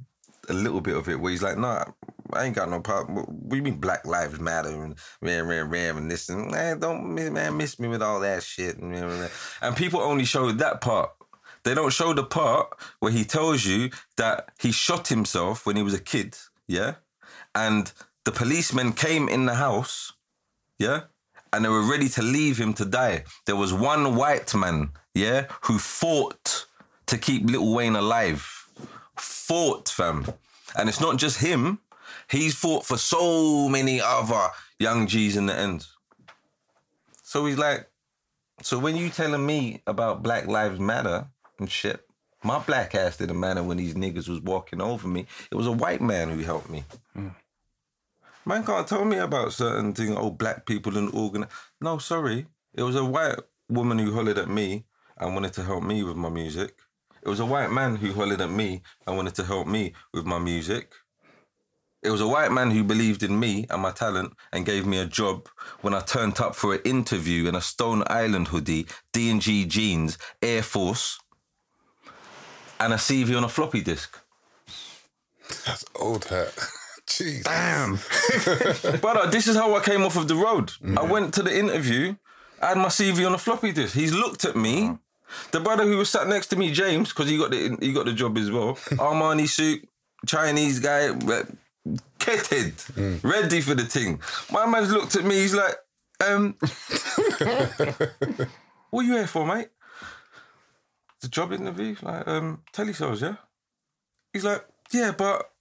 a 0.50 0.54
little 0.54 0.82
bit 0.82 0.96
of 0.96 1.08
it, 1.10 1.20
where 1.20 1.32
he's 1.32 1.44
like, 1.44 1.58
"Nah, 1.58 1.86
I 2.34 2.46
ain't 2.46 2.56
got 2.56 2.70
no 2.70 2.80
problem. 2.80 3.50
You 3.52 3.62
mean 3.62 3.80
Black 3.80 4.06
Lives 4.06 4.40
Matter 4.40 4.70
and 4.70 4.96
ram, 5.22 5.48
ram, 5.48 5.70
ram, 5.70 5.98
and 5.98 6.12
this 6.12 6.30
and 6.30 6.52
man, 6.52 6.80
don't 6.80 7.14
miss- 7.14 7.32
man 7.32 7.58
miss 7.58 7.80
me 7.80 7.88
with 7.88 8.02
all 8.02 8.20
that 8.22 8.44
shit." 8.44 8.78
And, 8.78 8.94
rah, 8.94 9.08
rah, 9.08 9.22
rah." 9.22 9.28
and 9.62 9.76
people 9.76 10.02
only 10.02 10.26
show 10.26 10.52
that 10.52 10.82
part. 10.82 11.12
They 11.64 11.74
don't 11.74 11.94
show 11.94 12.14
the 12.14 12.24
part 12.24 12.68
where 13.00 13.12
he 13.12 13.26
tells 13.26 13.66
you 13.66 13.90
that 14.18 14.50
he 14.60 14.72
shot 14.72 15.10
himself 15.10 15.66
when 15.66 15.76
he 15.76 15.84
was 15.84 15.94
a 15.94 16.00
kid, 16.00 16.38
yeah, 16.68 16.96
and 17.54 17.92
the 18.26 18.32
policemen 18.32 18.94
came 18.94 19.28
in 19.28 19.46
the 19.46 19.56
house 19.56 20.14
yeah, 20.80 21.02
and 21.52 21.64
they 21.64 21.70
were 21.70 21.82
ready 21.82 22.08
to 22.10 22.22
leave 22.22 22.58
him 22.58 22.74
to 22.76 22.86
die. 22.86 23.26
There 23.46 23.58
was 23.58 23.74
one 23.74 24.16
white 24.16 24.56
man, 24.56 24.92
yeah, 25.14 25.48
who 25.64 25.78
fought 25.78 26.66
to 27.08 27.18
keep 27.18 27.50
Lil 27.50 27.74
Wayne 27.74 27.98
alive. 27.98 28.59
Fought, 29.20 29.90
fam. 29.90 30.26
And 30.78 30.90
it's 30.90 31.02
not 31.02 31.18
just 31.18 31.40
him, 31.40 31.80
he's 32.30 32.56
fought 32.56 32.86
for 32.86 32.98
so 32.98 33.68
many 33.70 34.02
other 34.02 34.50
young 34.78 35.08
G's 35.08 35.38
in 35.38 35.48
the 35.48 35.56
end. 35.56 35.88
So 37.24 37.46
he's 37.46 37.58
like, 37.58 37.90
So 38.62 38.80
when 38.80 38.96
you 38.96 39.10
telling 39.10 39.46
me 39.46 39.82
about 39.88 40.24
Black 40.24 40.48
Lives 40.48 40.80
Matter 40.80 41.28
and 41.60 41.70
shit, 41.70 42.06
my 42.44 42.60
black 42.60 42.96
ass 42.96 43.18
didn't 43.18 43.40
matter 43.40 43.64
when 43.64 43.78
these 43.78 43.96
niggas 43.96 44.30
was 44.30 44.40
walking 44.40 44.82
over 44.82 45.08
me. 45.08 45.28
It 45.52 45.56
was 45.56 45.68
a 45.68 45.72
white 45.72 46.02
man 46.02 46.30
who 46.30 46.40
helped 46.40 46.70
me. 46.70 46.86
Hmm. 47.14 47.30
Man 48.46 48.64
can't 48.64 48.88
tell 48.88 49.06
me 49.06 49.18
about 49.18 49.54
certain 49.54 49.94
things. 49.94 50.16
Oh, 50.18 50.32
black 50.32 50.66
people 50.66 50.98
and 50.98 51.14
organ. 51.14 51.46
No, 51.82 51.98
sorry. 51.98 52.48
It 52.74 52.84
was 52.84 52.96
a 52.96 53.04
white 53.04 53.40
woman 53.68 54.00
who 54.00 54.14
hollered 54.14 54.38
at 54.38 54.50
me 54.50 54.86
and 55.18 55.36
wanted 55.36 55.54
to 55.54 55.64
help 55.64 55.84
me 55.84 56.02
with 56.04 56.16
my 56.16 56.30
music. 56.30 56.76
It 57.22 57.30
was 57.30 57.40
a 57.40 57.46
white 57.46 57.72
man 57.72 57.96
who 57.96 58.14
hollered 58.14 58.42
at 58.42 58.50
me 58.50 58.82
and 59.06 59.16
wanted 59.18 59.36
to 59.36 59.44
help 59.44 59.68
me 59.68 59.94
with 60.14 60.26
my 60.26 60.40
music. 60.40 60.94
It 62.02 62.12
was 62.12 62.22
a 62.22 62.28
white 62.28 62.52
man 62.52 62.72
who 62.72 62.84
believed 62.84 63.24
in 63.24 63.38
me 63.40 63.66
and 63.70 63.82
my 63.82 63.92
talent 63.92 64.34
and 64.54 64.66
gave 64.66 64.86
me 64.86 65.00
a 65.00 65.06
job 65.06 65.50
when 65.82 65.94
I 65.94 66.00
turned 66.00 66.40
up 66.40 66.56
for 66.56 66.74
an 66.74 66.82
interview 66.86 67.48
in 67.48 67.56
a 67.56 67.62
Stone 67.62 68.04
Island 68.08 68.48
hoodie, 68.48 68.88
D&G 69.12 69.66
jeans, 69.66 70.18
Air 70.42 70.64
Force, 70.64 71.20
and 72.80 72.94
a 72.94 72.98
CV 72.98 73.36
on 73.36 73.44
a 73.44 73.50
floppy 73.50 73.82
disk. 73.82 74.18
That's 75.66 75.84
old 75.96 76.26
hat. 76.26 76.54
Jeez. 77.08 77.44
Damn. 77.44 78.00
Brother, 79.02 79.22
uh, 79.22 79.30
this 79.30 79.48
is 79.48 79.56
how 79.56 79.76
I 79.76 79.82
came 79.82 80.04
off 80.04 80.16
of 80.16 80.28
the 80.28 80.36
road. 80.36 80.72
I 80.82 80.86
mm. 80.86 81.10
went 81.10 81.34
to 81.34 81.44
the 81.44 81.58
interview, 81.58 82.16
I 82.62 82.68
had 82.68 82.78
my 82.78 82.86
CV 82.86 83.26
on 83.26 83.34
a 83.34 83.38
floppy 83.38 83.72
disk. 83.72 83.96
He's 83.96 84.14
looked 84.14 84.46
at 84.46 84.56
me. 84.56 84.82
Mm. 84.84 85.00
The 85.52 85.60
brother 85.60 85.84
who 85.86 85.98
was 85.98 86.10
sat 86.10 86.28
next 86.28 86.48
to 86.48 86.56
me, 86.56 86.72
James, 86.72 87.10
because 87.10 87.30
he 87.30 87.38
got 87.38 87.52
the 87.52 87.78
he 87.82 87.94
got 87.94 88.06
the 88.06 88.14
job 88.14 88.38
as 88.38 88.52
well. 88.52 88.76
Armani 88.98 89.48
suit, 89.48 89.88
Chinese 90.26 90.80
guy, 90.80 91.10
kitted, 92.20 93.24
ready 93.24 93.62
for 93.62 93.76
the 93.76 93.86
thing. 93.86 94.20
My 94.52 94.66
man's 94.66 94.92
looked 94.92 95.16
at 95.16 95.24
me. 95.24 95.36
He's 95.36 95.54
like, 95.54 95.76
um, 96.28 96.56
what 98.90 99.06
you 99.06 99.14
here 99.14 99.28
for, 99.28 99.46
mate? 99.46 99.70
The 101.22 101.28
job 101.28 101.52
interview, 101.52 101.96
like, 102.02 102.28
um, 102.28 102.62
telesales, 102.74 103.22
yeah. 103.22 103.36
He's 104.34 104.46
like, 104.46 104.66
yeah, 104.92 105.12
but 105.18 105.52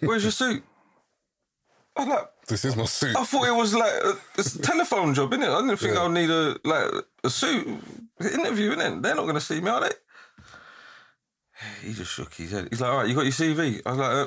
where's 0.00 0.22
your 0.22 0.32
suit? 0.32 0.62
I'm 1.96 2.08
like, 2.08 2.28
This 2.48 2.64
is 2.64 2.76
my 2.76 2.86
suit. 2.86 3.16
I 3.16 3.24
thought 3.24 3.46
it 3.46 3.54
was 3.54 3.74
like 3.74 3.92
a, 3.92 4.14
it's 4.36 4.54
a 4.56 4.62
telephone 4.62 5.14
job, 5.14 5.32
innit? 5.32 5.54
I 5.54 5.60
didn't 5.60 5.76
think 5.76 5.96
I'd 5.96 6.10
need 6.10 6.30
a 6.30 6.56
like 6.64 7.04
a 7.22 7.30
suit 7.30 7.68
interview, 8.20 8.74
innit? 8.74 9.02
They're 9.02 9.14
not 9.14 9.26
gonna 9.26 9.40
see 9.40 9.60
me, 9.60 9.70
are 9.70 9.80
they? 9.80 9.94
He 11.82 11.92
just 11.92 12.12
shook 12.12 12.34
his 12.34 12.50
head. 12.50 12.68
He's 12.70 12.80
like, 12.80 12.90
all 12.90 12.98
right, 12.98 13.08
you 13.08 13.14
got 13.14 13.22
your 13.22 13.32
CV? 13.32 13.80
I 13.86 13.90
was 13.90 13.98
like, 13.98 14.10
uh, 14.10 14.26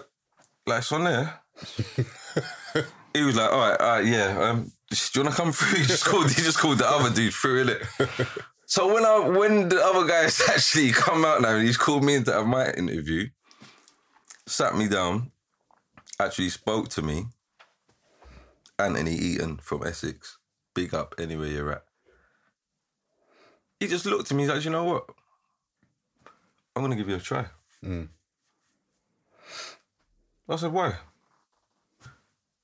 like 0.66 0.80
it's 0.80 0.92
on 0.92 1.04
there. 1.04 1.42
he 3.14 3.24
was 3.24 3.36
like, 3.36 3.52
all 3.52 3.60
right, 3.60 3.80
all 3.80 3.88
right, 3.88 4.06
yeah. 4.06 4.40
Um, 4.40 4.72
do 4.90 4.98
you 5.14 5.24
wanna 5.24 5.36
come 5.36 5.52
through? 5.52 5.78
He 5.82 5.86
just 5.86 6.06
called. 6.06 6.30
He 6.32 6.42
just 6.42 6.60
called 6.60 6.78
the 6.78 6.90
other 6.90 7.14
dude 7.14 7.34
through, 7.34 7.66
innit? 7.66 8.44
So 8.70 8.94
when 8.94 9.06
I 9.06 9.20
when 9.20 9.70
the 9.70 9.82
other 9.82 10.06
guys 10.06 10.42
actually 10.50 10.92
come 10.92 11.24
out 11.24 11.42
now, 11.42 11.56
and 11.56 11.66
he's 11.66 11.78
called 11.78 12.04
me 12.04 12.16
in 12.16 12.26
to 12.26 12.34
have 12.34 12.46
my 12.46 12.70
interview, 12.72 13.30
sat 14.46 14.76
me 14.76 14.90
down, 14.90 15.32
actually 16.20 16.50
spoke 16.50 16.90
to 16.90 17.02
me. 17.02 17.28
Anthony 18.78 19.14
Eaton 19.16 19.58
from 19.58 19.88
Essex. 19.88 20.38
Big 20.76 20.94
up 20.94 21.16
anywhere 21.18 21.48
you're 21.48 21.72
at. 21.72 21.87
He 23.80 23.88
just 23.88 24.06
looked 24.06 24.32
at 24.32 24.36
me, 24.38 24.44
he's 24.44 24.52
like, 24.52 24.64
you 24.66 24.72
know 24.72 24.84
what? 24.84 25.06
I'm 26.76 26.82
gonna 26.82 26.96
give 26.96 27.10
you 27.10 27.16
a 27.16 27.20
try. 27.20 27.46
Hmm. 27.84 28.06
I 30.50 30.56
said, 30.56 30.72
why? 30.72 30.96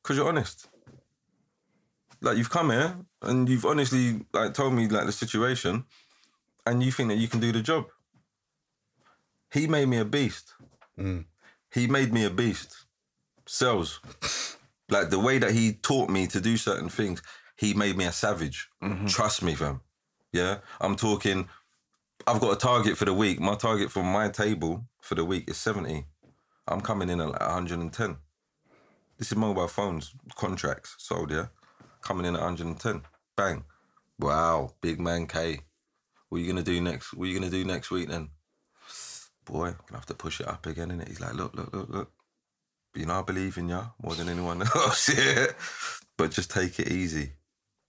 Because 0.01 0.17
you're 0.17 0.27
honest. 0.27 0.67
Like 2.21 2.37
you've 2.37 2.49
come 2.49 2.69
here 2.71 2.95
and 3.21 3.49
you've 3.49 3.65
honestly 3.65 4.21
like 4.33 4.53
told 4.53 4.73
me 4.73 4.87
like 4.87 5.05
the 5.05 5.11
situation 5.11 5.83
and 6.65 6.81
you 6.81 6.91
think 6.91 7.09
that 7.09 7.17
you 7.17 7.27
can 7.27 7.39
do 7.39 7.51
the 7.51 7.61
job. 7.61 7.85
He 9.51 9.67
made 9.67 9.87
me 9.87 9.97
a 9.97 10.05
beast. 10.05 10.53
Hmm. 10.97 11.21
He 11.71 11.87
made 11.87 12.13
me 12.13 12.23
a 12.23 12.29
beast. 12.29 12.85
Sales. 13.45 13.99
Like 14.89 15.09
the 15.09 15.19
way 15.19 15.37
that 15.39 15.51
he 15.51 15.73
taught 15.73 16.09
me 16.09 16.27
to 16.27 16.39
do 16.39 16.55
certain 16.57 16.89
things, 16.89 17.21
he 17.57 17.73
made 17.73 17.97
me 17.97 18.05
a 18.05 18.11
savage. 18.11 18.69
Mm-hmm. 18.81 19.07
Trust 19.07 19.41
me, 19.43 19.55
fam. 19.55 19.81
Yeah. 20.33 20.57
I'm 20.81 20.95
talking, 20.95 21.47
I've 22.27 22.41
got 22.41 22.53
a 22.53 22.57
target 22.57 22.97
for 22.97 23.05
the 23.05 23.13
week. 23.13 23.39
My 23.39 23.55
target 23.55 23.91
for 23.91 24.03
my 24.03 24.29
table 24.29 24.83
for 25.01 25.15
the 25.15 25.23
week 25.23 25.49
is 25.49 25.57
70. 25.57 26.05
I'm 26.67 26.81
coming 26.81 27.09
in 27.09 27.21
at 27.21 27.29
like 27.29 27.41
110. 27.41 28.17
This 29.17 29.31
is 29.31 29.37
mobile 29.37 29.67
phones 29.67 30.13
contracts 30.35 30.95
sold, 30.97 31.31
yeah? 31.31 31.47
Coming 32.01 32.25
in 32.25 32.35
at 32.35 32.41
110. 32.41 33.03
Bang. 33.37 33.63
Wow, 34.19 34.73
big 34.81 34.99
man 34.99 35.27
K. 35.27 35.61
What 36.29 36.37
are 36.37 36.41
you 36.41 36.47
gonna 36.47 36.63
do 36.63 36.81
next? 36.81 37.13
What 37.13 37.25
are 37.25 37.27
you 37.27 37.39
gonna 37.39 37.51
do 37.51 37.63
next 37.63 37.91
week 37.91 38.09
then? 38.09 38.29
Boy, 39.45 39.67
I'm 39.67 39.75
gonna 39.87 39.99
have 39.99 40.05
to 40.07 40.13
push 40.13 40.39
it 40.39 40.47
up 40.47 40.65
again, 40.65 40.89
innit? 40.89 41.09
He's 41.09 41.19
like, 41.19 41.33
look, 41.33 41.53
look, 41.55 41.73
look, 41.73 41.89
look. 41.89 42.11
You 42.95 43.05
know, 43.05 43.19
I 43.19 43.21
believe 43.23 43.57
in 43.57 43.69
you 43.69 43.81
more 44.01 44.15
than 44.15 44.29
anyone 44.29 44.61
else, 44.75 45.15
yeah. 45.15 45.47
But 46.17 46.31
just 46.31 46.51
take 46.51 46.79
it 46.79 46.91
easy. 46.91 47.33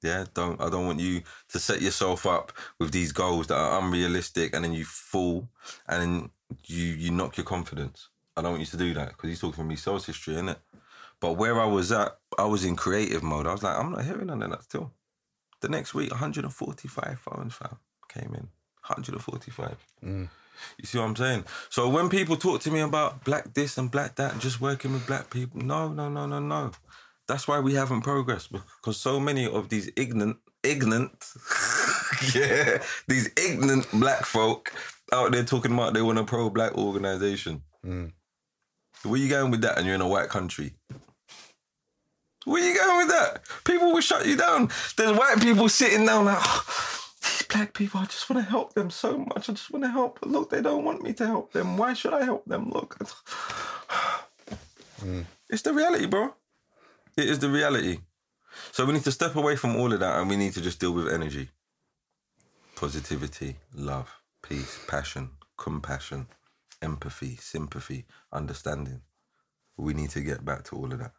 Yeah, 0.05 0.27
don't 0.35 0.61
I 0.61 0.69
don't 0.69 0.85
want 0.87 1.01
you 1.01 1.23
to 1.49 1.59
set 1.59 1.81
yourself 1.81 2.27
up 2.27 2.53
with 2.79 2.93
these 2.93 3.11
goals 3.11 3.47
that 3.47 3.57
are 3.57 3.81
unrealistic 3.81 4.55
and 4.55 4.63
then 4.63 4.75
you 4.75 4.85
fall 4.85 5.49
and 5.89 6.03
then 6.03 6.31
you 6.67 6.85
you 6.85 7.11
knock 7.11 7.39
your 7.39 7.47
confidence. 7.47 8.11
I 8.37 8.43
don't 8.43 8.51
want 8.53 8.61
you 8.61 8.67
to 8.67 8.77
do 8.77 8.93
that 8.95 9.09
because 9.09 9.31
he's 9.31 9.41
talking 9.41 9.57
from 9.57 9.69
me 9.69 9.77
sales 9.77 10.05
history, 10.05 10.35
isn't 10.35 10.51
it? 10.51 10.59
But 11.21 11.39
where 11.39 11.59
I 11.59 11.65
was 11.65 11.91
at, 11.91 12.19
I 12.39 12.45
was 12.45 12.67
in 12.67 12.77
creative 12.77 13.23
mode. 13.23 13.47
I 13.47 13.53
was 13.53 13.63
like, 13.63 13.79
I'm 13.79 13.93
not 13.93 14.05
hearing 14.05 14.27
none 14.27 14.43
of 14.43 14.51
that 14.51 14.65
still. 14.65 14.93
The 15.61 15.71
next 15.71 15.95
week, 15.95 16.11
145 16.11 17.19
phones 17.19 17.55
fam 17.55 17.79
came 18.09 18.35
in. 18.35 18.49
145. 18.83 19.77
Mm. 20.05 20.29
You 20.77 20.85
see 20.85 20.99
what 20.99 21.05
I'm 21.05 21.17
saying? 21.17 21.45
So 21.71 21.89
when 21.89 22.11
people 22.11 22.37
talk 22.37 22.61
to 22.63 22.71
me 22.71 22.81
about 22.81 23.25
black 23.25 23.55
this 23.55 23.79
and 23.79 23.91
black 23.91 24.17
that 24.17 24.33
and 24.33 24.41
just 24.43 24.61
working 24.61 24.93
with 24.93 25.07
black 25.07 25.31
people, 25.31 25.63
no, 25.63 25.89
no, 25.89 26.11
no, 26.11 26.27
no, 26.27 26.41
no. 26.41 26.73
That's 27.27 27.49
why 27.49 27.61
we 27.61 27.75
haven't 27.75 28.03
progressed 28.03 28.53
because 28.53 28.99
so 28.99 29.19
many 29.19 29.47
of 29.47 29.71
these 29.71 29.91
ignorant, 29.97 30.37
ignorant, 30.63 31.33
yeah, 32.35 32.83
these 33.09 33.31
ignorant 33.37 33.91
black 33.93 34.25
folk 34.25 34.73
out 35.13 35.33
there 35.33 35.45
talking 35.45 35.73
about 35.73 35.95
they 35.95 36.03
want 36.03 36.19
a 36.19 36.25
pro-black 36.25 36.77
organization. 36.77 37.63
Mm. 37.85 38.13
Where 39.05 39.15
are 39.15 39.17
you 39.17 39.29
going 39.29 39.51
with 39.51 39.63
that? 39.63 39.79
And 39.79 39.87
you're 39.87 39.95
in 39.95 40.01
a 40.01 40.09
white 40.09 40.29
country. 40.29 40.75
Where 42.45 42.63
are 42.63 42.67
you 42.67 42.79
going 42.79 43.07
with 43.07 43.17
that? 43.17 43.41
People 43.65 43.93
will 43.93 44.01
shut 44.01 44.27
you 44.27 44.37
down. 44.37 44.69
There's 44.97 45.17
white 45.17 45.41
people 45.41 45.69
sitting 45.71 46.05
down 46.05 46.27
like, 46.27 46.39
"Oh, 46.41 47.05
these 47.23 47.43
black 47.49 47.73
people, 47.73 48.01
I 48.01 48.05
just 48.05 48.29
want 48.29 48.45
to 48.45 48.51
help 48.51 48.75
them 48.75 48.91
so 48.91 49.17
much. 49.17 49.49
I 49.49 49.53
just 49.53 49.71
want 49.71 49.85
to 49.85 49.91
help. 49.91 50.21
But 50.21 50.31
look, 50.31 50.51
they 50.51 50.61
don't 50.61 50.85
want 50.85 51.03
me 51.03 51.15
to 51.15 51.27
help 51.27 51.53
them. 51.53 51.79
Why 51.79 51.95
should 51.95 52.13
I 52.13 52.25
help 52.25 52.45
them? 52.45 52.71
Look. 52.71 52.99
Mm. 55.01 55.27
It's 55.51 55.61
the 55.61 55.75
reality, 55.75 56.07
bro. 56.07 56.33
It 57.17 57.29
is 57.29 57.39
the 57.39 57.49
reality. 57.49 57.99
So 58.73 58.85
we 58.85 58.93
need 58.93 59.05
to 59.05 59.13
step 59.13 59.37
away 59.37 59.57
from 59.57 59.77
all 59.77 59.93
of 59.93 60.01
that 60.01 60.19
and 60.19 60.29
we 60.29 60.37
need 60.37 60.53
to 60.55 60.61
just 60.61 60.81
deal 60.81 60.93
with 60.93 61.13
energy. 61.13 61.49
Positivity, 62.77 63.57
love, 63.75 64.11
peace, 64.43 64.81
passion, 64.89 65.31
compassion, 65.57 66.27
empathy, 66.83 67.37
sympathy, 67.37 68.05
understanding. 68.33 69.01
We 69.77 69.95
need 69.95 70.11
to 70.11 70.21
get 70.21 70.45
back 70.45 70.65
to 70.65 70.77
all 70.77 70.93
of 70.93 70.99
that. 70.99 71.13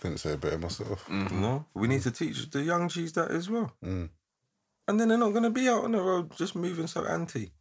Couldn't 0.00 0.18
say 0.18 0.30
it 0.30 0.40
better 0.40 0.58
myself. 0.58 1.06
Mm-hmm. 1.08 1.40
No, 1.40 1.66
we 1.74 1.88
need 1.88 2.02
to 2.02 2.10
teach 2.10 2.48
the 2.50 2.62
young 2.62 2.88
G's 2.88 3.12
that 3.12 3.30
as 3.30 3.50
well. 3.50 3.72
Mm. 3.84 4.08
And 4.88 5.00
then 5.00 5.08
they're 5.08 5.18
not 5.18 5.32
going 5.32 5.44
to 5.44 5.50
be 5.50 5.68
out 5.68 5.84
on 5.84 5.92
the 5.92 6.00
road 6.00 6.34
just 6.36 6.54
moving 6.54 6.86
so 6.86 7.04
anti. 7.04 7.52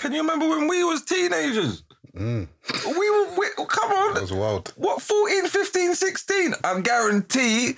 Can 0.00 0.12
you 0.12 0.22
remember 0.22 0.48
when 0.48 0.66
we 0.66 0.82
was 0.82 1.02
teenagers? 1.02 1.82
Mm. 2.16 2.48
We 2.86 3.10
were, 3.10 3.38
we, 3.38 3.66
come 3.66 3.92
on. 3.92 4.14
That 4.14 4.22
was 4.22 4.32
wild. 4.32 4.72
What, 4.76 5.02
14, 5.02 5.46
15, 5.46 5.94
16? 5.94 6.54
I 6.64 6.80
guarantee 6.80 7.74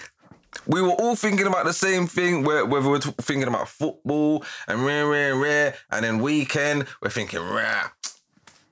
we 0.68 0.80
were 0.80 0.90
all 0.90 1.16
thinking 1.16 1.48
about 1.48 1.64
the 1.64 1.72
same 1.72 2.06
thing, 2.06 2.44
whether 2.44 2.64
we're 2.66 3.00
thinking 3.00 3.48
about 3.48 3.68
football 3.68 4.44
and 4.68 4.86
rare, 4.86 5.08
rare, 5.08 5.34
rare, 5.34 5.74
and 5.90 6.04
then 6.04 6.20
weekend, 6.20 6.86
we're 7.02 7.10
thinking, 7.10 7.40
rah, 7.40 7.88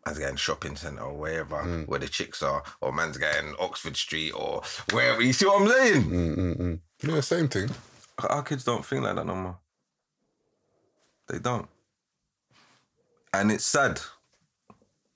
man's 0.06 0.20
going 0.20 0.36
shopping 0.36 0.76
centre 0.76 1.02
or 1.02 1.16
wherever, 1.16 1.56
mm. 1.56 1.88
where 1.88 1.98
the 1.98 2.08
chicks 2.08 2.44
are, 2.44 2.62
or 2.80 2.92
man's 2.92 3.18
going 3.18 3.56
Oxford 3.58 3.96
Street 3.96 4.30
or 4.30 4.62
wherever. 4.92 5.20
You 5.20 5.32
see 5.32 5.46
what 5.46 5.62
I'm 5.62 5.68
saying? 5.68 6.02
Mm, 6.04 6.78
yeah, 7.02 7.20
same 7.20 7.48
thing. 7.48 7.68
Our 8.16 8.44
kids 8.44 8.62
don't 8.62 8.86
think 8.86 9.02
like 9.02 9.16
that 9.16 9.26
no 9.26 9.34
more. 9.34 9.58
They 11.28 11.40
don't. 11.40 11.68
And 13.32 13.52
it's 13.52 13.64
sad. 13.64 14.00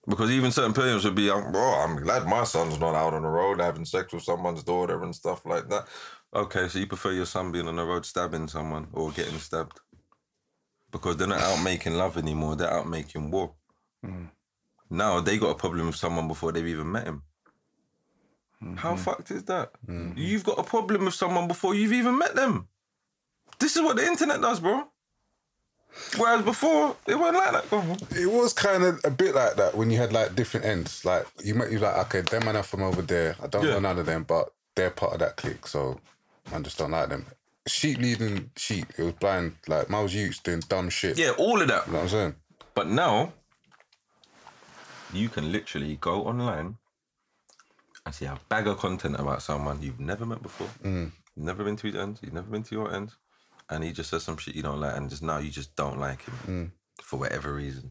Because 0.06 0.30
even 0.30 0.52
certain 0.52 0.74
parents 0.74 1.04
would 1.04 1.14
be, 1.14 1.30
like, 1.30 1.50
bro, 1.50 1.62
I'm 1.62 1.96
glad 1.96 2.26
my 2.26 2.44
son's 2.44 2.78
not 2.78 2.94
out 2.94 3.14
on 3.14 3.22
the 3.22 3.28
road 3.28 3.60
having 3.60 3.86
sex 3.86 4.12
with 4.12 4.22
someone's 4.22 4.62
daughter 4.62 5.02
and 5.02 5.14
stuff 5.14 5.46
like 5.46 5.68
that. 5.70 5.88
Okay, 6.34 6.68
so 6.68 6.78
you 6.78 6.86
prefer 6.86 7.12
your 7.12 7.26
son 7.26 7.52
being 7.52 7.68
on 7.68 7.76
the 7.76 7.84
road 7.84 8.04
stabbing 8.04 8.48
someone 8.48 8.88
or 8.92 9.10
getting 9.12 9.38
stabbed? 9.38 9.80
Because 10.90 11.16
they're 11.16 11.28
not 11.28 11.40
out 11.40 11.62
making 11.62 11.94
love 11.94 12.18
anymore, 12.18 12.56
they're 12.56 12.72
out 12.72 12.88
making 12.88 13.30
war. 13.30 13.54
Mm. 14.04 14.30
Now 14.90 15.20
they 15.20 15.38
got 15.38 15.50
a 15.50 15.54
problem 15.54 15.86
with 15.86 15.96
someone 15.96 16.28
before 16.28 16.52
they've 16.52 16.66
even 16.66 16.90
met 16.90 17.06
him. 17.06 17.22
How 18.76 18.94
mm-hmm. 18.94 19.02
fucked 19.02 19.30
is 19.30 19.44
that? 19.44 19.72
Mm-hmm. 19.86 20.18
You've 20.18 20.44
got 20.44 20.58
a 20.58 20.62
problem 20.62 21.04
with 21.04 21.14
someone 21.14 21.48
before 21.48 21.74
you've 21.74 21.92
even 21.92 22.18
met 22.18 22.34
them. 22.34 22.68
This 23.58 23.76
is 23.76 23.82
what 23.82 23.96
the 23.96 24.06
internet 24.06 24.40
does, 24.40 24.60
bro. 24.60 24.84
Whereas 26.18 26.44
before, 26.44 26.96
it 27.06 27.14
wasn't 27.16 27.36
like 27.38 27.70
that. 27.70 28.16
It 28.18 28.26
was 28.30 28.52
kind 28.52 28.82
of 28.84 29.00
a 29.04 29.10
bit 29.10 29.34
like 29.34 29.54
that 29.56 29.74
when 29.76 29.90
you 29.90 29.98
had 29.98 30.12
like 30.12 30.34
different 30.34 30.66
ends. 30.66 31.04
Like 31.04 31.26
you 31.42 31.54
might 31.54 31.70
you 31.70 31.78
like, 31.78 31.96
okay, 32.06 32.20
them 32.22 32.44
man 32.44 32.56
are 32.56 32.62
from 32.62 32.82
over 32.82 33.02
there. 33.02 33.36
I 33.42 33.46
don't 33.46 33.64
Yeah. 33.64 33.72
know 33.74 33.80
none 33.80 33.98
of 33.98 34.06
them, 34.06 34.24
but 34.24 34.52
they're 34.74 34.90
part 34.90 35.12
of 35.14 35.18
that 35.20 35.36
clique, 35.36 35.66
so 35.66 36.00
I 36.52 36.58
just 36.60 36.78
don't 36.78 36.90
like 36.90 37.08
them. 37.08 37.26
Sheep 37.66 37.98
leading 37.98 38.50
sheep. 38.56 38.86
It 38.98 39.02
was 39.04 39.12
blind. 39.14 39.56
Like 39.68 39.88
Miles 39.88 40.12
Utes 40.14 40.38
doing 40.40 40.60
dumb 40.68 40.90
shit. 40.90 41.16
Yeah, 41.18 41.30
all 41.30 41.60
of 41.62 41.68
that. 41.68 41.86
You 41.86 41.92
know 41.92 41.98
what 42.00 42.04
I'm 42.04 42.08
saying? 42.10 42.34
But 42.74 42.88
now, 42.88 43.32
you 45.12 45.28
can 45.28 45.52
literally 45.52 45.96
go 46.00 46.24
online 46.26 46.76
and 48.04 48.14
see 48.14 48.26
a 48.26 48.38
bag 48.48 48.66
of 48.66 48.78
content 48.78 49.16
about 49.18 49.42
someone 49.42 49.80
you've 49.80 50.00
never 50.00 50.26
met 50.26 50.42
before. 50.42 50.68
Mm. 50.82 51.12
You've 51.36 51.46
never 51.46 51.64
been 51.64 51.76
to 51.76 51.86
his 51.86 51.96
ends. 51.96 52.20
You've 52.22 52.34
never 52.34 52.48
been 52.50 52.62
to 52.64 52.74
your 52.74 52.94
ends. 52.94 53.16
And 53.70 53.82
he 53.82 53.92
just 53.92 54.10
says 54.10 54.22
some 54.22 54.36
shit 54.36 54.54
you 54.54 54.62
don't 54.62 54.80
like, 54.80 54.96
and 54.96 55.08
just 55.10 55.22
now 55.22 55.38
you 55.38 55.50
just 55.50 55.74
don't 55.76 55.98
like 55.98 56.22
him 56.22 56.34
Mm. 56.46 56.70
for 57.04 57.18
whatever 57.18 57.54
reason. 57.54 57.90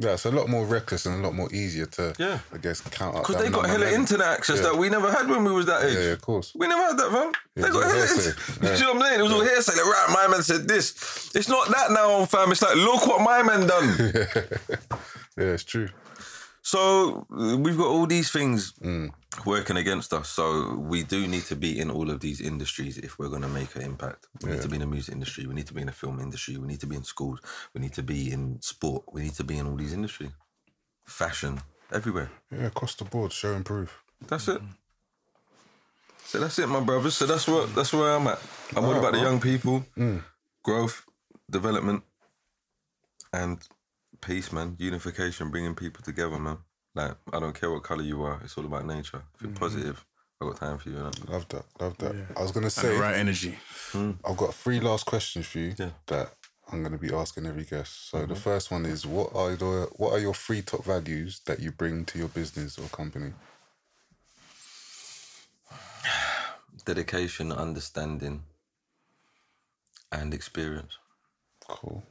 Yeah, 0.00 0.12
it's 0.12 0.26
a 0.26 0.30
lot 0.30 0.48
more 0.48 0.64
reckless 0.64 1.06
and 1.06 1.16
a 1.24 1.26
lot 1.26 1.34
more 1.34 1.52
easier 1.52 1.86
to, 1.86 2.14
Yeah. 2.18 2.38
I 2.54 2.58
guess, 2.58 2.80
count 2.82 3.16
up. 3.16 3.26
Because 3.26 3.42
they 3.42 3.50
got 3.50 3.66
hella 3.66 3.90
internet 3.90 4.28
access 4.28 4.56
Yeah. 4.58 4.62
that 4.64 4.76
we 4.78 4.88
never 4.90 5.10
had 5.10 5.28
when 5.28 5.42
we 5.42 5.50
was 5.50 5.66
that 5.66 5.82
age. 5.82 5.94
Yeah, 5.94 6.00
yeah, 6.04 6.12
of 6.12 6.20
course. 6.20 6.52
We 6.54 6.68
never 6.68 6.82
had 6.82 6.98
that, 6.98 7.10
fam. 7.10 7.32
Yeah, 7.56 7.62
they 7.64 7.70
got 7.70 7.82
hella 7.84 8.02
internet. 8.02 8.36
Yeah. 8.62 8.70
You 8.70 8.76
see 8.76 8.84
what 8.84 8.94
I'm 8.96 9.02
saying? 9.02 9.20
It 9.20 9.22
was 9.24 9.32
all 9.32 9.40
hearsay. 9.40 9.72
Like, 9.76 9.86
right, 9.86 10.06
my 10.10 10.28
man 10.28 10.42
said 10.44 10.68
this. 10.68 11.30
It's 11.34 11.48
not 11.48 11.66
that 11.68 11.90
now, 11.90 12.24
fam. 12.26 12.52
It's 12.52 12.62
like, 12.62 12.76
look 12.76 13.06
what 13.08 13.22
my 13.22 13.42
man 13.42 13.66
done. 13.66 13.88
Yeah, 15.36 15.52
it's 15.54 15.64
true. 15.64 15.88
So 16.62 17.26
we've 17.30 17.76
got 17.78 17.86
all 17.86 18.06
these 18.06 18.30
things 18.30 18.72
Mm. 18.84 19.10
Working 19.44 19.76
against 19.76 20.12
us. 20.12 20.28
So 20.28 20.74
we 20.74 21.02
do 21.02 21.26
need 21.26 21.44
to 21.44 21.56
be 21.56 21.78
in 21.78 21.90
all 21.90 22.10
of 22.10 22.20
these 22.20 22.40
industries 22.40 22.98
if 22.98 23.18
we're 23.18 23.28
going 23.28 23.42
to 23.42 23.48
make 23.48 23.74
an 23.76 23.82
impact. 23.82 24.26
We 24.42 24.50
need 24.50 24.62
to 24.62 24.68
be 24.68 24.76
in 24.76 24.80
the 24.80 24.86
music 24.86 25.14
industry. 25.14 25.46
We 25.46 25.54
need 25.54 25.66
to 25.66 25.74
be 25.74 25.80
in 25.80 25.86
the 25.86 25.92
film 25.92 26.20
industry. 26.20 26.56
We 26.56 26.66
need 26.66 26.80
to 26.80 26.86
be 26.86 26.96
in 26.96 27.04
schools. 27.04 27.40
We 27.74 27.80
need 27.80 27.94
to 27.94 28.02
be 28.02 28.32
in 28.32 28.60
sport. 28.62 29.04
We 29.12 29.22
need 29.22 29.34
to 29.34 29.44
be 29.44 29.58
in 29.58 29.66
all 29.66 29.76
these 29.76 29.92
industries. 29.92 30.30
Fashion, 31.06 31.60
everywhere. 31.92 32.30
Yeah, 32.50 32.66
across 32.66 32.94
the 32.94 33.04
board, 33.04 33.32
show 33.32 33.54
and 33.54 33.64
prove. 33.64 34.02
That's 34.26 34.48
it. 34.48 34.60
So 36.24 36.40
that's 36.40 36.58
it, 36.58 36.66
my 36.66 36.80
brothers. 36.80 37.14
So 37.14 37.24
that's 37.24 37.48
what 37.48 37.74
that's 37.74 37.92
where 37.92 38.10
I'm 38.14 38.26
at. 38.26 38.38
I'm 38.76 38.84
all 38.84 38.98
about 38.98 39.14
the 39.14 39.20
young 39.20 39.40
people, 39.40 39.86
mm. 39.96 40.22
growth, 40.62 41.06
development, 41.50 42.02
and 43.32 43.58
peace, 44.20 44.52
man. 44.52 44.76
Unification, 44.78 45.50
bringing 45.50 45.74
people 45.74 46.02
together, 46.02 46.38
man. 46.38 46.58
Like 46.98 47.14
I 47.32 47.38
don't 47.38 47.58
care 47.58 47.70
what 47.70 47.84
color 47.84 48.02
you 48.02 48.22
are. 48.22 48.40
It's 48.42 48.58
all 48.58 48.64
about 48.64 48.84
nature. 48.84 49.22
If 49.36 49.42
you're 49.42 49.50
mm-hmm. 49.50 49.58
positive, 49.58 50.04
I 50.40 50.46
got 50.46 50.56
time 50.56 50.78
for 50.78 50.88
you. 50.88 50.96
innit? 50.96 51.28
Love 51.30 51.48
that. 51.48 51.64
Love 51.80 51.96
that. 51.98 52.14
I 52.36 52.42
was 52.42 52.50
gonna 52.50 52.66
And 52.66 52.72
say, 52.72 52.94
the 52.94 53.00
right 53.00 53.16
energy. 53.16 53.56
Hmm. 53.92 54.12
I've 54.24 54.36
got 54.36 54.52
three 54.54 54.80
last 54.80 55.06
questions 55.06 55.46
for 55.46 55.58
you 55.60 55.74
Yeah. 55.78 55.90
that 56.08 56.34
I'm 56.70 56.82
going 56.82 56.92
to 56.92 56.98
be 56.98 57.14
asking 57.14 57.46
every 57.46 57.64
guest. 57.64 58.10
So 58.10 58.18
the 58.18 58.24
mm-hmm. 58.26 58.34
first 58.34 58.70
one 58.70 58.84
is 58.84 59.06
what 59.06 59.34
are 59.34 59.56
the 59.56 59.88
what 59.96 60.12
are 60.12 60.18
your 60.18 60.34
three 60.34 60.60
top 60.60 60.84
values 60.84 61.40
that 61.46 61.60
you 61.60 61.72
bring 61.72 62.04
to 62.06 62.18
your 62.18 62.28
business 62.28 62.78
or 62.78 62.88
company? 62.88 63.32
Dedication, 66.84 67.52
understanding, 67.52 68.42
and 70.12 70.34
experience. 70.34 70.98
Cool. 71.66 72.02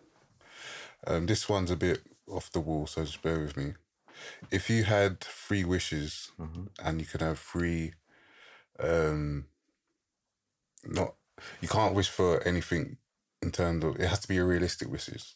Um, 1.05 1.27
this 1.27 1.47
one's 1.47 1.71
a 1.71 1.75
bit 1.75 2.01
off 2.27 2.51
the 2.51 2.59
wall, 2.59 2.87
so 2.87 3.03
just 3.03 3.21
bear 3.21 3.39
with 3.39 3.55
me. 3.55 3.73
If 4.51 4.69
you 4.69 4.83
had 4.83 5.21
three 5.21 5.63
wishes 5.63 6.31
and 6.83 6.99
you 6.99 7.05
could 7.05 7.21
have 7.21 7.39
three, 7.39 7.93
um, 8.79 9.45
not 10.85 11.15
you 11.61 11.67
can't 11.67 11.93
wish 11.93 12.09
for 12.09 12.41
anything 12.43 12.97
in 13.41 13.51
terms 13.51 13.83
of 13.83 13.99
it 13.99 14.07
has 14.07 14.19
to 14.19 14.27
be 14.27 14.37
a 14.37 14.43
realistic 14.43 14.91
wishes. 14.91 15.33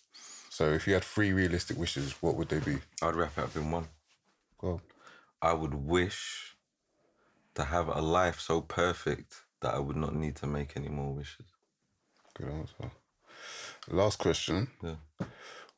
So 0.50 0.72
if 0.72 0.88
you 0.88 0.94
had 0.94 1.04
three 1.04 1.34
realistic 1.34 1.78
wishes, 1.78 2.16
what 2.22 2.36
would 2.36 2.50
they 2.50 2.60
be? 2.60 2.78
I'd 3.02 3.16
wrap 3.16 3.38
it 3.38 3.44
up 3.44 3.56
in 3.56 3.72
one. 3.72 3.88
Go. 4.60 4.82
I 5.42 5.54
would 5.54 5.74
wish 5.74 6.56
to 7.56 7.64
have 7.64 7.88
a 7.88 8.02
life 8.02 8.40
so 8.40 8.62
perfect 8.62 9.42
that 9.62 9.74
I 9.74 9.80
would 9.80 9.96
not 9.96 10.16
need 10.16 10.36
to 10.38 10.48
make 10.48 10.76
any 10.76 10.90
more 10.90 11.14
wishes. 11.14 11.46
Good 12.36 12.50
answer. 12.50 12.92
Last 13.90 14.20
question. 14.20 14.68
Yeah. 14.84 15.26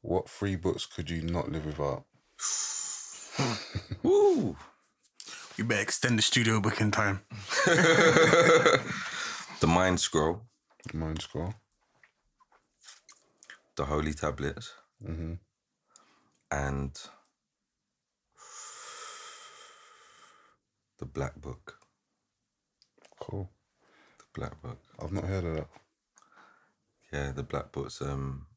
What 0.02 0.30
three 0.30 0.56
books 0.56 0.86
could 0.86 1.10
you 1.10 1.22
not 1.22 1.52
live 1.52 1.66
without? 1.66 2.06
Woo! 4.04 4.56
You 5.58 5.64
better 5.66 5.82
extend 5.82 6.18
the 6.18 6.22
studio 6.24 6.60
booking 6.60 6.92
time. 6.92 7.22
The 9.60 9.68
Mind 9.68 10.00
Scroll, 10.02 10.42
The 10.92 10.98
Mind 10.98 11.22
Scroll. 11.22 11.54
the 13.78 13.86
Holy 13.86 14.14
Tablets, 14.14 14.74
Mm-hmm. 15.02 15.34
and 16.52 16.92
the 21.00 21.06
Black 21.06 21.36
Book. 21.40 21.80
Cool. 23.22 23.50
The 24.18 24.26
Black 24.40 24.62
Book. 24.62 24.80
I've 25.02 25.12
not 25.14 25.24
heard 25.26 25.46
of 25.46 25.56
that. 25.56 25.68
Yeah, 27.14 27.32
the 27.32 27.44
Black 27.44 27.72
Book's 27.72 28.02
um, 28.02 28.48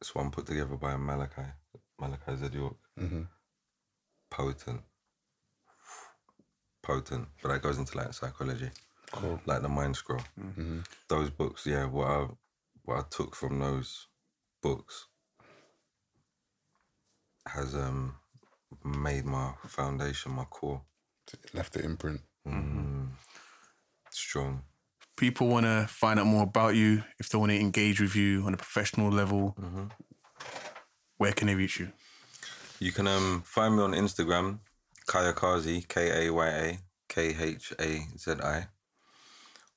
it's 0.00 0.12
one 0.14 0.30
put 0.32 0.46
together 0.46 0.76
by 0.76 0.96
Malachi, 0.96 1.42
Malachi 2.00 2.36
Z 2.36 2.48
York. 2.52 2.76
Mm-hmm. 3.00 3.22
Potent, 4.36 4.80
potent, 6.82 7.28
but 7.40 7.50
that 7.50 7.62
goes 7.62 7.78
into 7.78 7.96
like 7.96 8.12
psychology, 8.12 8.68
Cool. 9.12 9.40
like 9.46 9.62
the 9.62 9.68
Mind 9.68 9.94
Scroll. 9.94 10.20
Mm-hmm. 10.40 10.80
Those 11.08 11.30
books, 11.30 11.64
yeah. 11.66 11.84
What 11.86 12.06
I 12.08 12.26
what 12.84 12.98
I 12.98 13.02
took 13.10 13.36
from 13.36 13.60
those 13.60 14.08
books 14.60 15.06
has 17.46 17.76
um 17.76 18.16
made 18.84 19.24
my 19.24 19.52
foundation, 19.68 20.32
my 20.32 20.44
core 20.44 20.82
Left 21.52 21.72
the 21.72 21.84
imprint. 21.84 22.20
mm, 22.46 23.06
strong. 24.10 24.62
People 25.16 25.46
want 25.46 25.64
to 25.64 25.86
find 25.88 26.18
out 26.18 26.26
more 26.26 26.42
about 26.42 26.74
you. 26.74 27.04
If 27.20 27.28
they 27.28 27.38
want 27.38 27.50
to 27.52 27.58
engage 27.60 28.00
with 28.00 28.16
you 28.16 28.42
on 28.46 28.52
a 28.52 28.56
professional 28.56 29.10
level, 29.10 29.56
where 31.18 31.32
can 31.32 31.46
they 31.46 31.54
reach 31.54 31.78
you? 31.78 31.92
You 32.80 32.92
can 32.92 33.06
um 33.06 33.42
find 33.44 33.76
me 33.76 33.82
on 33.82 33.92
Instagram, 33.92 34.58
Kayakhazi, 35.06 35.86
K 35.88 36.26
A 36.26 36.32
Y 36.32 36.48
A 36.48 36.78
K 37.08 37.34
H 37.38 37.72
A 37.80 38.06
Z 38.18 38.34
I, 38.42 38.68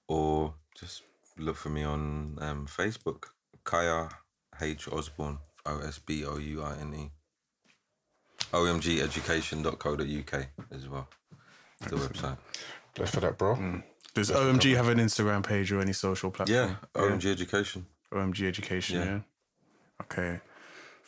or 0.07 0.55
just 0.77 1.03
look 1.37 1.55
for 1.55 1.69
me 1.69 1.83
on 1.83 2.37
um, 2.41 2.67
Facebook, 2.67 3.25
Kaya 3.63 4.09
H 4.59 4.87
Osborne, 4.91 5.37
O 5.65 5.79
S 5.79 5.99
B 5.99 6.25
O 6.25 6.37
U 6.37 6.63
I 6.63 6.77
N 6.81 6.93
E. 6.93 7.11
OMGeducation.co.uk 8.53 10.47
as 10.71 10.87
well. 10.87 11.07
The 11.81 11.95
website. 11.95 12.37
Bless 12.95 13.11
for 13.11 13.19
that, 13.19 13.37
bro. 13.37 13.55
Mm. 13.55 13.83
Does 14.13 14.31
OMG 14.31 14.75
have 14.75 14.87
an 14.87 14.97
Instagram 14.97 15.45
page 15.45 15.71
or 15.71 15.79
any 15.79 15.93
social 15.93 16.31
platform? 16.31 16.57
Yeah, 16.57 16.75
OMG 16.95 17.25
Education. 17.31 17.85
OMG 18.11 18.47
Education. 18.47 18.97
Yeah. 18.97 19.05
Yeah. 19.05 19.19
Okay. 20.03 20.39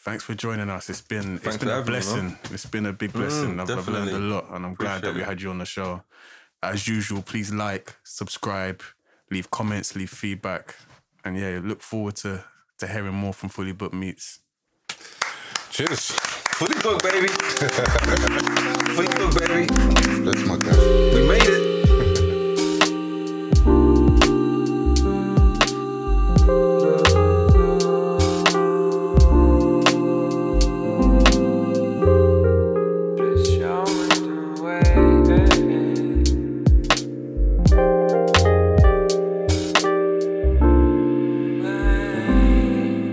Thanks 0.02 0.24
for 0.24 0.34
joining 0.34 0.70
us. 0.70 0.90
It's 0.90 1.02
been 1.02 1.36
it's 1.36 1.44
Thanks 1.44 1.58
been 1.58 1.68
a 1.68 1.72
having 1.74 1.86
me, 1.94 2.00
blessing. 2.00 2.38
it's 2.52 2.66
been 2.66 2.86
a 2.86 2.94
big 2.94 3.12
blessing. 3.12 3.56
Mm, 3.58 3.62
I've, 3.70 3.78
I've 3.78 3.88
learned 3.88 4.12
a 4.12 4.20
lot, 4.20 4.46
and 4.52 4.66
I'm 4.66 4.74
glad 4.74 5.02
that 5.02 5.14
we 5.14 5.22
had 5.22 5.42
you 5.42 5.50
on 5.50 5.58
the 5.58 5.66
show. 5.66 6.04
As 6.64 6.88
usual, 6.88 7.22
please 7.22 7.54
like, 7.54 7.96
subscribe, 8.04 8.82
leave 9.30 9.52
comments, 9.52 9.96
leave 9.96 10.10
feedback, 10.10 10.76
and 11.26 11.38
yeah, 11.38 11.60
look 11.62 11.82
forward 11.82 12.16
to 12.18 12.44
to 12.80 12.88
hearing 12.88 13.14
more 13.14 13.34
from 13.34 13.50
Fully 13.50 13.74
Booked 13.74 13.94
Meets. 13.94 14.40
Cheers. 15.70 16.12
Fully 16.12 16.80
booked, 16.82 17.04
baby. 17.04 17.28
Fully 18.96 19.08
booked, 19.16 19.38
baby. 19.40 19.68
Bless 20.24 20.46
my 20.48 20.58
guy. 20.58 21.14
We 21.14 21.28
made 21.28 21.44
it. 21.44 21.79